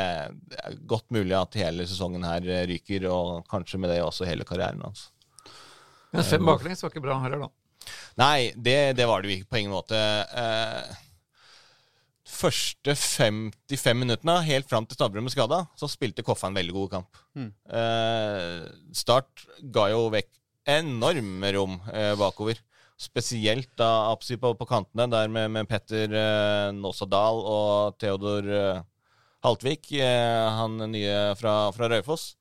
er 0.61 0.77
godt 0.87 1.09
mulig 1.11 1.35
at 1.35 1.57
hele 1.59 1.87
sesongen 1.89 2.27
her 2.29 2.45
ryker, 2.68 3.09
og 3.11 3.47
kanskje 3.51 3.81
med 3.81 3.91
det 3.91 4.03
også 4.05 4.29
hele 4.29 4.47
karrieren 4.47 4.85
hans. 4.85 5.09
Men 6.12 6.29
fem 6.29 6.45
baklengs 6.47 6.85
var 6.85 6.93
ikke 6.93 7.09
bra 7.09 7.16
heller, 7.24 7.49
da. 7.49 7.66
Nei, 8.20 8.53
det, 8.57 8.97
det 8.99 9.09
var 9.09 9.22
det 9.22 9.30
jo 9.30 9.37
ikke 9.39 9.53
på 9.53 9.61
ingen 9.61 9.74
måte. 9.74 9.97
Eh, 9.97 10.95
første 12.37 12.95
55 12.99 14.01
minuttene, 14.03 14.39
helt 14.47 14.68
fram 14.70 14.87
til 14.87 14.99
Stabrum 14.99 15.26
ble 15.26 15.34
skada, 15.34 15.62
så 15.78 15.89
spilte 15.91 16.24
Koffa 16.26 16.51
en 16.51 16.59
veldig 16.59 16.74
god 16.76 16.95
kamp. 16.97 17.20
Eh, 17.70 18.64
start 18.97 19.47
ga 19.74 19.91
jo 19.93 20.09
vekk 20.14 20.30
enorme 20.76 21.53
rom 21.55 21.78
eh, 21.93 22.14
bakover. 22.18 22.59
Spesielt 22.99 23.68
da 23.76 24.11
Apsi 24.11 24.39
på, 24.41 24.55
på 24.57 24.68
kantene, 24.68 25.07
der 25.12 25.28
med, 25.28 25.51
med 25.53 25.68
Petter 25.68 26.11
eh, 26.11 26.72
Nåsadal 26.74 27.43
og 27.45 27.99
Theodor 28.01 28.49
eh, 28.49 28.82
Haltvik, 29.47 29.93
eh, 30.01 30.47
han 30.59 30.80
nye 30.91 31.37
fra, 31.39 31.59
fra 31.76 31.91
Raufoss 31.93 32.32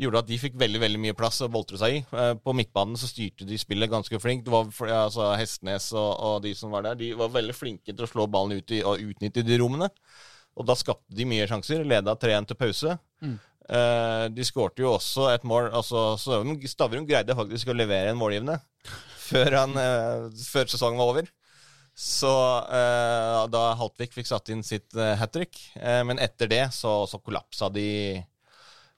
gjorde 0.00 0.22
at 0.22 0.28
de 0.28 0.38
fikk 0.40 0.56
veldig 0.60 0.80
veldig 0.82 1.00
mye 1.02 1.16
plass 1.16 1.42
å 1.44 1.50
boltre 1.52 1.78
seg 1.80 1.98
i. 1.98 2.02
Eh, 2.16 2.32
På 2.40 2.54
midtbanen 2.56 2.96
så 2.98 3.08
styrte 3.10 3.46
de 3.48 3.58
spillet 3.60 3.90
ganske 3.92 4.20
flinkt. 4.22 4.46
Det 4.46 4.54
var 4.54 4.70
altså 5.04 5.32
Hestnes 5.36 5.90
og, 5.92 6.10
og 6.16 6.42
de 6.46 6.54
som 6.58 6.72
var 6.74 6.86
der, 6.88 6.98
de 7.00 7.12
var 7.18 7.32
veldig 7.34 7.54
flinke 7.56 7.92
til 7.92 8.06
å 8.06 8.10
slå 8.10 8.26
ballen 8.32 8.58
ut 8.62 8.74
i, 8.74 8.80
og 8.86 9.02
utnytte 9.04 9.44
de 9.46 9.60
rommene. 9.60 9.90
Og 10.56 10.66
da 10.68 10.76
skapte 10.76 11.14
de 11.16 11.24
mye 11.28 11.46
sjanser. 11.48 11.84
Leda 11.88 12.16
3-1 12.20 12.50
til 12.50 12.60
pause. 12.60 12.96
Eh, 13.22 14.24
de 14.34 14.44
skårte 14.44 14.82
jo 14.82 14.90
også 14.96 15.28
et 15.30 15.44
mål 15.46 15.68
altså 15.70 16.16
Stavrum 16.18 17.06
greide 17.06 17.36
faktisk 17.38 17.70
å 17.70 17.76
levere 17.78 18.10
en 18.10 18.18
målgivende 18.18 18.56
før, 19.28 19.54
han, 19.60 19.76
eh, 19.78 20.26
før 20.48 20.66
sesongen 20.72 20.98
var 20.98 21.12
over. 21.14 21.30
Så 21.94 22.32
eh, 22.72 23.38
da 23.52 23.62
Haltvik 23.78 24.14
fikk 24.16 24.26
satt 24.28 24.48
inn 24.52 24.64
sitt 24.66 24.96
eh, 24.96 25.14
hat 25.20 25.32
trick. 25.36 25.60
Eh, 25.76 26.00
men 26.08 26.20
etter 26.24 26.48
det 26.50 26.64
så, 26.74 27.02
så 27.06 27.20
kollapsa 27.20 27.68
de 27.72 27.86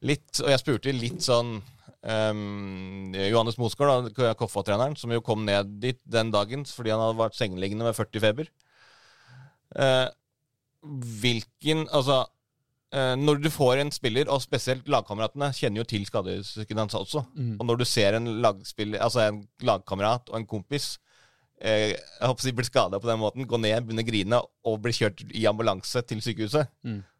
litt. 0.05 0.29
Og 0.43 0.51
jeg 0.53 0.63
spurte 0.63 0.95
litt 0.95 1.25
sånn 1.25 1.57
um, 2.05 3.15
Johannes 3.17 3.59
Mosgaard, 3.61 4.13
Koffa-treneren, 4.39 4.97
som 5.01 5.13
jo 5.15 5.25
kom 5.25 5.45
ned 5.47 5.79
dit 5.83 6.01
den 6.05 6.33
dagen 6.35 6.67
fordi 6.69 6.95
han 6.95 7.03
hadde 7.03 7.21
vært 7.21 7.39
sengeliggende 7.39 7.89
med 7.89 7.97
40 7.97 8.25
feber. 8.25 8.53
Uh, 9.75 10.07
hvilken 10.85 11.87
Altså 11.97 12.21
uh, 12.95 13.15
Når 13.19 13.41
du 13.43 13.49
får 13.51 13.81
en 13.83 13.91
spiller, 13.95 14.29
og 14.31 14.43
spesielt 14.45 14.89
lagkameratene, 14.93 15.49
kjenner 15.57 15.83
jo 15.83 15.89
til 15.95 16.05
skadesyken 16.07 16.83
hans 16.85 16.97
også. 16.99 17.25
Og 17.59 17.67
når 17.67 17.81
du 17.81 17.89
ser 17.89 18.19
en 18.19 18.37
lagspiller, 18.45 19.01
altså 19.03 19.25
en 19.25 19.43
lagkamerat 19.65 20.31
og 20.31 20.39
en 20.39 20.47
kompis 20.47 20.99
eh, 21.59 21.95
jeg 21.95 22.29
håper 22.29 22.45
de 22.45 22.53
blir 22.59 22.69
skada 22.69 23.01
på 23.01 23.09
den 23.09 23.19
måten, 23.23 23.47
gå 23.49 23.59
ned, 23.59 23.87
begynne 23.87 24.05
å 24.05 24.09
grine 24.09 24.41
og 24.69 24.81
bli 24.85 24.93
kjørt 24.93 25.25
i 25.33 25.47
ambulanse 25.49 26.03
til 26.05 26.21
sykehuset, 26.23 26.69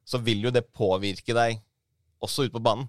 så 0.05 0.20
vil 0.20 0.45
jo 0.45 0.53
det 0.53 0.66
påvirke 0.74 1.35
deg 1.37 1.62
også 2.25 2.49
ute 2.49 2.57
på 2.57 2.64
banen. 2.64 2.89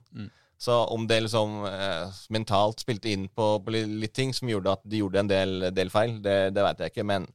Så 0.57 0.73
om 0.85 1.07
det 1.07 1.19
liksom 1.25 1.65
eh, 1.67 2.19
mentalt 2.31 2.79
spilte 2.83 3.11
inn 3.11 3.27
på, 3.27 3.47
på 3.59 3.73
litt 3.75 4.13
ting 4.15 4.31
som 4.33 4.49
gjorde 4.49 4.77
at 4.77 4.83
de 4.87 5.01
gjorde 5.01 5.21
en 5.21 5.31
del, 5.31 5.55
del 5.75 5.91
feil, 5.91 6.17
det, 6.23 6.37
det 6.55 6.63
veit 6.63 6.83
jeg 6.83 6.93
ikke. 6.93 7.07
Men, 7.07 7.27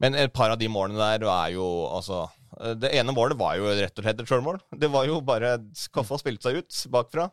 men 0.00 0.16
et 0.16 0.32
par 0.32 0.54
av 0.54 0.60
de 0.60 0.70
målene 0.72 1.00
der 1.00 1.26
er 1.28 1.52
jo 1.54 1.66
altså 1.90 2.24
eh, 2.62 2.72
Det 2.80 2.94
ene 2.96 3.14
målet 3.16 3.38
var 3.40 3.58
jo 3.60 3.68
rett 3.68 3.92
og 3.92 4.06
slett 4.06 4.24
et 4.24 4.32
sjølmål. 4.32 4.60
Det 4.72 4.88
var 4.92 5.06
jo 5.10 5.20
bare 5.24 5.58
Koffa 5.92 6.20
spilte 6.22 6.48
seg 6.48 6.62
ut 6.62 6.82
bakfra. 6.96 7.28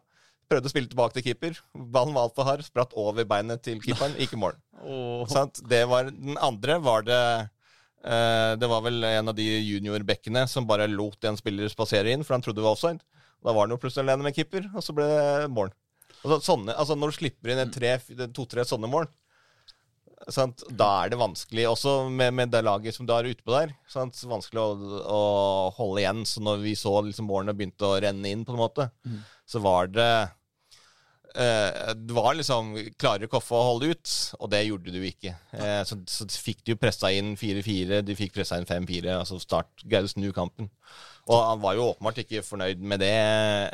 Prøvde 0.48 0.70
å 0.70 0.72
spille 0.72 0.92
tilbake 0.92 1.16
til 1.18 1.28
keeper. 1.30 1.60
Ballen 1.76 2.16
var 2.16 2.28
altfor 2.28 2.48
hard. 2.48 2.68
Spratt 2.68 2.96
over 3.00 3.28
beinet 3.28 3.64
til 3.64 3.80
keeperen. 3.84 4.16
Ikke 4.24 4.40
mål. 4.40 4.60
Sant? 5.34 5.64
Det 5.68 5.86
var, 5.88 6.12
den 6.12 6.40
andre 6.44 6.78
var 6.84 7.08
det 7.08 7.22
eh, 8.04 8.54
Det 8.60 8.70
var 8.70 8.84
vel 8.84 9.08
en 9.08 9.32
av 9.32 9.36
de 9.40 9.48
juniorbekkene 9.48 10.46
som 10.52 10.68
bare 10.68 10.92
lot 10.92 11.24
en 11.28 11.40
spiller 11.40 11.72
spasere 11.72 12.12
inn, 12.12 12.28
for 12.28 12.36
han 12.36 12.44
trodde 12.44 12.60
det 12.60 12.68
var 12.68 12.76
offside. 12.76 13.04
Da 13.44 13.54
var 13.54 13.68
han 13.68 13.76
jo 13.76 13.80
plutselig 13.82 14.08
alene 14.08 14.28
med 14.28 14.36
keeper, 14.38 14.66
og 14.74 14.84
så 14.84 14.96
ble 14.96 15.08
det 15.08 15.52
mål. 15.54 15.72
Altså, 16.24 16.40
sånne, 16.52 16.74
altså 16.74 16.98
Når 16.98 17.12
du 17.12 17.18
slipper 17.20 17.54
inn 17.54 18.32
to-tre 18.36 18.66
sånne 18.68 18.90
mål, 18.90 19.08
sant? 20.34 20.64
da 20.70 20.88
er 21.04 21.12
det 21.14 21.20
vanskelig, 21.22 21.68
også 21.70 21.98
med, 22.10 22.34
med 22.36 22.52
det 22.54 22.64
laget 22.66 22.96
som 22.96 23.08
du 23.08 23.14
har 23.14 23.28
utpå 23.28 23.54
der, 23.54 23.76
sant? 23.92 24.18
vanskelig 24.28 24.64
å, 24.64 24.96
å 25.04 25.22
holde 25.78 26.04
igjen. 26.04 26.26
Så 26.28 26.44
når 26.44 26.64
vi 26.66 26.76
så 26.80 26.96
liksom 27.06 27.30
målene 27.30 27.56
begynte 27.58 27.88
å 27.88 28.00
renne 28.04 28.34
inn, 28.34 28.46
på 28.48 28.56
en 28.56 28.64
måte, 28.64 28.90
så 29.48 29.62
var 29.64 29.92
det 29.94 30.12
eh, 31.38 31.94
du 31.96 32.16
var 32.18 32.36
liksom 32.36 32.74
Klarer 33.00 33.30
Koffe 33.32 33.56
å 33.56 33.68
holde 33.72 33.94
ut? 33.94 34.16
Og 34.42 34.52
det 34.52 34.66
gjorde 34.66 34.96
du 34.96 35.02
ikke. 35.08 35.36
Eh, 35.56 35.82
så, 35.88 36.00
så 36.10 36.28
fikk 36.28 36.66
de 36.66 36.76
jo 36.76 36.82
pressa 36.82 37.14
inn 37.14 37.36
4-4, 37.40 38.02
de 38.08 38.18
fikk 38.18 38.36
pressa 38.40 38.60
inn 38.60 38.68
5-4. 38.68 39.14
Altså 39.22 39.40
Start 39.44 39.86
greide 39.86 40.10
å 40.10 40.16
snu 40.16 40.32
kampen. 40.36 40.72
Og 41.28 41.42
han 41.44 41.60
var 41.64 41.76
jo 41.76 41.90
åpenbart 41.92 42.22
ikke 42.24 42.44
fornøyd 42.46 42.84
med 42.88 43.02
det, 43.04 43.14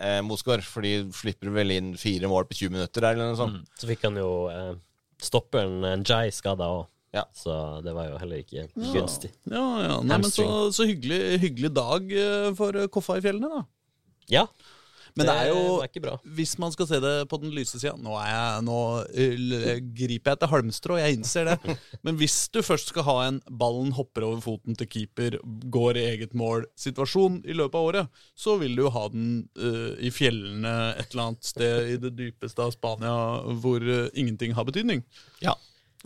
eh, 0.01 0.21
Mosgaard, 0.25 0.65
for 0.65 0.85
de 0.85 0.95
slipper 1.13 1.53
vel 1.53 1.75
inn 1.75 1.91
fire 2.01 2.29
mål 2.31 2.47
på 2.49 2.57
20 2.63 2.73
minutter, 2.73 3.05
eller 3.05 3.29
noe 3.29 3.37
sånt. 3.37 3.61
Så 3.77 3.89
fikk 3.89 4.07
han 4.07 4.17
jo 4.17 4.31
eh, 4.49 4.73
stopperen 5.21 5.83
Njay 6.01 6.33
skada 6.33 6.71
òg. 6.73 6.87
Ja. 7.13 7.27
Så 7.37 7.53
det 7.85 7.93
var 7.93 8.07
jo 8.09 8.17
heller 8.17 8.41
ikke 8.41 8.65
gunstig. 8.73 9.29
Ja, 9.45 9.61
ja. 9.83 9.97
Nei, 10.01 10.17
men 10.17 10.31
så, 10.33 10.47
så 10.73 10.87
hyggelig, 10.89 11.19
hyggelig 11.43 11.69
dag 11.75 12.09
eh, 12.09 12.49
for 12.57 12.79
eh, 12.79 12.89
Koffa 12.89 13.19
i 13.19 13.25
fjellene, 13.25 13.51
da. 13.53 13.65
Ja, 14.31 14.47
Men 15.17 15.29
det 15.29 15.33
er 15.43 15.49
jo 15.51 15.63
ikke 15.85 16.01
bra. 16.01 16.15
Hvis 16.37 16.55
man 16.61 16.73
skal 16.73 16.87
se 16.89 16.97
det 17.03 17.13
på 17.29 17.37
den 17.41 17.53
lyse 17.53 17.77
sida 17.77 17.93
Nå, 18.01 18.15
er 18.17 18.31
jeg, 18.31 18.63
nå 18.65 18.77
eh, 19.13 19.81
griper 19.93 20.31
jeg 20.31 20.39
etter 20.39 20.49
halmstrå, 20.49 20.97
jeg 21.01 21.17
innser 21.19 21.51
det. 21.51 21.75
Men 22.05 22.17
hvis 22.17 22.37
du 22.53 22.63
først 22.65 22.89
skal 22.93 23.05
ha 23.07 23.17
en 23.27 23.39
ballen 23.61 23.93
hopper 23.97 24.25
over 24.25 24.41
foten 24.43 24.77
til 24.79 24.89
keeper, 24.89 25.37
går 25.73 26.01
i 26.01 26.07
eget 26.13 26.33
mål-situasjon 26.37 27.43
i 27.45 27.57
løpet 27.57 27.77
av 27.77 27.91
året, 27.91 28.23
så 28.33 28.57
vil 28.61 28.73
du 28.77 28.85
jo 28.85 28.93
ha 28.95 29.05
den 29.13 29.29
uh, 29.59 29.93
i 30.01 30.09
fjellene 30.13 30.73
et 30.97 31.13
eller 31.13 31.29
annet 31.29 31.53
sted 31.53 31.93
i 31.93 31.99
det 32.01 32.15
dypeste 32.17 32.65
av 32.65 32.73
Spania 32.73 33.13
hvor 33.61 33.85
uh, 33.85 34.09
ingenting 34.17 34.57
har 34.57 34.65
betydning. 34.67 35.05
Ja. 35.45 35.55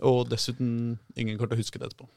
Og 0.04 0.28
dessuten 0.30 0.98
ingen 1.16 1.38
kommer 1.38 1.54
til 1.54 1.58
å 1.58 1.64
huske 1.64 1.80
det 1.80 1.90
etterpå. 1.90 2.08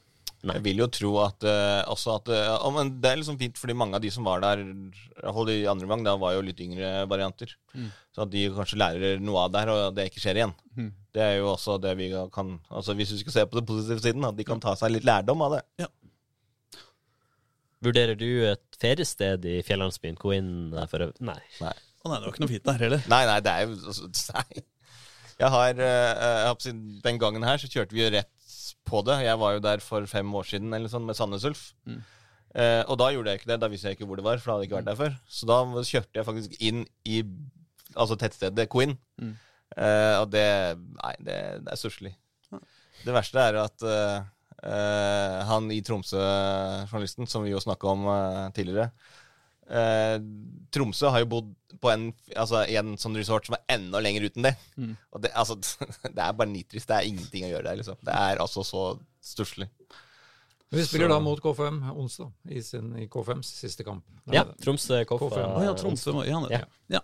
Nei. 0.41 0.55
Jeg 0.57 0.63
vil 0.65 0.79
jo 0.81 0.87
tro 0.89 1.11
at 1.21 1.45
uh, 1.45 1.83
også 1.93 2.15
at 2.17 2.29
uh, 2.33 2.37
ja, 2.47 2.69
men 2.73 2.95
Det 3.01 3.11
er 3.11 3.19
liksom 3.19 3.37
fint, 3.37 3.59
fordi 3.61 3.75
mange 3.77 3.97
av 3.97 4.01
de 4.01 4.09
som 4.13 4.25
var 4.25 4.41
der, 4.41 4.63
i 4.65 5.21
hvert 5.21 5.51
i 5.53 5.59
andre 5.69 5.89
gang, 5.91 6.05
da 6.07 6.15
var 6.17 6.33
jo 6.33 6.41
litt 6.47 6.63
yngre 6.65 7.03
varianter. 7.11 7.53
Mm. 7.75 7.91
Så 8.15 8.25
at 8.25 8.31
de 8.33 8.47
kanskje 8.55 8.79
lærer 8.81 9.21
noe 9.21 9.45
av 9.45 9.53
det 9.53 9.61
her, 9.61 9.73
og 9.73 9.97
det 9.97 10.07
ikke 10.09 10.23
skjer 10.23 10.41
igjen. 10.41 10.55
Mm. 10.79 10.89
Det 11.13 11.23
er 11.27 11.35
jo 11.37 11.51
også 11.51 11.77
det 11.83 11.91
vi 11.99 12.07
kan 12.33 12.53
altså 12.71 12.95
Hvis 12.95 13.11
vi 13.11 13.19
skal 13.19 13.35
se 13.35 13.45
på 13.51 13.59
den 13.59 13.67
positive 13.67 14.01
siden, 14.01 14.25
at 14.25 14.37
de 14.37 14.47
kan 14.47 14.63
ta 14.63 14.73
seg 14.79 14.95
litt 14.95 15.05
lærdom 15.07 15.43
av 15.45 15.59
det. 15.59 15.89
Vurderer 17.81 18.17
du 18.17 18.27
et 18.45 18.81
feriested 18.81 19.45
i 19.49 19.61
fjellandsbyen 19.65 20.19
Koin 20.21 20.51
for 20.89 21.07
øvrig? 21.07 21.17
Nei. 21.25 21.39
Å 21.61 22.09
nei, 22.09 22.17
det 22.17 22.25
var 22.25 22.33
ikke 22.33 22.43
noe 22.43 22.51
fint 22.51 22.65
der 22.65 22.83
heller. 22.85 23.07
Nei, 23.13 23.23
nei, 23.29 23.39
det 23.45 23.53
er 23.53 23.65
jo 23.67 23.77
altså, 23.93 24.09
Nei. 24.37 24.65
Jeg 25.41 25.49
har, 25.49 25.79
eh, 25.81 26.11
jeg 26.21 26.49
har 26.51 26.81
Den 27.05 27.19
gangen 27.21 27.45
her 27.45 27.61
så 27.61 27.69
kjørte 27.69 27.97
vi 27.97 28.03
jo 28.03 28.11
rett 28.13 28.29
på 28.87 29.03
det. 29.07 29.19
Jeg 29.25 29.39
var 29.41 29.55
jo 29.55 29.63
der 29.63 29.83
for 29.83 30.07
fem 30.09 30.33
år 30.37 30.49
siden 30.49 30.73
eller 30.77 30.91
sånn 30.91 31.05
med 31.07 31.17
Sandnes 31.17 31.45
Ulf. 31.47 31.63
Mm. 31.89 32.01
Eh, 32.51 32.81
og 32.83 32.97
da 32.99 33.11
gjorde 33.13 33.31
jeg 33.33 33.41
ikke 33.41 33.51
det. 33.53 33.59
Da 33.63 33.69
visste 33.71 33.91
jeg 33.91 33.99
ikke 33.99 34.09
hvor 34.09 34.19
det 34.19 34.27
var, 34.27 34.41
for 34.41 34.51
da 34.51 34.55
hadde 34.55 34.65
jeg 34.65 34.71
ikke 34.71 34.79
vært 34.81 34.91
der 34.91 34.99
før. 34.99 35.15
Så 35.29 35.49
da 35.49 35.61
kjørte 35.93 36.19
jeg 36.19 36.27
faktisk 36.27 36.57
inn 36.59 36.83
i 37.07 37.21
altså 37.95 38.17
tettstedet 38.19 38.67
Queen. 38.71 38.97
Mm. 39.21 39.33
Eh, 39.77 40.17
og 40.19 40.27
det 40.33 40.47
Nei, 40.77 41.15
det, 41.23 41.39
det 41.65 41.73
er 41.73 41.79
stusslig. 41.79 42.15
Det 43.01 43.15
verste 43.15 43.41
er 43.41 43.57
at 43.63 43.87
eh, 43.87 44.17
eh, 44.69 45.37
han 45.47 45.71
i 45.73 45.79
Tromsø-journalisten, 45.85 47.29
som 47.29 47.45
vi 47.45 47.53
jo 47.53 47.61
snakka 47.63 47.95
om 47.95 48.05
eh, 48.11 48.47
tidligere 48.57 48.91
eh, 49.71 50.17
Tromsø 50.71 51.09
har 51.11 51.23
jo 51.23 51.29
bodd 51.31 51.49
på 51.81 51.89
en, 51.91 52.09
altså, 52.35 52.61
en 52.67 52.93
sånn 53.01 53.15
resort 53.17 53.47
som 53.47 53.55
er 53.57 53.63
enda 53.77 53.99
lenger 54.03 54.27
ut 54.29 54.37
enn 54.37 54.45
det. 54.49 54.55
Mm. 54.77 54.93
Og 55.15 55.21
det, 55.23 55.31
altså, 55.35 55.55
det 56.15 56.21
er 56.21 56.35
bare 56.37 56.51
nitrist. 56.51 56.87
Det 56.91 56.97
er 56.99 57.07
ingenting 57.09 57.47
å 57.47 57.53
gjøre 57.55 57.69
der, 57.71 57.79
liksom. 57.81 57.97
Det 58.05 58.13
er 58.15 58.43
altså 58.43 58.63
så 58.67 58.83
stusslig. 59.23 59.69
Vi 60.71 60.83
spiller 60.87 61.09
Så- 61.09 61.15
da 61.15 61.19
mot 61.19 61.41
K5 61.43 61.81
onsdag 61.99 62.29
i, 62.47 62.61
sin, 62.63 62.93
i 62.95 63.07
K5s 63.11 63.49
siste 63.65 63.83
kamp. 63.83 64.05
Ja, 64.31 64.45
Tromsø 64.63 65.01
Koffa. 65.09 65.27
K5. 65.33 65.57
Å 65.59 65.63
ja, 65.65 65.73
Tromsø. 65.75 66.13
Ja, 66.29 66.39
ja. 66.53 66.61
ja. 66.95 67.01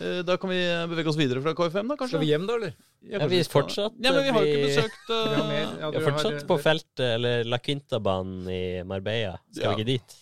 Eh, 0.00 0.22
Da 0.24 0.36
kan 0.40 0.50
vi 0.50 0.58
bevege 0.90 1.08
oss 1.12 1.16
videre 1.20 1.42
fra 1.44 1.52
KFM, 1.56 1.88
da, 1.92 1.96
kanskje? 2.00 2.14
Skal 2.16 2.24
vi 2.24 2.30
hjem, 2.32 2.46
da, 2.48 2.56
eller? 2.60 2.72
Ja, 3.06 3.26
vi 3.30 3.38
er 3.40 3.48
fortsatt, 3.52 3.94
Ja, 4.02 4.12
men 4.16 4.24
vi 4.24 4.32
har 4.34 4.44
jo 4.46 4.52
ikke 4.54 4.64
besøkt 4.66 5.10
uh... 5.12 5.18
Vi 5.30 5.36
har 5.36 5.46
mer. 5.50 5.66
Ja, 5.84 5.90
Vi 5.92 6.00
er 6.00 6.06
fortsatt 6.08 6.32
har- 6.40 6.46
på 6.48 6.56
feltet, 6.64 7.04
eller 7.18 7.44
La 7.46 7.58
Quinta-banen 7.62 8.48
i 8.50 8.62
Marbella. 8.88 9.36
Skal 9.52 9.62
Ja. 9.68 9.74
vi 9.74 9.82
ikke 9.84 9.90
dit? 9.92 10.16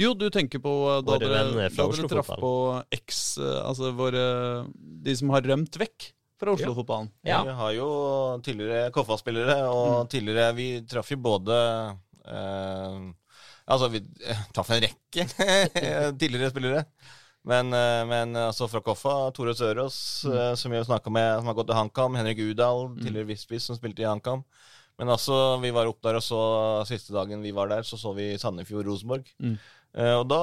Jo, 0.00 0.10
du 0.18 0.26
tenker 0.32 0.58
på 0.62 0.72
eh, 0.90 1.00
da 1.04 1.14
Våre 1.14 1.22
dere, 1.22 1.40
venner 1.52 1.70
da 1.70 1.86
dere 1.92 2.10
traff 2.10 2.30
på 2.40 2.52
X, 2.96 3.24
eh, 3.38 3.58
altså 3.62 3.92
våre 3.94 4.22
De 4.74 5.16
som 5.18 5.32
har 5.34 5.44
rømt 5.46 5.78
vekk 5.78 6.10
fra 6.40 6.54
Oslo-fotballen. 6.56 7.10
Ja. 7.22 7.42
Vi 7.46 7.54
har 7.60 7.74
jo 7.76 7.88
tidligere 8.44 8.90
Koffa-spillere, 8.94 9.58
og 9.70 10.08
tidligere 10.10 10.54
Vi 10.56 10.68
traff 10.90 11.12
jo 11.14 11.20
både 11.22 11.58
eh, 12.26 13.04
Altså, 13.64 13.88
vi 13.92 14.02
eh, 14.26 14.42
traff 14.52 14.72
en 14.74 14.82
rekke 14.84 15.28
tidligere 16.20 16.50
spillere. 16.52 16.82
Men, 17.48 17.70
eh, 17.76 18.02
men 18.08 18.36
altså 18.40 18.66
fra 18.68 18.82
Koffa, 18.84 19.14
Tore 19.36 19.54
Sørås, 19.56 19.96
mm. 20.26 20.56
som 20.60 20.72
vi 20.72 20.80
har 20.80 20.84
snakka 20.88 21.12
med, 21.12 21.30
som 21.38 21.48
har 21.48 21.56
gått 21.56 21.70
til 21.70 21.78
HamKam. 21.78 22.18
Henrik 22.18 22.42
Udal, 22.44 22.90
tidligere 22.98 23.30
Visvis, 23.30 23.70
som 23.70 23.78
spilte 23.78 24.04
i 24.04 24.08
HamKam. 24.08 24.44
Men 25.00 25.10
altså, 25.10 25.58
vi 25.62 25.72
var 25.74 25.88
opp 25.90 25.98
der 26.06 26.20
og 26.20 26.22
så 26.22 26.40
siste 26.86 27.14
dagen 27.14 27.42
vi 27.42 27.54
var 27.54 27.70
der, 27.72 27.82
så 27.86 27.98
så 27.98 28.12
vi 28.14 28.34
Sandefjord-Rosenborg. 28.38 29.26
Mm. 29.42 29.56
Uh, 29.94 30.16
og 30.18 30.24
da 30.26 30.38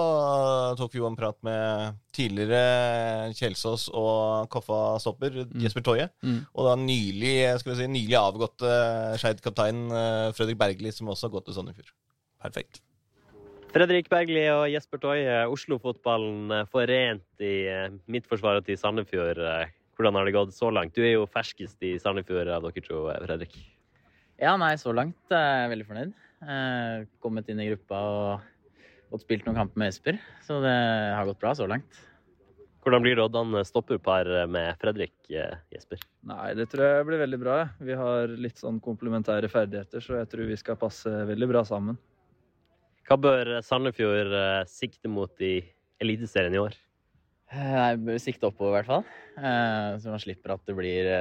tok 0.79 0.93
vi 0.95 1.01
jo 1.01 1.07
en 1.09 1.17
prat 1.19 1.35
med 1.43 1.97
tidligere 2.15 3.33
Kjelsås 3.35 3.89
og 3.91 4.47
Koffa-stopper 4.51 5.41
Jesper 5.59 5.83
Toje. 5.83 6.05
Mm. 6.23 6.45
Og 6.55 6.69
da 6.69 6.75
nylig, 6.79 7.33
skal 7.59 7.73
vi 7.73 7.79
si, 7.81 7.89
nylig 7.91 8.15
avgåtte 8.19 8.71
Skeid-kaptein 9.19 9.83
uh, 9.91 10.29
Fredrik 10.37 10.59
Bergli, 10.59 10.93
som 10.95 11.11
også 11.11 11.27
har 11.27 11.35
gått 11.35 11.49
til 11.49 11.59
Sandefjord. 11.59 11.91
Perfekt. 12.43 12.79
Fredrik 13.71 14.07
Bergli 14.11 14.45
og 14.51 14.65
Jesper 14.71 14.99
Toje, 14.99 15.35
Oslo-fotballen 15.47 16.51
eh, 16.51 16.65
forent 16.67 17.43
i 17.45 17.53
midtforsvaret 18.11 18.65
til 18.67 18.75
Sandefjord. 18.75 19.39
Hvordan 19.95 20.17
har 20.19 20.27
det 20.27 20.33
gått 20.35 20.51
så 20.51 20.67
langt? 20.75 20.91
Du 20.91 21.05
er 21.05 21.13
jo 21.13 21.29
ferskest 21.31 21.79
i 21.87 21.93
Sandefjord 22.01 22.51
av 22.51 22.67
dere 22.67 22.83
to, 22.83 23.05
Fredrik. 23.23 23.55
Ja, 24.41 24.55
nei, 24.57 24.73
så 24.81 24.93
langt 24.95 25.33
er 25.35 25.65
jeg 25.65 25.71
veldig 25.75 25.87
fornøyd. 25.89 26.13
Eh, 26.41 27.03
kommet 27.21 27.49
inn 27.53 27.59
i 27.61 27.67
gruppa 27.69 27.99
og 28.09 28.47
fått 29.11 29.25
spilt 29.27 29.45
noen 29.45 29.59
kamper 29.59 29.77
med 29.83 29.91
Esper. 29.93 30.17
Så 30.41 30.57
det 30.63 30.71
har 31.13 31.27
gått 31.29 31.41
bra 31.43 31.51
så 31.57 31.67
langt. 31.69 31.99
Hvordan 32.81 33.03
blir 33.05 33.19
Roddan 33.19 33.53
stopperpar 33.67 34.25
med 34.49 34.73
Fredrik, 34.81 35.13
eh, 35.29 35.53
Jesper? 35.69 36.01
Nei, 36.25 36.55
det 36.57 36.65
tror 36.71 36.81
jeg 36.87 37.05
blir 37.05 37.21
veldig 37.21 37.39
bra. 37.43 37.57
Vi 37.77 37.93
har 37.93 38.31
litt 38.33 38.57
sånn 38.57 38.79
komplementære 38.81 39.51
ferdigheter, 39.53 40.01
så 40.01 40.17
jeg 40.17 40.29
tror 40.31 40.49
vi 40.49 40.57
skal 40.57 40.79
passe 40.81 41.05
veldig 41.29 41.49
bra 41.51 41.61
sammen. 41.67 41.99
Hva 43.05 43.19
bør 43.21 43.51
Sandefjord 43.61 44.33
eh, 44.33 44.63
sikte 44.65 45.11
mot 45.11 45.37
i 45.45 45.59
Eliteserien 46.01 46.57
i 46.57 46.63
år? 46.63 46.73
Eh, 47.53 47.77
Jeg 47.91 48.01
bør 48.07 48.17
sikte 48.23 48.49
oppover, 48.49 48.73
i 48.73 48.77
hvert 48.79 48.89
fall. 48.89 49.05
Eh, 49.37 49.99
Så 50.01 50.09
man 50.09 50.23
slipper 50.23 50.55
at 50.55 50.65
det 50.65 50.73
blir 50.75 51.11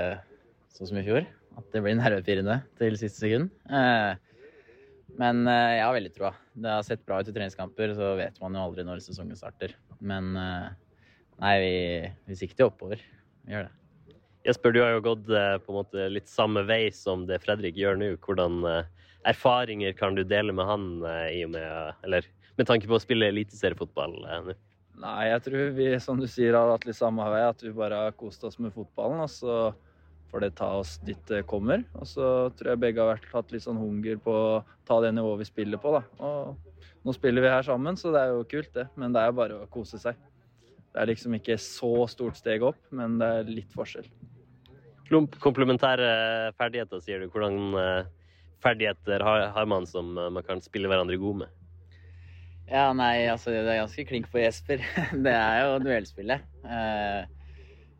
sånn 0.73 0.89
som 0.89 0.97
i 0.97 1.05
fjor. 1.05 1.29
At 1.59 1.67
det 1.75 1.83
blir 1.85 1.97
nervepirrende 1.99 2.61
til 2.79 2.99
siste 3.01 3.25
sekund. 3.25 3.51
Eh, 3.71 4.13
Men 5.21 5.43
eh, 5.51 5.77
jeg 5.79 5.85
har 5.85 5.97
veldig 5.97 6.13
troa. 6.15 6.31
Det 6.55 6.71
har 6.71 6.87
sett 6.87 7.03
bra 7.07 7.19
ut 7.21 7.29
i 7.29 7.35
treningskamper, 7.35 7.95
så 7.99 8.15
vet 8.21 8.39
man 8.43 8.55
jo 8.57 8.63
aldri 8.69 8.85
når 8.87 9.03
sesongen 9.05 9.39
starter. 9.39 9.75
Men 9.99 10.33
eh, 10.39 10.71
nei, 11.43 11.55
vi, 11.65 11.75
vi 12.31 12.39
sikter 12.39 12.65
jo 12.65 12.71
oppover. 12.71 13.03
Vi 13.45 13.57
gjør 13.57 13.69
det. 13.69 13.75
Jesper, 14.47 14.73
du 14.73 14.81
har 14.81 14.95
jo 14.95 15.03
gått 15.05 15.27
på 15.29 15.69
en 15.69 15.77
måte 15.77 16.07
litt 16.09 16.31
samme 16.31 16.63
vei 16.65 16.87
som 16.97 17.27
det 17.29 17.43
Fredrik 17.43 17.77
gjør 17.77 17.99
nå. 18.01 18.15
Hvordan 18.25 18.63
erfaringer 19.29 19.93
kan 19.99 20.17
du 20.17 20.23
dele 20.25 20.55
med 20.57 20.65
han 20.65 20.87
i 21.29 21.43
og 21.45 21.51
med 21.53 22.07
Eller 22.09 22.25
med 22.57 22.71
tanke 22.71 22.89
på 22.89 22.97
å 22.97 23.03
spille 23.03 23.29
eliteseriefotball 23.29 24.17
nå? 24.47 24.55
Nei, 25.01 25.27
jeg 25.29 25.43
tror 25.45 25.71
vi, 25.77 25.91
som 26.01 26.17
du 26.21 26.25
sier, 26.29 26.57
har 26.57 26.73
hatt 26.73 26.87
litt 26.89 26.97
samme 26.97 27.25
vei. 27.33 27.43
At 27.51 27.61
vi 27.65 27.75
bare 27.77 28.01
har 28.07 28.17
kost 28.17 28.45
oss 28.49 28.57
med 28.61 28.73
fotballen, 28.73 29.21
og 29.25 29.31
så 29.33 29.59
får 30.31 30.45
det 30.45 30.51
ta 30.59 30.71
oss 30.79 30.97
dit 31.07 31.21
det 31.29 31.43
kommer. 31.51 31.85
Og 31.99 32.09
så 32.09 32.25
tror 32.57 32.73
jeg 32.73 32.83
begge 32.83 33.03
har 33.03 33.15
vært, 33.15 33.29
hatt 33.35 33.55
litt 33.55 33.65
sånn 33.67 33.81
hunger 33.81 34.19
på 34.23 34.35
å 34.35 34.59
ta 34.89 35.01
det 35.05 35.13
nivået 35.17 35.43
vi 35.43 35.49
spiller 35.51 35.83
på, 35.83 35.93
da. 35.97 36.03
Og 36.25 37.07
nå 37.07 37.15
spiller 37.17 37.45
vi 37.45 37.53
her 37.53 37.67
sammen, 37.67 37.99
så 37.99 38.13
det 38.15 38.23
er 38.23 38.35
jo 38.35 38.49
kult, 38.49 38.73
det. 38.77 38.87
Men 39.01 39.15
det 39.15 39.23
er 39.23 39.31
jo 39.31 39.39
bare 39.41 39.61
å 39.63 39.71
kose 39.73 40.01
seg. 40.01 40.19
Det 40.91 40.99
er 41.03 41.11
liksom 41.13 41.37
ikke 41.39 41.57
så 41.63 41.93
stort 42.11 42.39
steg 42.39 42.65
opp, 42.67 42.81
men 42.95 43.19
det 43.21 43.29
er 43.41 43.53
litt 43.61 43.75
forskjell. 43.77 44.09
Klump, 45.11 45.37
komplementære 45.43 46.11
ferdigheter, 46.59 47.03
sier 47.03 47.23
du. 47.23 47.31
Hvordan 47.31 47.79
eh, 47.79 48.11
ferdigheter 48.63 49.23
har, 49.27 49.67
man 49.71 49.87
som 49.91 50.13
eh, 50.19 50.31
man 50.35 50.47
kan 50.47 50.63
spille 50.63 50.91
hverandre 50.91 51.19
god 51.19 51.45
med? 51.45 51.57
Ja, 52.71 52.91
nei, 52.95 53.27
altså 53.27 53.51
det 53.51 53.65
er 53.65 53.81
ganske 53.81 54.07
klink 54.07 54.29
på 54.31 54.39
Jesper. 54.39 54.83
Det 55.27 55.35
er 55.35 55.65
jo 55.65 55.81
duellspillet. 55.83 56.45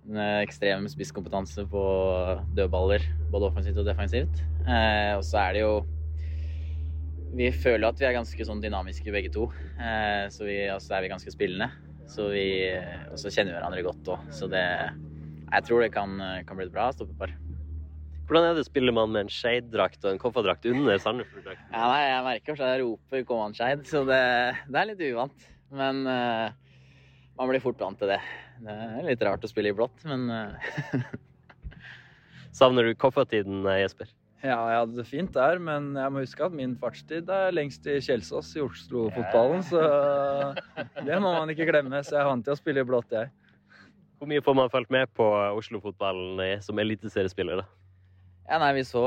Eh, 0.09 0.17
en 0.17 0.43
ekstrem 0.43 0.89
spisskompetanse 0.89 1.67
på 1.71 1.83
dødballer, 2.57 3.05
både 3.31 3.51
offensivt 3.51 3.81
og 3.83 3.89
defensivt. 3.89 4.43
Eh, 4.67 5.17
og 5.17 5.25
så 5.25 5.39
er 5.47 5.53
det 5.53 5.65
jo 5.65 5.81
Vi 7.31 7.53
føler 7.55 7.87
at 7.87 8.01
vi 8.01 8.07
er 8.09 8.17
ganske 8.17 8.45
sånn 8.45 8.61
dynamiske 8.61 9.13
begge 9.15 9.31
to. 9.31 9.53
Eh, 9.79 10.27
så 10.35 10.49
vi, 10.49 10.65
også 10.67 10.97
er 10.97 11.05
vi 11.05 11.13
ganske 11.13 11.31
spillende. 11.31 11.71
Så 12.11 12.27
vi, 12.33 12.67
og 13.07 13.21
så 13.23 13.31
kjenner 13.31 13.53
vi 13.53 13.59
hverandre 13.61 13.85
godt 13.87 14.11
òg. 14.11 14.33
Så 14.35 14.49
det 14.51 14.65
Jeg 15.51 15.63
tror 15.67 15.81
det 15.83 15.93
kan, 15.93 16.19
kan 16.47 16.57
bli 16.57 16.67
et 16.67 16.75
bra 16.75 16.91
stoppepar. 16.91 17.31
Hvordan 18.27 18.51
er 18.51 18.55
det 18.55 18.67
spiller 18.67 18.95
man 18.95 19.11
med 19.11 19.25
en 19.25 19.31
Skeid-drakt 19.31 20.05
og 20.05 20.13
en 20.13 20.19
Koffa-drakt 20.23 20.67
under 20.71 20.99
Sandefjord-drakten? 21.03 21.71
Ja, 21.73 21.87
nei, 21.91 22.03
jeg 22.07 22.27
merker 22.27 22.53
at 22.53 22.61
jeg 22.63 22.83
roper 22.85 23.25
'kom 23.25 23.41
an, 23.43 23.55
Skeid', 23.55 23.87
så 23.87 24.05
det, 24.07 24.21
det 24.71 24.79
er 24.79 24.87
litt 24.87 25.03
uvant. 25.11 25.49
Men 25.71 26.07
eh, 26.07 26.53
man 27.39 27.51
blir 27.51 27.63
fort 27.63 27.79
vant 27.83 27.99
til 27.99 28.07
det. 28.11 28.21
Det 28.61 28.77
er 28.77 29.05
litt 29.07 29.23
rart 29.25 29.45
å 29.45 29.49
spille 29.49 29.73
i 29.73 29.77
blått, 29.77 30.03
men 30.09 30.27
eh, 30.35 31.05
Savner 32.59 32.91
du 32.91 32.97
Koffa-tiden, 32.99 33.63
eh, 33.65 33.83
Jesper? 33.85 34.11
Ja, 34.41 34.57
jeg 34.73 34.79
hadde 34.79 34.97
det 34.97 35.05
fint 35.09 35.33
der, 35.37 35.59
men 35.61 35.91
jeg 35.97 36.13
må 36.13 36.23
huske 36.23 36.47
at 36.47 36.55
min 36.57 36.73
fartstid 36.81 37.29
er 37.33 37.53
lengst 37.53 37.85
i 37.89 37.99
Kjelsås 38.05 38.55
i 38.57 38.63
Oslo-fotballen, 38.65 39.65
så 39.69 39.83
det 41.09 41.19
må 41.21 41.33
man 41.37 41.53
ikke 41.53 41.69
glemme. 41.69 42.01
Så 42.05 42.17
jeg 42.17 42.23
er 42.23 42.31
vant 42.31 42.47
til 42.47 42.57
å 42.57 42.61
spille 42.61 42.85
i 42.85 42.89
blått, 42.89 43.13
jeg. 43.13 43.29
Hvor 44.21 44.29
mye 44.29 44.45
får 44.45 44.57
man 44.57 44.73
fulgt 44.73 44.93
med 44.93 45.13
på 45.17 45.27
Oslo-fotballen 45.57 46.41
eh, 46.45 46.57
som 46.65 46.81
eliteseriespiller? 46.81 47.61
da? 47.63 47.69
Ja, 48.51 48.59
nei, 48.61 48.73
vi 48.81 48.85
så 48.85 49.05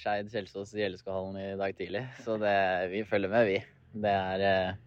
Skeid 0.00 0.32
Kjelsås 0.32 0.72
i 0.74 0.88
LSK-hallen 0.88 1.36
i 1.38 1.52
dag 1.60 1.76
tidlig, 1.78 2.02
så 2.24 2.36
det, 2.40 2.56
vi 2.92 3.04
følger 3.08 3.30
med, 3.32 3.48
vi. 3.48 3.60
Det 4.02 4.16
er 4.16 4.48
eh, 4.48 4.80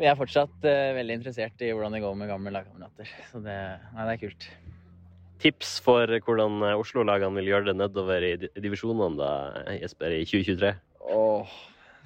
Vi 0.00 0.08
er 0.08 0.16
fortsatt 0.16 0.62
uh, 0.64 0.94
veldig 0.96 1.18
interessert 1.18 1.60
i 1.60 1.72
hvordan 1.74 1.92
det 1.92 2.00
går 2.00 2.14
med 2.16 2.30
gamle 2.30 2.52
lagkamerater. 2.54 3.08
Så 3.28 3.42
det, 3.44 3.56
nei, 3.92 4.06
det 4.08 4.14
er 4.14 4.22
kult. 4.22 4.46
Tips 5.40 5.74
for 5.84 6.08
hvordan 6.24 6.58
eh, 6.68 6.76
Oslo-lagene 6.76 7.36
vil 7.38 7.48
gjøre 7.48 7.70
det 7.70 7.76
nedover 7.80 8.24
i 8.24 8.34
di- 8.42 8.50
divisjonene 8.60 9.16
da, 9.16 9.30
Jesper, 9.78 10.12
i 10.12 10.24
2023? 10.28 10.72
Åh, 11.16 11.54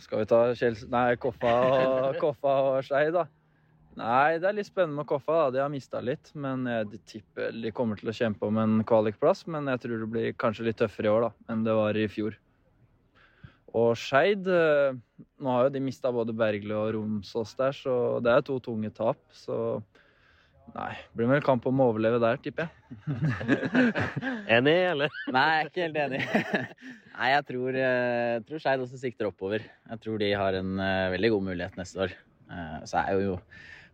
skal 0.02 0.22
vi 0.22 0.28
ta 0.30 0.42
Kjels... 0.58 0.84
Nei, 0.90 1.08
Koffa 1.22 1.54
og, 1.70 2.18
Koffa 2.22 2.54
og 2.68 2.78
Skei, 2.86 3.08
da? 3.14 3.24
Nei, 3.98 4.38
det 4.42 4.48
er 4.50 4.56
litt 4.58 4.70
spennende 4.70 5.00
med 5.00 5.08
Koffa. 5.10 5.44
da. 5.44 5.50
De 5.54 5.62
har 5.62 5.70
mista 5.70 6.02
litt. 6.02 6.30
Men 6.34 6.66
jeg 6.70 7.02
tipper 7.10 7.54
de 7.54 7.74
kommer 7.74 7.98
til 7.98 8.10
å 8.10 8.16
kjempe 8.16 8.46
om 8.50 8.58
en 8.62 8.80
kvalikplass. 8.86 9.44
Men 9.50 9.70
jeg 9.70 9.82
tror 9.84 10.02
det 10.02 10.10
blir 10.14 10.38
kanskje 10.38 10.66
litt 10.70 10.78
tøffere 10.82 11.10
i 11.10 11.14
år 11.14 11.28
da, 11.28 11.32
enn 11.54 11.66
det 11.66 11.74
var 11.78 11.98
i 11.98 12.06
fjor. 12.10 12.38
Og 13.74 13.96
Skeid 13.98 14.46
eh, 14.46 14.94
Nå 15.42 15.50
har 15.50 15.66
jo 15.66 15.74
de 15.74 15.82
mista 15.82 16.12
både 16.14 16.34
Bergljot 16.36 16.78
og 16.78 16.94
Romsås 16.96 17.56
der, 17.58 17.74
så 17.74 17.94
det 18.22 18.32
er 18.32 18.46
to 18.46 18.60
tunge 18.62 18.90
tap. 18.94 19.18
Så 19.34 19.56
nei, 20.74 20.92
blir 21.16 21.28
vel 21.30 21.42
kamp 21.44 21.66
om 21.68 21.82
å 21.82 21.88
overleve 21.90 22.20
der, 22.22 22.38
tipper 22.42 22.68
jeg. 22.68 22.72
Enig, 24.56 24.76
eller? 24.94 25.18
Nei, 25.34 25.44
jeg 25.50 25.64
er 25.64 25.70
ikke 25.72 25.84
helt 25.84 26.00
enig. 26.04 26.22
Nei, 27.18 27.30
jeg 27.34 27.46
tror, 27.50 27.80
eh, 27.82 28.36
tror 28.46 28.62
Skeid 28.62 28.84
også 28.86 29.00
sikter 29.02 29.30
oppover. 29.30 29.66
Jeg 29.90 30.02
tror 30.06 30.22
de 30.22 30.30
har 30.38 30.60
en 30.60 30.78
eh, 30.82 31.12
veldig 31.16 31.34
god 31.34 31.48
mulighet 31.50 31.78
neste 31.78 32.06
år. 32.06 32.16
Eh, 32.50 32.78
så 32.90 33.02
er 33.02 33.26
jo 33.26 33.38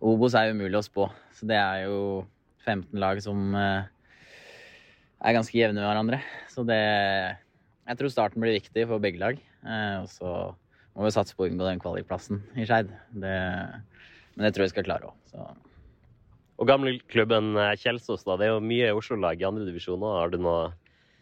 Obos 0.00 0.32
er 0.36 0.48
jo 0.48 0.56
umulig 0.56 0.78
å 0.78 0.84
spå. 0.84 1.10
Så 1.36 1.48
det 1.48 1.58
er 1.60 1.82
jo 1.84 2.22
15 2.64 2.96
lag 3.00 3.18
som 3.20 3.52
er 3.56 5.34
ganske 5.36 5.52
jevne 5.52 5.76
med 5.76 5.84
hverandre. 5.84 6.22
Så 6.48 6.64
det 6.64 6.80
Jeg 7.90 7.98
tror 7.98 8.12
starten 8.14 8.42
blir 8.42 8.54
viktig 8.54 8.86
for 8.86 9.02
begge 9.02 9.18
lag. 9.18 9.40
Eh, 9.66 9.96
og 9.98 10.10
så 10.12 10.34
må 10.94 11.06
vi 11.08 11.14
satse 11.14 11.34
på 11.34 11.46
å 11.46 11.50
unngå 11.50 11.66
den 11.66 11.82
kvalikplassen 11.82 12.44
i 12.54 12.66
Skeid. 12.68 12.92
Men 13.10 14.44
det 14.46 14.54
tror 14.54 14.68
jeg 14.68 14.74
skal 14.76 14.86
klare 14.86 15.10
òg. 15.10 15.66
Og 16.60 16.68
gamleklubben 16.68 17.56
eh, 17.58 17.74
Kjelsås, 17.80 18.22
da. 18.28 18.36
Det 18.38 18.46
er 18.46 18.54
jo 18.54 18.62
mye 18.62 18.92
Oslo-lag 18.94 19.40
i 19.40 19.48
andredivisjon 19.48 19.98
òg. 19.98 20.16
Har 20.20 20.32
du 20.32 20.38
noe 20.44 20.70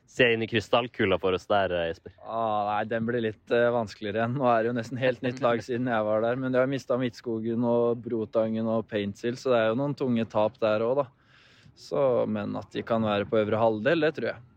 Se 0.09 0.25
inn 0.33 0.41
i 0.41 0.47
krystallkula 0.49 1.19
for 1.21 1.37
oss 1.37 1.45
der, 1.51 1.73
eh, 1.77 1.91
Jesper? 1.91 2.15
Ah, 2.25 2.65
nei, 2.71 2.85
den 2.89 3.05
blir 3.05 3.21
litt 3.21 3.53
uh, 3.53 3.69
vanskeligere 3.75 4.23
igjen. 4.23 4.39
Nå 4.41 4.47
er 4.49 4.63
det 4.65 4.71
jo 4.71 4.77
nesten 4.79 5.01
helt 5.03 5.21
nytt 5.21 5.43
lag 5.45 5.61
siden 5.61 5.91
jeg 5.93 6.07
var 6.07 6.25
der. 6.25 6.39
Men 6.41 6.55
de 6.55 6.63
har 6.63 6.71
mista 6.71 6.97
Midtskogen 6.97 7.67
og 7.69 8.01
Brotangen 8.07 8.71
og 8.73 8.87
Paintsil, 8.89 9.37
så 9.37 9.53
det 9.53 9.59
er 9.59 9.69
jo 9.69 9.77
noen 9.83 9.97
tunge 9.99 10.25
tap 10.33 10.57
der 10.65 10.87
òg, 10.87 11.03
da. 11.03 11.05
Så, 11.79 12.01
men 12.25 12.57
at 12.57 12.73
de 12.73 12.83
kan 12.89 13.05
være 13.05 13.29
på 13.29 13.37
øvre 13.43 13.61
halvdel, 13.61 14.07
det 14.07 14.15
tror 14.17 14.31
jeg. 14.33 14.48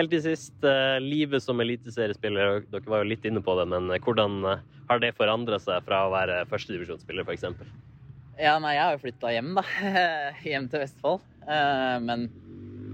Helt 0.00 0.14
til 0.14 0.22
sist, 0.24 0.54
eh, 0.64 0.96
livet 1.04 1.42
som 1.44 1.58
eliteseriespiller. 1.60 2.62
Dere 2.72 2.88
var 2.88 3.02
jo 3.02 3.10
litt 3.10 3.26
inne 3.28 3.42
på 3.44 3.52
det, 3.58 3.66
men 3.68 3.90
eh, 3.92 4.00
hvordan 4.00 4.38
eh, 4.48 4.62
har 4.88 5.00
det 5.02 5.10
forandra 5.18 5.58
seg 5.60 5.82
fra 5.84 6.06
å 6.06 6.12
være 6.14 6.38
førstedivisjonsspiller, 6.48 7.26
f.eks.? 7.28 7.66
Ja, 8.40 8.54
nei, 8.64 8.78
jeg 8.78 8.80
har 8.80 8.94
jo 8.94 9.02
flytta 9.02 9.32
hjem, 9.34 9.50
da. 9.58 9.64
hjem 10.48 10.70
til 10.72 10.80
Vestfold. 10.80 11.26
Men 12.06 12.30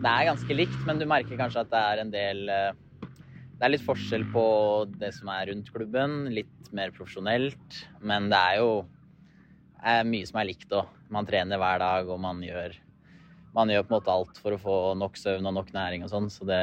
det 0.03 0.11
er 0.11 0.27
ganske 0.33 0.57
likt. 0.59 0.81
Men 0.89 0.99
du 0.99 1.07
merker 1.07 1.39
kanskje 1.39 1.63
at 1.63 1.71
det 1.71 1.83
er 1.93 2.03
en 2.03 2.11
del 2.11 2.41
Det 2.49 3.63
er 3.63 3.71
litt 3.71 3.85
forskjell 3.87 4.27
på 4.33 4.47
det 4.99 5.13
som 5.15 5.31
er 5.31 5.47
rundt 5.53 5.71
klubben. 5.71 6.17
Litt 6.35 6.73
mer 6.75 6.91
profesjonelt. 6.97 7.79
Men 8.03 8.27
det 8.33 8.41
er 8.41 8.59
jo 8.65 8.73
mye 10.11 10.27
som 10.27 10.43
er 10.43 10.51
likt 10.51 10.75
òg. 10.75 10.91
Man 11.15 11.31
trener 11.31 11.63
hver 11.63 11.79
dag, 11.85 12.11
og 12.11 12.19
man 12.27 12.43
gjør 12.43 12.75
man 13.57 13.73
gjør 13.73 13.87
på 13.87 13.93
en 13.95 13.97
måte 13.97 14.13
alt 14.13 14.39
for 14.43 14.55
å 14.55 14.61
få 14.61 14.77
nok 15.01 15.19
søvn 15.19 15.49
og 15.49 15.57
nok 15.57 15.73
næring 15.75 16.05
og 16.05 16.13
sånn, 16.13 16.31
så 16.33 16.47
det 16.49 16.63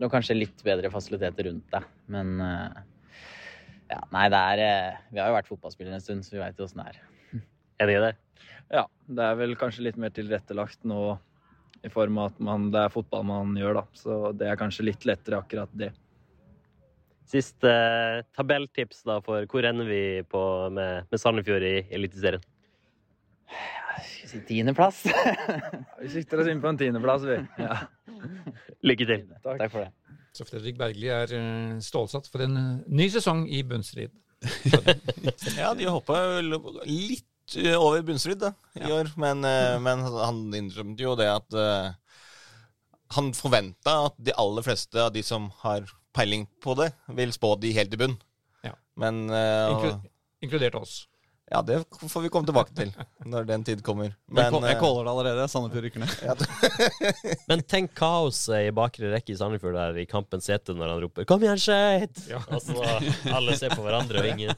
det 0.00 0.06
er 0.06 0.12
kanskje 0.14 0.38
litt 0.38 0.62
bedre 0.64 0.88
fasiliteter 0.88 1.44
rundt 1.50 1.66
deg. 1.74 1.88
Men 2.08 2.38
eh, 2.40 2.76
ja, 3.92 3.98
nei, 4.14 4.26
det 4.32 4.38
er 4.40 4.62
eh, 4.64 5.00
Vi 5.12 5.20
har 5.20 5.28
jo 5.28 5.34
vært 5.36 5.50
fotballspillere 5.50 5.98
en 5.98 6.04
stund, 6.04 6.24
så 6.24 6.38
vi 6.38 6.40
veit 6.40 6.56
jo 6.56 6.64
åssen 6.64 6.80
det 6.80 6.94
er. 6.94 7.00
Enig 7.84 7.96
i 7.98 8.04
det? 8.06 8.14
Ja, 8.72 8.86
det 8.88 9.26
er 9.26 9.36
vel 9.36 9.52
kanskje 9.60 9.84
litt 9.84 9.98
mer 10.00 10.14
tilrettelagt 10.16 10.88
nå 10.88 11.18
i 11.84 11.90
form 11.92 12.16
av 12.20 12.30
at 12.30 12.40
man, 12.44 12.70
det 12.72 12.80
er 12.80 12.94
fotball 12.94 13.26
man 13.28 13.52
gjør, 13.60 13.82
da. 13.82 13.84
Så 13.96 14.16
det 14.40 14.48
er 14.48 14.56
kanskje 14.60 14.88
litt 14.88 15.04
lettere 15.08 15.42
akkurat 15.42 15.76
det. 15.76 15.90
Siste 17.28 17.68
eh, 17.68 18.22
tabelltips 18.38 19.04
da 19.04 19.18
for 19.26 19.44
hvor 19.52 19.68
ender 19.68 19.84
vi 19.90 20.02
på 20.32 20.42
med, 20.72 21.12
med 21.12 21.20
Sandefjord 21.20 21.68
i 21.68 21.76
Eliteserien? 21.92 22.48
Si 24.30 24.40
tiendeplass? 24.48 25.02
Vi 26.00 26.08
sikter 26.12 26.42
oss 26.42 26.50
inn 26.52 26.60
på 26.62 26.70
en 26.70 26.78
tiendeplass, 26.80 27.24
vi. 27.26 27.38
Ja. 27.64 27.80
Lykke 28.86 29.06
til. 29.08 29.22
Takk 29.44 29.64
for 29.72 29.84
det. 29.86 29.90
Så 30.36 30.44
Fredrik 30.46 30.76
Bergli 30.78 31.08
er 31.10 31.32
eh, 31.34 31.78
stålsatt 31.82 32.28
for 32.30 32.44
en 32.44 32.56
eh, 32.60 32.82
ny 32.92 33.08
sesong 33.10 33.46
i 33.50 33.62
bunnstrid. 33.66 34.12
Ja, 35.58 35.72
de 35.76 35.88
hoppa 35.90 36.20
litt 36.40 37.56
eh, 37.58 37.74
over 37.76 38.04
bunnstrid 38.06 38.38
da, 38.44 38.52
i 38.78 38.84
Ja. 38.86 39.00
år, 39.00 39.10
men, 39.20 39.42
men 39.84 40.04
han 40.06 40.42
innrømte 40.56 41.04
jo 41.04 41.16
det 41.18 41.26
at 41.32 41.58
han 43.16 43.32
forventa 43.34 43.96
at 44.06 44.14
de 44.22 44.32
aller 44.38 44.62
fleste 44.62 45.00
av 45.02 45.10
de 45.16 45.22
som 45.26 45.48
har 45.64 45.88
peiling 46.14 46.46
på 46.62 46.76
det, 46.78 46.92
vil 47.18 47.32
spå 47.34 47.56
de 47.62 47.72
helt 47.74 47.94
i 47.94 47.98
bunn. 47.98 48.14
Ja. 48.66 48.76
Men 48.98 49.24
uh, 49.30 49.72
Inklu 49.74 49.90
inkludert 50.46 50.76
oss. 50.78 50.92
Ja, 51.50 51.62
det 51.66 51.80
får 52.08 52.22
vi 52.22 52.28
komme 52.30 52.46
tilbake 52.46 52.70
til 52.78 52.92
når 53.26 53.46
den 53.48 53.64
tid 53.66 53.80
kommer. 53.82 54.12
Men, 54.30 54.54
jeg 54.62 54.76
eh, 54.76 54.78
caller 54.78 55.06
det 55.06 55.12
allerede. 55.12 55.46
Sandefjord 55.50 55.86
rykker 55.88 56.02
ned. 56.04 56.44
Men 57.50 57.64
tenk 57.66 57.90
kaoset 57.98 58.68
i 58.68 58.74
bakre 58.74 59.10
rekke 59.10 59.34
i 59.34 59.38
Sandefjord 59.38 59.74
der 59.74 59.98
i 59.98 60.04
kampens 60.06 60.46
hete 60.50 60.76
når 60.78 60.92
han 60.94 61.02
roper 61.02 61.26
'Kom 61.26 61.42
igjen, 61.42 61.58
Skeid!' 61.58 62.22
Ja. 62.30 62.38
så 62.66 62.78
alle 63.34 63.56
ser 63.58 63.74
på 63.74 63.82
hverandre, 63.82 64.22
og 64.22 64.28
ingen 64.30 64.54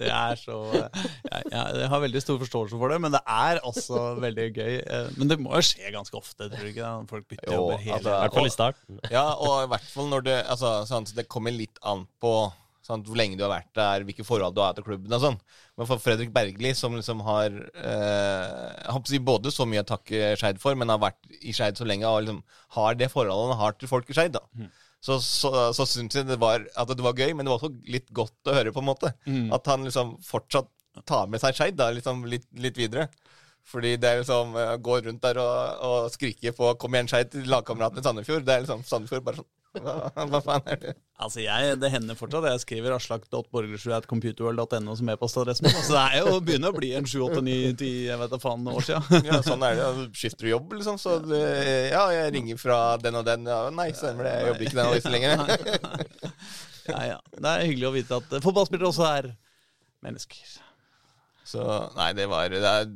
Det 0.00 0.10
er 0.10 0.34
så 0.40 0.58
jeg, 0.74 1.44
jeg, 1.52 1.88
har 1.92 2.02
veldig 2.02 2.22
stor 2.24 2.40
forståelse 2.42 2.80
for 2.80 2.90
det, 2.90 2.98
men 3.04 3.14
det 3.14 3.22
er 3.22 3.62
også 3.66 4.02
veldig 4.22 4.48
gøy. 4.56 4.80
Eh, 4.82 5.12
Men 5.20 5.30
det 5.30 5.38
må 5.42 5.54
jo 5.54 5.62
skje 5.70 5.92
ganske 5.94 6.16
ofte, 6.18 6.48
tror 6.50 6.64
du 6.64 6.72
ikke? 6.72 6.90
Folk 7.10 7.28
bytter 7.30 7.52
Jo, 7.52 7.60
jobber 7.60 7.84
hele 7.84 8.00
altså, 8.00 8.16
I 8.16 8.24
hvert 8.24 8.40
fall 8.40 8.50
i 8.50 8.56
starten. 8.56 9.00
Ja, 9.14 9.26
og 9.38 9.62
i 9.62 9.70
hvert 9.70 9.86
fall 9.94 10.10
når 10.10 10.26
det 10.26 10.38
altså, 10.42 10.74
sant, 10.90 11.14
Det 11.14 11.28
kommer 11.30 11.54
litt 11.54 11.78
an 11.86 12.08
på 12.18 12.34
sant, 12.90 13.06
hvor 13.08 13.18
lenge 13.18 13.38
du 13.38 13.44
har 13.46 13.52
vært 13.52 13.70
der, 13.78 14.04
hvilke 14.08 14.26
forhold 14.26 14.56
du 14.56 14.60
har 14.64 14.76
til 14.76 14.86
klubben 14.86 15.14
og 15.16 15.22
sånn. 15.22 15.38
Men 15.78 15.88
for 15.88 16.02
Fredrik 16.02 16.32
Bergli, 16.34 16.74
som 16.76 16.96
liksom 16.98 17.22
har 17.26 17.56
eh, 17.80 19.00
si 19.08 19.22
både 19.24 19.52
så 19.54 19.66
mye 19.68 19.84
å 19.84 19.88
takke 19.88 20.34
Skeid 20.40 20.60
for, 20.62 20.76
men 20.78 20.92
har 20.92 21.00
vært 21.02 21.30
i 21.40 21.54
Skeid 21.56 21.80
så 21.80 21.88
lenge 21.88 22.08
og 22.10 22.24
liksom 22.26 22.42
har 22.76 22.98
det 23.00 23.10
forholdet 23.12 23.54
han 23.54 23.62
har 23.62 23.78
til 23.78 23.90
folk 23.90 24.10
i 24.10 24.16
Skeid, 24.18 24.36
da. 24.36 24.44
Så, 25.00 25.16
så, 25.24 25.50
så 25.72 25.86
syns 25.88 26.18
jeg 26.18 26.28
det 26.28 26.36
var, 26.42 26.66
at 26.76 26.90
det 26.92 27.04
var 27.06 27.16
gøy, 27.16 27.32
men 27.32 27.46
det 27.46 27.54
var 27.54 27.62
også 27.62 27.72
litt 27.88 28.10
godt 28.12 28.50
å 28.50 28.56
høre, 28.58 28.72
på 28.76 28.82
en 28.82 28.90
måte. 28.90 29.14
At 29.56 29.70
han 29.72 29.86
liksom 29.88 30.18
fortsatt 30.26 30.68
tar 31.08 31.30
med 31.32 31.40
seg 31.40 31.56
Skeid 31.56 31.80
liksom 31.96 32.26
litt, 32.28 32.48
litt 32.60 32.76
videre. 32.76 33.08
Fordi 33.70 33.94
det 34.00 34.08
er 34.08 34.20
liksom 34.22 34.54
å 34.56 34.66
Gå 34.82 34.98
rundt 35.04 35.22
der 35.22 35.38
og, 35.40 35.86
og 35.86 36.10
skrike 36.12 36.52
på 36.56 36.74
'kom 36.80 36.94
igjen, 36.96 37.08
Skeid' 37.08 37.30
til 37.32 37.48
lagkameratene 37.48 38.00
i 38.00 38.04
Sandefjord. 38.04 38.44
Det 38.44 38.54
er 38.54 38.64
liksom 38.64 38.84
Sandefjord 38.84 39.24
bare 39.24 39.40
sånn 39.40 39.50
Hva, 39.78 40.10
hva 40.32 40.40
faen 40.42 40.64
er 40.72 40.78
det? 40.82 40.92
Altså, 41.20 41.38
jeg, 41.44 41.76
Det 41.78 41.90
hender 41.92 42.16
fortsatt. 42.18 42.48
Jeg 42.50 42.60
skriver 42.64 42.94
aslak.borgersrud.computerworld.no 42.96 44.92
som 44.98 45.10
e-postadressen 45.12 45.64
min. 45.68 45.76
Altså, 45.78 45.94
det 45.94 46.02
er 46.02 46.14
jo 46.26 46.30
begynner 46.42 46.70
å 46.72 46.78
bli 46.78 46.90
en 46.98 47.06
7, 47.06 47.20
8, 47.28 47.40
9, 47.46 47.54
10 47.78 47.90
jeg 48.08 48.18
vet 48.22 48.32
da 48.32 48.38
faen 48.42 48.66
år 48.72 48.82
siden. 48.88 49.04
Ja, 49.30 49.36
sånn 49.46 49.62
er 49.66 49.72
det. 49.78 49.88
Skifter 50.18 50.44
du 50.48 50.52
jobb, 50.54 50.68
liksom. 50.78 50.96
Så 51.00 51.10
det, 51.22 51.44
ja, 51.92 52.04
jeg 52.16 52.26
ringer 52.38 52.56
fra 52.60 52.78
den 53.02 53.14
og 53.20 53.24
den. 53.28 53.40
Ja, 53.46 53.58
nei, 53.74 53.88
stemmer 53.96 54.22
det. 54.26 54.32
Jeg 54.34 54.44
jobber 54.50 54.64
ikke 54.66 54.78
den 54.80 54.88
avisen 54.88 55.12
lenger. 55.14 55.34
Ja, 56.90 57.00
ja. 57.06 57.18
Det 57.36 57.46
er 57.46 57.68
hyggelig 57.68 57.86
å 57.86 57.94
vite 57.94 58.16
at 58.18 58.28
eh, 58.34 58.42
fotballspillere 58.42 58.88
også 58.88 59.04
er 59.06 59.24
mennesker. 60.02 60.42
Så 61.50 61.62
nei, 61.96 62.12
det 62.14 62.28
var 62.30 62.48
Det 62.50 62.60
er 62.62 62.86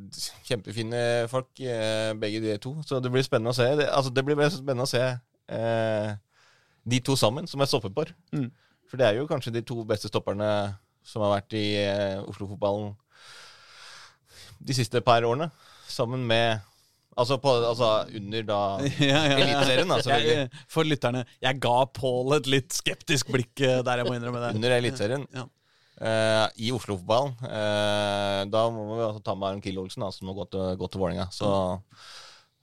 kjempefine 0.49 1.01
folk, 1.31 1.51
eh, 1.61 2.15
begge 2.19 2.41
de 2.43 2.57
to. 2.63 2.73
Så 2.87 2.99
det 3.05 3.13
blir 3.15 3.23
spennende 3.27 3.53
å 3.55 3.57
se. 3.57 3.69
Det, 3.79 3.87
altså, 3.87 4.11
det 4.15 4.25
blir 4.27 4.39
spennende 4.51 4.87
å 4.87 4.91
se 4.91 5.03
eh, 5.05 6.11
de 6.85 7.01
to 7.05 7.17
sammen, 7.17 7.49
som 7.51 7.63
er 7.63 7.71
stoppepar. 7.71 8.13
Mm. 8.35 8.51
For 8.91 9.01
det 9.01 9.07
er 9.09 9.19
jo 9.19 9.29
kanskje 9.31 9.55
de 9.55 9.65
to 9.67 9.81
beste 9.89 10.11
stopperne 10.11 10.49
som 11.05 11.25
har 11.25 11.39
vært 11.39 11.57
i 11.57 11.65
eh, 11.81 12.21
Oslo-fotballen 12.25 12.93
de 14.65 14.77
siste 14.77 15.01
par 15.05 15.25
årene. 15.27 15.51
Sammen 15.89 16.25
med 16.29 16.63
Altså, 17.15 17.37
på, 17.39 17.51
altså 17.63 17.89
under 18.11 18.43
da 18.43 18.61
Ja, 18.99 19.21
ja. 19.23 19.37
Eliteserien, 19.39 19.87
da, 19.87 20.01
selvfølgelig. 20.03 20.39
Jeg, 20.41 20.63
for 20.67 20.89
lytterne, 20.89 21.21
jeg 21.47 21.61
ga 21.63 21.75
Pål 21.95 22.41
et 22.41 22.49
litt 22.51 22.75
skeptisk 22.75 23.31
blikk 23.31 23.63
eh, 23.63 23.83
der, 23.87 24.03
jeg 24.03 24.09
må 24.09 24.17
innrømme 24.17 24.41
det. 24.43 24.49
Under 24.59 24.75
Eliteserien. 24.81 25.29
Ja. 25.31 25.45
Uh, 25.95 26.49
I 26.59 26.73
Oslo-fotballen. 26.75 27.37
Uh, 27.39 28.41
da 28.51 28.65
må 28.75 28.89
vi 28.89 29.05
også 29.07 29.23
ta 29.23 29.37
med 29.39 29.47
Aron 29.47 29.63
Kill 29.63 29.79
Olsen, 29.79 30.03
da, 30.03 30.11
som 30.11 30.33
har 30.33 30.41
gått 30.41 30.51
til, 30.57 30.73
gått 30.81 30.95
til 30.97 31.05
Vålerenga. 31.05 31.29
Så, 31.31 31.51
eh, 31.55 32.09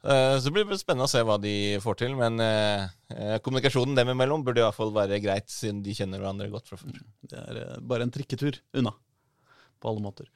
så 0.02 0.50
det 0.50 0.64
blir 0.66 0.80
spennende 0.82 1.06
å 1.06 1.12
se 1.12 1.22
hva 1.26 1.38
de 1.42 1.54
får 1.84 2.00
til. 2.02 2.16
Men 2.18 2.42
eh, 2.42 2.88
eh, 3.14 3.36
kommunikasjonen 3.46 3.98
dem 3.98 4.14
imellom 4.16 4.46
burde 4.46 4.64
i 4.64 4.66
hvert 4.66 4.78
fall 4.78 4.94
være 4.96 5.22
greit, 5.22 5.50
siden 5.54 5.84
de 5.86 5.94
kjenner 5.98 6.22
hverandre 6.22 6.50
godt 6.54 6.72
fra 6.72 6.80
før. 6.82 7.02
Det 7.22 7.38
er 7.38 7.60
eh, 7.62 7.76
bare 7.86 8.08
en 8.08 8.14
trikketur 8.14 8.58
unna. 8.82 8.96
På 9.82 9.92
alle 9.92 10.04
måter. 10.04 10.30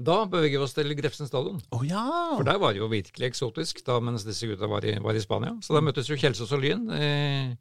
Da 0.00 0.22
beveger 0.30 0.56
vi 0.56 0.64
oss 0.64 0.72
til 0.72 0.94
Grefsen 0.96 1.28
stadion. 1.28 1.58
Å 1.76 1.82
ja! 1.84 2.04
For 2.38 2.46
der 2.48 2.60
var 2.62 2.72
det 2.72 2.80
jo 2.80 2.88
virkelig 2.88 3.26
eksotisk 3.28 3.82
da 3.84 3.98
mens 4.02 4.24
disse 4.24 4.48
gutta 4.48 4.70
var 4.70 4.86
i, 4.88 4.94
var 5.02 5.18
i 5.18 5.22
Spania. 5.22 5.52
Så 5.62 5.76
da 5.76 5.82
møttes 5.84 6.08
jo 6.08 6.16
Kjelsås 6.18 6.54
og 6.56 6.62
Lyn 6.64 6.86
eh, 6.96 7.52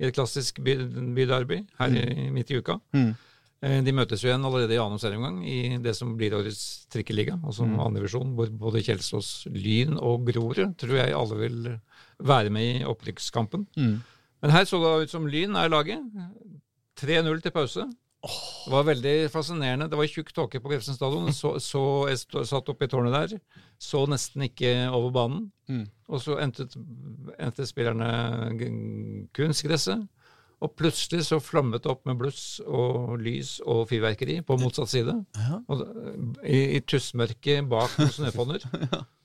i 0.00 0.08
et 0.08 0.16
klassisk 0.16 0.58
by, 0.64 0.74
byderby 1.14 1.60
her 1.78 1.94
i, 1.94 2.26
midt 2.34 2.50
i 2.50 2.58
uka. 2.58 2.80
Mm. 2.96 3.12
Eh, 3.64 3.80
de 3.84 3.94
møtes 3.96 4.20
jo 4.20 4.28
igjen 4.28 4.44
allerede 4.44 4.76
i 4.76 4.80
annen 4.82 5.00
serieomgang 5.00 5.40
i 5.48 5.78
det 5.82 5.94
som 5.96 6.12
blir 6.18 6.36
årets 6.36 6.84
trikkeliga, 6.92 7.38
altså 7.40 7.64
mm. 7.64 7.76
andredivisjon, 7.86 8.34
hvor 8.36 8.50
både 8.66 8.82
Kjelsås, 8.84 9.30
Lyn 9.54 9.96
og 9.96 10.26
Grorud 10.28 10.76
tror 10.80 10.98
jeg 10.98 11.16
alle 11.16 11.40
vil 11.40 11.58
være 12.24 12.52
med 12.52 12.82
i 12.82 12.88
opprykkskampen. 12.88 13.66
Mm. 13.78 13.96
Men 14.44 14.52
her 14.52 14.66
så 14.68 14.80
det 14.82 14.94
ut 15.06 15.14
som 15.14 15.28
Lyn 15.30 15.56
er 15.56 15.72
laget. 15.72 16.02
3-0 17.00 17.40
til 17.42 17.54
pause. 17.54 17.86
Det 18.24 18.72
var 18.72 18.86
veldig 18.86 19.14
fascinerende. 19.32 19.88
Det 19.88 19.98
var 19.98 20.08
tjukk 20.08 20.30
tåke 20.32 20.60
på 20.60 20.70
Grefsen 20.72 20.96
stadion. 20.96 21.32
Så, 21.32 21.56
så 21.60 21.82
jeg 22.08 22.20
stå, 22.22 22.44
satt 22.48 22.68
oppe 22.72 22.86
i 22.86 22.92
tårnet 22.92 23.16
der. 23.16 23.40
Så 23.80 24.04
nesten 24.08 24.46
ikke 24.46 24.72
over 24.88 25.10
banen. 25.12 25.48
Mm. 25.68 25.84
Og 26.08 26.22
så 26.24 26.38
endte, 26.40 26.68
endte 27.36 27.66
spillerne 27.68 28.08
kunstgresset. 29.36 30.06
Og 30.64 30.72
plutselig 30.78 31.26
så 31.28 31.40
flammet 31.44 31.84
det 31.84 31.90
opp 31.92 32.06
med 32.08 32.16
bluss 32.20 32.44
og 32.64 33.18
lys 33.20 33.58
og 33.68 33.84
fyrverkeri 33.90 34.38
på 34.46 34.56
motsatt 34.60 34.88
side. 34.92 35.14
Ja. 35.36 35.58
Og 35.68 35.82
I, 36.40 36.78
i 36.78 36.80
tussmørket 36.88 37.68
bak 37.68 37.98
noen 38.00 38.14
snøfonner. 38.18 38.64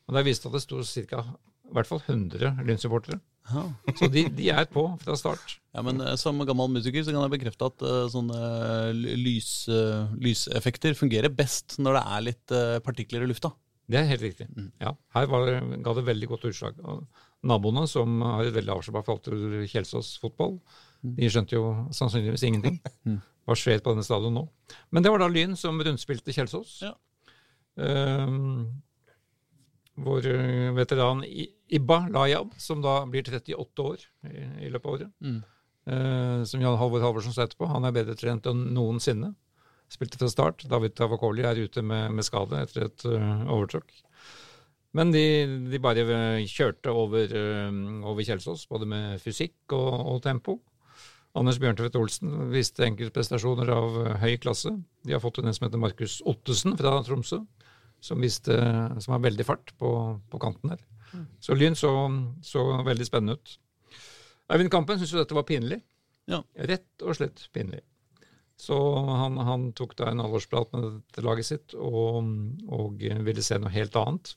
Og 0.09 0.17
der 0.17 0.25
viste 0.27 0.49
det 0.49 0.57
at 0.57 0.59
det 0.59 0.65
sto 0.65 1.05
ca. 1.07 1.23
i 1.69 1.75
hvert 1.77 1.87
fall 1.87 2.01
100 2.03 2.63
Lyn-supportere. 2.67 3.19
Ja. 3.49 3.63
Så 3.97 4.09
de, 4.13 4.25
de 4.35 4.49
er 4.53 4.67
på 4.69 4.83
fra 5.01 5.15
start. 5.17 5.55
Ja, 5.73 5.81
men 5.85 6.01
eh, 6.03 6.15
Som 6.21 6.41
gammel 6.45 6.69
musiker 6.75 7.01
så 7.05 7.13
kan 7.15 7.23
jeg 7.23 7.33
bekrefte 7.37 7.69
at 7.71 7.85
uh, 7.85 8.03
sånne 8.11 8.91
lys, 9.17 9.49
uh, 9.71 10.11
lyseffekter 10.21 10.97
fungerer 10.97 11.33
best 11.33 11.79
når 11.81 11.97
det 11.97 12.03
er 12.17 12.25
litt 12.27 12.53
uh, 12.53 12.75
partikler 12.85 13.25
i 13.25 13.31
lufta. 13.31 13.53
Det 13.89 13.97
er 13.97 14.09
helt 14.11 14.21
riktig. 14.21 14.45
Ja, 14.83 14.91
her 15.15 15.29
var, 15.31 15.47
det- 15.47 15.79
ga 15.85 15.95
det 15.97 16.05
veldig 16.05 16.27
godt 16.29 16.45
utslag. 16.51 16.77
Og 16.85 17.07
naboene, 17.49 17.87
som 17.89 18.19
har 18.21 18.45
et 18.45 18.53
veldig 18.53 18.75
avslappa 18.75 19.01
forhold 19.07 19.23
til 19.25 19.65
Kjelsås 19.71 20.11
fotball, 20.21 20.59
de 21.03 21.29
skjønte 21.31 21.55
jo 21.55 21.63
sannsynligvis 21.95 22.43
ingenting. 22.47 22.79
Hva 23.47 23.55
skjer 23.57 23.79
på 23.81 23.93
denne 23.93 24.03
stadion 24.05 24.33
nå? 24.35 24.43
Men 24.91 25.03
det 25.05 25.11
var 25.13 25.21
da 25.23 25.29
Lyn 25.31 25.55
som 25.57 25.79
rundspilte 25.81 26.33
Kjelsås. 26.35 26.73
Ja. 26.83 26.93
Um, 27.79 28.81
vår 29.99 30.25
eh, 30.31 30.71
veteran 30.75 31.23
I- 31.27 31.49
Ibba 31.75 32.01
Layab, 32.11 32.53
som 32.59 32.81
da 32.83 33.01
blir 33.09 33.23
38 33.27 33.83
år 33.83 34.03
i, 34.27 34.65
i 34.65 34.69
løpet 34.71 34.85
av 34.85 34.93
året, 34.97 35.11
Mm. 35.23 35.39
uh, 35.89 36.43
som 36.47 36.61
Jan 36.61 36.77
Halvor 36.79 37.01
Halvorsen 37.03 37.33
sa 37.35 37.43
etterpå, 37.45 37.67
han 37.69 37.85
er 37.85 37.91
bedre 37.95 38.15
trent 38.19 38.45
enn 38.47 38.67
noensinne. 38.75 39.33
Spilte 39.89 40.19
fra 40.21 40.29
start. 40.29 40.67
David 40.69 40.93
Tavakoli 40.95 41.41
er 41.49 41.57
ute 41.65 41.81
med, 41.81 42.11
med 42.13 42.23
skade 42.27 42.59
etter 42.61 42.85
et 42.87 43.05
uh, 43.09 43.45
overtråkk. 43.49 43.89
Men 44.93 45.11
de, 45.13 45.23
de 45.69 45.79
bare 45.81 46.03
kjørte 46.49 46.89
over, 46.93 47.29
uh, 47.33 48.05
over 48.09 48.23
Kjelsås, 48.25 48.67
både 48.69 48.85
med 48.89 49.19
fysikk 49.21 49.73
og, 49.77 49.93
og 50.13 50.21
tempo. 50.25 50.59
Anders 51.37 51.59
Bjørntvedt 51.61 51.95
Olsen 51.99 52.31
viste 52.53 52.85
enkeltprestasjoner 52.87 53.69
av 53.73 53.97
eh, 54.05 54.15
høy 54.23 54.37
klasse. 54.41 54.71
De 55.05 55.13
har 55.13 55.21
fått 55.23 55.37
en 55.43 55.53
som 55.53 55.67
heter 55.67 55.81
Markus 55.81 56.19
Ottesen 56.27 56.73
fra 56.79 56.95
Tromsø, 57.05 57.43
som, 58.01 58.21
viste, 58.23 58.55
som 59.03 59.13
har 59.15 59.21
veldig 59.27 59.45
fart 59.45 59.73
på, 59.77 59.91
på 60.31 60.41
kanten 60.41 60.73
der. 60.73 60.81
Så 61.41 61.55
Lyn 61.57 61.77
så, 61.77 61.91
så 62.45 62.63
veldig 62.85 63.05
spennende 63.07 63.37
ut. 63.37 63.53
Eivind 64.49 64.71
Kampen 64.73 64.97
syntes 64.97 65.13
jo 65.13 65.21
dette 65.21 65.37
var 65.37 65.45
pinlig. 65.49 65.79
Ja. 66.29 66.41
Rett 66.69 67.05
og 67.05 67.15
slett 67.17 67.45
pinlig. 67.53 67.81
Så 68.59 68.75
han, 69.07 69.37
han 69.47 69.69
tok 69.77 69.93
da 69.97 70.09
en 70.11 70.21
alvorsprat 70.21 70.73
med 70.75 70.85
dette 70.99 71.23
laget 71.23 71.47
sitt 71.47 71.75
og, 71.79 72.25
og 72.67 72.97
ville 73.25 73.45
se 73.45 73.57
noe 73.61 73.71
helt 73.73 73.95
annet 74.01 74.33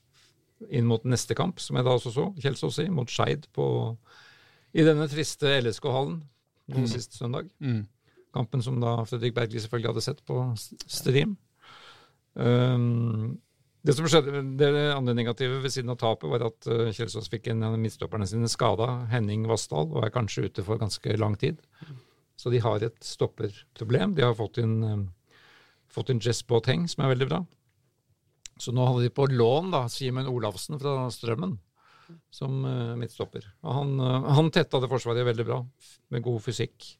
inn 0.71 0.87
mot 0.87 1.03
neste 1.11 1.35
kamp, 1.35 1.59
som 1.59 1.75
jeg 1.81 1.85
da 1.89 1.97
også 1.97 2.13
så, 2.15 2.29
Kjelsås 2.39 2.79
i, 2.85 2.91
mot 2.95 3.11
Skeid 3.11 3.49
på- 3.57 3.97
i 4.79 4.85
denne 4.87 5.09
triste 5.11 5.51
LSK-hallen 5.59 6.21
nå 6.75 6.89
sist 6.91 7.17
søndag. 7.19 7.49
Mm. 7.63 7.85
Kampen 8.33 8.65
som 8.65 8.81
da 8.81 8.97
Fredrik 9.05 9.35
Bergli 9.37 9.61
selvfølgelig 9.61 9.93
hadde 9.93 10.05
sett 10.05 10.21
på 10.29 10.43
stream. 10.87 11.37
Um, 12.35 13.41
det 13.85 13.97
som 13.99 14.07
skjedde, 14.09 14.45
det 14.57 14.71
andre 14.95 15.15
negative 15.19 15.59
ved 15.65 15.75
siden 15.75 15.93
av 15.93 15.99
tapet, 16.01 16.31
var 16.31 16.47
at 16.47 16.69
uh, 16.71 16.89
Kjelsås 16.95 17.29
fikk 17.33 17.51
en 17.53 17.65
av 17.67 17.77
midtstopperne 17.81 18.29
sine 18.31 18.49
skada, 18.49 19.03
Henning 19.13 19.45
Vassdal, 19.51 19.91
og 19.91 20.07
er 20.07 20.15
kanskje 20.15 20.47
ute 20.47 20.65
for 20.65 20.81
ganske 20.81 21.17
lang 21.19 21.35
tid. 21.41 21.61
Så 22.41 22.51
de 22.51 22.63
har 22.63 22.83
et 22.83 22.97
stopperproblem. 23.05 24.15
De 24.17 24.25
har 24.25 24.39
fått 24.39 24.63
inn, 24.63 24.79
um, 24.87 25.09
fått 25.93 26.15
inn 26.15 26.23
Jess 26.23 26.41
Boateng, 26.47 26.87
som 26.89 27.05
er 27.05 27.13
veldig 27.13 27.29
bra. 27.29 27.43
Så 28.63 28.73
nå 28.73 28.87
hadde 28.87 29.09
de 29.09 29.13
på 29.13 29.27
lån 29.29 29.73
da, 29.75 29.85
Simen 29.91 30.31
Olafsen 30.31 30.79
fra 30.81 31.11
Strømmen 31.13 31.59
som 32.31 32.65
uh, 32.65 32.97
midtstopper. 33.01 33.47
Og 33.63 33.79
han, 33.81 33.95
uh, 34.01 34.33
han 34.39 34.51
tetta 34.55 34.81
det 34.83 34.91
forsvaret 34.93 35.27
veldig 35.27 35.47
bra, 35.49 35.63
med 36.13 36.25
god 36.27 36.43
fysikk. 36.45 36.97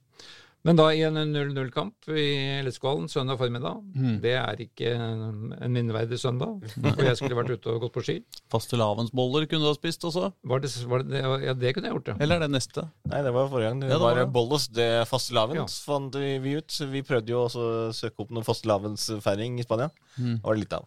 Men 0.63 0.79
da 0.79 0.85
i 0.95 1.01
en 1.03 1.17
0-0-kamp 1.19 2.07
i 2.15 2.25
LSK-hallen 2.63 3.09
søndag 3.11 3.41
formiddag, 3.41 3.81
det 4.23 4.37
er 4.39 4.61
ikke 4.63 4.93
en 4.95 5.73
minneverdig 5.75 6.21
søndag. 6.23 6.61
for 6.77 7.03
jeg 7.03 7.19
skulle 7.19 7.35
vært 7.35 7.51
ute 7.57 7.73
og 7.73 7.83
gått 7.83 7.95
på 7.97 8.05
ski. 8.07 8.15
Fastelavnsboller 8.55 9.49
kunne 9.51 9.67
du 9.67 9.73
ha 9.73 9.75
spist 9.75 10.07
også. 10.07 10.31
Var 10.47 10.63
det, 10.63 10.71
var 10.87 11.03
det, 11.03 11.25
ja, 11.49 11.57
det 11.59 11.75
kunne 11.75 11.91
jeg 11.91 11.97
gjort, 11.97 12.13
ja. 12.13 12.17
Eller 12.23 12.39
er 12.39 12.47
det 12.47 12.53
neste? 12.55 12.87
Nei, 13.11 13.25
det 13.27 13.35
var 13.35 13.51
forrige 13.51 13.73
gang. 13.73 13.83
Det 13.83 13.91
Ja, 13.91 13.97
det 13.97 14.05
var 14.05 14.15
var 14.15 14.23
det. 14.23 14.29
Bollos 14.39 14.69
det 14.79 14.89
fastelavns 15.11 15.59
Ja. 15.59 15.67
fant 15.91 16.15
vi 16.23 16.39
vi 16.47 16.55
ut. 16.63 16.79
Vi 16.95 17.03
prøvde 17.11 17.35
jo 17.35 17.43
også 17.49 17.67
å 17.67 17.93
søke 17.99 18.23
opp 18.23 18.31
noen 18.31 18.47
fastelavnsfeiring 18.47 19.59
i 19.59 19.67
Spania. 19.67 19.91
Mm. 20.15 20.37
Det 20.39 20.47
var 20.47 20.55
det 20.55 20.63
litt 20.63 20.79
av. 20.79 20.87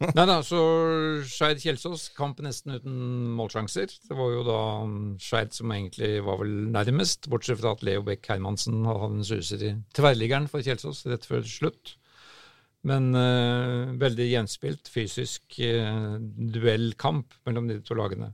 Nei 0.00 0.24
da, 0.28 0.38
så 0.46 0.60
Skeid 1.28 1.60
Kjelsås, 1.62 2.08
kamp 2.16 2.40
nesten 2.44 2.74
uten 2.78 2.96
målsjanser. 3.36 3.92
Det 4.08 4.16
var 4.16 4.32
jo 4.32 4.44
da 4.46 4.58
um, 4.86 4.98
Skeid 5.20 5.52
som 5.56 5.72
egentlig 5.74 6.22
var 6.26 6.40
vel 6.40 6.54
nærmest, 6.72 7.28
bortsett 7.30 7.60
fra 7.60 7.74
at 7.76 7.84
Leo 7.86 8.04
Beck 8.06 8.26
Hermansen 8.30 8.82
hadde 8.88 9.10
en 9.10 9.26
suser 9.26 9.66
i 9.68 9.74
tverrliggeren 9.96 10.48
for 10.50 10.64
Kjelsås 10.64 11.04
rett 11.10 11.28
før 11.28 11.44
slutt. 11.46 11.94
Men 12.88 13.10
uh, 13.12 13.92
veldig 14.00 14.30
gjenspilt, 14.30 14.88
fysisk 14.88 15.60
uh, 15.60 16.16
duellkamp 16.56 17.36
mellom 17.48 17.68
de 17.68 17.80
to 17.84 17.96
lagene. 17.98 18.32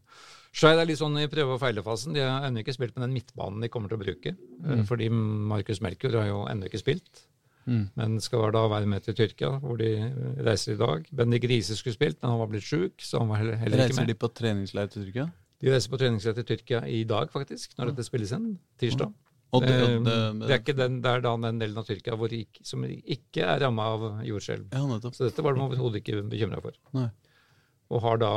Skeid 0.57 0.79
er 0.81 0.89
litt 0.89 1.01
sånn 1.03 1.19
i 1.21 1.29
prøve- 1.29 1.59
og 1.59 1.61
feilefasen. 1.61 2.15
De 2.17 2.23
har 2.25 2.47
ennå 2.47 2.63
ikke 2.63 2.77
spilt 2.79 2.95
med 2.97 3.05
den 3.05 3.17
midtbanen 3.19 3.65
de 3.65 3.69
kommer 3.73 3.93
til 3.93 3.99
å 3.99 4.05
bruke. 4.07 4.33
Mm. 4.65 4.87
Fordi 4.89 5.11
Markus 5.13 5.83
Melchior 5.85 6.17
har 6.17 6.31
jo 6.31 6.45
ennå 6.49 6.71
ikke 6.71 6.81
spilt. 6.81 7.27
Mm. 7.67 7.83
Men 7.99 8.21
skal 8.23 8.53
da 8.55 8.63
være 8.71 8.87
med 8.87 9.03
til 9.03 9.17
Tyrkia, 9.19 9.57
hvor 9.63 9.79
de 9.81 9.91
reiser 10.47 10.77
i 10.77 10.81
dag. 10.81 11.09
Bendik 11.19 11.45
Riise 11.51 11.77
skulle 11.79 11.97
spilt, 11.97 12.21
men 12.23 12.31
han 12.31 12.41
var 12.41 12.51
blitt 12.53 12.67
sjuk, 12.67 12.95
så 13.03 13.23
han 13.23 13.33
var 13.33 13.43
heller, 13.43 13.59
heller 13.59 13.83
ikke 13.83 13.91
Reiser 13.91 14.07
med. 14.07 14.13
de 14.13 14.19
på 14.23 14.31
treningsleir 14.41 14.91
til 14.93 15.07
Tyrkia? 15.07 15.29
De 15.63 15.73
reiser 15.73 15.91
på 15.91 15.99
treningsleir 16.01 16.37
til 16.39 16.47
Tyrkia 16.53 16.83
i 16.87 17.03
dag, 17.09 17.31
faktisk, 17.33 17.75
når 17.79 17.91
dette 17.93 18.07
spilles 18.07 18.35
inn. 18.37 18.53
Tirsdag. 18.79 19.13
Og 19.55 19.63
det, 19.63 19.75
Eh, 19.75 20.01
det, 20.05 20.17
det 20.43 20.53
er 20.53 20.61
ikke 20.61 20.77
den, 20.77 21.01
det 21.03 21.11
er 21.11 21.23
da 21.25 21.35
den 21.43 21.61
delen 21.63 21.79
av 21.81 21.87
Tyrkia 21.89 22.17
hvor 22.19 22.33
som 22.67 22.85
ikke 22.87 23.45
er 23.47 23.61
ramma 23.63 23.91
av 23.95 24.07
jordskjelv. 24.27 24.73
Ja. 24.75 25.01
Så 25.11 25.29
dette 25.29 25.45
var 25.45 25.57
de 25.57 25.65
overhodet 25.65 26.03
ikke 26.03 26.23
bekymra 26.31 26.61
for. 26.65 26.77
Nei. 26.97 27.09
Og 27.95 28.03
har 28.03 28.19
da, 28.19 28.33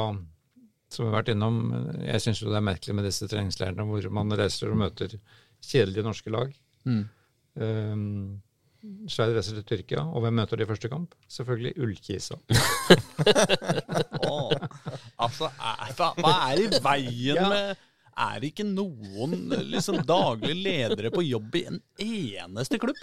som 0.94 1.06
vi 1.06 1.10
har 1.10 1.22
vært 1.22 1.32
innom, 1.34 1.62
jeg 2.06 2.22
syns 2.24 2.44
jo 2.44 2.52
det 2.52 2.60
er 2.60 2.68
merkelig 2.70 2.96
med 2.96 3.08
disse 3.10 3.30
treningsleirene 3.30 3.86
hvor 3.90 4.10
man 4.14 4.38
reiser 4.38 4.72
og 4.72 4.78
møter 4.84 5.18
kjedelige 5.66 6.06
norske 6.06 6.34
lag. 6.34 6.54
Mm. 6.86 7.02
Um, 7.60 8.42
Skeid 9.12 9.34
reiser 9.36 9.58
til 9.60 9.66
Tyrkia, 9.68 10.06
og 10.08 10.24
hvem 10.24 10.38
møter 10.40 10.60
de 10.60 10.64
i 10.64 10.70
første 10.70 10.88
kamp? 10.92 11.16
Selvfølgelig 11.32 11.74
Ullkisa. 11.84 12.38
oh, 14.30 14.54
altså, 15.20 15.50
er, 15.52 15.92
hva, 15.98 16.14
hva 16.16 16.34
er 16.54 16.64
i 16.64 16.70
veien 16.86 17.40
Ja. 17.42 17.50
med 17.52 17.86
Er 18.20 18.40
det 18.40 18.54
ikke 18.54 18.68
noen 18.68 19.36
liksom, 19.72 20.02
daglige 20.08 20.58
ledere 20.60 21.12
på 21.12 21.24
jobb 21.24 21.56
i 21.60 21.66
en 21.70 21.82
eneste 22.04 22.80
klubb? 22.80 23.00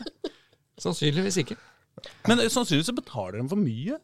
Sannsynligvis 0.80 1.38
ikke. 1.44 1.56
Men 2.28 2.40
eh, 2.42 2.50
sannsynligvis 2.52 2.92
betaler 2.96 3.40
de 3.40 3.48
for 3.48 3.60
mye. 3.60 3.96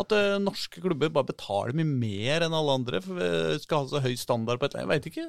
At 0.00 0.12
eh, 0.16 0.38
norske 0.40 0.80
klubber 0.80 1.12
bare 1.12 1.28
betaler 1.28 1.76
mye 1.76 1.88
mer 1.88 2.46
enn 2.46 2.56
alle 2.56 2.78
andre. 2.78 3.02
For 3.04 3.16
vi 3.20 3.58
skal 3.64 3.84
ha 3.84 3.90
så 3.92 4.00
høy 4.04 4.14
standard 4.20 4.60
på 4.60 4.70
et 4.70 4.78
Jeg 4.80 4.88
veit 4.92 5.08
ikke. 5.12 5.26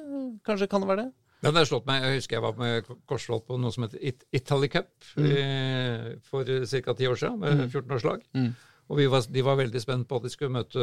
Kanskje 0.48 0.68
kan 0.72 0.84
det 0.84 0.92
være 0.92 1.04
det? 1.04 1.12
Det 1.52 1.60
har 1.60 1.68
slått 1.68 1.88
meg. 1.88 2.04
Jeg 2.04 2.20
husker 2.20 2.38
jeg 2.38 2.44
var 2.44 2.54
med 2.60 2.86
Korsvoll 3.10 3.42
på 3.44 3.58
noe 3.60 3.72
som 3.74 3.84
heter 3.86 4.00
It 4.00 4.24
Italy 4.34 4.68
Cup 4.72 4.92
eh, 5.20 6.14
for 6.24 6.48
ca. 6.48 6.94
ti 6.96 7.08
år 7.10 7.18
siden, 7.20 7.38
med 7.42 7.66
14-årslag. 7.68 8.24
Mm. 8.38 8.50
Og 8.92 8.98
vi 9.00 9.06
var, 9.08 9.24
de 9.32 9.42
var 9.44 9.56
veldig 9.60 9.80
spent 9.80 10.08
på 10.08 10.16
at 10.20 10.24
de 10.26 10.32
skulle 10.32 10.52
møte 10.52 10.80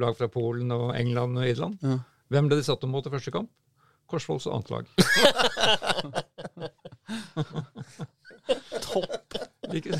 lag 0.00 0.14
fra 0.16 0.28
Polen 0.32 0.72
og 0.72 0.94
England 0.96 1.36
og 1.40 1.48
Irland. 1.48 1.78
Ja. 1.84 1.98
Hvem 2.32 2.48
ble 2.50 2.56
de 2.60 2.64
satt 2.66 2.84
om 2.84 2.92
mot 2.92 3.06
i 3.08 3.12
første 3.12 3.32
kamp? 3.34 3.50
Korsvolls 4.08 4.46
annet 4.48 4.70
lag. 4.72 4.84
Topp! 8.80 9.36
Like, 9.68 9.92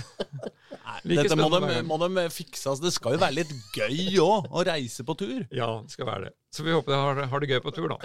Like 1.04 1.24
Dette 1.26 1.36
må 1.36 1.48
de, 1.52 1.82
må 1.84 1.98
de 2.00 2.24
fikse. 2.32 2.64
Altså, 2.70 2.86
det 2.86 2.94
skal 2.96 3.16
jo 3.16 3.20
være 3.20 3.36
litt 3.42 3.52
gøy 3.76 4.16
òg, 4.24 4.48
å 4.48 4.64
reise 4.66 5.04
på 5.04 5.16
tur. 5.20 5.42
ja, 5.52 5.68
det 5.84 5.92
skal 5.92 6.08
være 6.08 6.28
det. 6.28 6.32
Så 6.48 6.64
vi 6.64 6.72
håper 6.72 6.94
de 6.94 6.98
har, 6.98 7.18
har 7.28 7.42
det 7.44 7.50
gøy 7.50 7.58
på 7.60 7.72
tur, 7.76 7.90
da. 7.92 7.98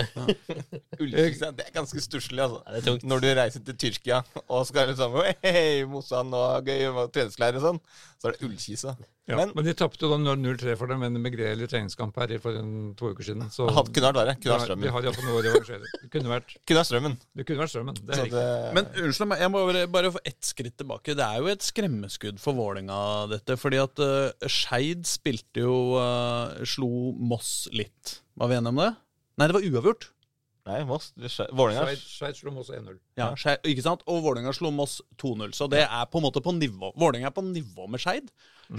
Ullkisa, 1.02 1.54
det 1.56 1.70
er 1.70 1.76
ganske 1.78 2.02
stusslig, 2.04 2.44
altså. 2.44 2.60
Ja. 2.84 2.96
Når 3.08 3.24
du 3.24 3.28
reiser 3.40 3.64
til 3.64 3.78
Tyrkia 3.80 4.20
og 4.44 4.66
skal 4.68 4.92
liksom 4.92 5.16
Hei, 5.46 5.84
Mossan 5.90 6.34
og 6.36 6.68
gøy 6.68 6.90
og 6.92 7.14
treningsleir 7.16 7.60
og 7.60 7.64
sånn, 7.70 7.80
så 8.20 8.30
er 8.30 8.36
det 8.36 8.48
Ullkisa. 8.50 8.96
Ja. 9.32 9.38
Men 9.40 9.54
Men 9.56 9.64
de 9.64 9.72
tapte 9.80 10.10
da 10.12 10.18
0-3 10.20 10.74
for 10.76 10.92
dem 10.92 11.00
med 11.00 11.16
en 11.16 11.24
begredelig 11.24 11.70
treningskamp 11.72 12.18
her 12.20 12.34
for 12.44 12.60
en, 12.60 12.74
to 13.00 13.14
uker 13.14 13.24
siden. 13.30 13.46
Så 13.56 13.70
hadde, 13.72 13.94
kunne 13.96 14.10
vært 14.12 14.20
verre. 14.20 14.34
de 14.36 14.44
Kunne 14.44 14.58
har, 14.58 14.60
vært 14.60 14.68
de 14.68 14.74
strømmen. 14.74 14.92
har 14.98 15.08
iallfall 15.08 15.30
noe 15.30 15.38
å. 15.40 15.44
Det 16.04 16.10
kunne 16.12 16.34
vært, 16.34 16.52
Kunne 16.68 16.82
vært 16.82 16.90
strømmen. 16.92 17.16
det 17.40 17.46
kunne 17.48 17.64
vært 17.64 17.74
strømmen. 17.74 18.02
Det 18.04 18.18
er 18.20 18.34
det, 18.34 18.44
Men 18.76 18.90
unnskyld 19.06 19.32
meg, 19.32 19.46
jeg 19.46 19.54
må 19.56 19.62
bare, 19.70 19.86
bare 19.96 20.12
få 20.18 20.24
ett 20.28 20.42
skritt 20.44 20.76
tilbake. 20.84 21.16
Det 21.16 21.30
er 21.30 21.40
jo 21.40 21.54
et 21.56 21.64
skremmeskudd 21.64 22.44
for 22.44 22.60
Vålinga 22.60 23.00
dette. 23.32 23.56
Fordi 23.64 23.80
at 23.86 24.04
uh, 24.04 24.52
Skeid 24.52 25.08
spilte 25.08 25.64
jo 25.64 25.78
uh, 25.96 26.60
Slo 26.68 26.92
Moss 27.16 27.70
litt. 27.72 28.18
Var 28.40 28.50
vi 28.52 28.56
enige 28.58 28.74
om 28.74 28.82
det? 28.82 28.92
Nei, 29.38 29.48
det 29.50 29.56
var 29.58 29.66
uavgjort. 29.70 30.10
Nei, 30.64 30.78
Moss. 30.88 31.10
Vålerenga 31.52 31.92
Sveits 32.00 32.40
slo 32.40 32.52
Moss 32.56 32.70
1-0. 32.72 32.96
Ja, 33.20 33.34
Scheid, 33.36 33.66
ikke 33.68 33.84
sant? 33.84 34.06
Og 34.08 34.22
Vålerenga 34.24 34.54
slo 34.56 34.70
Moss 34.72 35.02
2-0. 35.20 35.52
Så 35.58 35.68
det 35.72 35.82
er 35.84 36.06
på 36.08 36.22
en 36.22 36.24
måte 36.24 36.40
på 36.46 36.54
nivå. 36.56 36.94
Vålerenga 36.96 37.28
er 37.28 37.36
på 37.36 37.44
nivå 37.44 37.90
med 37.92 38.00
Skeid. 38.00 38.30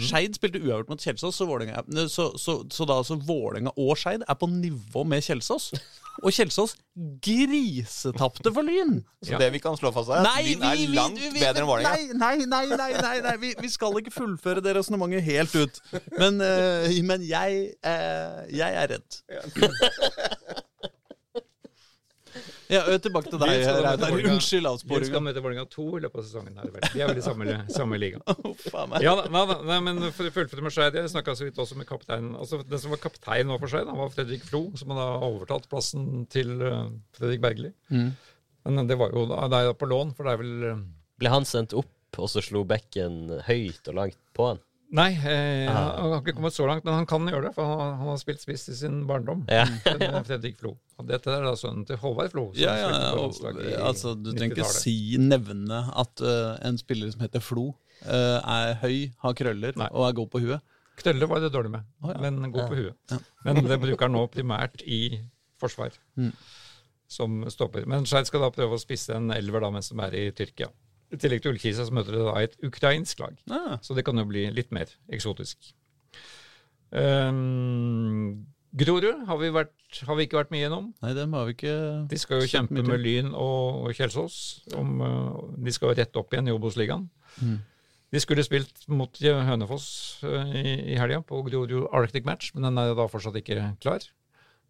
Skeid 0.00 0.38
spilte 0.38 0.62
uavgjort 0.62 0.88
mot 0.94 1.04
Kjelsås, 1.04 1.36
så, 1.36 1.44
er- 1.60 2.08
så, 2.08 2.30
så, 2.40 2.54
så 2.72 2.86
da 2.88 2.96
altså 3.02 3.18
Vålerenga 3.20 3.74
og 3.76 3.98
Skeid 4.00 4.24
er 4.26 4.38
på 4.40 4.48
nivå 4.48 5.04
med 5.04 5.22
Kjelsås. 5.26 5.72
Og 6.22 6.30
Kjelsås 6.32 6.76
grisetapte 7.24 8.52
for 8.54 8.66
Lyn! 8.66 9.00
Så 9.24 9.38
det 9.40 9.48
vi 9.54 9.60
kan 9.62 9.76
slå 9.78 9.90
fast, 9.94 10.12
er 10.12 10.22
at 10.22 10.44
Lyn 10.46 10.62
er 10.68 10.82
langt 10.94 11.24
bedre 11.34 11.64
enn 11.64 11.68
Vålerenga. 11.68 12.12
Nei, 12.20 12.36
nei, 12.38 12.46
nei, 12.46 12.76
nei, 12.76 12.90
nei, 13.00 13.16
nei. 13.24 13.34
Vi, 13.42 13.54
vi 13.58 13.72
skal 13.72 13.98
ikke 13.98 14.14
fullføre 14.14 14.62
det 14.64 14.76
resonnementet 14.78 15.26
helt 15.26 15.56
ut. 15.58 15.82
Men, 16.18 16.38
uh, 16.38 16.86
men 17.08 17.26
jeg, 17.26 17.66
uh, 17.82 18.44
jeg 18.52 18.78
er 18.84 18.94
redd. 18.94 19.18
Ja, 22.74 22.82
tilbake 23.02 23.30
til 23.32 23.40
deg, 23.40 23.62
Reidar. 23.84 24.16
Unnskyld 24.18 24.68
avsporinga. 24.68 25.04
Vi 25.04 25.10
skal 25.10 25.24
møte 25.24 25.42
Vålerenga 25.44 25.64
2 25.70 25.86
i 25.98 26.02
løpet 26.04 26.20
av 26.20 26.26
sesongen. 26.26 26.58
her 26.58 26.90
Vi 26.94 27.04
er 27.04 27.10
vel 27.10 27.20
i 27.20 27.24
samme, 27.24 27.58
samme 27.72 28.00
liga. 28.00 28.22
Oh. 28.44 28.92
Ja, 29.02 29.12
da, 29.16 29.24
nei, 29.32 29.40
da, 29.48 29.54
nei, 29.66 29.76
men 29.84 29.98
for 30.14 30.28
å 30.28 30.32
fullføre 30.34 30.62
med 30.64 30.72
Skeid, 30.74 30.96
jeg 30.98 31.10
snakka 31.10 31.34
så 31.38 31.46
vidt 31.46 31.58
også 31.60 31.76
med 31.78 31.86
kapteinen. 31.88 32.34
Altså, 32.38 32.60
Den 32.66 32.80
som 32.80 32.92
var 32.92 33.00
kaptein 33.02 33.48
nå 33.48 33.56
for 33.62 33.70
Skeid, 33.70 33.86
da, 33.88 33.94
var 33.98 34.12
Fredrik 34.12 34.44
Flo, 34.46 34.66
som 34.78 34.92
hadde 34.92 35.06
overtatt 35.26 35.66
plassen 35.70 36.24
til 36.32 36.52
uh, 36.62 36.90
Fredrik 37.16 37.42
Bergli. 37.44 37.70
Mm. 37.92 38.12
Men 38.64 38.90
det 38.90 38.98
var 39.00 39.14
jo 39.14 39.26
da, 39.30 39.46
det 39.52 39.60
er 39.60 39.78
på 39.78 39.88
lån, 39.90 40.14
for 40.16 40.26
det 40.26 40.34
er 40.34 40.40
vel 40.40 40.68
eh, 40.70 40.84
Ble 41.20 41.32
han 41.32 41.48
sendt 41.48 41.76
opp, 41.78 41.92
og 42.18 42.30
så 42.30 42.42
slo 42.44 42.64
bekken 42.68 43.40
høyt 43.46 43.90
og 43.90 43.98
langt 43.98 44.20
på 44.36 44.48
han? 44.52 44.62
Nei, 44.94 45.10
eh, 45.26 45.66
Ah. 45.66 45.96
han 45.98 46.12
har 46.12 46.20
ikke 46.20 46.36
kommet 46.36 46.54
så 46.54 46.66
langt, 46.68 46.84
men 46.86 46.94
han 46.94 47.06
kan 47.06 47.26
gjøre 47.26 47.48
det. 47.48 47.54
For 47.56 47.66
han, 47.66 47.96
han 47.98 48.10
har 48.12 48.18
spilt 48.20 48.42
spiss 48.44 48.68
i 48.70 48.76
sin 48.78 49.00
barndom. 49.10 49.44
Ja. 49.50 49.64
Eh, 49.94 50.20
Fredrik 50.26 50.58
Flo. 50.60 50.76
Og 51.00 51.08
dette 51.08 51.30
er 51.32 51.42
da 51.42 51.54
sønnen 51.58 51.86
til 51.88 51.98
Håvard 51.98 52.30
Flo. 52.30 52.44
Ja, 52.58 52.74
ja, 52.78 52.90
og, 53.18 53.34
altså, 53.82 54.14
du 54.14 54.30
trenger 54.34 54.60
ikke 54.60 54.68
si, 54.70 55.16
nevne 55.18 55.80
at 55.98 56.22
uh, 56.22 56.54
en 56.66 56.78
spiller 56.78 57.10
som 57.10 57.24
heter 57.24 57.42
Flo, 57.42 57.72
uh, 58.04 58.38
er 58.38 58.76
høy, 58.84 59.10
har 59.24 59.36
krøller 59.38 59.78
Nei. 59.80 59.88
og 59.90 60.08
er 60.08 60.16
god 60.20 60.30
på 60.34 60.42
huet. 60.44 60.62
Knølle 61.00 61.26
var 61.26 61.42
det 61.42 61.50
dårlig 61.54 61.72
med, 61.74 61.86
oh, 62.04 62.12
ja. 62.12 62.20
men 62.22 62.52
god 62.54 62.68
på 62.70 62.84
Ja. 63.10 63.18
Men 63.46 63.64
det 63.66 63.80
bruker 63.82 64.06
han 64.06 64.14
nå 64.14 64.26
primært 64.30 64.84
i 64.86 65.18
forsvar. 65.58 65.96
Mm. 66.14 66.30
Som 67.10 67.42
stopper. 67.50 67.86
Men 67.90 68.06
Skeid 68.06 68.30
skal 68.30 68.46
da 68.46 68.52
prøve 68.54 68.78
å 68.78 68.82
spisse 68.82 69.16
en 69.16 69.34
elver 69.34 69.64
da, 69.64 69.72
mens 69.74 69.90
de 69.90 69.98
er 70.06 70.14
i 70.20 70.28
Tyrkia. 70.36 70.70
I 71.14 71.20
tillegg 71.22 71.44
til 71.44 71.54
Ullkisa 71.54 71.86
så 71.86 71.94
møter 71.94 72.16
de 72.16 72.24
da 72.26 72.34
et 72.42 72.56
ukrainsk 72.66 73.22
lag. 73.22 73.36
Ah, 73.50 73.78
Så 73.84 73.94
det 73.96 74.04
kan 74.06 74.18
jo 74.18 74.26
bli 74.28 74.48
litt 74.54 74.74
mer 74.74 74.90
eksotisk. 75.12 75.72
Um, 76.94 78.46
Grorud 78.74 79.26
har 79.26 79.38
har 80.02 80.16
vi 80.18 80.24
ikke 80.26 80.38
vært 80.40 80.50
mye 80.50 80.64
gjennom. 80.64 80.88
nei, 81.02 81.12
dem 81.14 81.34
har 81.36 81.46
vi 81.46 81.54
ikke 81.54 81.74
De 82.10 82.18
skal 82.18 82.42
jo 82.42 82.50
Kjempe 82.50 82.82
med 82.82 82.98
Lyn 83.02 83.30
og, 83.30 83.86
og 83.86 83.94
Kjelsås. 83.94 84.64
Om, 84.74 84.90
uh, 85.00 85.54
de 85.58 85.74
skal 85.74 85.92
jo 85.92 85.98
rette 86.00 86.18
opp 86.18 86.34
igjen 86.34 86.50
i 86.50 86.54
Obos-ligaen. 86.54 87.06
Mm. 87.40 87.60
De 88.14 88.22
skulle 88.22 88.44
spilt 88.46 88.84
mot 88.90 89.18
Hønefoss 89.18 89.86
uh, 90.26 90.50
i, 90.54 90.94
i 90.94 90.98
helga 90.98 91.22
på 91.22 91.42
Grorud 91.46 91.88
Arctic 91.94 92.26
Match, 92.26 92.50
men 92.54 92.66
den 92.66 92.78
er 92.82 92.94
da 92.98 93.06
fortsatt 93.10 93.38
ikke 93.38 93.72
klar. 93.82 94.06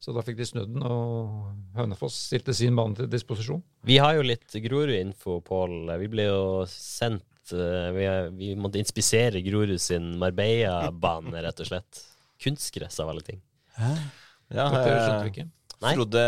Så 0.05 0.13
da 0.13 0.21
fikk 0.21 0.37
de 0.37 0.45
snudd 0.45 0.69
den, 0.69 0.83
og 0.85 1.55
Hønefoss 1.79 2.17
stilte 2.27 2.53
sin 2.57 2.77
bane 2.77 2.93
til 2.99 3.09
disposisjon. 3.09 3.63
Vi 3.89 3.97
har 4.03 4.19
jo 4.19 4.27
litt 4.27 4.53
Grorud-info, 4.67 5.39
Pål. 5.47 5.95
Vi 6.03 6.09
ble 6.13 6.27
jo 6.29 6.43
sendt 6.69 7.55
eh, 7.57 7.89
vi, 7.97 8.05
vi 8.37 8.51
måtte 8.61 8.83
inspisere 8.83 9.41
Grorud 9.47 9.81
sin 9.81 10.13
Marbella-bane, 10.21 11.41
rett 11.47 11.65
og 11.65 11.71
slett. 11.71 12.05
Kunstgress 12.45 13.01
av 13.01 13.15
alle 13.15 13.25
ting. 13.25 13.41
Ja, 13.79 14.69
Dette 14.69 14.83
skjønte 14.85 15.17
eh, 15.17 15.23
vi 15.25 15.33
ikke. 15.33 15.47
Nei. 15.85 15.95
Frode 15.97 16.25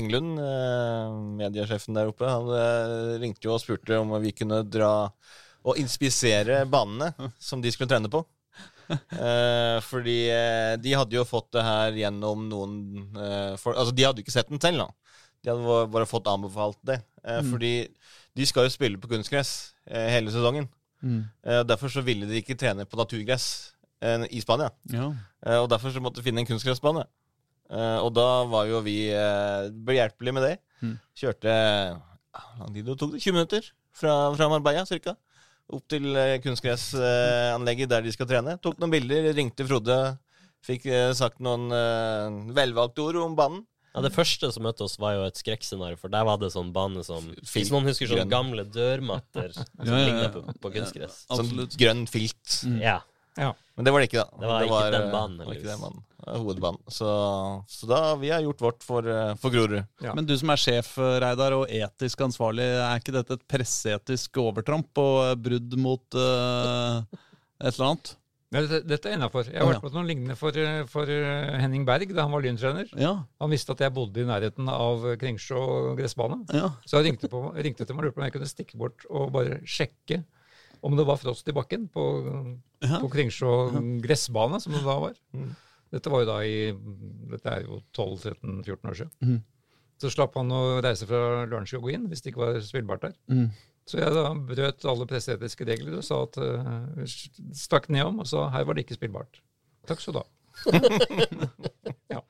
Englund, 0.00 0.38
eh, 0.40 1.16
mediesjefen 1.44 2.00
der 2.00 2.08
oppe, 2.10 2.28
han 2.28 2.48
eh, 2.56 3.18
ringte 3.20 3.50
jo 3.50 3.58
og 3.58 3.62
spurte 3.62 4.00
om 4.00 4.16
vi 4.24 4.32
kunne 4.36 4.62
dra 4.64 4.94
og 5.64 5.80
inspisere 5.80 6.64
banene 6.68 7.30
som 7.40 7.60
de 7.64 7.72
skulle 7.72 7.92
trene 7.92 8.10
på. 8.12 8.24
Eh, 8.90 9.78
fordi 9.86 10.16
eh, 10.32 10.74
de 10.82 10.92
hadde 10.96 11.16
jo 11.16 11.24
fått 11.28 11.50
det 11.56 11.62
her 11.64 11.92
gjennom 11.98 12.46
noen 12.50 12.74
eh, 13.16 13.54
for, 13.60 13.74
Altså, 13.78 13.94
de 13.96 14.04
hadde 14.06 14.20
jo 14.20 14.26
ikke 14.26 14.34
sett 14.36 14.50
den 14.52 14.60
selv, 14.62 14.84
da. 14.84 14.88
De 15.44 15.52
hadde 15.52 15.84
bare- 15.92 16.08
fått 16.08 16.28
anbefalt 16.30 16.78
det. 16.86 16.98
Mm. 17.24 17.50
Fordi 17.52 17.72
de 18.36 18.46
skal 18.48 18.66
jo 18.66 18.72
spille 18.74 18.98
på 19.00 19.08
kunstgress 19.12 19.72
eh, 19.88 20.08
hele 20.12 20.32
sesongen. 20.34 20.68
Mm. 21.04 21.22
Eh, 21.44 21.62
derfor 21.68 21.88
så 21.92 22.02
ville 22.04 22.26
de 22.28 22.40
ikke 22.42 22.56
trene 22.60 22.84
på 22.88 22.96
naturgress 23.00 23.46
eh, 24.04 24.24
i 24.30 24.40
Spania. 24.44 24.70
Ja. 24.92 25.10
Eh, 25.46 25.58
og 25.62 25.68
derfor 25.72 25.92
så 25.94 26.00
måtte 26.04 26.20
de 26.20 26.26
finne 26.26 26.42
en 26.44 26.48
kunstgressbane. 26.48 27.04
Eh, 27.72 27.98
og 28.04 28.10
da 28.16 28.44
var 28.50 28.66
jo 28.68 28.82
vi 28.84 29.06
eh, 29.12 29.70
behjelpelige 29.72 30.36
med 30.36 30.44
det. 30.50 30.54
Mm. 30.84 30.98
Kjørte 31.16 31.54
Hvor 32.34 32.58
lang 32.64 32.74
tid 32.74 32.84
det 32.88 32.98
tok 33.00 33.12
det? 33.14 33.22
20 33.24 33.32
minutter 33.38 33.68
fra, 33.94 34.14
fra 34.36 34.48
Marbella 34.52 34.84
cirka. 34.88 35.14
Opp 35.72 35.86
til 35.88 36.10
eh, 36.20 36.36
kunstgressanlegget 36.44 37.88
der 37.88 38.02
de 38.04 38.12
skal 38.12 38.28
trene. 38.28 38.58
Tok 38.62 38.76
noen 38.82 38.92
bilder, 38.92 39.30
ringte 39.36 39.64
Frode. 39.68 39.96
Fikk 40.64 40.86
eh, 40.92 41.12
sagt 41.16 41.40
noen 41.44 41.70
eh, 41.72 42.52
velvalgte 42.56 43.04
ord 43.04 43.16
om 43.22 43.36
banen. 43.38 43.62
Ja, 43.94 44.02
Det 44.02 44.10
første 44.12 44.48
som 44.50 44.64
møtte 44.66 44.82
oss, 44.88 44.96
var 44.98 45.14
jo 45.14 45.22
et 45.28 45.38
skrekkscenario, 45.38 45.96
for 46.00 46.10
der 46.10 46.24
var 46.26 46.40
det 46.42 46.48
sånn 46.50 46.72
bane 46.74 47.04
som 47.06 47.28
Filt, 47.46 47.52
Hvis 47.54 47.70
noen 47.70 47.86
husker 47.86 48.08
sånne 48.10 48.24
grønn. 48.24 48.32
gamle 48.32 48.64
dørmatter 48.74 49.52
som 49.54 49.64
Ja, 49.78 49.84
ja, 49.86 49.98
ja. 50.00 50.06
ligner 50.08 50.32
på, 50.34 50.42
på 50.64 50.72
kunstgress. 50.74 51.20
Ja, 51.30 51.38
Sånn 51.38 51.68
grønn 51.78 52.02
filt. 52.10 52.56
Mm. 52.66 52.80
Ja. 52.82 52.98
Men 53.74 53.86
det 53.86 53.92
var 53.94 54.02
det 54.02 54.08
ikke, 54.10 54.24
da. 54.24 54.40
Det 54.42 54.50
var 54.50 54.66
ikke 54.66 54.90
den 54.98 55.08
banen, 55.14 55.38
det 55.38 55.46
var 55.46 55.54
ikke 55.60 55.70
den 55.70 55.80
banen. 55.86 56.02
Det 56.24 56.40
hovedbanen. 56.40 56.80
Så, 56.88 57.08
så 57.68 57.88
da 57.90 58.00
vi 58.20 58.30
har 58.32 58.40
gjort 58.44 58.64
vårt 58.64 58.84
for, 58.86 59.06
eh, 59.06 59.34
for 59.40 59.52
Grorud. 59.54 59.82
Ja. 60.04 60.14
Men 60.16 60.26
du 60.28 60.34
som 60.40 60.52
er 60.54 60.60
sjef, 60.60 60.94
Reidar, 60.98 61.56
og 61.58 61.68
etisk 61.68 62.24
ansvarlig, 62.24 62.64
er 62.80 63.00
ikke 63.02 63.14
dette 63.18 63.36
et 63.38 63.46
presseetisk 63.50 64.40
overtramp 64.40 65.04
og 65.04 65.16
eh, 65.28 65.38
brudd 65.46 65.78
mot 65.80 66.18
uh, 66.18 67.02
et 67.60 67.74
eller 67.74 67.90
annet? 67.90 68.14
Nei, 68.54 68.62
dette, 68.68 68.84
dette 68.86 69.10
er 69.10 69.16
innafor. 69.16 69.48
Jeg 69.50 69.58
har 69.58 69.66
vært 69.66 69.82
på 69.82 69.90
noe 69.96 70.06
lignende 70.06 70.36
for, 70.38 70.54
eh, 70.54 70.84
for 70.90 71.10
eh, 71.10 71.56
Henning 71.58 71.82
Berg 71.88 72.12
da 72.14 72.26
han 72.26 72.34
var 72.34 72.44
Lyn-trener. 72.44 72.92
Ja. 73.00 73.16
Han 73.42 73.50
visste 73.50 73.74
at 73.74 73.82
jeg 73.82 73.94
bodde 73.96 74.22
i 74.22 74.28
nærheten 74.28 74.70
av 74.70 75.02
Kringsjå 75.18 75.58
gressbane. 75.98 76.44
ja. 76.54 76.70
Så 76.86 77.00
han 77.00 77.08
ringte, 77.08 77.30
på, 77.32 77.40
ringte 77.56 77.86
til 77.86 77.96
meg 77.96 78.04
og 78.04 78.08
lurte 78.08 78.18
på 78.18 78.22
om 78.22 78.28
jeg 78.28 78.36
kunne 78.36 78.50
stikke 78.52 78.78
bort 78.78 79.08
og 79.10 79.32
bare 79.34 79.58
sjekke 79.66 80.22
om 80.84 80.94
det 80.94 81.06
var 81.08 81.18
frost 81.18 81.48
i 81.48 81.56
bakken 81.56 81.88
på, 81.90 82.04
Ja. 82.84 83.00
på 83.00 83.10
Kringsjå 83.10 83.50
gressbane, 84.04 84.60
som 84.60 84.76
det 84.76 84.84
da 84.84 84.98
var. 85.02 85.18
Mm. 85.34 85.54
Dette 85.94 86.10
var 86.10 86.24
jo 86.24 86.30
da 86.30 86.38
i 86.42 86.56
Dette 87.34 87.52
er 87.52 87.68
jo 87.68 87.80
12-13-14 87.94 88.90
år 88.90 88.98
siden. 88.98 89.14
Mm. 89.22 89.42
Så 90.02 90.10
slapp 90.10 90.34
han 90.38 90.50
å 90.52 90.62
reise 90.84 91.06
fra 91.08 91.44
Lunsj 91.48 91.78
og 91.78 91.86
gå 91.86 91.94
inn 91.94 92.08
hvis 92.10 92.24
det 92.24 92.32
ikke 92.32 92.42
var 92.42 92.58
spillbart 92.66 93.06
der. 93.06 93.16
Mm. 93.30 93.48
Så 93.88 94.00
jeg 94.00 94.14
da 94.16 94.30
brøt 94.32 94.86
alle 94.88 95.06
presseetiske 95.08 95.66
regler 95.68 95.98
og 95.98 96.06
sa 96.06 96.22
at 96.24 96.38
uh, 96.40 97.02
stakk 97.56 97.90
nedom 97.92 98.22
og 98.24 98.28
sa 98.28 98.48
her 98.54 98.64
var 98.66 98.76
det 98.76 98.86
ikke 98.86 98.96
spillbart. 98.96 99.42
Takk 99.88 100.00
skal 100.00 100.16
du 100.16 100.22
ha. 100.22 100.26
ja. 102.14 102.20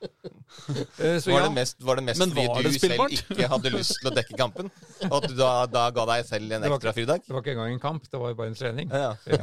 Uh, 0.65 1.19
så 1.20 1.31
Var 1.31 1.39
ja, 1.39 1.45
det 1.45 1.55
mest, 1.55 1.77
var 1.85 1.99
det 1.99 2.05
mest 2.07 2.20
Men 2.23 2.32
fordi 2.32 2.47
var 2.49 2.62
du 2.65 2.78
selv 2.78 3.15
ikke 3.16 3.49
hadde 3.53 3.73
lyst 3.74 3.97
til 4.01 4.11
å 4.11 4.15
dekke 4.16 4.39
kampen? 4.39 4.70
Og 5.11 5.16
at 5.19 5.28
du 5.31 5.36
da, 5.39 5.53
da 5.70 5.85
ga 5.95 6.07
deg 6.15 6.27
selv 6.28 6.57
en 6.57 6.66
ekstra 6.70 6.95
fridag? 6.97 7.23
det 7.27 7.36
var 7.36 7.45
ikke 7.45 7.55
engang 7.57 7.77
en 7.77 7.82
kamp, 7.82 8.11
det 8.11 8.20
var 8.23 8.35
jo 8.35 8.39
bare 8.41 8.53
en 8.53 8.59
trening. 8.59 8.91
Ja, 8.91 9.15
ja. 9.28 9.39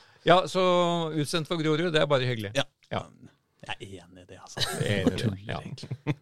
Ja, 0.28 0.42
så 0.50 0.62
utsendt 1.16 1.48
for 1.48 1.56
Grorud, 1.60 1.92
det 1.94 2.02
er 2.02 2.06
bare 2.10 2.26
hyggelig. 2.28 2.52
Ja. 2.58 2.64
Ja. 2.92 3.06
Jeg 3.60 3.74
er 3.76 4.00
enig 4.00 4.22
i 4.22 4.24
det, 4.24 4.36
altså. 4.40 4.62
Enig 4.88 5.18
det, 5.20 5.26
ja. 5.46 5.58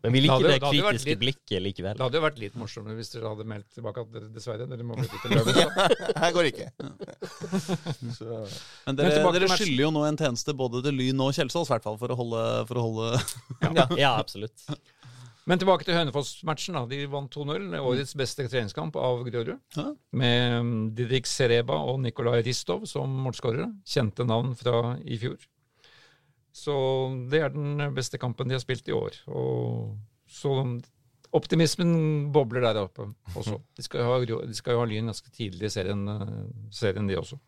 Men 0.02 0.12
vi 0.12 0.20
liker 0.24 0.42
det 0.42 0.48
hadde 0.58 0.72
det 0.72 0.72
kritiske 0.82 1.06
litt- 1.12 1.20
blikket 1.22 1.62
likevel. 1.62 1.94
Det 1.96 2.02
hadde 2.02 2.18
jo 2.18 2.22
vært 2.24 2.40
litt 2.42 2.56
morsommere 2.58 2.96
hvis 2.98 3.12
dere 3.14 3.30
hadde 3.30 3.46
meldt 3.46 3.68
tilbake 3.78 4.02
at 4.02 4.10
dere 4.16 4.30
dessverre 4.34 4.66
dere 4.66 4.86
må 4.88 4.96
flytte 4.98 5.20
til 5.22 5.36
Løvenstad. 5.38 6.18
Her 6.18 6.34
går 6.34 6.48
det 6.48 6.52
ikke. 6.56 6.68
Så, 8.18 8.26
Men 8.88 8.98
dere, 8.98 9.22
dere 9.38 9.50
skylder 9.54 9.84
jo 9.86 9.90
nå 9.94 10.02
en 10.08 10.18
tjeneste 10.18 10.54
både 10.58 10.82
til 10.88 10.98
Lyn 10.98 11.22
og 11.28 11.30
Kjelsås, 11.38 11.70
i 11.70 11.74
hvert 11.76 11.86
fall, 11.86 11.98
for 12.02 12.14
å 12.14 12.18
holde, 12.18 12.42
for 12.72 12.82
å 12.82 12.86
holde 12.88 13.98
Ja, 14.02 14.16
absolutt. 14.22 14.66
Men 15.48 15.60
tilbake 15.60 15.86
til 15.86 15.96
Hønefoss-matchen. 15.96 16.76
da. 16.76 16.84
De 16.90 17.06
vant 17.08 17.32
2-0. 17.32 17.72
Årets 17.80 18.12
beste 18.20 18.44
treningskamp 18.52 18.96
av 19.00 19.22
Grorud. 19.24 19.54
Ja. 19.78 19.86
Med 20.12 20.56
um, 20.60 20.74
Didrik 20.96 21.28
Sereba 21.28 21.78
og 21.88 22.02
Nikolai 22.04 22.42
Ristov 22.44 22.84
som 22.90 23.14
målskårere. 23.24 23.70
Kjente 23.88 24.28
navn 24.28 24.52
fra 24.58 24.98
i 25.08 25.16
fjor. 25.20 25.40
Så 26.52 26.76
det 27.32 27.40
er 27.46 27.54
den 27.54 27.80
beste 27.96 28.20
kampen 28.20 28.50
de 28.50 28.58
har 28.58 28.62
spilt 28.64 28.88
i 28.90 28.96
år. 28.96 29.16
Og 29.32 29.96
så 30.28 30.52
optimismen 31.32 32.28
bobler 32.32 32.68
der 32.68 32.82
oppe 32.84 33.08
også. 33.34 33.60
De 33.76 33.84
skal 33.84 34.04
ha, 34.04 34.18
de 34.24 34.56
skal 34.56 34.76
jo 34.76 34.82
ha 34.82 34.88
Lyn 34.88 35.08
ganske 35.08 35.32
tidlig 35.32 35.68
i 35.68 35.72
serien, 35.72 36.04
eh, 36.08 36.48
serien 36.72 37.08
de 37.08 37.18
også. 37.20 37.38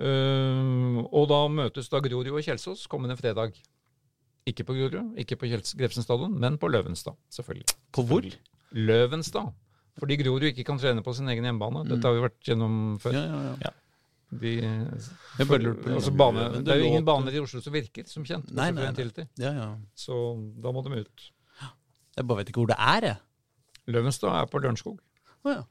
Uh, 0.00 1.02
og 1.12 1.26
da 1.28 1.42
møtes 1.52 1.90
da 1.92 1.98
Grorud 2.00 2.30
og 2.32 2.40
Kjelsås 2.46 2.86
kommende 2.88 3.18
fredag. 3.20 3.58
Ikke 4.50 4.64
på 4.66 4.74
Grorud, 4.76 5.12
ikke 5.20 5.36
på 5.40 5.48
Grefsen 5.50 6.02
stadion, 6.06 6.32
men 6.42 6.56
på 6.60 6.70
Løvenstad, 6.72 7.16
selvfølgelig. 7.32 7.76
På 7.94 8.04
hvor? 8.08 8.26
Løvenstad. 8.76 9.52
Fordi 10.00 10.16
Grorud 10.20 10.46
ikke 10.50 10.64
kan 10.66 10.78
trene 10.80 11.02
på 11.04 11.14
sin 11.16 11.28
egen 11.28 11.44
hjemmebane. 11.46 11.84
Dette 11.88 12.08
har 12.08 12.16
vi 12.16 12.22
vært 12.24 12.38
gjennom 12.48 12.74
før. 13.02 13.16
Ja, 13.18 13.24
ja, 13.28 13.54
ja. 13.66 13.72
De, 14.30 14.50
for, 15.34 15.44
bare 15.50 15.58
lurte 15.64 15.82
på- 15.82 15.94
altså 15.96 16.12
bane, 16.14 16.42
det 16.62 16.70
er 16.70 16.78
jo 16.78 16.84
ingen 16.86 17.04
baner 17.04 17.34
i 17.34 17.40
Oslo 17.42 17.58
som 17.64 17.74
virker, 17.74 18.06
som 18.06 18.22
kjent. 18.24 18.52
Nei, 18.54 18.68
nei, 18.70 18.86
nei. 18.86 19.66
Så 19.98 20.14
da 20.62 20.70
må 20.70 20.84
de 20.86 21.00
ut. 21.02 21.24
Jeg 22.16 22.26
bare 22.28 22.38
vet 22.38 22.52
ikke 22.52 22.62
hvor 22.62 22.70
det 22.70 22.76
er, 22.78 23.06
jeg. 23.08 23.18
Løvenstad 23.90 24.30
er 24.38 24.46
på 24.46 24.60
Lørenskog. 24.62 25.00
Å 25.44 25.50
ja. 25.56 25.64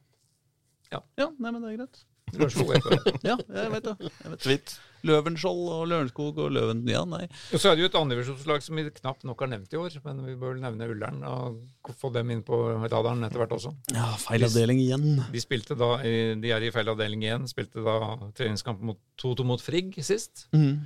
Ja. 0.92 1.00
ja. 1.22 1.30
Nei, 1.40 1.52
men 1.56 1.62
det 1.64 1.72
er 1.72 1.78
greit. 1.80 2.04
Lørenskog 2.36 2.70
vet 2.74 2.86
du. 2.86 3.18
Ja, 3.26 3.36
jeg 3.40 3.74
vet 3.74 3.90
det. 3.90 4.14
Jeg 4.24 4.36
vet. 4.36 4.78
Løvenskiold 5.08 5.68
og 5.72 5.84
Lørenskog 5.88 6.40
og 6.44 6.50
Løven... 6.52 6.82
Ja, 6.90 7.06
nei. 7.08 7.24
Og 7.54 7.62
så 7.62 7.70
er 7.70 7.78
det 7.78 7.86
jo 7.86 7.90
et 7.90 7.98
andredivisjonslag 8.00 8.64
som 8.66 8.80
vi 8.80 8.86
knapt 8.98 9.24
nok 9.28 9.44
har 9.46 9.52
nevnt 9.54 9.74
i 9.74 9.80
år, 9.80 9.94
men 10.04 10.24
vi 10.26 10.36
bør 10.40 10.56
vel 10.56 10.64
nevne 10.64 10.90
Ullern 10.92 11.22
og 11.28 11.92
få 12.02 12.12
dem 12.16 12.34
inn 12.34 12.42
på 12.48 12.60
radaren 12.84 13.24
etter 13.28 13.40
hvert 13.42 13.56
også. 13.56 13.72
Ja, 13.96 14.10
feil 14.20 14.44
avdeling 14.48 14.82
igjen. 14.84 15.22
De 15.32 15.44
spilte 15.44 15.78
da, 15.80 15.94
de 16.04 16.52
er 16.56 16.66
i 16.66 16.74
feil 16.76 16.92
avdeling 16.92 17.24
igjen, 17.24 17.48
spilte 17.52 17.86
da 17.86 18.18
treningskamp 18.38 18.84
mot 18.92 19.00
2-2 19.24 19.48
mot 19.48 19.64
Frigg 19.64 19.96
sist. 20.04 20.50
Mm. 20.56 20.84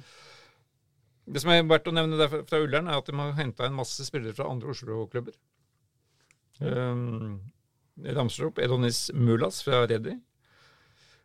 Det 1.34 1.41
som 1.41 1.53
er 1.53 1.65
verdt 1.65 1.90
å 1.90 1.95
nevne 1.95 2.20
der 2.20 2.30
fra 2.45 2.61
Ullern, 2.61 2.91
er 2.91 2.99
at 2.99 3.10
de 3.10 3.18
har 3.18 3.34
henta 3.40 3.65
en 3.65 3.78
masse 3.78 4.06
spillere 4.06 4.36
fra 4.38 4.49
andre 4.52 4.74
Oslo-klubber. 4.76 5.36
Um, 6.61 7.40
ramser 8.14 8.49
opp 8.49 8.60
Edonis 8.61 9.07
Mulas 9.15 9.64
fra 9.65 9.84
Reddy. 9.88 10.20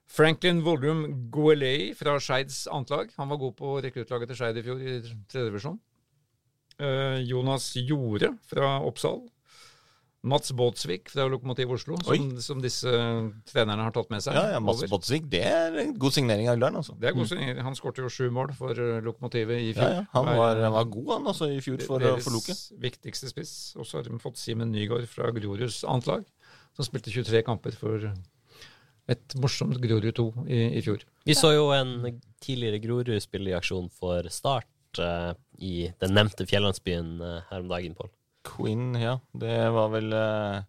Franklin 0.08 0.62
Voldrum 0.64 1.02
Goelei 1.34 1.90
fra 1.98 2.14
Skeids 2.22 2.62
annetlag. 2.72 3.10
Han 3.18 3.28
var 3.28 3.40
god 3.42 3.56
på 3.58 3.74
rekruttlaget 3.84 4.30
til 4.32 4.38
Skeid 4.40 4.56
i 4.60 4.64
fjor 4.64 4.80
i 4.80 4.94
tredje 5.28 5.48
divisjon. 5.50 5.80
Uh, 6.78 7.18
Jonas 7.26 7.72
Jorde 7.76 8.32
fra 8.48 8.78
Oppsal. 8.86 9.24
Mats 10.28 10.50
Båtsvik 10.52 11.12
fra 11.12 11.28
Lokomotiv 11.30 11.70
Oslo, 11.76 11.94
som, 12.02 12.32
som 12.42 12.58
disse 12.62 12.90
trenerne 13.46 13.84
har 13.86 13.92
tatt 13.94 14.08
med 14.10 14.22
seg. 14.24 14.34
Ja, 14.34 14.56
ja, 14.56 14.58
Mats 14.60 14.80
over. 14.82 14.90
Båtsvik, 14.96 15.28
det 15.30 15.44
er 15.46 15.76
en 15.84 15.92
god 16.02 16.16
signering 16.16 16.48
av 16.50 16.56
Ullern, 16.58 16.80
altså. 16.80 16.96
Det 16.98 17.06
er 17.12 17.14
god 17.14 17.28
signering. 17.30 17.60
Han 17.68 17.76
skårte 17.78 18.02
jo 18.02 18.10
sju 18.10 18.26
mål 18.34 18.50
for 18.58 18.74
uh, 18.74 18.96
Lokomotivet 19.04 19.60
i 19.62 19.68
Ja, 19.70 19.76
fjor. 19.78 19.92
ja. 19.94 20.02
Han 20.16 20.26
var, 20.40 20.62
han 20.64 20.74
var 20.74 20.88
god, 20.90 21.12
han, 21.14 21.28
altså, 21.34 21.50
i 21.54 21.60
fjor 21.62 21.84
for, 21.86 22.02
Deres 22.02 22.26
for 22.26 22.34
Loke. 22.34 22.56
viktigste 22.82 23.30
spiss. 23.30 23.54
Og 23.78 23.86
så 23.86 24.00
har 24.00 24.08
de 24.10 24.18
fått 24.24 24.40
Simen 24.42 24.72
Nygaard 24.74 25.06
fra 25.12 25.30
Groruds 25.36 25.84
annet 25.86 26.10
lag, 26.10 26.26
som 26.74 26.88
spilte 26.88 27.14
23 27.14 27.44
kamper 27.46 27.78
for 27.78 28.08
et 29.08 29.34
morsomt 29.40 29.78
Grorud 29.80 30.12
2 30.18 30.26
i, 30.46 30.58
i 30.78 30.82
fjor. 30.84 31.02
Vi 31.24 31.34
så 31.36 31.54
jo 31.54 31.68
en 31.72 32.20
tidligere 32.44 32.80
Grorud-spiller 32.82 33.54
i 33.54 33.56
aksjon 33.58 33.88
for 33.94 34.26
Start 34.32 35.00
eh, 35.00 35.32
i 35.64 35.74
den 36.00 36.12
nevnte 36.16 36.46
fjellandsbyen 36.48 37.14
eh, 37.24 37.38
her 37.50 37.64
om 37.64 37.68
dagen, 37.72 37.94
Pål. 37.98 38.10
Quinn, 38.48 38.92
ja. 39.00 39.16
Det 39.36 39.56
var 39.74 39.88
vel 39.92 40.12
eh, 40.16 40.60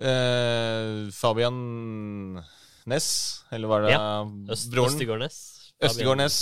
eh, 0.00 1.10
Fabian 1.12 1.58
Ness, 2.86 3.08
eller 3.52 3.68
var 3.68 3.82
det 3.86 3.94
Ja, 3.94 4.24
Øst, 4.52 4.70
broren? 4.72 4.92
Østegård 4.92 5.22
Ness. 5.24 5.38
Østegård 5.82 6.16
Ness 6.20 6.38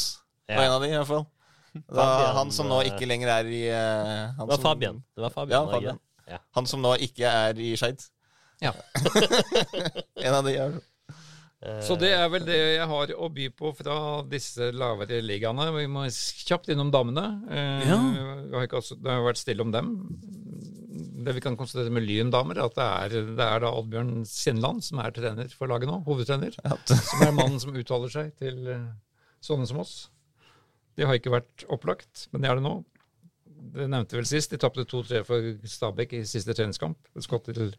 var 0.49 0.57
Ja. 0.57 0.65
en 0.67 0.73
av 0.77 0.81
de, 0.83 0.89
i 0.91 0.97
hvert 0.99 1.07
fall. 1.07 1.27
Da, 1.73 2.03
Fabian, 2.05 2.35
han 2.37 2.51
som 2.53 2.69
nå 2.69 2.81
eh, 2.83 2.91
ikke 2.91 3.07
lenger 3.09 3.29
er 3.33 3.47
i 3.49 3.63
eh, 3.69 4.33
han 4.37 4.43
Det 4.47 4.49
var 4.51 4.57
som- 4.59 4.63
Fabian. 4.67 5.03
Det 5.17 5.23
var 5.23 5.31
Fabian, 5.31 5.67
Ja, 5.67 5.73
Fabian. 5.73 5.99
Ja. 6.29 6.39
Han 6.55 6.67
som 6.67 6.83
nå 6.83 6.95
ikke 7.01 7.25
er 7.27 7.59
i 7.59 7.73
Skeid. 7.77 8.03
Ja. 8.63 8.73
en 10.27 10.35
av 10.41 10.45
de, 10.49 10.57
er 10.57 10.81
Eh, 11.63 11.77
Så 11.87 11.95
det 11.95 12.09
er 12.11 12.27
vel 12.27 12.43
det 12.43 12.57
jeg 12.59 12.87
har 12.91 13.11
å 13.23 13.29
by 13.31 13.45
på 13.55 13.69
fra 13.79 13.95
disse 14.27 14.73
lavere 14.75 15.21
ligaene. 15.23 15.69
Vi 15.77 15.85
må 15.87 16.01
kjapt 16.11 16.73
innom 16.75 16.89
damene. 16.91 17.23
Eh, 17.55 17.85
Ja. 17.87 17.99
vi 18.49 18.57
har 18.57 18.67
ikke, 18.67 18.81
altså- 18.81 18.97
det 18.99 19.07
har 19.13 19.23
vært 19.23 19.39
stille 19.39 19.63
om 19.63 19.71
dem. 19.71 19.93
Det 21.23 21.35
vi 21.37 21.41
kan 21.45 21.55
konstatere 21.57 21.93
med 21.95 22.03
Lyn-damer, 22.03 22.59
er 22.59 22.65
at 22.67 22.75
det 22.75 22.89
er, 23.15 23.27
det 23.39 23.47
er 23.47 23.61
da 23.63 23.71
Oddbjørn 23.79 24.27
Sinland 24.27 24.83
som 24.83 24.99
er 24.99 25.13
trener 25.15 25.49
for 25.55 25.69
laget 25.71 25.87
nå. 25.87 26.01
Hovedtrener. 26.05 26.51
Som 26.85 27.23
er 27.29 27.31
mannen 27.31 27.61
som 27.63 27.71
uttaler 27.79 28.11
seg 28.11 28.35
til 28.43 28.67
eh, 28.67 28.83
sånne 29.41 29.69
som 29.71 29.79
oss. 29.79 30.09
Det 30.99 31.07
har 31.07 31.15
ikke 31.15 31.31
vært 31.31 31.63
opplagt, 31.71 32.27
men 32.33 32.43
det 32.43 32.51
er 32.51 32.57
det 32.59 32.65
nå. 32.67 32.85
Det 33.47 33.87
nevnte 33.89 34.19
vel 34.19 34.27
sist. 34.27 34.51
De 34.51 34.59
tapte 34.59 34.83
2-3 34.85 35.23
for 35.25 35.39
Stabæk 35.63 36.13
i 36.19 36.25
siste 36.27 36.53
treningskamp. 36.59 36.99
Skott 37.23 37.45
til, 37.55 37.71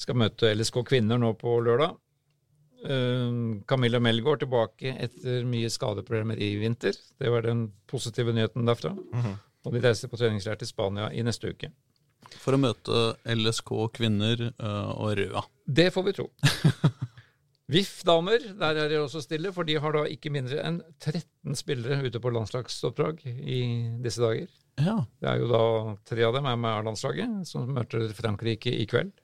skal 0.00 0.18
møte 0.18 0.52
LSK 0.54 0.80
Kvinner 0.88 1.20
nå 1.20 1.32
på 1.38 1.56
lørdag. 1.64 1.96
Uh, 2.84 3.62
Camilla 3.68 4.00
Melgaard 4.02 4.42
tilbake 4.42 4.92
etter 5.00 5.46
mye 5.48 5.70
skadeproblemer 5.72 6.40
i 6.42 6.54
vinter. 6.60 6.96
Det 7.18 7.32
var 7.32 7.46
den 7.46 7.68
positive 7.90 8.34
nyheten 8.36 8.68
derfra. 8.68 8.92
Og 9.64 9.72
de 9.72 9.80
reiser 9.80 10.10
på 10.12 10.20
treningsleir 10.20 10.60
til 10.60 10.68
Spania 10.68 11.08
i 11.14 11.24
neste 11.24 11.54
uke. 11.54 11.72
For 12.40 12.56
å 12.56 12.60
møte 12.60 13.00
LSK 13.30 13.72
kvinner 13.96 14.40
øh, 14.50 14.90
og 14.94 15.16
Røa. 15.18 15.44
Det 15.64 15.90
får 15.94 16.06
vi 16.08 16.14
tro. 16.18 16.28
VIF 17.72 18.02
damer, 18.04 18.42
der 18.60 18.76
er 18.82 18.90
de 18.92 18.98
også 19.00 19.22
stille, 19.24 19.52
for 19.56 19.64
de 19.64 19.78
har 19.80 19.94
da 19.96 20.02
ikke 20.10 20.32
mindre 20.32 20.60
enn 20.60 20.82
13 21.00 21.56
spillere 21.56 22.04
ute 22.04 22.20
på 22.20 22.32
landslagsoppdrag 22.34 23.22
i 23.24 23.60
disse 24.04 24.20
dager. 24.20 24.50
Ja. 24.84 24.98
Det 25.22 25.30
er 25.30 25.40
jo 25.40 25.48
da 25.48 25.64
tre 26.04 26.26
av 26.26 26.34
dem 26.36 26.48
er 26.50 26.58
med 26.60 26.70
A-landslaget, 26.82 27.46
som 27.48 27.70
møter 27.72 28.10
Frankrike 28.16 28.74
i 28.74 28.84
kveld. 28.90 29.14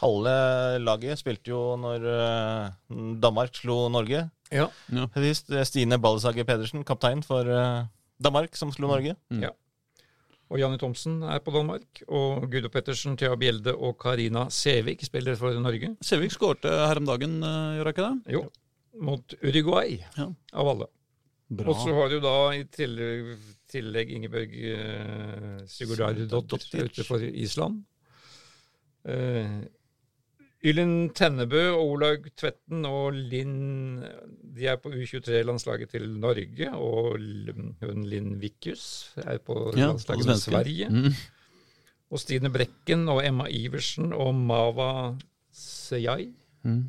Halve 0.00 0.78
laget 0.80 1.18
spilte 1.20 1.52
jo 1.52 1.76
når 1.76 2.06
eh, 2.08 2.70
Danmark 3.20 3.54
slo 3.58 3.88
Norge. 3.92 4.22
Ja. 4.52 4.68
Sist, 5.16 5.50
eh, 5.52 5.64
Stine 5.68 5.98
Balleshager 6.00 6.44
Pedersen, 6.48 6.84
kaptein 6.88 7.22
for 7.26 7.44
eh, 7.48 7.84
Danmark, 8.22 8.56
som 8.56 8.72
slo 8.72 8.88
Norge. 8.88 9.16
Og 10.52 10.58
Janni 10.60 10.76
Thomsen 10.80 11.22
er 11.24 11.38
på 11.40 11.52
Danmark. 11.54 12.02
Og 12.12 12.44
Gudo 12.52 12.68
Pettersen, 12.68 13.14
Thea 13.16 13.36
Bjelde 13.40 13.72
og 13.72 13.94
Karina 14.02 14.46
Sevik 14.52 15.00
spiller 15.06 15.36
for 15.40 15.54
Norge. 15.64 15.94
Sevik 16.04 16.34
skårte 16.34 16.68
her 16.68 17.00
om 17.00 17.06
dagen, 17.08 17.38
gjør 17.40 17.86
hun 17.88 17.92
ikke 17.94 18.08
det? 18.08 18.34
Jo, 18.34 18.42
mot 19.00 19.34
Uruguay, 19.40 19.96
Ja. 20.18 20.26
av 20.52 20.68
alle. 20.74 20.90
Bra. 21.52 21.68
Og 21.68 21.76
så 21.80 21.92
har 21.96 22.08
du 22.08 22.18
da 22.24 22.34
i 22.56 22.62
tillegg, 22.64 23.32
tillegg 23.68 24.12
Ingebjørg 24.16 24.52
eh, 24.72 25.56
Sigurdardottir 25.68 26.84
ute 26.88 27.04
for 27.04 27.20
Island. 27.24 27.82
Eh, 29.08 29.56
Ylin 30.62 31.10
Tennebø 31.10 31.62
og 31.74 31.88
Olaug 31.96 32.26
Tvetten 32.38 32.84
og 32.86 33.16
Linn 33.16 34.02
De 34.54 34.68
er 34.70 34.76
på 34.78 34.92
U23-landslaget 34.94 35.90
til 35.96 36.06
Norge. 36.22 36.68
Og 36.78 37.16
hun 37.82 38.04
Linn 38.06 38.36
Vikius 38.42 38.84
er 39.24 39.40
på 39.42 39.72
Ja, 39.74 39.88
landslaget 39.90 40.28
til. 40.28 40.40
Sverige. 40.44 40.88
Mm. 40.88 41.10
Og 42.12 42.20
Stine 42.22 42.50
Brekken 42.52 43.08
og 43.08 43.24
Emma 43.26 43.48
Iversen 43.50 44.12
og 44.12 44.34
Mava 44.38 45.16
Seyai. 45.52 46.30
Mm. 46.62 46.84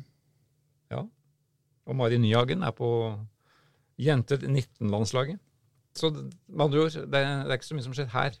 Ja. 0.92 1.02
Og 1.86 1.96
Mari 1.96 2.18
Nyhagen 2.18 2.62
er 2.62 2.70
på 2.76 2.90
jenter 3.98 4.36
19-landslaget. 4.44 5.38
Så 5.94 6.10
med 6.48 6.64
andre 6.64 6.78
ord, 6.84 6.90
det 6.90 7.02
er, 7.02 7.42
det 7.42 7.50
er 7.50 7.52
ikke 7.58 7.66
så 7.66 7.74
mye 7.78 7.86
som 7.86 7.94
skjer 7.94 8.10
her. 8.14 8.38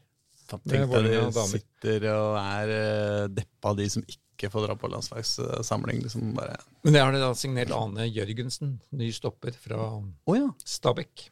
Tenk 0.50 0.66
Det 0.68 0.80
deg 0.92 1.32
de 1.32 1.46
sitter 1.48 2.06
og 2.12 2.36
er 2.40 2.72
øh, 2.74 3.28
deppa, 3.32 3.72
de 3.78 3.86
som 3.92 4.04
ikke 4.04 4.50
får 4.52 4.66
dra 4.66 4.76
på 4.76 4.90
landslagssamling. 4.92 6.02
Liksom 6.04 6.34
bare 6.36 6.58
Men 6.84 6.96
det 6.96 7.04
har 7.04 7.16
da 7.16 7.30
signert 7.38 7.72
Ane 7.72 8.08
Jørgensen, 8.10 8.78
ny 8.92 9.08
stopper 9.14 9.56
fra 9.56 9.78
oh, 9.96 10.34
ja. 10.36 10.50
Stabæk. 10.68 11.30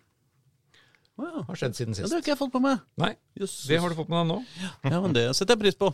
Oh, 1.20 1.26
ja. 1.28 1.43
Har 1.44 1.59
skjedd 1.60 1.76
siden 1.76 1.93
ja! 1.93 2.01
Det 2.01 2.09
sist. 2.09 2.14
har 2.16 2.22
ikke 2.24 2.32
jeg 2.32 2.40
fått 2.40 2.55
på 2.55 2.62
meg. 2.64 2.80
Nei, 3.01 3.12
Jøss. 3.36 3.59
det 3.68 3.80
har 3.82 3.93
du 3.93 3.98
fått 3.98 4.09
med 4.09 4.22
deg 4.22 4.30
nå. 4.32 4.39
Ja, 4.89 5.01
men 5.05 5.16
det 5.16 5.26
setter 5.36 5.59
jeg 5.59 5.64
pris 5.66 5.76
på. 5.78 5.90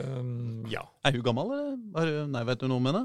Um, 0.00 0.62
ja. 0.72 0.86
Er 1.04 1.18
hun 1.18 1.26
gammel, 1.26 1.52
eller? 1.52 1.74
Er 2.00 2.30
Nei, 2.32 2.46
vet 2.48 2.62
du 2.62 2.70
noe 2.70 2.80
om 2.80 2.88
henne? 2.88 3.02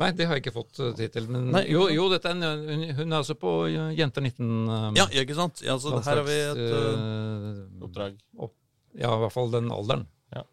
Nei, 0.00 0.08
det 0.16 0.24
har 0.24 0.36
jeg 0.38 0.44
ikke 0.46 0.54
fått 0.54 0.78
tid 0.96 1.12
til. 1.12 1.26
Men 1.32 1.50
Nei. 1.52 1.64
jo, 1.68 1.84
jo 1.92 2.06
dette 2.12 2.28
er 2.30 2.36
en, 2.38 2.68
hun, 2.68 2.84
hun 2.96 3.06
er 3.12 3.18
altså 3.18 3.36
på 3.40 3.50
Jenter 3.96 4.24
19. 4.24 4.44
Um, 4.68 4.96
Ja, 5.00 5.08
ikke 5.24 5.36
sant? 5.36 5.60
Ja, 5.64 5.76
så 5.80 5.96
her 5.96 6.20
har 6.20 6.24
vi 6.28 6.36
et 6.44 6.62
uh, 6.76 7.84
Oppdrag. 7.88 8.20
opp- 8.36 8.56
Ja, 8.98 9.14
i 9.14 9.22
hvert 9.22 9.34
fall 9.34 9.50
den 9.52 9.72
alderen. 9.72 10.06
Ja. 10.34 10.44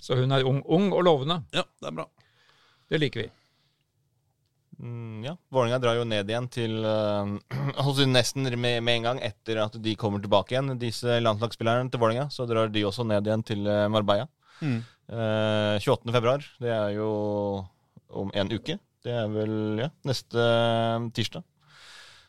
Så 0.00 0.18
hun 0.20 0.34
er 0.34 0.46
ung, 0.46 0.62
ung 0.64 0.92
og 0.92 1.04
lovende. 1.06 1.40
Ja, 1.56 1.64
det 1.80 1.90
er 1.90 1.98
bra. 1.98 2.06
Det 2.92 3.00
liker 3.02 3.24
vi. 3.24 3.28
Mm, 4.76 5.24
ja. 5.24 5.32
Vålerenga 5.48 5.80
drar 5.80 5.96
jo 5.96 6.04
ned 6.08 6.28
igjen 6.28 6.48
til 6.52 6.76
uh, 6.84 7.32
altså 7.80 8.04
Nesten 8.08 8.44
med, 8.44 8.82
med 8.84 8.98
en 8.98 9.08
gang 9.10 9.22
etter 9.24 9.62
at 9.64 9.78
de 9.82 9.96
kommer 9.96 10.20
tilbake 10.20 10.52
igjen, 10.52 10.74
disse 10.80 11.20
landslagsspillerne 11.22 11.88
til 11.90 12.02
Vålerenga. 12.02 12.28
Så 12.32 12.48
drar 12.50 12.72
de 12.72 12.84
også 12.84 13.06
ned 13.08 13.26
igjen 13.26 13.46
til 13.46 13.64
uh, 13.64 13.86
Marbella. 13.92 14.28
Mm. 14.60 14.80
Eh, 15.06 15.78
28. 15.78 16.10
februar, 16.12 16.42
det 16.58 16.72
er 16.72 16.96
jo 16.96 17.10
om 18.10 18.32
en 18.34 18.50
uke. 18.50 18.78
Det 19.06 19.12
er 19.14 19.28
vel 19.30 19.84
ja, 19.84 19.90
neste 20.08 20.42
eh, 20.42 21.06
tirsdag. 21.14 21.44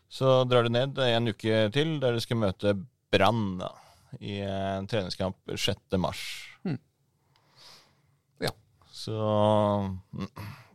Så 0.07 0.43
drar 0.47 0.67
de 0.67 0.71
ned 0.71 0.99
en 1.01 1.33
uke 1.33 1.65
til, 1.73 1.97
der 2.03 2.15
de 2.15 2.21
skal 2.23 2.39
møte 2.39 2.75
Brann 3.11 3.57
i 4.19 4.39
en 4.41 4.87
treningskamp 4.89 5.37
6. 5.53 5.97
mars. 6.01 6.21
Mm. 6.65 6.79
Ja. 8.47 8.51
Så 8.91 9.17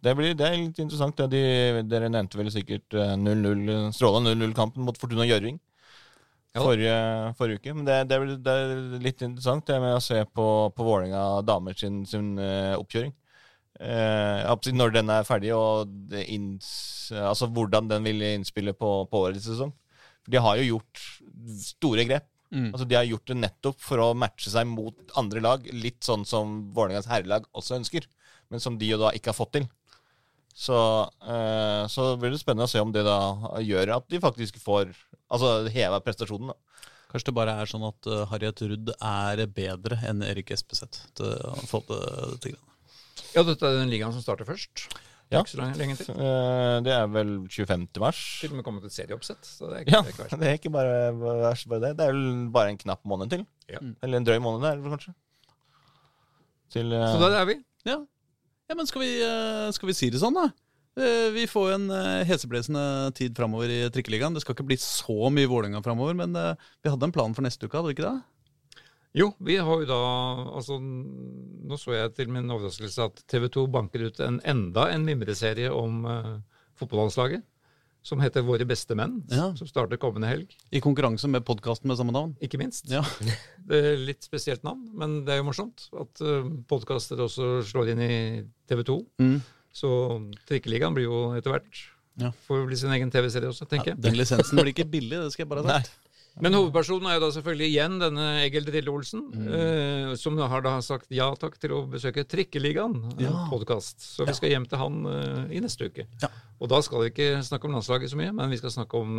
det, 0.02 0.14
blir, 0.18 0.34
det 0.34 0.46
er 0.46 0.58
litt 0.60 0.80
interessant. 0.82 1.18
Det. 1.18 1.28
De, 1.32 1.82
dere 1.88 2.10
nevnte 2.12 2.40
vel 2.40 2.50
sikkert 2.54 2.96
eh, 2.98 3.14
0-0, 3.18 3.92
strålende 3.94 4.34
0-0-kampen 4.34 4.86
mot 4.86 4.98
Fortuna 4.98 5.26
Gjøring. 5.28 5.60
Ja. 6.52 6.60
Forrige, 6.60 6.96
forrige 7.38 7.62
uke. 7.62 7.74
Men 7.76 7.88
det, 7.88 7.98
det, 8.10 8.18
er, 8.18 8.32
det 8.44 8.54
er 8.60 9.04
litt 9.04 9.22
interessant 9.24 9.66
det 9.68 9.78
med 9.80 9.96
å 9.96 10.04
se 10.04 10.20
på, 10.28 10.46
på 10.76 10.86
Vålerenga 10.86 11.42
damer 11.48 11.76
sin, 11.78 12.02
sin 12.08 12.34
eh, 12.42 12.74
oppkjøring. 12.76 13.14
Eh, 13.82 14.72
når 14.76 14.92
den 14.94 15.10
er 15.10 15.24
ferdig, 15.26 15.54
og 15.56 15.88
altså 17.16 17.48
hvordan 17.48 17.88
den 17.90 18.04
vil 18.04 18.26
innspille 18.34 18.76
på, 18.76 18.90
på 19.08 19.24
årets 19.26 19.48
sesong. 19.48 19.72
De 20.30 20.38
har 20.38 20.60
jo 20.60 20.76
gjort 20.76 21.06
store 21.62 22.04
grep. 22.06 22.28
Mm. 22.52 22.70
Altså 22.70 22.86
De 22.88 22.96
har 22.98 23.08
gjort 23.08 23.30
det 23.30 23.38
nettopp 23.40 23.78
for 23.80 24.02
å 24.02 24.10
matche 24.18 24.52
seg 24.52 24.68
mot 24.68 25.14
andre 25.18 25.40
lag, 25.44 25.68
litt 25.72 26.02
sånn 26.04 26.26
som 26.28 26.58
Vålerengas 26.76 27.08
herrelag 27.10 27.48
også 27.56 27.78
ønsker, 27.80 28.08
men 28.52 28.60
som 28.60 28.76
de 28.78 28.90
jo 28.90 29.00
da 29.00 29.12
ikke 29.16 29.32
har 29.32 29.38
fått 29.38 29.54
til. 29.56 29.68
Så, 30.52 30.76
eh, 31.24 31.86
så 31.88 32.10
blir 32.20 32.34
det 32.34 32.42
spennende 32.42 32.68
å 32.68 32.70
se 32.70 32.80
om 32.82 32.92
det 32.92 33.06
da 33.06 33.16
gjør 33.64 33.96
at 33.96 34.10
de 34.12 34.20
faktisk 34.20 34.60
får 34.60 34.92
Altså 35.32 35.70
heva 35.72 35.96
prestasjonen. 36.04 36.50
da. 36.52 36.88
Kanskje 37.08 37.30
det 37.30 37.36
bare 37.38 37.54
er 37.56 37.68
sånn 37.70 37.86
at 37.86 38.08
uh, 38.08 38.26
Harriet 38.28 38.60
Rudd 38.68 38.90
er 38.92 39.40
bedre 39.48 39.96
enn 40.04 40.20
Erik 40.26 40.50
Espeseth 40.52 41.06
til 41.16 41.30
å 41.48 41.54
få 41.68 41.80
det 41.88 42.00
til. 42.44 42.58
Ja, 43.32 43.40
dette 43.44 43.64
er 43.64 43.78
den 43.78 43.88
ligaen 43.88 44.12
som 44.12 44.20
starter 44.20 44.44
først. 44.48 44.90
Ja. 45.32 45.40
Ikke 45.40 45.54
så 45.54 45.58
lenge, 45.60 45.78
lenge 45.80 45.96
til. 45.96 46.12
Eh, 46.12 46.76
det 46.84 46.92
er 46.92 47.06
vel 47.08 47.30
25. 47.48 47.86
mars. 48.02 48.20
Til 48.42 48.52
og 48.52 48.58
med 48.58 48.66
kommet 48.66 48.86
et 48.88 48.94
serieoppsett. 48.94 49.48
Så 49.48 49.70
det 49.70 49.78
er 49.78 49.84
ikke, 49.84 49.94
Ja, 49.94 50.00
det 50.02 50.10
er 50.10 50.14
ikke 50.14 50.24
verst. 50.24 50.38
det 50.42 50.48
er 50.50 50.58
ikke 50.60 50.72
bare, 50.74 50.96
verst 51.42 51.68
bare 51.70 51.84
det. 51.86 51.92
Det 51.98 52.06
er 52.06 52.16
vel 52.16 52.48
bare 52.54 52.72
en 52.74 52.80
knapp 52.80 53.04
måned 53.08 53.32
til. 53.32 53.46
Ja. 53.72 53.80
Eller 54.02 54.20
en 54.20 54.26
drøy 54.28 54.40
måned, 54.44 54.66
der, 54.66 54.82
kanskje. 54.92 55.14
Til, 56.72 56.92
uh... 56.92 57.06
Så 57.14 57.22
der 57.22 57.38
er 57.40 57.48
vi. 57.48 57.56
Ja, 57.88 57.98
ja 58.68 58.76
men 58.78 58.88
skal 58.88 59.04
vi, 59.04 59.14
eh, 59.24 59.70
skal 59.76 59.90
vi 59.90 59.96
si 59.96 60.10
det 60.12 60.20
sånn, 60.22 60.36
da? 60.36 60.50
Eh, 61.00 61.30
Vi 61.32 61.46
får 61.48 61.72
en 61.78 61.88
heseblesende 62.28 62.84
tid 63.16 63.36
framover 63.36 63.72
i 63.72 63.80
trikkeligaen. 63.92 64.36
Det 64.36 64.44
skal 64.44 64.56
ikke 64.56 64.68
bli 64.68 64.78
så 64.80 65.32
mye 65.32 65.48
Vålerenga 65.48 65.80
framover, 65.84 66.16
men 66.18 66.36
vi 66.36 66.92
hadde 66.92 67.08
en 67.08 67.14
plan 67.14 67.32
for 67.32 67.44
neste 67.44 67.64
uke, 67.64 67.78
hadde 67.78 67.88
vi 67.92 67.96
ikke 67.96 68.10
det? 68.10 68.18
Jo, 69.16 69.28
vi 69.44 69.58
har 69.60 69.82
jo 69.82 69.88
da 69.88 70.00
altså, 70.56 70.78
Nå 70.80 71.78
så 71.80 71.94
jeg 71.96 72.14
til 72.16 72.30
min 72.32 72.48
overraskelse 72.48 73.08
at 73.10 73.24
TV 73.28 73.48
2 73.52 73.66
banker 73.72 74.06
ut 74.08 74.20
en, 74.24 74.40
enda 74.48 74.88
en 74.92 75.04
mimreserie 75.04 75.72
om 75.72 76.04
uh, 76.08 76.36
fotballandslaget. 76.80 77.44
Som 78.02 78.18
heter 78.18 78.42
Våre 78.42 78.64
beste 78.66 78.96
menn. 78.98 79.20
Ja. 79.30 79.52
Som 79.54 79.68
starter 79.70 80.00
kommende 80.00 80.26
helg. 80.26 80.56
I 80.74 80.80
konkurranse 80.82 81.28
med 81.30 81.44
podkasten 81.46 81.86
med 81.86 82.00
samme 82.00 82.14
navn. 82.16 82.32
Ikke 82.42 82.58
minst. 82.58 82.88
Ja. 82.90 83.04
Det 83.68 83.78
er 83.78 84.00
litt 84.00 84.26
spesielt 84.26 84.64
navn, 84.66 84.88
men 84.98 85.20
det 85.22 85.36
er 85.36 85.38
jo 85.38 85.46
morsomt 85.46 85.84
at 85.94 86.22
uh, 86.26 86.48
podkaster 86.66 87.20
også 87.22 87.60
slår 87.68 87.92
inn 87.92 88.02
i 88.02 88.14
TV 88.66 88.82
2. 88.88 88.96
Mm. 89.22 89.36
Så 89.72 89.90
Trikkeligaen 90.48 90.96
blir 90.96 91.06
jo 91.06 91.20
etter 91.38 91.54
hvert 91.54 91.84
Ja. 92.20 92.32
Får 92.48 92.66
bli 92.68 92.76
sin 92.76 92.90
egen 92.92 93.08
TV-serie 93.12 93.48
også, 93.48 93.64
tenker 93.70 93.94
jeg. 93.94 94.02
den 94.04 94.18
lisensen 94.18 94.58
blir 94.58 94.74
ikke 94.74 94.84
billig, 94.84 95.16
det 95.22 95.30
skal 95.32 95.46
jeg 95.46 95.52
bare 95.52 95.62
ha 95.64 95.78
sagt. 95.78 95.94
Men 96.40 96.54
hovedpersonen 96.56 97.06
er 97.10 97.18
jo 97.18 97.26
da 97.26 97.30
selvfølgelig 97.34 97.66
igjen 97.74 97.98
denne 98.00 98.26
Egil 98.46 98.64
Drille 98.64 98.88
Olsen, 98.92 99.20
Mm. 99.32 99.48
eh, 99.52 100.14
som 100.16 100.38
har 100.38 100.62
da 100.64 100.78
sagt 100.80 101.06
ja 101.12 101.26
takk 101.36 101.58
til 101.60 101.70
å 101.76 101.82
besøke 101.90 102.24
Trikkeligaen, 102.24 102.94
en 103.12 103.20
Ja. 103.20 103.48
podkast. 103.50 104.00
Så 104.00 104.24
vi 104.26 104.32
skal 104.32 104.50
hjem 104.50 104.66
til 104.68 104.78
han 104.78 105.04
eh, 105.06 105.56
i 105.56 105.60
neste 105.60 105.90
uke. 105.90 106.06
Ja. 106.22 106.28
Og 106.60 106.68
da 106.70 106.80
skal 106.80 107.00
vi 107.02 107.10
ikke 107.10 107.42
snakke 107.44 107.64
om 107.66 107.72
landslaget 107.76 108.08
så 108.10 108.16
mye, 108.16 108.32
men 108.32 108.48
vi 108.50 108.56
skal 108.56 108.70
snakke 108.70 108.94
om 108.94 109.18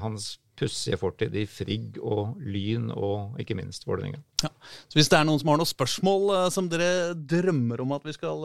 hans 0.00 0.38
pussige 0.56 0.96
fortid 0.96 1.34
i 1.36 1.44
Frigg 1.44 1.98
og 2.00 2.36
Lyn 2.40 2.90
og 2.96 3.36
ikke 3.38 3.56
minst 3.58 3.84
Vålerenga. 3.84 4.22
Så 4.40 4.94
hvis 4.96 5.08
det 5.10 5.18
er 5.18 5.24
noen 5.24 5.38
som 5.40 5.48
har 5.50 5.58
noen 5.58 5.68
spørsmål 5.68 6.46
eh, 6.46 6.50
som 6.50 6.68
dere 6.70 7.12
drømmer 7.14 7.80
om 7.82 7.92
at 7.92 8.02
vi 8.04 8.12
skal 8.16 8.44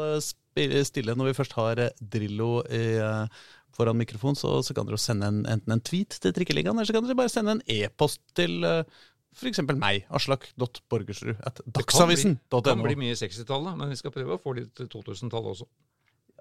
eh, 0.57 0.83
stille 0.83 1.15
når 1.15 1.31
vi 1.31 1.37
først 1.39 1.53
har 1.53 1.79
eh, 1.79 1.89
Drillo 2.01 2.61
i, 2.67 2.97
eh, 2.99 3.27
foran 3.81 3.97
mikrofon, 3.99 4.37
så, 4.39 4.55
så 4.63 4.77
kan 4.77 4.85
dere 4.87 5.01
sende 5.01 5.27
en, 5.33 5.41
enten 5.57 5.75
en 5.75 5.81
tweet 5.91 6.21
til 6.21 6.33
Trikkeligaen, 6.37 6.77
eller 6.77 6.87
så 6.87 6.95
kan 6.95 7.03
dere 7.09 7.17
bare 7.25 7.33
sende 7.33 7.57
en 7.59 7.65
e-post 7.81 8.21
til 8.37 8.61
uh, 8.63 8.81
f.eks. 9.31 9.61
meg, 9.79 10.01
aslak.borgersrud 10.11 11.37
at 11.47 11.61
Det 11.71 11.85
kan 11.87 12.81
bli 12.83 12.95
mye 12.99 13.15
60-tallet, 13.15 13.77
men 13.79 13.89
vi 13.93 13.95
skal 13.99 14.11
prøve 14.11 14.35
å 14.35 14.41
få 14.43 14.53
litt 14.57 14.75
2000-tallet 14.91 15.53
også. 15.55 15.67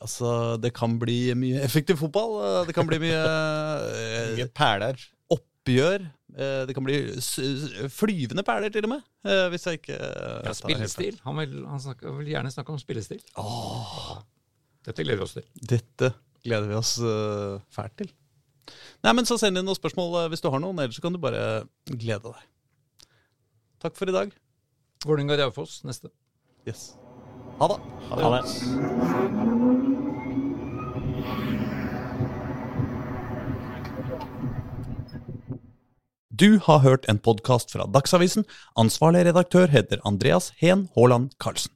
Altså, 0.01 0.31
det 0.59 0.73
kan 0.75 0.95
bli 0.99 1.19
mye 1.37 1.61
effektiv 1.63 1.99
fotball. 2.01 2.39
eh, 2.41 2.61
Det 2.71 2.75
kan 2.75 2.87
bli 2.89 2.99
mye 3.03 3.19
eh, 3.21 4.31
Mye 4.39 4.47
perler. 4.57 4.97
oppgjør. 5.37 6.07
eh, 6.35 6.63
Det 6.67 6.75
kan 6.75 6.87
bli 6.87 6.97
flyvende 7.93 8.43
perler, 8.49 8.73
til 8.73 8.89
og 8.89 8.95
med. 8.97 9.03
eh, 9.29 9.47
Hvis 9.53 9.69
jeg 9.69 9.83
ikke 9.83 9.99
eh, 10.01 10.41
Ja, 10.49 10.55
spillestil. 10.57 11.21
Han 11.29 11.37
vil, 11.43 11.55
han 11.69 11.85
snakker, 11.85 12.17
vil 12.19 12.33
gjerne 12.33 12.51
snakke 12.55 12.73
om 12.75 12.81
spillestil. 12.81 13.21
Dette 14.89 15.05
gleder 15.05 15.21
vi 15.21 15.29
oss 15.29 15.37
til. 15.37 15.45
Dette 15.77 16.15
gleder 16.47 16.69
vi 16.71 16.79
oss 16.79 16.97
eh, 16.99 17.61
fælt 17.75 17.97
til. 18.01 18.11
Nei, 19.05 19.13
men 19.17 19.27
Så 19.29 19.39
send 19.41 19.59
inn 19.59 19.67
noen 19.67 19.79
spørsmål 19.79 20.25
eh, 20.25 20.29
hvis 20.33 20.45
du 20.45 20.51
har 20.53 20.63
noen, 20.63 20.79
ellers 20.83 20.99
så 20.99 21.05
kan 21.05 21.17
du 21.17 21.21
bare 21.23 21.65
glede 21.91 22.31
deg. 22.31 22.47
Takk 23.81 23.97
for 23.97 24.13
i 24.13 24.17
dag. 24.17 24.33
Vålerenga 25.07 25.39
Raufoss 25.41 25.81
neste. 25.89 26.13
Yes. 26.69 26.93
Ha 27.61 27.69
det. 27.73 27.79
Ha 28.11 28.35
det. 28.37 29.51
Du 36.41 36.59
har 36.65 36.79
hørt 36.81 37.05
en 37.09 37.19
podkast 37.21 37.73
fra 37.73 37.85
Dagsavisen. 37.85 38.47
Ansvarlig 38.81 39.27
redaktør 39.29 39.69
heter 39.69 40.01
Andreas 40.09 40.53
Heen 40.61 40.89
Haaland 40.97 41.35
Karlsen. 41.41 41.73